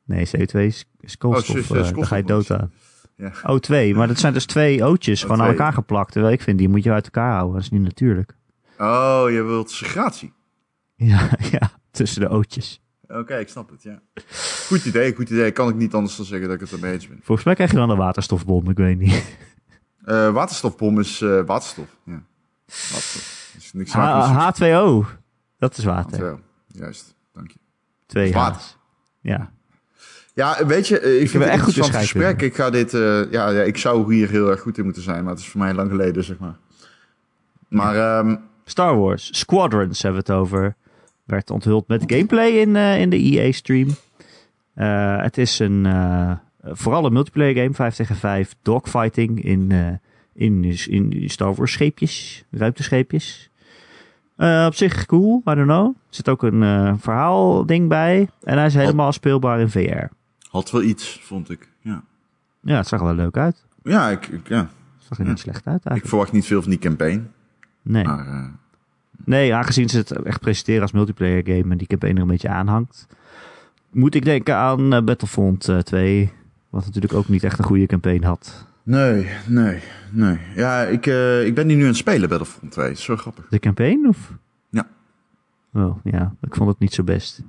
Nee, 0.08 0.26
CO2 0.26 0.58
is, 0.58 0.84
is 1.00 1.16
koolstof. 1.18 1.70
Oh, 1.70 1.76
is, 1.78 1.90
eh, 1.92 2.02
ga 2.06 2.16
je 2.16 2.24
dood 2.24 2.50
aan. 2.50 2.72
Ja. 3.16 3.32
O2, 3.32 3.94
maar 3.96 4.06
dat 4.08 4.18
zijn 4.18 4.32
dus 4.32 4.46
twee 4.46 4.86
O'tjes 4.86 5.22
gewoon 5.22 5.40
aan 5.40 5.46
O2. 5.46 5.50
elkaar 5.50 5.72
geplakt. 5.72 6.12
Terwijl 6.12 6.32
ik 6.32 6.42
vind, 6.42 6.58
die 6.58 6.68
moet 6.68 6.82
je 6.82 6.92
uit 6.92 7.04
elkaar 7.04 7.32
houden. 7.32 7.52
Dat 7.54 7.62
is 7.62 7.70
niet 7.70 7.82
natuurlijk. 7.82 8.34
Oh, 8.78 9.24
je 9.30 9.42
wilt 9.42 9.70
segregatie. 9.70 10.32
Ja, 10.94 11.28
ja 11.50 11.70
tussen 11.90 12.20
de 12.20 12.28
O'tjes. 12.30 12.80
Oké, 13.08 13.36
ik 13.38 13.48
snap 13.48 13.70
het, 13.70 13.82
ja. 13.82 14.00
Goed 14.66 14.84
idee, 14.84 15.14
goed 15.14 15.30
idee. 15.30 15.50
Kan 15.50 15.68
ik 15.68 15.74
niet 15.74 15.94
anders 15.94 16.16
dan 16.16 16.26
zeggen 16.26 16.46
dat 16.48 16.56
ik 16.56 16.62
het 16.62 16.72
ermee 16.72 16.92
eens 16.92 17.08
ben. 17.08 17.18
Volgens 17.22 17.46
mij 17.46 17.54
krijg 17.54 17.70
je 17.70 17.76
dan 17.76 17.90
een 17.90 17.96
waterstofbom, 17.96 18.70
ik 18.70 18.76
weet 18.76 18.98
niet. 18.98 19.36
Eh, 20.04 20.30
waterstofbom 20.32 20.98
is 21.00 21.20
eh, 21.20 21.40
waterstof. 21.46 21.96
Ja. 22.04 22.22
Waterstof. 22.66 23.52
Is 23.56 23.72
niks 23.72 23.90
smakelijks. 23.90 24.58
H- 24.60 24.62
H2O, 24.62 25.06
dat 25.58 25.78
is 25.78 25.84
water. 25.84 26.38
Juist, 26.66 27.14
dank 27.32 27.50
je. 27.50 27.58
Twee 28.06 28.32
Water. 28.32 28.62
Ja. 29.20 29.52
Ja, 30.38 30.66
weet 30.66 30.88
je, 30.88 31.00
eh, 31.00 31.20
ik 31.20 31.28
vind 31.30 31.32
ben 31.32 31.42
het 31.42 31.50
echt 31.50 31.62
goed 31.62 31.72
scheikunde. 31.72 31.98
gesprek. 31.98 32.42
Ik 32.42 32.54
ga 32.54 32.70
dit, 32.70 32.94
eh, 32.94 33.30
ja, 33.30 33.50
ja, 33.50 33.62
ik 33.62 33.76
zou 33.76 34.14
hier 34.14 34.28
heel 34.28 34.50
erg 34.50 34.60
goed 34.60 34.78
in 34.78 34.84
moeten 34.84 35.02
zijn, 35.02 35.22
maar 35.22 35.32
het 35.32 35.42
is 35.42 35.48
voor 35.48 35.60
mij 35.60 35.74
lang 35.74 35.90
geleden, 35.90 36.24
zeg 36.24 36.38
maar. 36.38 36.56
Maar, 37.68 37.96
ehm, 37.96 38.36
Star 38.64 38.98
Wars, 38.98 39.38
Squadrons 39.38 40.02
hebben 40.02 40.22
we 40.24 40.32
het 40.32 40.40
over. 40.40 40.74
Werd 41.24 41.50
onthuld 41.50 41.88
met 41.88 42.02
gameplay 42.06 42.50
in, 42.50 42.76
eh, 42.76 43.00
in 43.00 43.10
de 43.10 43.16
EA-stream. 43.16 43.88
het 45.22 45.38
is 45.38 45.58
een, 45.58 45.86
vooral 46.62 47.04
een 47.04 47.12
multiplayer 47.12 47.54
game, 47.54 47.74
5 47.74 47.94
tegen 47.94 48.16
5, 48.16 48.54
dogfighting 48.62 49.44
in, 49.44 49.72
in, 50.34 50.64
in 50.86 51.30
Star 51.30 51.54
Wars 51.54 51.72
scheepjes, 51.72 52.44
ruimtescheepjes. 52.50 53.50
Op 54.66 54.74
zich 54.74 55.06
cool, 55.06 55.42
I 55.46 55.54
don't 55.54 55.66
know. 55.66 55.86
Er 55.86 55.94
zit 56.14 56.28
ook 56.28 56.42
een 56.42 56.98
verhaalding 57.00 57.88
bij. 57.88 58.28
En 58.42 58.56
hij 58.56 58.66
is 58.66 58.74
helemaal 58.74 59.12
speelbaar 59.12 59.60
in 59.60 59.70
VR. 59.70 60.16
Had 60.48 60.70
wel 60.70 60.82
iets, 60.82 61.20
vond 61.22 61.50
ik. 61.50 61.68
Ja, 61.80 62.02
Ja, 62.60 62.76
het 62.76 62.86
zag 62.86 63.00
er 63.00 63.06
wel 63.06 63.14
leuk 63.14 63.36
uit. 63.36 63.64
ja, 63.82 64.08
ik, 64.08 64.26
ik- 64.26 64.48
ja. 64.48 64.58
Het 64.58 65.06
zag 65.16 65.18
er 65.18 65.24
niet 65.32 65.38
slecht 65.38 65.56
uit 65.66 65.76
ik 65.76 65.82
eigenlijk. 65.84 66.06
verwacht 66.08 66.32
niet 66.32 66.46
veel 66.46 66.60
van 66.62 66.70
die 66.70 66.78
campaign. 66.78 67.30
Nee. 67.82 68.04
Maar, 68.04 68.26
eh, 68.26 68.44
Nee, 69.24 69.54
aangezien 69.54 69.88
ze 69.88 69.96
het 69.98 70.10
echt 70.10 70.40
presenteren 70.40 70.82
als 70.82 70.92
multiplayer 70.92 71.42
game 71.46 71.70
en 71.72 71.78
die 71.78 71.86
campaign 71.86 72.16
er 72.16 72.22
een 72.22 72.28
beetje 72.28 72.48
aanhangt, 72.48 73.06
moet 73.90 74.14
ik 74.14 74.24
denken 74.24 74.56
aan 74.56 74.92
eh, 74.92 75.02
Battlefront 75.02 75.68
eh, 75.68 75.78
2, 75.78 76.32
wat 76.70 76.84
natuurlijk 76.84 77.14
ook 77.14 77.28
niet 77.28 77.44
echt 77.44 77.58
een 77.58 77.64
goede 77.64 77.86
campaign 77.86 78.24
had. 78.24 78.66
nee, 78.82 79.28
nee, 79.46 79.82
nee. 80.10 80.38
Ja, 80.54 80.82
ik, 80.82 81.06
eh, 81.06 81.46
ik 81.46 81.54
ben 81.54 81.66
die 81.68 81.76
nu 81.76 81.82
aan 81.82 81.88
het 81.88 81.96
spelen, 81.96 82.28
Battlefront 82.28 82.72
2. 82.72 82.94
Zo 82.94 83.16
grappig. 83.16 83.46
De 83.48 83.58
campaign 83.58 84.06
of? 84.08 84.32
Ja. 84.70 84.86
Oh, 85.72 85.98
ja, 86.04 86.34
ik 86.40 86.54
vond 86.54 86.68
het 86.68 86.78
niet 86.78 86.92
zo 86.94 87.02
best. 87.02 87.42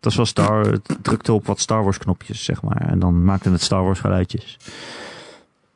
Dat 0.00 0.14
wel 0.14 0.26
Star, 0.26 0.66
het 0.66 0.96
drukte 1.02 1.32
op 1.32 1.46
wat 1.46 1.60
Star 1.60 1.82
Wars 1.82 1.98
knopjes, 1.98 2.44
zeg 2.44 2.62
maar. 2.62 2.88
En 2.88 2.98
dan 2.98 3.24
maakte 3.24 3.50
het 3.50 3.62
Star 3.62 3.82
Wars 3.84 4.00
geluidjes. 4.00 4.58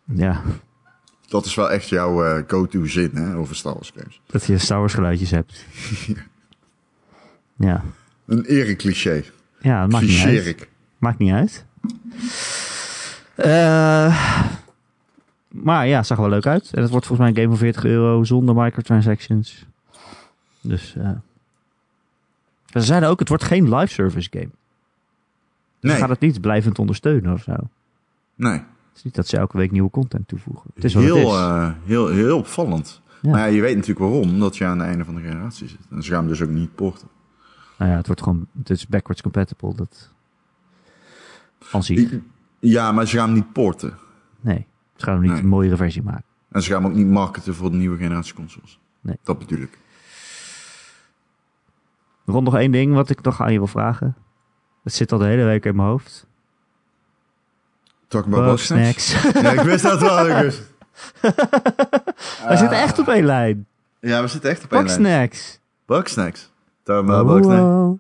Ja, 0.05 0.43
Dat 1.29 1.45
is 1.45 1.55
wel 1.55 1.71
echt 1.71 1.89
jouw 1.89 2.25
eh, 2.25 2.43
go-to 2.47 2.85
zin 2.87 3.11
hè, 3.15 3.37
over 3.37 3.57
Star 3.57 3.73
Wars 3.73 3.93
games. 3.97 4.21
dat 4.27 4.45
je 4.45 4.59
Star 4.59 4.79
Wars 4.79 4.95
geluidjes 4.95 5.31
hebt. 5.31 5.65
Ja, 7.57 7.83
Een 8.27 8.45
erecliché. 8.45 9.23
ja 9.61 9.81
dat 9.81 9.91
maakt 9.91 10.07
niet 10.07 10.25
uit. 10.25 10.69
Maakt 10.99 11.19
niet 11.19 11.33
uit. 11.33 11.65
Eh, 13.35 14.25
maar 15.49 15.87
ja, 15.87 15.97
het 15.97 16.07
zag 16.07 16.17
er 16.17 16.23
wel 16.23 16.33
leuk 16.33 16.47
uit. 16.47 16.71
En 16.73 16.83
het 16.83 16.91
wordt 16.91 17.07
volgens 17.07 17.19
mij 17.19 17.29
een 17.29 17.43
game 17.43 17.49
van 17.57 17.67
40 17.67 17.85
euro 17.85 18.25
zonder 18.25 18.55
microtransactions. 18.55 19.67
Dus 20.61 20.95
eh 20.97 21.11
ze 22.81 22.87
zeiden 22.87 23.09
ook, 23.09 23.19
het 23.19 23.29
wordt 23.29 23.45
geen 23.45 23.75
live 23.75 23.93
service 23.93 24.29
game. 24.33 24.49
Ze 25.81 25.87
Nee, 25.87 25.97
gaat 25.97 26.09
het 26.09 26.21
niet 26.21 26.41
blijvend 26.41 26.79
ondersteunen 26.79 27.33
of 27.33 27.43
zo. 27.43 27.53
Het 27.53 27.63
nee. 28.37 28.63
is 28.97 29.03
niet 29.03 29.15
dat 29.15 29.27
ze 29.27 29.37
elke 29.37 29.57
week 29.57 29.71
nieuwe 29.71 29.91
content 29.91 30.29
toevoegen. 30.29 30.71
Het 30.75 30.85
is 30.85 30.95
heel, 30.95 31.17
het 31.17 31.27
is. 31.27 31.33
eh, 31.33 31.73
heel, 31.85 32.09
heel 32.09 32.39
opvallend. 32.39 33.03
Ja. 33.23 33.31
Maar 33.31 33.41
ja, 33.41 33.47
je 33.47 33.61
weet 33.61 33.73
natuurlijk 33.75 33.99
waarom. 34.07 34.31
Omdat 34.31 34.57
je 34.57 34.65
aan 34.65 34.79
het 34.79 34.89
einde 34.89 35.05
van 35.05 35.15
de 35.15 35.21
generatie 35.21 35.69
zit. 35.69 35.79
En 35.91 36.03
ze 36.03 36.11
gaan 36.11 36.19
hem 36.19 36.29
dus 36.29 36.43
ook 36.43 36.49
niet 36.49 36.75
porten. 36.75 37.09
Nou 37.79 37.91
ja, 37.91 37.97
het 37.97 38.07
wordt 38.07 38.23
gewoon, 38.23 38.47
het 38.59 38.71
is 38.71 38.87
backwards 38.87 39.23
compatible. 39.23 39.75
Dat 39.75 40.11
van 41.61 41.83
zich. 41.83 42.13
Ja, 42.59 42.93
maar 42.93 43.07
ze 43.07 43.17
gaan 43.17 43.27
hem 43.27 43.35
niet 43.35 43.53
porten. 43.53 43.95
Nee, 44.41 44.67
ze 44.97 45.05
gaan 45.05 45.13
hem 45.15 45.23
niet 45.23 45.33
Nee. 45.33 45.41
een 45.41 45.49
mooiere 45.49 45.77
versie 45.77 46.03
maken. 46.03 46.25
En 46.51 46.63
ze 46.63 46.71
gaan 46.71 46.83
hem 46.83 46.91
ook 46.91 46.97
niet 46.97 47.07
marketen 47.07 47.55
voor 47.55 47.71
de 47.71 47.77
nieuwe 47.77 47.97
generatie 47.97 48.35
consoles. 48.35 48.79
Nee. 49.01 49.17
Dat 49.23 49.39
bedoel 49.39 49.59
ik. 49.61 49.79
Rond 52.25 52.45
nog 52.45 52.57
één 52.57 52.71
ding 52.71 52.95
wat 52.95 53.11
ik 53.11 53.23
nog 53.23 53.41
aan 53.41 53.53
je 53.53 53.59
wil 53.59 53.67
vragen. 53.67 54.17
Het 54.83 54.95
zit 54.95 55.13
al 55.13 55.19
de 55.19 55.25
hele 55.25 55.45
week 55.45 55.65
in 55.65 55.77
mijn 55.77 55.89
hoofd. 55.89 56.27
Talk 58.09 58.25
about 58.25 58.45
Bugsnacks. 58.45 59.13
Bugsnacks. 59.13 59.41
Ja, 59.43 59.53
ik 59.53 59.61
wist 59.61 59.83
dat 59.83 60.01
wel. 60.01 60.29
Ik 60.29 60.43
wist. 60.43 60.73
We 62.49 62.57
zitten 62.57 62.79
echt 62.79 62.99
op 62.99 63.09
één 63.09 63.25
lijn. 63.25 63.67
Ja, 64.01 64.23
we 64.23 64.29
zitten 64.29 64.51
echt 64.51 64.65
op 64.65 64.73
één 64.73 64.85
lijn. 64.85 64.99
Bugsnacks. 65.03 65.61
Bugsnacks. 65.87 66.51
Talk 66.83 67.03
about 67.03 67.27
Bugsnacks. 67.27 67.61
Wow, 67.61 67.99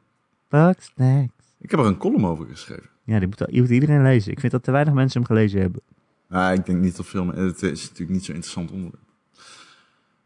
Bugsnacks. 0.48 1.32
Ik 1.58 1.70
heb 1.70 1.80
er 1.80 1.86
een 1.86 1.96
column 1.96 2.26
over 2.26 2.46
geschreven. 2.46 2.88
Ja, 3.04 3.18
die 3.18 3.28
moet, 3.28 3.46
die 3.46 3.60
moet 3.60 3.70
iedereen 3.70 4.02
lezen. 4.02 4.32
Ik 4.32 4.40
vind 4.40 4.52
dat 4.52 4.62
te 4.62 4.70
weinig 4.70 4.94
mensen 4.94 5.20
hem 5.20 5.28
gelezen 5.28 5.60
hebben. 5.60 5.80
Ja, 6.28 6.50
ik 6.50 6.66
denk 6.66 6.80
niet 6.80 6.96
dat 6.96 7.06
veel... 7.06 7.26
Het 7.26 7.62
is 7.62 7.82
natuurlijk 7.82 8.10
niet 8.10 8.24
zo'n 8.24 8.34
interessant 8.34 8.70
onderwerp. 8.70 9.03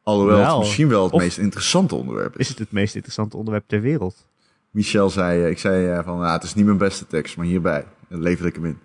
Alhoewel 0.08 0.36
Wel. 0.36 0.50
het 0.50 0.58
misschien 0.58 0.88
wel 0.88 1.04
het 1.04 1.14
meest 1.14 1.38
interessante 1.38 1.94
onderwerp 1.94 2.34
is. 2.34 2.40
Is 2.40 2.48
het 2.48 2.58
het 2.58 2.72
meest 2.72 2.94
interessante 2.94 3.36
onderwerp 3.36 3.68
ter 3.68 3.80
wereld? 3.80 4.26
Michel 4.70 5.10
zei, 5.10 5.42
eh, 5.42 5.50
ik 5.50 5.58
zei 5.58 5.88
eh, 5.88 6.04
van, 6.04 6.18
nou, 6.18 6.32
het 6.32 6.42
is 6.42 6.54
niet 6.54 6.64
mijn 6.64 6.78
beste 6.78 7.06
tekst, 7.06 7.36
maar 7.36 7.46
hierbij 7.46 7.86
eh, 8.08 8.18
lever 8.18 8.46
ik 8.46 8.54
hem 8.54 8.64
in. 8.64 8.78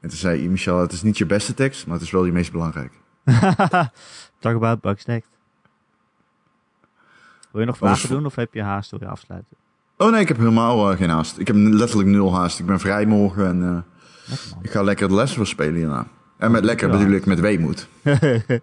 En 0.00 0.08
toen 0.08 0.18
zei 0.18 0.48
Michel, 0.48 0.80
het 0.80 0.92
is 0.92 1.02
niet 1.02 1.18
je 1.18 1.26
beste 1.26 1.54
tekst, 1.54 1.86
maar 1.86 1.94
het 1.94 2.04
is 2.04 2.10
wel 2.10 2.24
je 2.24 2.32
meest 2.32 2.52
belangrijke. 2.52 2.94
Talk 4.40 4.54
about 4.54 4.80
Bugsnacks. 4.80 5.26
Wil 7.50 7.60
je 7.60 7.66
nog 7.66 7.76
vragen 7.76 8.08
doen 8.08 8.26
of 8.26 8.34
heb 8.34 8.54
je 8.54 8.62
haast 8.62 8.90
door 8.90 9.00
je 9.00 9.06
afsluiten? 9.06 9.56
Oh 9.96 10.10
nee, 10.10 10.20
ik 10.20 10.28
heb 10.28 10.36
helemaal 10.36 10.90
eh, 10.90 10.96
geen 10.96 11.10
haast. 11.10 11.38
Ik 11.38 11.46
heb 11.46 11.56
letterlijk 11.56 12.08
nul 12.08 12.34
haast. 12.34 12.58
Ik 12.58 12.66
ben 12.66 12.80
vrij 12.80 13.06
morgen 13.06 13.46
en 13.46 13.84
Lekker, 14.26 14.56
ik 14.62 14.70
ga 14.70 14.82
lekker 14.82 15.08
de 15.08 15.14
les 15.14 15.38
spelen 15.42 15.74
hierna. 15.74 16.06
En 16.38 16.50
met 16.50 16.64
lekker 16.64 16.90
Ja. 16.90 16.98
bedoel 16.98 17.14
ik 17.14 17.26
met 17.26 17.40
weemoed. 17.40 17.88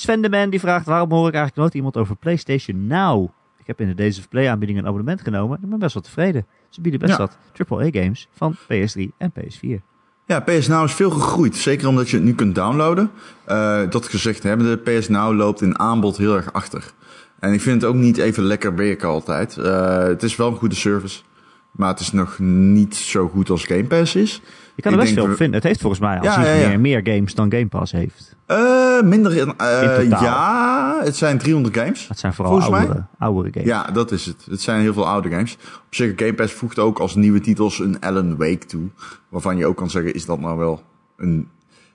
Sven 0.00 0.20
de 0.20 0.28
Man 0.28 0.50
die 0.50 0.60
vraagt 0.60 0.86
waarom 0.86 1.10
hoor 1.10 1.28
ik 1.28 1.34
eigenlijk 1.34 1.56
nooit 1.56 1.74
iemand 1.74 1.96
over 1.96 2.16
PlayStation 2.16 2.86
Now? 2.86 3.28
Ik 3.58 3.66
heb 3.66 3.80
in 3.80 3.86
de 3.86 3.94
Days 3.94 4.20
Play 4.20 4.48
aanbieding 4.48 4.78
een 4.78 4.86
abonnement 4.86 5.20
genomen 5.20 5.56
en 5.56 5.62
ik 5.62 5.70
ben 5.70 5.78
best 5.78 5.94
wel 5.94 6.02
tevreden. 6.02 6.46
Ze 6.68 6.80
bieden 6.80 7.00
best 7.00 7.18
Ja. 7.18 7.18
wat 7.18 7.36
AAA 7.68 8.02
games 8.02 8.28
van 8.34 8.56
PS3 8.66 9.00
en 9.16 9.32
PS4. 9.32 9.82
Ja, 10.26 10.40
PS 10.40 10.68
Now 10.68 10.84
is 10.84 10.92
veel 10.92 11.10
gegroeid. 11.10 11.56
Zeker 11.56 11.88
omdat 11.88 12.10
je 12.10 12.16
het 12.16 12.24
nu 12.24 12.34
kunt 12.34 12.54
downloaden. 12.54 13.10
Eh, 13.44 13.80
dat 13.90 14.08
gezegd 14.08 14.42
hebbende, 14.42 14.76
PS 14.76 15.08
Now 15.08 15.36
loopt 15.36 15.60
in 15.62 15.78
aanbod 15.78 16.16
heel 16.16 16.36
erg 16.36 16.52
achter. 16.52 16.92
En 17.38 17.52
ik 17.52 17.60
vind 17.60 17.82
het 17.82 17.90
ook 17.90 17.96
niet 17.96 18.18
even 18.18 18.42
lekker 18.42 18.74
werken 18.74 19.08
altijd. 19.08 19.56
Eh, 19.56 19.98
het 20.02 20.22
is 20.22 20.36
wel 20.36 20.48
een 20.48 20.56
goede 20.56 20.74
service. 20.74 21.20
Maar 21.70 21.88
het 21.88 22.00
is 22.00 22.12
nog 22.12 22.38
niet 22.38 22.96
zo 22.96 23.28
goed 23.28 23.50
als 23.50 23.64
Game 23.64 23.84
Pass 23.84 24.14
is. 24.14 24.40
Je 24.78 24.84
kan 24.84 24.92
er 24.92 24.98
best 24.98 25.12
veel 25.12 25.24
op 25.24 25.36
vinden. 25.36 25.54
Het 25.54 25.62
heeft 25.62 25.80
volgens 25.80 26.00
mij 26.00 26.18
al 26.18 26.24
Ja, 26.24 26.32
zich 26.34 26.44
ja, 26.44 26.52
ja. 26.52 26.68
Meer, 26.68 26.80
meer 26.80 27.14
games 27.14 27.34
dan 27.34 27.52
Game 27.52 27.66
Pass 27.66 27.92
heeft. 27.92 28.36
Eh, 28.46 29.02
minder 29.02 29.36
in, 29.36 29.54
eh, 29.56 30.00
In. 30.02 30.08
Ja, 30.08 31.00
het 31.04 31.16
zijn 31.16 31.38
300 31.38 31.76
games. 31.76 32.06
Dat 32.08 32.18
zijn 32.18 32.34
vooral 32.34 32.60
oudere, 32.60 33.06
oudere 33.18 33.48
games. 33.52 33.68
Ja, 33.68 33.90
dat 33.90 34.12
is 34.12 34.26
het. 34.26 34.46
Het 34.50 34.60
zijn 34.60 34.80
heel 34.80 34.92
veel 34.92 35.08
oude 35.08 35.28
games. 35.28 35.54
Op 35.86 35.94
zich, 35.94 36.12
Game 36.16 36.34
Pass 36.34 36.52
voegt 36.52 36.78
ook 36.78 36.98
als 36.98 37.14
nieuwe 37.14 37.40
titels 37.40 37.78
een 37.78 38.00
Alan 38.00 38.36
Wake 38.36 38.66
toe. 38.66 38.88
Waarvan 39.28 39.56
je 39.56 39.66
ook 39.66 39.76
kan 39.76 39.90
zeggen, 39.90 40.14
is 40.14 40.24
dat 40.24 40.40
nou 40.40 40.58
wel 40.58 40.82
een... 41.16 41.48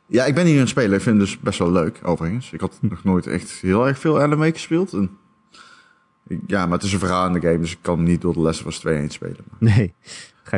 Ja, 0.06 0.26
ik 0.26 0.36
ben 0.36 0.46
hier 0.46 0.54
aan 0.54 0.60
het 0.60 0.70
spelen. 0.70 0.94
Ik 0.94 1.02
vind 1.02 1.18
het 1.20 1.26
dus 1.26 1.40
best 1.40 1.60
wel 1.60 1.72
leuk, 1.72 2.00
overigens. 2.04 2.52
Ik 2.52 2.62
had 2.62 2.78
nog 2.82 3.04
nooit 3.04 3.28
echt 3.28 3.52
heel 3.52 3.88
erg 3.88 4.00
veel 4.00 4.22
Alan 4.22 4.38
Wake 4.38 4.54
gespeeld. 4.54 4.94
En... 4.94 5.10
Ja, 6.48 6.66
maar 6.66 6.78
het 6.78 6.84
is 6.88 6.94
een 6.94 7.00
verhaal 7.00 7.28
in 7.28 7.34
de 7.34 7.42
game, 7.42 7.60
dus 7.60 7.72
ik 7.72 7.78
kan 7.82 8.04
niet 8.04 8.22
door 8.22 8.34
de 8.34 8.40
Last 8.40 8.60
of 8.60 8.68
Us 8.68 8.80
2 8.80 8.98
heen 8.98 9.10
spelen. 9.10 9.44
Nee. 9.58 9.94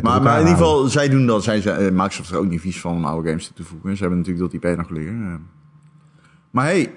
Maar, 0.01 0.21
in 0.33 0.39
ieder 0.39 0.47
geval, 0.57 0.87
zij 0.87 1.09
doen 1.09 1.25
dat. 1.25 1.43
Zij, 1.43 1.61
zij, 1.61 1.77
eh, 1.77 1.91
Microsoft 1.91 2.29
is 2.31 2.35
ook 2.35 2.45
niet 2.49 2.61
vies 2.61 2.79
van 2.81 2.91
om 2.95 3.05
oude 3.05 3.27
games 3.29 3.45
toe 3.45 3.55
te 3.55 3.63
voegen. 3.63 3.95
Ze 3.95 4.01
hebben 4.01 4.19
natuurlijk 4.19 4.51
dat 4.51 4.63
IP 4.71 4.77
nog 4.77 4.89
liggen. 4.89 5.23
eh. 5.25 5.35
Maar 6.51 6.65
hey, 6.65 6.93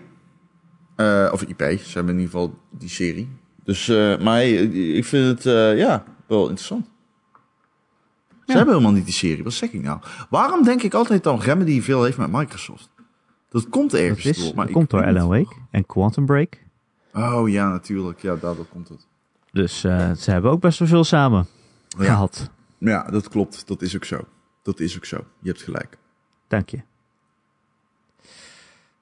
eh, 0.96 1.32
of 1.32 1.42
IP, 1.42 1.58
ze 1.60 1.90
hebben 1.94 2.14
in 2.14 2.20
ieder 2.20 2.32
geval 2.38 2.58
die 2.70 2.88
serie. 2.88 3.28
Dus, 3.64 3.86
maar 4.20 4.34
hey, 4.34 4.52
ik 4.96 5.04
vind 5.04 5.44
het 5.44 5.54
ja, 5.78 6.04
wel 6.26 6.40
interessant. 6.48 6.84
Ze 6.84 8.34
Ja. 8.44 8.54
hebben 8.54 8.74
helemaal 8.74 8.94
niet 8.96 9.04
die 9.04 9.14
serie, 9.14 9.44
wat 9.44 9.52
zeg 9.52 9.72
ik 9.72 9.82
nou? 9.82 9.98
Waarom 10.30 10.62
denk 10.64 10.82
ik 10.82 10.94
altijd 10.94 11.22
dan 11.22 11.40
Remedy 11.40 11.80
veel 11.82 12.04
heeft 12.04 12.18
met 12.18 12.32
Microsoft? 12.32 12.90
Dat 13.48 13.68
komt 13.68 13.90
Dat, 13.90 14.00
ergens 14.00 14.24
is, 14.26 14.44
door. 14.44 14.54
Maar 14.54 14.64
dat 14.64 14.74
komt 14.74 14.90
door. 14.90 15.04
Alan 15.04 15.28
Wake 15.28 15.54
en 15.70 15.86
Quantum 15.86 16.26
Break. 16.26 16.62
Oh 17.14 17.48
ja, 17.48 17.68
natuurlijk. 17.68 18.20
Ja, 18.22 18.36
daardoor 18.36 18.66
komt 18.66 18.88
het. 18.88 19.06
Dus 19.52 19.80
ze 19.80 20.24
hebben 20.30 20.50
ook 20.50 20.60
best 20.60 20.78
wel 20.78 20.88
veel 20.88 21.04
samen 21.04 21.46
Ja. 21.98 22.04
gehad. 22.04 22.50
Ja, 22.78 23.02
dat 23.02 23.28
klopt. 23.28 23.66
Dat 23.66 23.82
is 23.82 23.96
ook 23.96 24.04
zo. 24.04 24.24
Dat 24.62 24.80
is 24.80 24.96
ook 24.96 25.04
zo. 25.04 25.24
Je 25.40 25.48
hebt 25.48 25.62
gelijk. 25.62 25.98
Dank 26.48 26.68
je. 26.68 26.80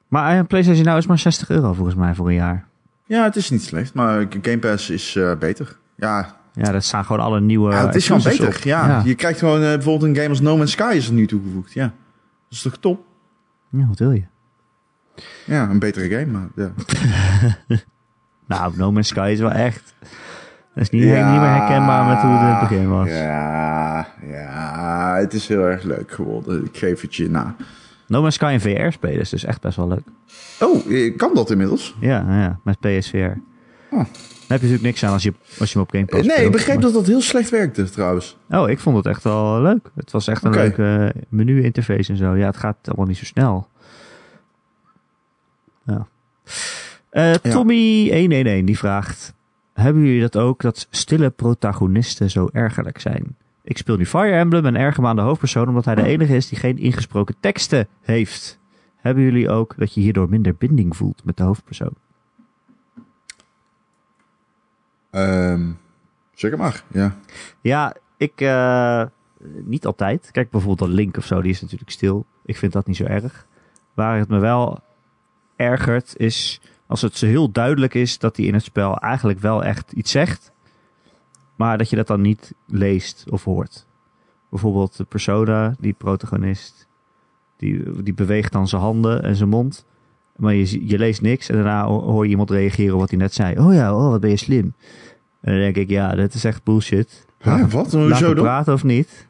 Maar 0.08 0.38
een 0.38 0.46
PlayStation 0.46 0.84
nou 0.84 0.98
is 0.98 1.06
maar 1.06 1.18
60 1.18 1.48
euro 1.50 1.72
volgens 1.72 1.96
mij 1.96 2.14
voor 2.14 2.28
een 2.28 2.34
jaar. 2.34 2.66
Ja, 3.06 3.24
het 3.24 3.36
is 3.36 3.50
niet 3.50 3.62
slecht, 3.62 3.94
maar 3.94 4.26
Game 4.42 4.58
Pass 4.58 4.90
is 4.90 5.16
eh, 5.16 5.36
beter. 5.38 5.78
Ja, 5.96 6.36
Ja, 6.52 6.72
dat 6.72 6.84
staan 6.84 7.04
gewoon 7.04 7.22
alle 7.22 7.40
nieuwe. 7.40 7.70
Ja, 7.72 7.86
het 7.86 7.94
is 7.94 8.06
gewoon 8.06 8.22
beter. 8.22 8.60
Ja. 8.64 8.86
ja. 8.88 9.02
Je 9.04 9.14
krijgt 9.14 9.38
gewoon 9.38 9.62
eh, 9.62 9.68
bijvoorbeeld 9.68 10.10
een 10.10 10.16
game 10.16 10.28
als 10.28 10.40
No 10.40 10.56
Man's 10.56 10.70
Sky 10.72 10.92
is 10.96 11.06
er 11.06 11.12
nu 11.12 11.26
toegevoegd. 11.26 11.72
Ja. 11.72 11.84
Dat 11.84 11.92
is 12.48 12.62
toch 12.62 12.76
top? 12.76 13.04
Ja, 13.70 13.86
wat 13.86 13.98
wil 13.98 14.10
je? 14.12 14.24
Ja, 15.46 15.68
een 15.68 15.78
betere 15.78 16.08
game, 16.08 16.32
maar 16.32 16.48
ja. 16.54 16.72
Nou, 18.46 18.76
No 18.76 18.92
Man's 18.92 19.08
Sky 19.08 19.28
is 19.32 19.38
wel 19.38 19.50
echt. 19.50 19.94
Dat 20.76 20.84
is 20.84 20.90
niet, 20.90 21.02
niet 21.02 21.10
meer 21.10 21.20
herkenbaar 21.54 22.06
met 22.06 22.18
hoe 22.18 22.30
het 22.30 22.40
in 22.40 22.46
het 22.46 22.60
begin 22.68 22.88
was. 22.88 23.08
Ja, 23.08 24.06
ja, 24.30 25.16
het 25.16 25.32
is 25.32 25.48
heel 25.48 25.62
erg 25.62 25.82
leuk 25.82 26.12
geworden. 26.12 26.64
Ik 26.64 26.76
geef 26.76 27.00
het 27.00 27.14
je 27.14 27.30
na. 27.30 27.54
No 28.06 28.20
Man's 28.20 28.34
Sky 28.34 28.50
in 28.52 28.60
VR 28.60 28.90
spelen 28.92 29.20
is 29.20 29.28
dus 29.28 29.44
echt 29.44 29.60
best 29.60 29.76
wel 29.76 29.88
leuk. 29.88 30.02
Oh, 30.60 30.92
eh, 30.92 31.16
kan 31.16 31.34
dat 31.34 31.50
inmiddels? 31.50 31.96
Ja, 32.00 32.24
ja 32.28 32.58
met 32.64 32.80
PSVR. 32.80 33.16
Oh. 33.16 33.30
Daar 33.90 34.58
heb 34.58 34.60
je 34.60 34.66
natuurlijk 34.66 34.82
niks 34.82 35.04
aan 35.04 35.12
als 35.12 35.22
je, 35.22 35.32
als 35.58 35.72
je 35.72 35.78
hem 35.78 35.82
op 35.86 35.90
Game 35.90 36.04
Pass 36.04 36.20
Eh, 36.20 36.26
nee, 36.26 36.34
speelt, 36.36 36.46
ik 36.46 36.56
begreep 36.56 36.74
maar- 36.74 36.84
dat 36.84 36.92
dat 36.94 37.06
heel 37.06 37.20
slecht 37.20 37.50
werkte 37.50 37.90
trouwens. 37.90 38.36
Oh, 38.50 38.68
ik 38.70 38.78
vond 38.78 38.96
het 38.96 39.06
echt 39.06 39.22
wel 39.22 39.60
leuk. 39.62 39.90
Het 39.94 40.10
was 40.10 40.28
echt 40.28 40.44
een 40.44 40.50
leuke 40.50 41.14
menu-interface 41.28 42.10
en 42.12 42.16
zo. 42.18 42.34
Ja, 42.36 42.46
het 42.46 42.56
gaat 42.56 42.76
allemaal 42.84 43.06
niet 43.06 43.16
zo 43.16 43.24
snel. 43.24 43.68
Ja. 45.86 46.06
Eh, 47.10 47.34
Tommy111 47.34 48.64
die 48.64 48.78
vraagt... 48.78 49.34
Hebben 49.76 50.02
jullie 50.02 50.20
dat 50.20 50.36
ook, 50.36 50.60
dat 50.60 50.86
stille 50.90 51.30
protagonisten 51.30 52.30
zo 52.30 52.48
ergerlijk 52.52 53.00
zijn? 53.00 53.36
Ik 53.62 53.78
speel 53.78 53.96
nu 53.96 54.06
Fire 54.06 54.32
Emblem 54.32 54.66
en 54.66 54.76
erger 54.76 55.02
me 55.02 55.08
aan 55.08 55.16
de 55.16 55.22
hoofdpersoon... 55.22 55.68
omdat 55.68 55.84
hij 55.84 55.94
de 55.94 56.02
enige 56.02 56.36
is 56.36 56.48
die 56.48 56.58
geen 56.58 56.78
ingesproken 56.78 57.34
teksten 57.40 57.88
heeft. 58.00 58.60
Hebben 58.96 59.22
jullie 59.22 59.50
ook 59.50 59.74
dat 59.78 59.94
je 59.94 60.00
hierdoor 60.00 60.28
minder 60.28 60.54
binding 60.54 60.96
voelt 60.96 61.24
met 61.24 61.36
de 61.36 61.42
hoofdpersoon? 61.42 61.94
Ehm 65.10 65.70
zeg 66.34 66.56
maar, 66.56 66.82
ja. 66.88 67.16
Ja, 67.60 67.96
ik 68.16 68.40
eh, 68.40 69.04
niet 69.64 69.86
altijd. 69.86 70.28
Kijk 70.32 70.50
bijvoorbeeld 70.50 70.88
dat 70.88 70.98
Link 70.98 71.16
of 71.16 71.24
zo, 71.24 71.40
die 71.40 71.50
is 71.50 71.60
natuurlijk 71.60 71.90
stil. 71.90 72.26
Ik 72.44 72.56
vind 72.56 72.72
dat 72.72 72.86
niet 72.86 72.96
zo 72.96 73.04
erg. 73.04 73.46
Waar 73.94 74.18
het 74.18 74.28
me 74.28 74.38
wel 74.38 74.80
ergert 75.56 76.16
is 76.16 76.60
als 76.86 77.02
het 77.02 77.16
zo 77.16 77.26
heel 77.26 77.50
duidelijk 77.50 77.94
is 77.94 78.18
dat 78.18 78.36
hij 78.36 78.46
in 78.46 78.54
het 78.54 78.62
spel 78.62 78.96
eigenlijk 78.98 79.38
wel 79.38 79.64
echt 79.64 79.92
iets 79.92 80.10
zegt, 80.10 80.52
maar 81.56 81.78
dat 81.78 81.90
je 81.90 81.96
dat 81.96 82.06
dan 82.06 82.20
niet 82.20 82.52
leest 82.66 83.24
of 83.30 83.44
hoort. 83.44 83.86
Bijvoorbeeld 84.50 84.96
de 84.96 85.04
persona, 85.04 85.74
die 85.80 85.92
protagonist, 85.92 86.86
die, 87.56 88.02
die 88.02 88.14
beweegt 88.14 88.52
dan 88.52 88.68
zijn 88.68 88.82
handen 88.82 89.22
en 89.22 89.36
zijn 89.36 89.48
mond. 89.48 89.84
Maar 90.36 90.54
je, 90.54 90.86
je 90.88 90.98
leest 90.98 91.20
niks 91.22 91.48
en 91.48 91.54
daarna 91.54 91.84
ho- 91.86 92.02
hoor 92.02 92.24
je 92.24 92.30
iemand 92.30 92.50
reageren 92.50 92.94
op 92.94 93.00
wat 93.00 93.10
hij 93.10 93.18
net 93.18 93.34
zei. 93.34 93.58
Oh 93.58 93.74
ja, 93.74 93.94
oh, 93.96 94.10
wat 94.10 94.20
ben 94.20 94.30
je 94.30 94.36
slim. 94.36 94.74
En 95.40 95.52
dan 95.52 95.60
denk 95.60 95.76
ik, 95.76 95.88
ja, 95.90 96.14
dat 96.14 96.34
is 96.34 96.44
echt 96.44 96.62
bullshit. 96.64 97.26
Wat? 97.42 97.72
Laat 97.72 97.92
Hoezo 97.92 98.26
hem 98.26 98.34
dan? 98.34 98.44
praten 98.44 98.72
of 98.72 98.84
niet. 98.84 99.26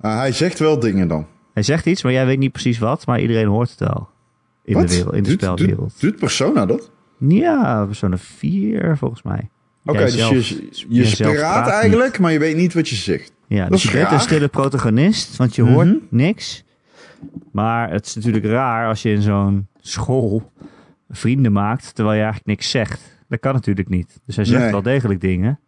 Ah, 0.00 0.16
hij 0.18 0.32
zegt 0.32 0.58
wel 0.58 0.78
dingen 0.78 1.08
dan. 1.08 1.26
Hij 1.52 1.62
zegt 1.62 1.86
iets, 1.86 2.02
maar 2.02 2.12
jij 2.12 2.26
weet 2.26 2.38
niet 2.38 2.52
precies 2.52 2.78
wat, 2.78 3.06
maar 3.06 3.20
iedereen 3.20 3.46
hoort 3.46 3.70
het 3.78 3.88
al. 3.88 4.08
In 4.64 4.74
Wat? 4.74 4.88
de, 4.88 4.94
wereld, 4.94 5.14
in 5.14 5.22
de 5.22 5.28
Doet- 5.28 5.40
spelwereld. 5.42 5.78
Doet, 5.78 6.00
doet 6.00 6.16
Persona 6.18 6.66
dat? 6.66 6.90
Ja, 7.28 7.92
zo'n 7.92 8.18
vier 8.18 8.96
volgens 8.96 9.22
mij. 9.22 9.48
Oké, 9.84 9.98
dus 9.98 10.14
je, 10.88 11.04
je 11.16 11.16
praat 11.34 11.68
eigenlijk, 11.68 12.18
maar 12.18 12.32
je 12.32 12.38
weet 12.38 12.56
niet 12.56 12.74
wat 12.74 12.88
je 12.88 12.96
zegt. 12.96 13.32
Ja, 13.48 13.62
Dat 13.62 13.70
dus 13.72 13.82
je 13.82 13.90
bent 13.90 14.10
een 14.10 14.20
stille 14.20 14.48
protagonist, 14.48 15.36
want 15.36 15.54
je 15.54 15.62
Mhm. 15.62 15.72
hoort 15.72 16.10
niks. 16.12 16.64
Maar 17.52 17.90
het 17.90 18.06
is 18.06 18.14
natuurlijk 18.14 18.44
raar 18.44 18.88
als 18.88 19.02
je 19.02 19.10
in 19.10 19.22
zo'n 19.22 19.66
school 19.80 20.52
vrienden 21.08 21.52
maakt, 21.52 21.94
terwijl 21.94 22.16
je 22.16 22.22
eigenlijk 22.22 22.48
niks 22.50 22.70
zegt. 22.70 23.00
Dat 23.28 23.40
kan 23.40 23.52
natuurlijk 23.54 23.88
niet. 23.88 24.20
Dus 24.26 24.36
hij 24.36 24.44
zegt 24.44 24.62
Nee. 24.62 24.70
wel 24.70 24.82
degelijk 24.82 25.20
dingen. 25.20 25.58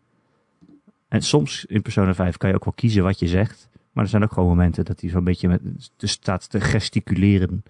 En 1.08 1.22
soms 1.22 1.64
in 1.64 1.82
Persona 1.82 2.14
5 2.14 2.36
kan 2.36 2.48
je 2.48 2.54
ook 2.54 2.64
wel 2.64 2.74
kiezen 2.74 3.02
wat 3.02 3.18
je 3.18 3.28
zegt. 3.28 3.68
Maar 3.92 4.04
er 4.04 4.10
zijn 4.10 4.22
ook 4.22 4.32
gewoon 4.32 4.48
momenten 4.48 4.84
dat 4.84 5.00
hij 5.00 5.10
zo'n 5.10 5.24
beetje 5.24 5.48
met, 5.48 5.60
dus 5.96 6.10
staat 6.10 6.50
te 6.50 6.60
gesticuleren. 6.60 7.62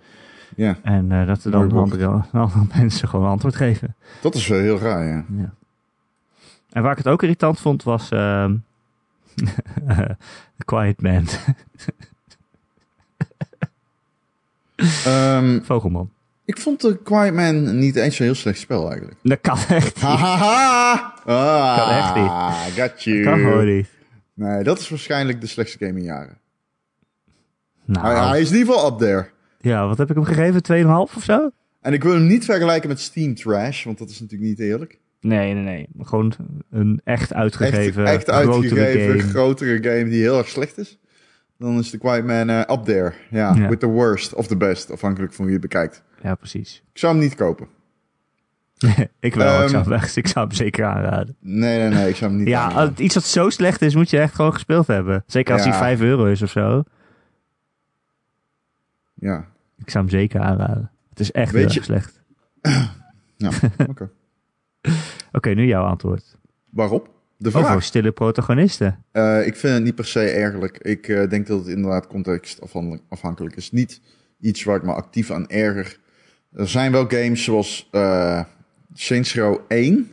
Ja, 0.57 0.77
En 0.83 1.13
eh, 1.13 1.27
dat 1.27 1.45
er 1.45 1.51
dan 1.51 1.73
andere, 1.83 2.07
andere 2.33 2.65
mensen 2.77 3.09
gewoon 3.09 3.29
antwoord 3.29 3.57
geven. 3.57 3.95
dat 4.23 4.35
is 4.35 4.47
wel 4.47 4.59
heel 4.61 4.79
raar, 4.79 5.05
ja. 5.07 5.25
Ja. 5.37 5.53
En 6.71 6.83
waar 6.83 6.93
ik 6.93 6.99
het 6.99 7.09
ook 7.09 7.23
irritant 7.23 7.61
vond 7.61 7.83
was 7.83 8.09
ehm 8.11 8.55
Quiet 10.65 11.03
Man, 11.03 11.27
Ehm, 15.05 15.61
Vogelman. 15.63 16.11
ik 16.45 16.59
vond 16.59 16.81
The 16.81 16.99
Quiet 17.05 17.35
Man 17.35 17.79
niet 17.79 17.97
eens 17.97 18.17
zo'n 18.17 18.27
heel 18.27 18.35
slecht 18.35 18.59
spel 18.59 18.89
eigenlijk. 18.89 19.19
Dat 19.23 19.41
kan 19.41 19.59
echt 19.69 19.95
niet. 19.95 20.05
Ah, 20.05 21.77
Kan 21.77 21.89
echt 21.91 22.15
niet. 22.15 22.31
Got 22.85 23.03
you. 23.03 23.23
Dat 23.23 23.33
kan 23.33 23.39
gewoon 23.43 23.67
niet. 23.67 23.89
Nee, 24.35 24.63
dat 24.65 24.79
is 24.79 24.89
waarschijnlijk 24.89 25.41
de 25.41 25.47
slechtste 25.47 25.87
game 25.87 25.99
in 25.99 26.05
jaren. 26.05 26.39
Nou, 27.85 28.07
Hij, 28.07 28.27
hij 28.29 28.41
is 28.41 28.51
in 28.51 28.57
ieder 28.57 28.75
geval 28.75 28.93
up 28.93 28.99
there. 28.99 29.31
Ja, 29.69 29.87
wat 29.87 29.99
heb 29.99 30.09
ik 30.11 30.15
hem 30.15 30.25
gegeven? 30.25 30.63
2,5 31.11 31.17
of 31.17 31.23
zo? 31.23 31.51
En 31.81 31.93
ik 31.93 32.03
wil 32.03 32.13
hem 32.13 32.27
niet 32.27 32.45
vergelijken 32.45 32.89
met 32.89 33.01
Steam 33.01 33.35
Trash, 33.35 33.85
want 33.85 33.99
dat 33.99 34.11
is 34.11 34.21
natuurlijk 34.21 34.49
niet 34.51 34.61
eerlijk. 34.61 34.99
Nee, 35.21 35.55
nee, 35.55 35.63
nee. 35.63 35.89
Gewoon 36.07 36.33
een 36.71 37.01
echt 37.05 37.35
uitgegeven, 37.35 38.05
echt 38.07 38.29
grotere 38.31 38.53
uitgegeven, 38.55 39.21
game. 39.21 39.31
grotere 39.33 39.83
game 39.83 40.05
die 40.11 40.21
heel 40.23 40.39
erg 40.39 40.49
slecht 40.49 40.79
is. 40.79 40.99
Dan 41.59 41.79
is 41.79 41.91
The 41.91 41.99
Quiet 41.99 42.25
Man 42.25 42.49
eh, 42.51 42.59
up 42.77 42.85
there. 42.85 43.13
Ja, 43.31 43.55
Ja. 43.55 43.69
with 43.69 43.81
the 43.81 43.87
worst 43.87 44.35
of 44.35 44.47
the 44.47 44.57
best, 44.57 44.91
afhankelijk 44.91 45.33
van 45.33 45.45
wie 45.45 45.53
het 45.53 45.63
bekijkt. 45.63 46.03
Ja, 46.23 46.35
precies. 46.35 46.83
Ik 46.93 46.99
zou 46.99 47.13
hem 47.15 47.23
niet 47.23 47.35
kopen. 47.35 47.67
ik 49.21 49.35
wel, 49.35 49.55
ik, 49.55 49.61
Ehm, 49.61 49.69
zou 49.69 49.83
hem, 49.83 49.93
echt- 49.93 50.17
ik 50.17 50.27
zou 50.27 50.47
hem 50.47 50.57
zeker 50.57 50.85
aanraden. 50.85 51.37
Nee, 51.41 51.79
nee, 51.79 51.89
nee, 51.89 52.09
ik 52.09 52.17
zou 52.17 52.31
hem 52.31 52.39
niet 52.41 52.49
Ja, 52.49 52.63
aanraden. 52.63 53.05
iets 53.05 53.15
wat 53.15 53.25
zo 53.25 53.51
slecht 53.51 53.83
is, 53.83 53.95
moet 53.95 54.11
je 54.11 54.19
echt 54.19 54.35
gewoon 54.35 54.53
gespeeld 54.53 54.87
hebben. 54.87 55.25
Zeker 55.27 55.53
als 55.55 55.65
Ja. 55.65 55.71
hij 55.71 55.79
5 55.79 56.01
euro 56.01 56.25
is 56.25 56.43
of 56.43 56.51
zo. 56.51 56.83
Ja, 59.15 59.47
Ik 59.77 59.91
zou 59.91 60.05
hem 60.05 60.13
zeker 60.13 60.41
aanraden. 60.41 60.91
Het 61.09 61.21
is 61.21 61.33
echt 61.33 61.53
heel 61.53 61.69
erg 61.69 61.85
slecht. 61.85 62.23
oké. 63.91 64.11
Oké, 65.33 65.51
nu 65.51 65.67
jouw 65.67 65.85
antwoord. 65.85 66.37
Waarop? 66.71 67.15
De 67.39 67.51
vraag. 67.51 67.69
Over 67.69 67.83
stille 67.83 68.13
protagonisten. 68.13 69.05
Eh, 69.13 69.47
ik 69.47 69.57
vind 69.57 69.75
het 69.75 69.83
niet 69.83 69.95
per 69.95 70.07
se 70.07 70.21
ergerlijk. 70.21 70.79
Ik 70.79 71.09
eh, 71.09 71.29
denk 71.29 71.47
dat 71.47 71.59
het 71.59 71.69
inderdaad 71.69 72.07
contextafhankelijk 72.07 73.57
is. 73.57 73.73
Niet 73.73 74.01
iets 74.41 74.65
waar 74.65 74.77
ik 74.77 74.83
me 74.83 74.93
actief 74.93 75.31
aan 75.31 75.49
erger. 75.49 75.99
Er 76.53 76.69
zijn 76.69 76.93
wel 76.93 77.09
games 77.09 77.45
zoals 77.45 77.89
eh 77.91 78.45
Saints 78.95 79.35
Row 79.35 79.59
1 79.69 80.11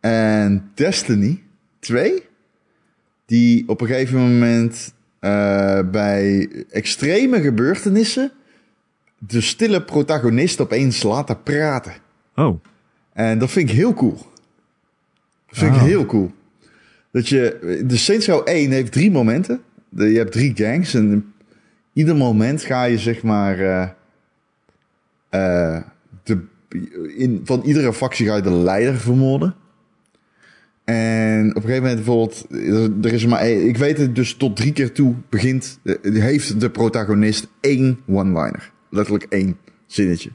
en 0.00 0.70
Destiny 0.74 1.42
2... 1.78 2.22
die 3.24 3.68
op 3.68 3.80
een 3.80 3.86
gegeven 3.86 4.18
moment 4.18 4.94
bij 5.90 6.48
extreme 6.70 7.40
gebeurtenissen... 7.40 8.32
de 9.18 9.40
stille 9.40 9.82
protagonist 9.82 10.60
opeens 10.60 11.02
laten 11.02 11.42
praten. 11.42 11.92
Oh, 12.34 12.60
En 13.12 13.38
dat 13.38 13.50
vind 13.50 13.70
ik 13.70 13.76
heel 13.76 13.94
cool. 13.94 14.16
Dat 15.46 15.58
vind 15.58 15.74
ik 15.74 15.80
Oh. 15.80 15.86
heel 15.86 16.06
cool. 16.06 16.32
Dat 17.10 17.28
je, 17.28 17.82
de 17.86 17.96
Saints 17.96 18.26
Row 18.26 18.48
1 18.48 18.70
heeft 18.70 18.92
drie 18.92 19.10
momenten. 19.10 19.60
Je 19.88 20.04
hebt 20.04 20.32
drie 20.32 20.52
gangs 20.56 20.94
en 20.94 21.32
ieder 21.92 22.16
moment 22.16 22.62
ga 22.62 22.84
je 22.84 22.98
zeg 22.98 23.22
maar 23.22 23.58
eh, 23.60 23.88
eh, 25.28 25.82
de, 26.22 26.38
in, 27.16 27.40
van 27.44 27.62
iedere 27.64 27.92
factie 27.92 28.26
ga 28.26 28.36
je 28.36 28.42
de 28.42 28.50
leider 28.52 28.96
vermoorden. 28.96 29.54
En 30.84 31.48
op 31.48 31.56
een 31.56 31.62
gegeven 31.62 31.82
moment 31.82 31.96
bijvoorbeeld, 32.04 32.46
er- 32.50 33.06
er 33.06 33.12
is 33.12 33.26
maar 33.26 33.40
één- 33.40 33.68
ik 33.68 33.76
weet 33.76 33.98
het 33.98 34.14
dus 34.14 34.34
tot 34.34 34.56
drie 34.56 34.72
keer 34.72 34.92
toe 34.92 35.14
begint, 35.28 35.78
eh, 35.82 35.94
heeft 36.22 36.60
de 36.60 36.70
protagonist 36.70 37.48
één 37.60 38.00
one-liner. 38.06 38.72
Letterlijk 38.90 39.26
één 39.28 39.58
zinnetje. 39.86 40.30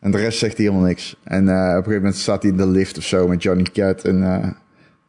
En 0.00 0.10
de 0.10 0.18
rest 0.18 0.38
zegt 0.38 0.56
hij 0.56 0.66
helemaal 0.66 0.86
niks. 0.86 1.16
En 1.24 1.48
eh, 1.48 1.54
op 1.54 1.60
een 1.60 1.74
gegeven 1.74 1.94
moment 1.94 2.16
staat 2.16 2.42
hij 2.42 2.50
in 2.50 2.56
de 2.56 2.66
lift 2.66 2.98
of 2.98 3.04
zo 3.04 3.28
met 3.28 3.42
Johnny 3.42 3.66
Cat. 3.72 4.04
En 4.04 4.22
eh, 4.22 4.48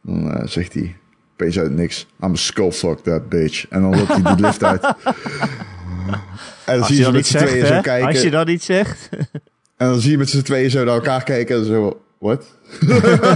dan 0.02 0.32
eh, 0.32 0.46
zegt 0.46 0.72
hij 0.74 0.96
opeens 1.32 1.58
uit 1.58 1.72
niks. 1.72 2.06
I'm 2.22 2.32
a 2.32 2.36
skullfuck 2.36 2.98
that 2.98 3.28
bitch. 3.28 3.66
En 3.68 3.80
dan 3.80 3.96
loopt 3.96 4.08
hij 4.08 4.34
die 4.34 4.44
lift 4.44 4.64
uit. 4.64 4.82
en 6.66 6.78
dan 6.78 6.84
zie 6.84 6.96
je 6.96 7.04
ze 7.04 7.12
met 7.12 7.26
z'n 7.26 7.36
tweeën 7.36 7.66
zo 7.66 7.80
kijken. 7.80 8.08
Als 8.08 8.22
je 8.22 8.30
dat 8.30 8.46
niet 8.46 8.62
zegt. 8.62 9.08
En 9.76 9.88
dan 9.88 10.00
zie 10.00 10.10
je 10.10 10.18
met 10.18 10.30
z'n 10.30 10.42
tweeën 10.42 10.70
zo 10.70 10.84
naar 10.84 10.94
elkaar 10.94 11.24
kijken. 11.24 11.56
En 11.56 11.64
zo, 11.64 12.02
what? 12.18 12.44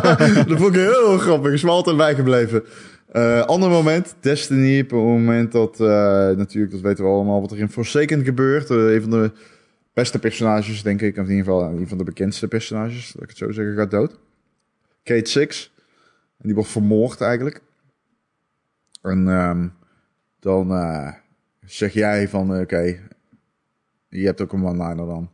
dat 0.49 0.59
vond 0.59 0.75
ik 0.75 0.81
heel 0.81 1.19
grappig. 1.19 1.53
Is 1.53 1.63
me 1.63 1.71
altijd 1.71 1.97
bijgebleven. 1.97 2.65
Eh 3.09 3.43
ander 3.43 3.71
moment, 3.71 4.17
Destiny. 4.21 4.81
Op 4.81 4.91
het 4.91 4.99
moment 5.01 5.53
dat, 5.53 5.81
eh, 5.81 5.87
natuurlijk, 6.37 6.73
dat 6.73 6.81
weten 6.81 7.05
we 7.05 7.11
allemaal, 7.11 7.41
wat 7.41 7.51
er 7.51 7.59
in 7.59 7.71
Forsaken 7.71 8.25
gebeurt. 8.25 8.71
Eh, 8.71 8.95
een 8.95 9.01
van 9.01 9.11
de 9.11 9.33
beste 9.93 10.19
personages, 10.19 10.83
denk 10.83 11.01
ik. 11.01 11.17
Of 11.17 11.25
in 11.25 11.31
ieder 11.31 11.45
geval 11.45 11.63
een 11.63 11.89
van 11.89 11.99
de 11.99 12.05
bekendste 12.05 12.49
personages, 12.49 13.13
dat 13.13 13.23
ik 13.23 13.29
het 13.29 13.39
zo 13.39 13.53
zeggen, 13.53 13.77
gaat 13.77 13.91
dood. 13.91 14.19
Kate 15.03 15.31
Six. 15.31 15.75
En 16.39 16.45
die 16.45 16.55
wordt 16.55 16.71
vermoord 16.71 17.21
eigenlijk. 17.21 17.63
En 19.03 19.29
ehm, 19.29 19.69
dan 20.41 20.69
zeg 21.65 21.93
jij 21.93 22.29
van, 22.29 22.61
oké, 22.61 22.99
je 24.09 24.27
hebt 24.27 24.41
ook 24.41 24.53
een 24.53 24.65
one-liner 24.65 25.07
dan. 25.07 25.31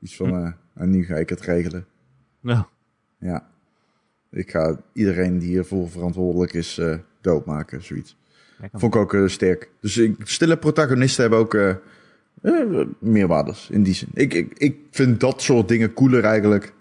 Iets 0.00 0.16
van, 0.16 0.30
eh, 0.30 0.52
en 0.74 0.90
nu 0.90 1.04
ga 1.04 1.14
ik 1.16 1.28
het 1.28 1.40
regelen. 1.40 1.86
Nou, 2.40 2.64
Ja. 3.18 3.48
Ik 4.30 4.50
ga 4.50 4.80
iedereen 4.92 5.38
die 5.38 5.48
hiervoor 5.48 5.90
verantwoordelijk 5.90 6.52
is 6.52 6.80
doodmaken, 7.20 7.84
zoiets. 7.84 8.16
lekker. 8.60 8.80
Vond 8.80 8.94
ik 8.94 9.00
ook 9.00 9.14
eh, 9.14 9.26
sterk. 9.26 9.70
Dus 9.80 9.96
ik, 9.96 10.16
stille 10.24 10.56
protagonisten 10.56 11.22
hebben 11.22 11.38
ook 11.38 11.54
eh, 11.54 11.74
meerwaardes 12.98 13.68
in 13.70 13.82
die 13.82 13.94
zin. 13.94 14.08
Ik, 14.14 14.34
ik, 14.34 14.58
ik 14.58 14.76
vind 14.90 15.20
dat 15.20 15.42
soort 15.42 15.68
dingen 15.68 15.92
cooler 15.92 16.24
eigenlijk. 16.24 16.72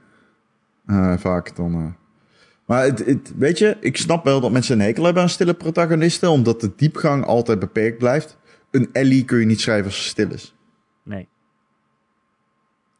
vaak 1.17 1.55
dan... 1.55 1.97
Maar 2.69 2.83
het, 2.83 3.05
het, 3.05 3.33
weet 3.37 3.57
je, 3.57 3.77
ik 3.79 3.97
snap 3.97 4.23
wel 4.23 4.41
dat 4.41 4.51
mensen 4.51 4.79
een 4.79 4.85
hekel 4.85 5.03
hebben 5.03 5.23
aan 5.23 5.29
stille 5.29 5.53
protagonisten, 5.53 6.29
omdat 6.29 6.61
de 6.61 6.71
diepgang 6.75 7.25
altijd 7.25 7.59
beperkt 7.59 7.97
blijft. 7.97 8.37
Een 8.71 8.89
Ellie 8.91 9.25
kun 9.25 9.39
je 9.39 9.45
niet 9.45 9.61
schrijven 9.61 9.85
als 9.85 10.03
ze 10.03 10.09
stil 10.09 10.31
is. 10.31 10.55
Nee. 11.03 11.27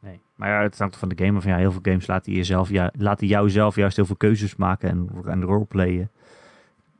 Nee. 0.00 0.20
Maar 0.34 0.48
ja, 0.48 0.62
het 0.62 0.78
hangt 0.78 0.96
van 0.96 1.08
de 1.08 1.24
game 1.24 1.38
af. 1.38 1.44
Ja, 1.44 1.56
heel 1.56 1.72
veel 1.72 1.80
games 1.82 2.06
laten, 2.06 2.32
jezelf, 2.32 2.68
ja, 2.68 2.92
laten 2.98 3.26
jou 3.26 3.50
zelf 3.50 3.76
juist 3.76 3.96
heel 3.96 4.06
veel 4.06 4.16
keuzes 4.16 4.56
maken 4.56 4.88
en, 4.88 5.08
en 5.24 5.42
roleplayen. 5.42 6.10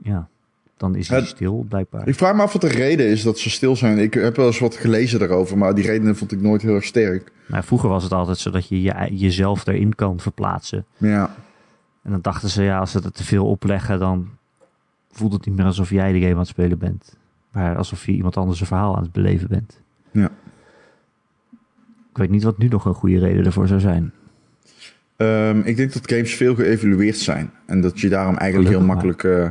Ja, 0.02 0.28
dan 0.76 0.94
is 0.94 1.08
hij 1.08 1.24
stil, 1.24 1.66
blijkbaar. 1.68 2.08
Ik 2.08 2.14
vraag 2.14 2.34
me 2.34 2.42
af 2.42 2.52
wat 2.52 2.62
de 2.62 2.68
reden 2.68 3.06
is 3.06 3.22
dat 3.22 3.38
ze 3.38 3.50
stil 3.50 3.76
zijn. 3.76 3.98
Ik 3.98 4.14
heb 4.14 4.36
wel 4.36 4.46
eens 4.46 4.58
wat 4.58 4.76
gelezen 4.76 5.18
daarover, 5.18 5.58
maar 5.58 5.74
die 5.74 5.84
redenen 5.84 6.16
vond 6.16 6.32
ik 6.32 6.40
nooit 6.40 6.62
heel 6.62 6.74
erg 6.74 6.84
sterk. 6.84 7.32
Maar 7.46 7.64
vroeger 7.64 7.88
was 7.88 8.02
het 8.02 8.12
altijd 8.12 8.38
zo 8.38 8.50
dat 8.50 8.68
je, 8.68 8.82
je 8.82 9.08
jezelf 9.10 9.66
erin 9.66 9.94
kan 9.94 10.20
verplaatsen. 10.20 10.84
Ja, 10.96 11.34
En 12.02 12.10
dan 12.10 12.20
dachten 12.20 12.48
ze, 12.48 12.62
ja, 12.62 12.78
als 12.78 12.90
ze 12.90 13.00
dat 13.00 13.14
te 13.14 13.24
veel 13.24 13.46
opleggen, 13.46 13.98
dan 13.98 14.28
voelt 15.12 15.32
het 15.32 15.46
niet 15.46 15.56
meer 15.56 15.66
alsof 15.66 15.90
jij 15.90 16.12
de 16.12 16.20
game 16.20 16.32
aan 16.32 16.38
het 16.38 16.48
spelen 16.48 16.78
bent. 16.78 17.16
Maar 17.52 17.76
alsof 17.76 18.06
je 18.06 18.12
iemand 18.12 18.36
anders 18.36 18.60
een 18.60 18.66
verhaal 18.66 18.96
aan 18.96 19.02
het 19.02 19.12
beleven 19.12 19.48
bent. 19.48 19.80
Ja. 20.10 20.30
Ik 22.10 22.16
weet 22.16 22.30
niet 22.30 22.42
wat 22.42 22.58
nu 22.58 22.68
nog 22.68 22.84
een 22.84 22.94
goede 22.94 23.18
reden 23.18 23.44
ervoor 23.44 23.68
zou 23.68 23.80
zijn. 23.80 24.12
Ehm, 25.16 25.60
ik 25.64 25.76
denk 25.76 25.92
dat 25.92 26.10
games 26.10 26.34
veel 26.34 26.54
geëvalueerd 26.54 27.18
zijn. 27.18 27.50
En 27.66 27.80
dat 27.80 28.00
je 28.00 28.08
daarom 28.08 28.36
eigenlijk 28.36 28.70
heel 28.70 28.84
makkelijk 28.84 29.24
eh, 29.24 29.48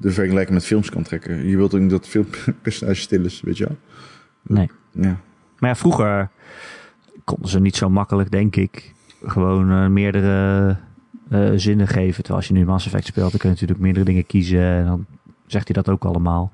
de 0.00 0.10
vergelijking 0.10 0.54
met 0.54 0.64
films 0.66 0.90
kan 0.90 1.02
trekken. 1.02 1.46
Je 1.48 1.56
wilt 1.56 1.74
ook 1.74 1.80
niet 1.80 1.90
dat 1.90 2.08
veel 2.08 2.24
personage 2.62 3.00
stil 3.00 3.24
is, 3.24 3.40
weet 3.40 3.56
je 3.56 3.64
wel. 3.64 3.76
Nee. 4.42 4.70
Ja. 4.90 5.20
Maar 5.58 5.70
ja, 5.70 5.76
vroeger 5.76 6.28
konden 7.24 7.48
ze 7.48 7.60
niet 7.60 7.76
zo 7.76 7.90
makkelijk, 7.90 8.30
denk 8.30 8.56
ik, 8.56 8.92
gewoon 9.24 9.70
eh, 9.70 9.86
meerdere 9.86 10.76
eh, 11.30 11.50
zinnen 11.56 11.88
geven. 11.88 12.14
Terwijl 12.14 12.36
als 12.36 12.46
je 12.48 12.52
nu 12.54 12.64
Mass 12.64 12.86
Effect 12.86 13.06
speelt, 13.06 13.30
dan 13.30 13.38
kun 13.40 13.48
je 13.48 13.54
natuurlijk 13.54 13.80
meerdere 13.80 14.04
dingen 14.04 14.26
kiezen. 14.26 14.60
En 14.62 14.84
dan 14.84 15.06
zegt 15.46 15.68
hij 15.68 15.82
dat 15.82 15.88
ook 15.94 16.04
allemaal. 16.04 16.52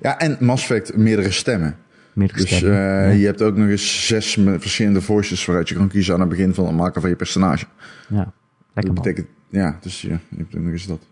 ja, 0.00 0.18
en 0.18 0.36
Mass 0.40 0.62
Effect 0.62 0.96
meerdere 0.96 1.30
stemmen. 1.30 1.76
Meerdere 2.12 2.40
Dus 2.40 2.56
stemmen. 2.56 2.78
eh, 2.78 3.06
ja. 3.06 3.18
je 3.18 3.26
hebt 3.26 3.42
ook 3.42 3.56
nog 3.56 3.68
eens 3.68 4.06
zes 4.06 4.38
verschillende 4.58 5.00
voices 5.00 5.44
waaruit 5.44 5.68
je 5.68 5.74
kan 5.74 5.88
kiezen 5.88 6.14
aan 6.14 6.20
het 6.20 6.28
begin 6.28 6.54
van 6.54 6.66
het 6.66 6.74
maken 6.76 7.00
van 7.00 7.10
je 7.10 7.16
personage. 7.16 7.64
ja, 8.08 8.32
lekker 8.74 8.94
Dat 8.94 9.04
betekent, 9.04 9.26
ja, 9.48 9.78
dus 9.80 10.02
ja, 10.02 10.20
je 10.28 10.36
hebt 10.36 10.56
ook 10.56 10.62
nog 10.62 10.72
eens 10.72 10.86
dat. 10.86 11.06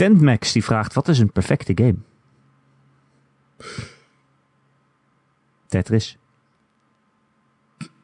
Tentmax 0.00 0.52
die 0.52 0.64
vraagt, 0.64 0.94
wat 0.94 1.08
is 1.08 1.18
een 1.18 1.32
perfecte 1.32 1.72
game? 1.74 1.96
Tetris. 5.66 6.18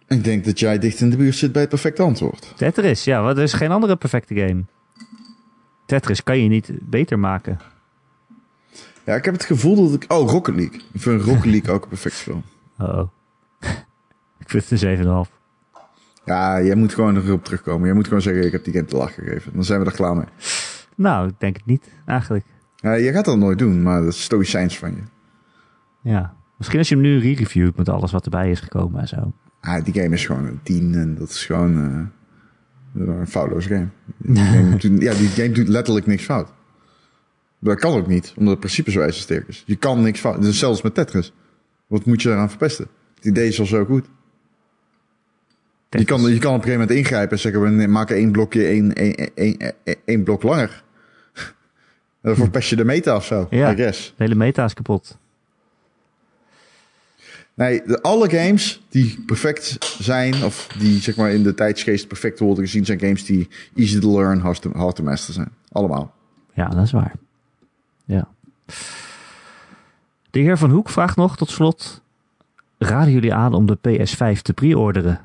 Ik 0.06 0.24
denk 0.24 0.44
dat 0.44 0.58
jij 0.58 0.78
dicht 0.78 1.00
in 1.00 1.10
de 1.10 1.16
buurt 1.16 1.34
zit 1.34 1.52
bij 1.52 1.60
het 1.60 1.70
perfecte 1.70 2.02
antwoord. 2.02 2.52
Tetris, 2.56 3.04
ja, 3.04 3.22
wat 3.22 3.36
er 3.36 3.42
is 3.42 3.52
geen 3.52 3.70
andere 3.70 3.96
perfecte 3.96 4.34
game. 4.34 4.64
Tetris 5.86 6.22
kan 6.22 6.38
je 6.38 6.48
niet 6.48 6.70
beter 6.82 7.18
maken. 7.18 7.58
Ja, 9.04 9.14
ik 9.14 9.24
heb 9.24 9.34
het 9.34 9.44
gevoel 9.44 9.90
dat 9.90 10.02
ik... 10.02 10.12
Oh, 10.12 10.30
Rocket 10.30 10.54
League. 10.54 10.80
Ik 10.92 11.00
vind 11.00 11.22
Rocket 11.22 11.44
League 11.44 11.74
ook 11.74 11.82
een 11.82 11.88
perfect 11.88 12.14
spel. 12.14 12.42
Oh, 12.78 12.88
oh. 12.88 13.08
ik 14.42 14.50
vind 14.50 14.70
het 14.70 14.82
een 14.82 15.26
7,5. 15.26 15.32
Ja, 16.24 16.62
jij 16.62 16.74
moet 16.74 16.94
gewoon 16.94 17.16
erop 17.16 17.44
terugkomen. 17.44 17.86
Jij 17.86 17.94
moet 17.94 18.06
gewoon 18.06 18.22
zeggen, 18.22 18.46
ik 18.46 18.52
heb 18.52 18.64
die 18.64 18.72
game 18.72 18.86
te 18.86 18.96
lachen 18.96 19.24
gegeven. 19.24 19.52
Dan 19.54 19.64
zijn 19.64 19.80
we 19.80 19.86
er 19.86 19.92
klaar 19.92 20.16
mee. 20.16 20.26
Nou, 20.96 21.28
ik 21.28 21.34
denk 21.38 21.56
het 21.56 21.66
niet, 21.66 21.92
eigenlijk. 22.06 22.44
Je 22.80 23.10
gaat 23.12 23.24
dat 23.24 23.38
nooit 23.38 23.58
doen, 23.58 23.82
maar 23.82 24.00
dat 24.00 24.12
is 24.12 24.22
stoïcijns 24.22 24.78
van 24.78 24.90
je. 24.90 25.02
Ja, 26.10 26.34
misschien 26.56 26.78
als 26.78 26.88
je 26.88 26.94
hem 26.94 27.04
nu 27.04 27.18
re-reviewt 27.18 27.76
met 27.76 27.88
alles 27.88 28.12
wat 28.12 28.24
erbij 28.24 28.50
is 28.50 28.60
gekomen 28.60 29.00
en 29.00 29.08
zo. 29.08 29.32
Ah, 29.60 29.84
die 29.84 29.94
game 29.94 30.14
is 30.14 30.26
gewoon 30.26 30.46
een 30.46 30.60
10 30.62 30.94
en 30.94 31.14
dat 31.14 31.28
is 31.28 31.44
gewoon 31.44 32.10
eh, 32.94 33.06
een 33.06 33.26
foutloze 33.26 33.68
game. 33.68 33.88
Die 34.16 34.44
game 34.54 34.76
doet, 34.76 35.02
ja, 35.02 35.14
die 35.14 35.28
game 35.28 35.50
doet 35.50 35.68
letterlijk 35.68 36.06
niks 36.06 36.24
fout. 36.24 36.52
Dat 37.58 37.78
kan 37.78 37.94
ook 37.94 38.06
niet, 38.06 38.32
omdat 38.36 38.50
het 38.50 38.60
principe 38.60 38.90
zo 38.90 39.00
ijzersterk 39.00 39.48
is. 39.48 39.62
Je 39.66 39.76
kan 39.76 40.02
niks 40.02 40.20
fout. 40.20 40.42
Dus 40.42 40.58
zelfs 40.58 40.82
met 40.82 40.94
Tetris. 40.94 41.32
Wat 41.86 42.04
moet 42.04 42.22
je 42.22 42.30
eraan 42.30 42.48
verpesten? 42.48 42.86
Het 43.14 43.24
idee 43.24 43.48
is 43.48 43.60
al 43.60 43.66
zo 43.66 43.84
goed. 43.84 44.06
Je 45.90 46.04
kan, 46.04 46.20
je 46.20 46.38
kan 46.38 46.54
op 46.54 46.56
een 46.56 46.62
gegeven 46.62 46.80
moment 46.80 46.90
ingrijpen 46.90 47.30
en 47.30 47.38
zeggen: 47.38 47.78
we 47.78 47.86
maken 47.86 48.16
één 48.16 48.32
blokje 48.32 48.66
één, 48.66 48.92
één, 49.34 49.74
één 50.04 50.22
blok 50.24 50.42
langer. 50.42 50.84
Dan 52.26 52.36
verpest 52.36 52.68
je 52.68 52.76
de 52.76 52.84
meta 52.84 53.16
of 53.16 53.24
zo. 53.24 53.46
Ja. 53.50 53.72
I 53.72 53.76
guess. 53.76 54.12
De 54.16 54.22
hele 54.22 54.34
meta 54.34 54.64
is 54.64 54.74
kapot. 54.74 55.18
Nee, 57.54 57.82
de, 57.86 58.02
alle 58.02 58.30
games 58.30 58.82
die 58.88 59.22
perfect 59.26 59.76
zijn, 59.98 60.44
of 60.44 60.66
die 60.78 61.00
zeg 61.00 61.16
maar 61.16 61.30
in 61.30 61.42
de 61.42 61.54
tijdsgeest 61.54 62.08
perfect 62.08 62.38
worden 62.38 62.64
gezien, 62.64 62.84
zijn 62.84 63.00
games 63.00 63.24
die 63.24 63.48
easy 63.74 64.00
to 64.00 64.20
learn, 64.20 64.40
hard 64.40 64.60
to, 64.60 64.70
hard 64.72 64.96
to 64.96 65.02
master 65.02 65.34
zijn. 65.34 65.50
Allemaal. 65.72 66.14
Ja, 66.54 66.68
dat 66.68 66.84
is 66.84 66.92
waar. 66.92 67.12
Ja. 68.04 68.28
De 70.30 70.38
heer 70.40 70.58
Van 70.58 70.70
Hoek 70.70 70.88
vraagt 70.88 71.16
nog 71.16 71.36
tot 71.36 71.50
slot: 71.50 72.02
raden 72.78 73.12
jullie 73.12 73.34
aan 73.34 73.54
om 73.54 73.66
de 73.66 73.78
PS5 73.78 74.42
te 74.42 74.52
pre-orderen? 74.54 75.20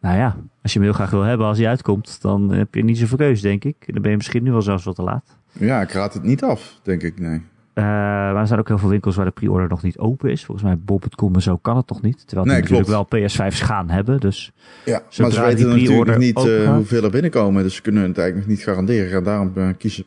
Nou 0.00 0.16
ja, 0.16 0.36
als 0.62 0.72
je 0.72 0.78
hem 0.78 0.88
heel 0.88 0.96
graag 0.96 1.10
wil 1.10 1.22
hebben 1.22 1.46
als 1.46 1.58
hij 1.58 1.68
uitkomt, 1.68 2.18
dan 2.20 2.52
heb 2.52 2.74
je 2.74 2.84
niet 2.84 2.98
zoveel 2.98 3.16
keus, 3.16 3.40
denk 3.40 3.64
ik. 3.64 3.76
Dan 3.86 4.02
ben 4.02 4.10
je 4.10 4.16
misschien 4.16 4.42
nu 4.42 4.50
wel 4.50 4.62
zelfs 4.62 4.84
wat 4.84 4.94
te 4.94 5.02
laat. 5.02 5.36
Ja, 5.52 5.80
ik 5.80 5.92
raad 5.92 6.14
het 6.14 6.22
niet 6.22 6.42
af, 6.42 6.80
denk 6.82 7.02
ik, 7.02 7.18
nee. 7.18 7.42
Uh, 7.74 7.84
maar 7.84 8.36
er 8.36 8.46
zijn 8.46 8.60
ook 8.60 8.68
heel 8.68 8.78
veel 8.78 8.88
winkels 8.88 9.16
waar 9.16 9.24
de 9.24 9.30
pre-order 9.30 9.68
nog 9.68 9.82
niet 9.82 9.98
open 9.98 10.30
is. 10.30 10.44
Volgens 10.44 10.66
mij 10.66 10.78
bol.com 10.78 11.34
en 11.34 11.42
zo 11.42 11.56
kan 11.56 11.76
het 11.76 11.88
nog 11.88 12.02
niet. 12.02 12.26
Terwijl 12.26 12.46
Nee, 12.46 12.62
die 12.62 12.70
natuurlijk 12.72 13.10
wel 13.10 13.28
PS5's 13.28 13.60
gaan 13.60 13.90
hebben. 13.90 14.20
Dus 14.20 14.52
Ja, 14.84 15.02
maar 15.18 15.32
ze 15.32 15.40
weten 15.40 15.68
natuurlijk 15.68 16.18
niet 16.18 16.46
eh, 16.46 16.74
hoeveel 16.74 17.04
er 17.04 17.10
binnenkomen, 17.10 17.62
dus 17.62 17.74
ze 17.74 17.82
kunnen 17.82 18.02
het 18.02 18.18
eigenlijk 18.18 18.48
nog 18.48 18.56
niet 18.56 18.66
garanderen. 18.66 19.16
En 19.16 19.24
daarom 19.24 19.52
eh, 19.54 19.68
kiezen 19.78 20.04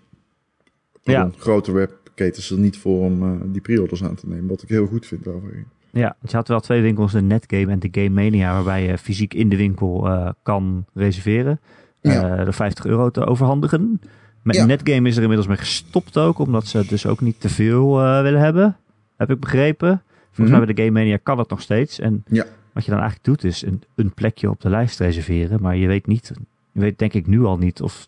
pardon, 1.04 1.34
grote 1.38 1.72
webketens 1.72 2.52
er 2.52 2.58
niet 2.58 2.78
voor 2.78 3.02
om 3.02 3.42
die 3.52 3.62
pre-orders 3.62 4.04
aan 4.04 4.16
te 4.16 4.28
nemen. 4.28 4.48
Wat 4.48 4.62
ik 4.62 4.70
heel 4.70 4.88
goed 4.88 5.06
vind 5.06 5.28
overigens. 5.28 5.73
Ja, 5.94 6.16
je 6.22 6.36
had 6.36 6.48
wel 6.48 6.60
twee 6.60 6.82
winkels, 6.82 7.12
de 7.12 7.22
Netgame 7.22 7.72
en 7.72 7.80
de 7.80 7.88
Game 7.92 8.10
Mania, 8.10 8.54
waarbij 8.54 8.84
je 8.86 8.98
fysiek 8.98 9.34
in 9.34 9.50
de 9.50 9.56
winkel 9.58 10.08
eh, 10.10 10.30
kan 10.44 10.86
reserveren. 10.94 11.60
Ja. 12.02 12.38
eh 12.38 12.46
de 12.46 12.52
50 12.54 12.86
euro 12.86 13.10
te 13.10 13.26
overhandigen. 13.26 14.02
Met 14.42 14.56
Ja. 14.56 14.66
Netgame 14.66 15.08
is 15.08 15.16
er 15.16 15.22
inmiddels 15.22 15.48
mee 15.48 15.58
gestopt 15.58 16.18
ook, 16.18 16.40
omdat 16.40 16.68
ze 16.68 16.86
dus 16.88 17.06
ook 17.06 17.22
niet 17.22 17.40
te 17.40 17.50
veel 17.50 18.02
eh, 18.02 18.22
willen 18.22 18.40
hebben. 18.42 18.78
Heb 19.18 19.30
ik 19.32 19.40
begrepen. 19.40 20.02
Volgens 20.26 20.38
Mhm. 20.50 20.58
mij 20.58 20.66
bij 20.66 20.74
de 20.76 20.82
Game 20.84 21.00
Mania 21.00 21.18
kan 21.24 21.38
het 21.38 21.50
nog 21.50 21.62
steeds. 21.62 22.00
En 22.00 22.24
Ja. 22.28 22.46
wat 22.74 22.86
je 22.86 22.92
dan 22.92 23.00
eigenlijk 23.00 23.28
doet, 23.30 23.44
is 23.44 23.62
een, 23.66 23.82
een 23.96 24.14
plekje 24.14 24.50
op 24.50 24.62
de 24.62 24.70
lijst 24.70 25.00
reserveren. 25.00 25.62
Maar 25.62 25.76
je 25.76 25.88
weet 25.88 26.08
niet, 26.08 26.32
je 26.72 26.80
weet 26.80 27.00
denk 27.00 27.14
ik 27.14 27.28
nu 27.28 27.44
al 27.44 27.58
niet 27.58 27.82
of, 27.82 28.08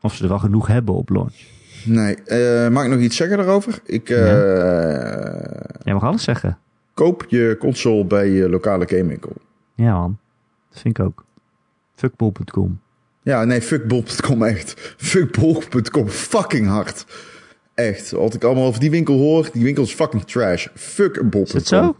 of 0.00 0.14
ze 0.14 0.22
er 0.22 0.28
wel 0.28 0.38
genoeg 0.38 0.66
hebben 0.66 0.94
op 0.94 1.08
launch. 1.08 1.34
Nee, 1.84 2.16
mag 2.70 2.84
ik 2.84 2.90
nog 2.90 3.00
iets 3.00 3.16
zeggen 3.16 3.36
daarover? 3.36 3.78
Ik 3.84 4.08
Jij 5.84 5.92
mag 5.94 6.02
alles 6.02 6.22
zeggen. 6.22 6.58
Koop 6.96 7.24
je 7.28 7.56
console 7.58 8.04
bij 8.04 8.28
je 8.28 8.48
lokale 8.48 8.88
gamewinkel. 8.88 9.32
Ja 9.74 9.92
man, 9.92 10.18
dat 10.70 10.80
vind 10.80 10.98
ik 10.98 11.04
ook. 11.04 11.24
Fuckbol.com. 11.94 12.80
Ja, 13.22 13.44
nee, 13.44 13.62
fuck 13.62 13.86
bol.com 13.86 14.42
echt. 14.42 14.94
Fuck 14.96 15.38
bol.com 15.38 16.08
fucking 16.08 16.66
hard. 16.66 17.06
Echt, 17.74 18.10
wat 18.10 18.34
ik 18.34 18.44
allemaal 18.44 18.66
over 18.66 18.80
die 18.80 18.90
winkel 18.90 19.18
hoor, 19.18 19.48
die 19.52 19.62
winkel 19.62 19.82
is 19.82 19.92
fucking 19.92 20.24
trash. 20.24 20.66
Fuck 20.74 21.14
bol.com. 21.14 21.42
Is 21.42 21.52
het 21.52 21.66
zo? 21.66 21.96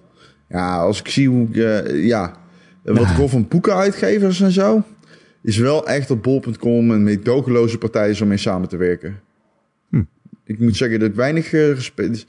Ja, 0.49 0.79
als 0.79 1.01
ik 1.01 1.09
zie 1.09 1.29
hoe, 1.29 1.65
eh, 1.65 2.05
ja, 2.05 2.37
wat 2.83 3.11
ik 3.11 3.17
hoor 3.17 3.29
van 3.29 3.49
boekenuitgevers 3.49 4.41
en 4.41 4.53
zo, 4.53 4.83
is 5.43 5.57
wel 5.57 5.87
echt 5.87 6.11
op 6.11 6.23
bol.com 6.23 6.91
een 6.91 7.03
meedogenloze 7.03 7.79
partij 7.79 8.11
is 8.11 8.21
om 8.21 8.29
mee 8.29 8.37
samen 8.37 8.69
te 8.69 8.77
werken. 8.77 9.21
Hm. 9.91 10.03
Ik 10.45 10.59
moet 10.59 10.77
zeggen 10.77 11.01
dat 11.01 11.09
ik 11.09 11.15
weinig 11.15 11.53
eh, 11.53 11.69
gespeeld... 11.69 12.27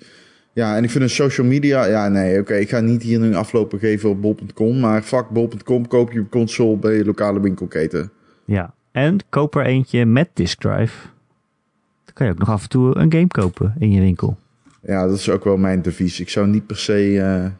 Ja, 0.58 0.76
en 0.76 0.84
ik 0.84 0.90
vind 0.90 1.04
een 1.04 1.10
social 1.10 1.48
media... 1.48 1.86
Ja, 1.86 2.08
nee, 2.08 2.40
oké, 2.40 2.54
ik 2.56 2.70
ga 2.70 2.80
niet 2.80 3.04
hier 3.04 3.20
nu 3.20 3.36
aflopen 3.36 3.80
geven 3.80 4.10
op 4.10 4.22
bol.com, 4.22 4.80
maar 4.80 5.02
fuck 5.02 5.30
bol.com, 5.30 5.88
koop 5.88 6.12
je 6.12 6.30
console 6.30 6.78
bij 6.78 6.96
je 6.96 7.06
lokale 7.06 7.40
winkelketen. 7.40 8.12
Ja. 8.46 8.74
En 8.92 9.18
koop 9.30 9.56
er 9.56 9.66
eentje 9.66 10.06
met 10.06 10.30
disk 10.34 10.60
drive. 10.60 11.08
Dan 12.06 12.14
kan 12.14 12.26
je 12.26 12.32
ook 12.32 12.38
nog 12.40 12.50
af 12.50 12.64
en 12.64 12.70
toe 12.70 12.98
een 12.98 13.12
game 13.12 13.28
kopen 13.28 13.76
in 13.80 13.92
je 13.92 14.02
winkel. 14.02 14.38
Ja, 14.82 15.08
dat 15.08 15.18
is 15.18 15.30
ook 15.30 15.44
wel 15.44 15.58
mijn 15.58 15.82
devies. 15.82 16.20
Ik 16.20 16.30
zou 16.30 16.48
niet 16.48 16.66
per 16.68 16.78
se... 16.78 17.20
eh, 17.22 17.52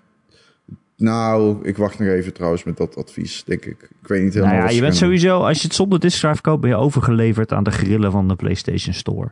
Nou, 0.98 1.58
ik 1.68 1.78
wacht 1.78 2.00
nog 2.00 2.08
even 2.08 2.34
trouwens 2.34 2.64
met 2.64 2.78
dat 2.78 2.96
advies, 2.96 3.44
denk 3.44 3.66
ik. 3.66 3.90
Ik 4.02 4.08
weet 4.08 4.24
niet 4.24 4.34
helemaal 4.34 4.56
Nou 4.56 4.68
ja, 4.68 4.76
je 4.76 4.82
bent 4.82 4.96
sowieso, 4.96 5.40
als 5.40 5.58
je 5.62 5.68
het 5.68 5.76
zonder 5.76 6.00
disk 6.00 6.20
drive 6.20 6.42
koopt, 6.42 6.62
ben 6.62 6.70
je 6.70 6.76
overgeleverd 6.76 7.52
aan 7.52 7.64
de 7.64 7.72
grillen 7.72 8.12
van 8.12 8.28
de 8.28 8.36
PlayStation 8.36 8.94
Store. 8.94 9.32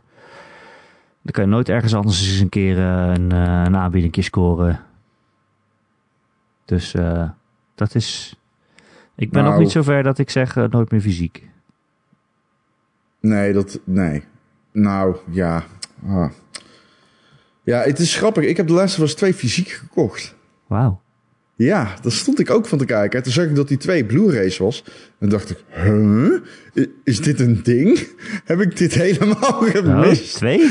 Dan 1.26 1.34
kan 1.34 1.44
je 1.44 1.50
nooit 1.50 1.68
ergens 1.68 1.94
anders 1.94 2.28
eens 2.28 2.40
een 2.40 2.48
keer 2.48 2.78
eh, 2.78 3.12
een, 3.14 3.32
eh, 3.32 3.62
een 3.64 3.76
aanbieding 3.76 4.24
scoren. 4.24 4.80
Dus 6.64 6.94
eh, 6.94 7.30
dat 7.74 7.94
is. 7.94 8.38
Ik 9.16 9.30
ben 9.30 9.44
nog 9.44 9.58
niet 9.58 9.70
zover 9.70 10.02
dat 10.02 10.18
ik 10.18 10.30
zeg 10.30 10.54
nooit 10.54 10.90
meer 10.90 11.00
fysiek. 11.00 11.48
Nee, 13.20 13.52
dat... 13.52 13.80
Nee. 13.84 14.22
Nou, 14.72 15.16
ja. 15.30 15.64
Ah. 16.06 16.30
Ja, 17.62 17.80
het 17.80 17.98
is 17.98 18.16
grappig. 18.16 18.44
Ik 18.44 18.56
heb 18.56 18.66
de 18.66 18.72
laatste 18.72 19.00
was 19.00 19.14
twee 19.14 19.34
fysiek 19.34 19.68
gekocht. 19.68 20.34
Wauw. 20.66 21.00
Ja, 21.56 21.94
daar 22.02 22.12
stond 22.12 22.38
ik 22.40 22.50
ook 22.50 22.66
van 22.66 22.78
te 22.78 22.84
kijken. 22.84 23.22
Toen 23.22 23.32
zag 23.32 23.44
ik 23.44 23.54
dat 23.54 23.68
die 23.68 23.76
twee 23.76 24.04
Blu-rays 24.04 24.58
was. 24.58 24.84
En 25.18 25.28
dacht 25.28 25.50
ik, 25.50 25.64
huh? 25.68 26.40
Is 27.04 27.20
dit 27.20 27.40
een 27.40 27.62
ding? 27.62 28.08
Heb 28.44 28.60
ik 28.60 28.76
dit 28.76 28.94
helemaal 28.94 29.52
Oh, 29.52 29.70
gemist? 29.70 30.34
twee? 30.34 30.70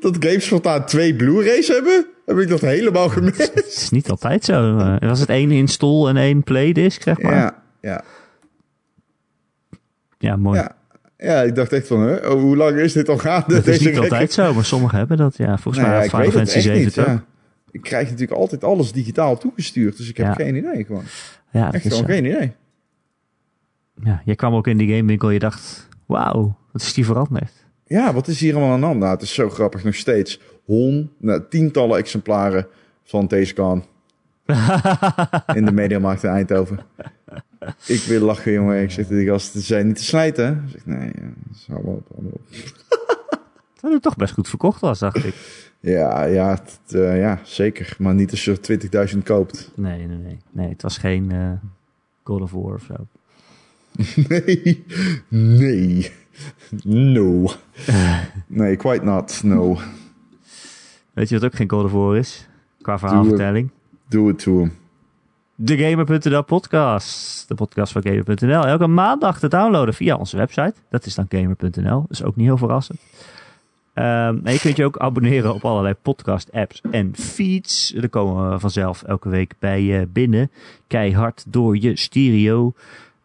Dat 0.00 0.16
games 0.20 0.48
voortaan 0.48 0.84
twee 0.86 1.14
Blu-rays 1.14 1.68
hebben? 1.68 2.06
Heb 2.26 2.38
ik 2.38 2.48
dat 2.48 2.60
helemaal 2.60 3.08
gemist? 3.08 3.54
Het 3.54 3.66
is 3.66 3.90
niet 3.90 4.10
altijd 4.10 4.44
zo. 4.44 4.78
Eh, 4.78 5.08
was 5.08 5.20
het 5.20 5.28
één 5.28 5.50
install 5.50 6.06
en 6.06 6.16
één 6.16 6.42
playdisc, 6.42 7.02
zeg 7.02 7.20
maar? 7.22 7.34
Ja, 7.34 7.62
ja, 7.80 8.04
Ja, 10.18 10.36
mooi. 10.36 10.58
ja. 10.58 10.76
Ja, 11.18 11.42
ik 11.42 11.54
dacht 11.54 11.72
echt 11.72 11.86
van? 11.86 12.08
Oh, 12.08 12.28
hoe 12.40 12.56
lang 12.56 12.76
is 12.78 12.92
dit 12.92 13.08
al 13.08 13.18
gaande? 13.18 13.54
dat 13.54 13.66
is 13.66 13.80
niet 13.80 13.98
altijd 13.98 14.32
zo, 14.32 14.54
maar 14.54 14.64
sommigen 14.64 14.98
hebben 14.98 15.16
dat. 15.16 15.36
Ja, 15.36 15.58
volgens 15.58 15.84
Nou 15.84 15.88
mij 15.96 16.02
ja, 16.04 16.08
Final 16.10 16.24
het 16.24 16.32
Fantasy 16.34 16.56
echt 16.56 16.64
7 16.64 16.78
niet, 16.80 16.94
het 16.94 16.98
ook. 17.04 17.06
ja. 17.10 17.24
Ik 17.70 17.80
krijg 17.82 18.10
natuurlijk 18.10 18.38
altijd 18.40 18.64
alles 18.64 18.92
digitaal 18.92 19.38
toegestuurd, 19.38 19.96
dus 19.96 20.08
ik 20.08 20.16
heb 20.16 20.26
Ja. 20.26 20.32
geen 20.32 20.54
idee 20.56 20.84
gewoon. 20.84 21.02
Ja, 21.52 21.64
dat 21.64 21.74
Echt 21.74 21.84
is 21.84 21.92
gewoon 21.92 22.06
geen 22.10 22.24
idee. 22.24 22.52
Ja, 24.02 24.22
je 24.24 24.34
kwam 24.34 24.54
ook 24.54 24.66
in 24.66 24.76
die 24.76 24.88
gamewinkel 24.88 25.28
en 25.28 25.34
je 25.34 25.40
dacht, 25.40 25.88
wauw, 26.06 26.56
wat 26.72 26.82
is 26.82 26.94
die 26.94 27.04
veranderd? 27.04 27.52
Ja, 27.88 28.12
wat 28.12 28.28
is 28.28 28.40
hier 28.40 28.54
allemaal 28.54 28.72
aan 28.72 28.80
de 28.80 28.86
hand? 28.86 28.98
Nou, 28.98 29.12
het 29.12 29.22
is 29.22 29.34
zo 29.34 29.50
grappig 29.50 29.84
nog 29.84 29.94
steeds. 29.94 30.40
Hon, 30.64 31.10
nou, 31.18 31.42
tientallen 31.48 31.98
exemplaren 31.98 32.66
van 33.04 33.26
deze 33.26 33.54
kan 33.54 33.84
in 35.54 35.64
de 35.64 35.72
Mediamarkt 35.72 36.22
in 36.22 36.30
Eindhoven. 36.30 36.80
Ik 37.86 38.00
wil 38.00 38.20
lachen, 38.20 38.52
jongen. 38.52 38.82
Ik 38.82 38.90
zeg 38.90 39.04
tegen 39.04 39.20
die 39.20 39.28
gasten, 39.28 39.60
ze 39.60 39.66
zijn 39.66 39.86
niet 39.86 39.96
te 39.96 40.04
slijten. 40.04 40.62
Ik 40.66 40.70
zeg, 40.72 40.86
nee, 40.86 41.12
dat 41.14 41.56
is 41.56 41.66
allemaal 41.70 41.94
op, 41.94 42.06
allemaal 42.14 42.32
op. 42.32 42.42
Dat 43.80 43.92
het 43.92 44.02
toch 44.02 44.16
best 44.16 44.32
goed 44.32 44.48
verkocht 44.48 44.80
was, 44.80 44.98
dacht 44.98 45.24
ik. 45.24 45.34
Ja, 45.80 46.24
ja, 46.24 46.50
het, 46.50 46.94
eh, 46.94 47.18
ja, 47.18 47.40
zeker. 47.44 47.96
Maar 47.98 48.14
niet 48.14 48.30
als 48.30 48.44
je 48.44 48.58
er 48.90 49.12
20.000 49.12 49.18
koopt. 49.22 49.70
Nee, 49.74 50.06
nee, 50.06 50.16
nee. 50.16 50.38
Nee, 50.50 50.68
het 50.68 50.82
was 50.82 50.98
geen 50.98 51.30
eh 51.30 51.52
God 52.22 52.40
of 52.40 52.50
War 52.50 52.74
of 52.74 52.82
zo. 52.82 53.06
Nee, 54.28 54.84
nee, 55.28 56.12
no. 56.84 57.50
Nee, 58.46 58.76
quite 58.76 59.04
not, 59.04 59.40
no. 59.44 59.78
Weet 61.12 61.28
je 61.28 61.34
wat 61.34 61.44
ook 61.44 61.54
geen 61.54 61.70
of 61.70 61.92
War 61.92 62.16
is? 62.16 62.48
Qua 62.82 62.98
verhaalvertelling? 62.98 63.70
Doe 64.08 64.28
het 64.28 64.38
to 64.38 64.58
hem. 64.58 64.72
de 65.54 65.76
Gamer.nl 65.78 66.42
podcast. 66.42 67.48
De 67.48 67.54
podcast 67.54 67.92
van 67.92 68.02
Gamer.nl. 68.02 68.66
Elke 68.66 68.86
maandag 68.86 69.38
te 69.38 69.48
downloaden 69.48 69.94
via 69.94 70.16
onze 70.16 70.36
website. 70.36 70.74
Dat 70.90 71.06
is 71.06 71.14
dan 71.14 71.26
Gamer.nl. 71.28 72.00
Dat 72.00 72.10
is 72.10 72.22
ook 72.22 72.36
niet 72.36 72.46
heel 72.46 72.56
verrassend. 72.56 73.00
Um, 73.98 74.40
en 74.44 74.52
je 74.52 74.58
kunt 74.58 74.76
je 74.76 74.84
ook 74.84 74.98
abonneren 74.98 75.54
op 75.54 75.64
allerlei 75.64 75.94
podcast 76.02 76.52
apps 76.52 76.80
en 76.90 77.12
feeds. 77.16 77.94
Er 77.94 78.08
komen 78.08 78.50
we 78.50 78.58
vanzelf 78.58 79.02
elke 79.02 79.28
week 79.28 79.54
bij 79.58 79.82
je 79.82 80.06
binnen. 80.06 80.50
Keihard 80.86 81.44
door 81.48 81.78
je 81.78 81.96
stereo. 81.96 82.72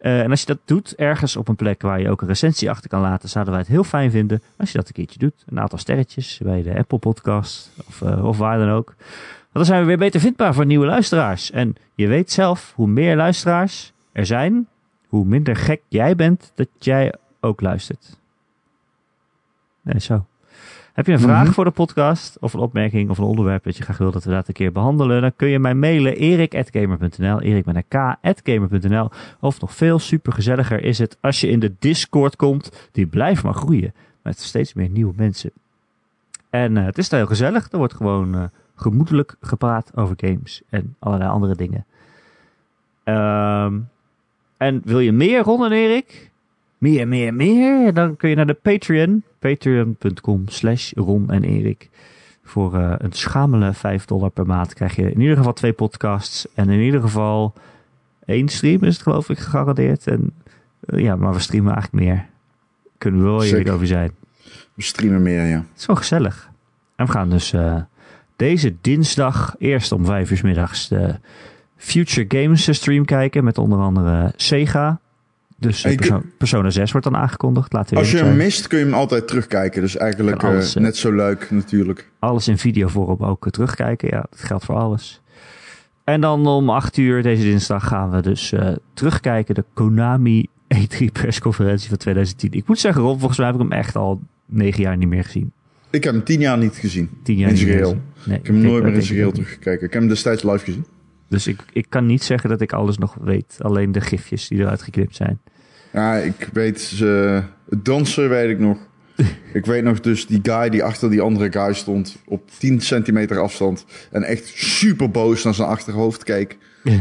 Uh, 0.03 0.21
en 0.21 0.30
als 0.30 0.39
je 0.39 0.45
dat 0.45 0.59
doet 0.65 0.95
ergens 0.95 1.35
op 1.35 1.47
een 1.47 1.55
plek 1.55 1.81
waar 1.81 2.01
je 2.01 2.09
ook 2.09 2.21
een 2.21 2.27
recensie 2.27 2.69
achter 2.69 2.89
kan 2.89 3.01
laten, 3.01 3.30
zouden 3.30 3.53
wij 3.53 3.61
het 3.61 3.71
heel 3.71 3.84
fijn 3.84 4.11
vinden 4.11 4.41
als 4.57 4.71
je 4.71 4.77
dat 4.77 4.88
een 4.88 4.93
keertje 4.93 5.19
doet. 5.19 5.43
Een 5.45 5.59
aantal 5.59 5.77
sterretjes 5.77 6.39
bij 6.43 6.63
de 6.63 6.77
Apple 6.77 6.97
podcast 6.97 7.71
of, 7.88 8.01
uh, 8.01 8.25
of 8.25 8.38
waar 8.38 8.57
dan 8.57 8.69
ook. 8.69 8.95
Want 8.97 9.51
dan 9.51 9.65
zijn 9.65 9.81
we 9.81 9.88
weer 9.88 9.97
beter 9.97 10.19
vindbaar 10.19 10.53
voor 10.53 10.65
nieuwe 10.65 10.85
luisteraars. 10.85 11.51
En 11.51 11.75
je 11.95 12.07
weet 12.07 12.31
zelf, 12.31 12.73
hoe 12.75 12.88
meer 12.88 13.15
luisteraars 13.15 13.93
er 14.11 14.25
zijn, 14.25 14.67
hoe 15.07 15.25
minder 15.25 15.55
gek 15.55 15.81
jij 15.88 16.15
bent 16.15 16.51
dat 16.55 16.67
jij 16.80 17.13
ook 17.39 17.61
luistert. 17.61 18.19
Nee, 19.81 19.99
zo. 19.99 20.25
Heb 20.94 21.06
je 21.06 21.14
een 21.14 21.20
vraag 21.20 21.53
voor 21.53 21.64
de 21.64 21.72
podcast 21.72 22.38
of 22.40 22.53
een 22.53 22.60
opmerking 22.60 23.10
of 23.10 23.18
een 23.18 23.24
onderwerp 23.24 23.64
dat 23.64 23.78
je 23.78 23.84
graag 23.84 23.98
wil 23.98 24.11
dat 24.11 24.24
we 24.24 24.32
dat 24.32 24.48
een 24.48 24.53
keer 24.53 24.72
behandelen? 24.72 25.22
Dan 25.22 25.36
kun 25.36 25.48
je 25.48 25.60
mij 25.60 25.76
mailen 25.76 26.15
erik.gamer.nl, 26.15 27.41
erik 27.41 27.65
met 27.65 27.76
een 27.76 28.14
k.gamer.nl. 28.41 29.10
Of 29.40 29.61
nog 29.61 29.74
veel 29.74 29.99
supergezelliger 29.99 30.84
is 30.84 30.99
het 30.99 31.18
als 31.22 31.41
je 31.41 31.48
in 31.48 31.60
de 31.60 31.74
Discord 31.80 32.36
komt. 32.36 32.90
Die 32.91 33.06
blijft 33.06 33.44
maar 33.44 33.53
groeien 33.53 33.94
met 34.22 34.40
steeds 34.40 34.74
meer 34.74 34.90
nieuwe 34.90 35.14
mensen. 35.15 35.52
En 36.49 36.76
uh, 36.76 36.86
het 36.86 36.98
is 36.98 37.10
daar 37.10 37.20
heel 37.20 37.30
gezellig. 37.30 37.72
Er 37.72 37.78
wordt 37.78 37.94
gewoon 37.94 38.36
uh, 38.36 38.44
gemoedelijk 38.76 39.36
gepraat 39.41 39.91
over 39.95 40.15
games 40.18 40.61
en 40.70 40.95
allerlei 40.99 41.30
andere 41.30 41.56
dingen. 41.56 41.86
Um, 43.03 43.90
en 44.57 44.82
wil 44.84 44.99
je 44.99 45.11
meer, 45.11 45.41
Ron 45.41 45.65
en 45.65 45.72
Erik? 45.72 46.32
Meer, 46.84 47.07
meer, 47.07 47.34
meer? 47.34 47.93
Dan 47.93 48.15
kun 48.15 48.30
je 48.30 48.35
naar 48.35 48.47
de 48.47 48.53
Patreon. 48.53 49.23
Patreon.com 49.39 50.43
slash 50.47 50.91
Ron 50.91 51.30
en 51.30 51.43
Erik. 51.43 51.89
Voor 52.43 52.76
uh, 52.76 52.93
een 52.97 53.11
schamele 53.11 53.73
5 53.73 54.05
dollar 54.05 54.30
per 54.30 54.45
maand 54.45 54.73
krijg 54.73 54.95
je 54.95 55.11
in 55.11 55.22
ieder 55.22 55.38
geval 55.38 55.53
twee 55.53 55.73
podcasts. 55.73 56.47
En 56.55 56.69
in 56.69 56.80
ieder 56.80 57.01
geval 57.01 57.53
één 58.26 58.47
stream 58.47 58.84
is 58.84 58.93
het 58.93 59.03
geloof 59.03 59.30
ik 59.30 59.39
gegarandeerd. 59.39 60.07
En 60.07 60.34
uh, 60.85 60.99
ja, 60.99 61.15
maar 61.15 61.34
we 61.34 61.39
streamen 61.39 61.73
eigenlijk 61.73 62.05
meer. 62.05 62.26
Kunnen 62.97 63.19
we 63.22 63.26
wel 63.26 63.43
eerlijk 63.43 63.69
over 63.69 63.88
zijn. 63.88 64.11
We 64.73 64.84
streamen 64.84 65.22
meer, 65.22 65.45
ja. 65.45 65.57
Het 65.57 65.80
is 65.80 65.85
wel 65.85 65.95
gezellig. 65.95 66.49
En 66.95 67.05
we 67.05 67.11
gaan 67.11 67.30
dus 67.30 67.53
uh, 67.53 67.81
deze 68.35 68.76
dinsdag 68.81 69.55
eerst 69.60 69.91
om 69.91 70.05
5 70.05 70.31
uur 70.31 70.41
middags 70.43 70.88
de 70.88 71.19
Future 71.76 72.41
Games 72.41 72.76
stream 72.76 73.05
kijken. 73.05 73.43
Met 73.43 73.57
onder 73.57 73.80
andere 73.80 74.34
Sega. 74.35 75.01
Dus 75.57 75.81
perso 75.81 76.23
Persona 76.38 76.69
6 76.69 76.91
wordt 76.91 77.07
dan 77.07 77.17
aangekondigd. 77.17 77.73
Laten 77.73 77.93
we 77.93 77.99
Als 77.99 78.11
je 78.11 78.17
hem 78.17 78.35
mist, 78.35 78.67
kun 78.67 78.77
je 78.77 78.84
hem 78.84 78.93
altijd 78.93 79.27
terugkijken. 79.27 79.81
Dus 79.81 79.97
eigenlijk 79.97 80.43
alles, 80.43 80.75
uh, 80.75 80.84
net 80.84 80.97
zo 80.97 81.11
leuk 81.11 81.51
natuurlijk. 81.51 82.09
Alles 82.19 82.47
in 82.47 82.57
videovorm 82.57 83.23
ook 83.23 83.49
terugkijken. 83.49 84.07
Ja, 84.11 84.25
dat 84.30 84.39
geldt 84.39 84.65
voor 84.65 84.75
alles. 84.75 85.21
En 86.03 86.21
dan 86.21 86.47
om 86.47 86.69
8 86.69 86.97
uur 86.97 87.23
deze 87.23 87.43
dinsdag 87.43 87.88
gaan 87.88 88.11
we 88.11 88.21
dus 88.21 88.51
uh, 88.51 88.69
terugkijken. 88.93 89.55
De 89.55 89.65
Konami 89.73 90.47
E3 90.75 91.05
persconferentie 91.21 91.89
van 91.89 91.97
2010. 91.97 92.51
Ik 92.51 92.67
moet 92.67 92.80
zeggen, 92.80 93.01
Rob, 93.01 93.17
volgens 93.17 93.38
mij 93.38 93.47
heb 93.47 93.55
ik 93.55 93.61
hem 93.61 93.71
echt 93.71 93.95
al 93.95 94.21
9 94.45 94.81
jaar 94.81 94.97
niet 94.97 95.07
meer 95.07 95.23
gezien. 95.23 95.51
Ik 95.89 96.03
heb 96.03 96.13
hem 96.13 96.23
10 96.23 96.39
jaar 96.39 96.57
niet 96.57 96.75
gezien. 96.75 97.09
10 97.23 97.38
jaar 97.38 97.49
in 97.49 97.55
niet 97.55 97.63
geheel. 97.63 97.97
Nee, 98.23 98.38
ik 98.38 98.45
heb 98.45 98.55
hem 98.55 98.65
nooit 98.65 98.84
meer 98.84 98.93
in 98.93 99.01
zijn 99.01 99.15
geheel 99.15 99.31
teruggekeken. 99.31 99.85
Ik 99.85 99.93
heb 99.93 100.01
hem 100.01 100.07
destijds 100.07 100.43
live 100.43 100.59
gezien. 100.59 100.85
Dus 101.34 101.47
ik, 101.47 101.60
ik 101.72 101.85
kan 101.89 102.05
niet 102.05 102.23
zeggen 102.23 102.49
dat 102.49 102.61
ik 102.61 102.73
alles 102.73 102.97
nog 102.97 103.18
weet. 103.22 103.55
Alleen 103.60 103.91
de 103.91 104.01
gifjes 104.01 104.47
die 104.47 104.60
eruit 104.60 104.81
geknipt 104.81 105.15
zijn. 105.15 105.39
Ja, 105.93 106.15
ik 106.15 106.49
weet 106.53 106.99
het 106.99 107.84
dansen 107.84 108.30
weet 108.30 108.49
ik 108.49 108.60
nog. 108.60 108.77
ik 109.53 109.65
weet 109.65 109.84
nog 109.84 109.99
dus 109.99 110.27
die 110.27 110.39
guy 110.43 110.69
die 110.69 110.84
achter 110.84 111.10
die 111.10 111.22
andere 111.22 111.51
guy 111.51 111.73
stond 111.73 112.18
op 112.26 112.49
10 112.57 112.81
centimeter 112.81 113.39
afstand 113.39 113.85
en 114.11 114.23
echt 114.23 114.51
super 114.55 115.11
boos 115.11 115.43
naar 115.43 115.53
zijn 115.53 115.68
achterhoofd 115.68 116.23
keek. 116.23 116.57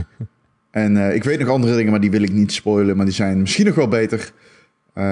en 0.71 0.97
uh, 0.97 1.15
ik 1.15 1.25
weet 1.25 1.39
nog 1.39 1.49
andere 1.49 1.77
dingen, 1.77 1.91
maar 1.91 2.01
die 2.01 2.11
wil 2.11 2.23
ik 2.23 2.33
niet 2.33 2.53
spoilen, 2.53 2.97
maar 2.97 3.05
die 3.05 3.15
zijn 3.15 3.41
misschien 3.41 3.67
nog 3.67 3.75
wel 3.75 3.89
beter. 3.89 4.33
Uh, 4.95 5.05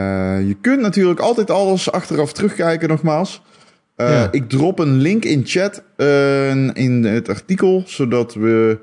je 0.47 0.56
kunt 0.60 0.80
natuurlijk 0.80 1.20
altijd 1.20 1.51
alles 1.51 1.92
achteraf 1.92 2.32
terugkijken, 2.32 2.88
nogmaals. 2.88 3.42
Ja. 3.97 4.28
Ik 4.30 4.48
drop 4.48 4.78
een 4.78 4.97
link 4.97 5.24
in 5.24 5.42
chat 5.47 5.82
in 6.74 7.05
het 7.05 7.28
artikel, 7.28 7.82
zodat 7.86 8.34
we, 8.34 8.78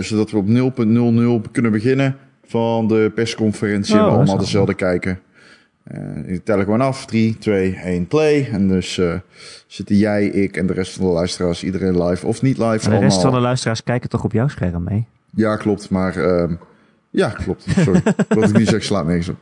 zodat 0.00 0.30
we 0.30 0.36
op 0.36 1.44
0.00 1.46 1.50
kunnen 1.50 1.72
beginnen 1.72 2.16
van 2.44 2.88
de 2.88 3.12
persconferentie. 3.14 3.94
Oh, 3.94 4.00
en 4.00 4.06
we 4.06 4.12
allemaal 4.12 4.38
dezelfde 4.38 4.74
kijken. 4.74 5.18
Uh, 5.94 6.34
ik 6.34 6.44
tel 6.44 6.58
gewoon 6.58 6.80
af. 6.80 7.06
3, 7.06 7.38
2, 7.38 7.74
1, 7.74 8.06
play. 8.06 8.48
En 8.52 8.68
dus 8.68 8.96
uh, 8.96 9.14
zitten 9.66 9.96
jij, 9.96 10.26
ik 10.26 10.56
en 10.56 10.66
de 10.66 10.72
rest 10.72 10.92
van 10.92 11.06
de 11.06 11.12
luisteraars, 11.12 11.64
iedereen 11.64 12.04
live 12.04 12.26
of 12.26 12.42
niet 12.42 12.58
live. 12.58 12.70
En 12.70 12.78
de 12.78 12.86
allemaal. 12.86 13.02
rest 13.02 13.20
van 13.20 13.32
de 13.32 13.40
luisteraars 13.40 13.82
kijken 13.82 14.08
toch 14.08 14.24
op 14.24 14.32
jouw 14.32 14.48
scherm 14.48 14.84
mee? 14.84 15.06
Ja, 15.34 15.56
klopt. 15.56 15.90
Maar 15.90 16.16
uh, 16.16 16.50
ja, 17.10 17.28
klopt. 17.28 17.66
Sorry. 17.68 18.02
Wat 18.28 18.50
ik 18.50 18.58
nu 18.58 18.64
zeg 18.64 18.82
slaat 18.82 19.06
nergens 19.06 19.28
op. 19.28 19.36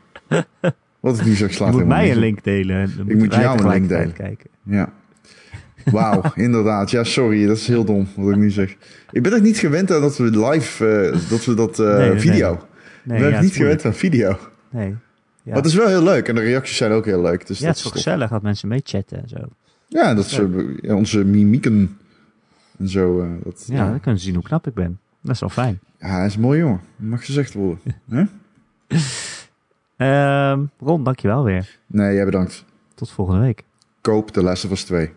Wat 1.00 1.18
ik 1.18 1.24
nu 1.24 1.34
zeg 1.34 1.52
slaat 1.52 1.72
Je 1.72 1.78
moet 1.78 1.86
mij 1.86 2.10
een 2.10 2.18
link 2.18 2.44
delen. 2.44 2.92
Dan 2.96 3.08
ik 3.08 3.16
moet 3.16 3.34
jou 3.34 3.62
een 3.62 3.68
link 3.68 3.88
delen. 3.88 4.12
Kijken. 4.12 4.50
Ja. 4.62 4.92
Wauw, 5.84 6.22
inderdaad. 6.34 6.90
Ja, 6.90 7.04
sorry, 7.04 7.46
dat 7.46 7.56
is 7.56 7.66
heel 7.66 7.84
dom 7.84 8.08
wat 8.16 8.30
ik 8.30 8.36
nu 8.36 8.50
zeg. 8.50 8.76
Ik 9.10 9.22
ben 9.22 9.32
echt 9.32 9.42
niet 9.42 9.58
gewend 9.58 9.92
aan 9.92 10.00
dat 10.00 10.16
we 10.16 10.24
live, 10.48 11.10
uh, 11.14 11.30
dat 11.30 11.44
we 11.44 11.54
dat 11.54 11.78
uh, 11.78 11.96
nee, 11.96 12.18
video. 12.18 12.50
Nee. 12.50 12.58
Nee, 13.02 13.18
ben 13.18 13.30
ja, 13.30 13.40
niet 13.40 13.54
gewend 13.54 13.84
aan 13.84 13.94
video. 13.94 14.38
Nee. 14.70 14.88
Ja. 14.88 14.96
Maar 15.44 15.56
het 15.56 15.66
is 15.66 15.74
wel 15.74 15.88
heel 15.88 16.02
leuk 16.02 16.28
en 16.28 16.34
de 16.34 16.40
reacties 16.40 16.76
zijn 16.76 16.92
ook 16.92 17.04
heel 17.04 17.22
leuk. 17.22 17.46
Dus 17.46 17.58
ja, 17.58 17.66
dat 17.66 17.76
het 17.76 17.76
is 17.76 17.82
toch 17.82 17.92
gezellig 17.92 18.30
dat 18.30 18.42
mensen 18.42 18.68
mee 18.68 18.80
chatten 18.84 19.22
en 19.22 19.28
zo. 19.28 19.36
Ja, 19.88 20.14
dat 20.14 20.40
onze 20.82 21.24
mimieken 21.24 21.98
en 22.78 22.88
zo. 22.88 23.22
Uh, 23.22 23.30
dat, 23.44 23.64
ja, 23.66 23.88
dan 23.88 24.00
kunnen 24.00 24.20
ze 24.20 24.26
zien 24.26 24.34
hoe 24.34 24.44
knap 24.44 24.66
ik 24.66 24.74
ben. 24.74 24.98
Dat 25.20 25.34
is 25.34 25.40
wel 25.40 25.48
fijn. 25.48 25.80
Ja, 25.98 26.16
hij 26.16 26.26
is 26.26 26.36
mooi 26.36 26.58
jongen. 26.58 26.80
Dat 26.96 27.08
mag 27.08 27.24
gezegd 27.24 27.54
worden. 27.54 27.80
um, 29.96 30.70
Ron, 30.78 31.04
dankjewel 31.04 31.44
weer. 31.44 31.78
Nee, 31.86 32.14
jij 32.14 32.24
bedankt. 32.24 32.64
Tot 32.94 33.10
volgende 33.10 33.40
week. 33.40 33.64
Koop 34.00 34.32
de 34.32 34.42
Last 34.42 34.64
of 34.64 34.70
Us 34.70 34.84
2. 34.84 35.12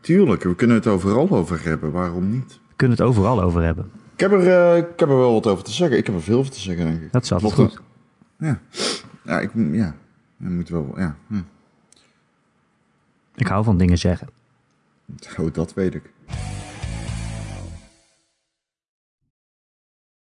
Tuurlijk, 0.00 0.42
we 0.42 0.54
kunnen 0.54 0.76
het 0.76 0.86
overal 0.86 1.28
over 1.30 1.64
hebben. 1.64 1.92
Waarom 1.92 2.30
niet? 2.30 2.52
We 2.68 2.76
kunnen 2.76 2.96
het 2.96 3.06
overal 3.06 3.42
over 3.42 3.62
hebben. 3.62 3.90
Ik 4.14 4.20
heb 4.20 4.32
er, 4.32 4.46
uh, 4.46 4.76
ik 4.76 5.00
heb 5.00 5.08
er 5.08 5.16
wel 5.16 5.32
wat 5.32 5.46
over 5.46 5.64
te 5.64 5.72
zeggen. 5.72 5.98
Ik 5.98 6.06
heb 6.06 6.14
er 6.14 6.22
veel 6.22 6.38
over 6.38 6.52
te 6.52 6.60
zeggen, 6.60 6.84
denk 6.84 7.02
ik. 7.02 7.12
Dat 7.12 7.22
is 7.22 7.32
altijd 7.32 7.52
goed. 7.52 7.80
Ja. 8.38 8.60
Ja, 9.24 9.40
ik 9.40 9.50
ja. 9.54 9.94
Je 10.36 10.48
moet 10.48 10.68
wel, 10.68 10.94
ja. 10.96 11.16
Hm. 11.26 11.40
Ik 13.34 13.46
hou 13.46 13.64
van 13.64 13.78
dingen 13.78 13.98
zeggen. 13.98 14.28
Oh, 15.38 15.52
dat 15.52 15.74
weet 15.74 15.94
ik. 15.94 16.10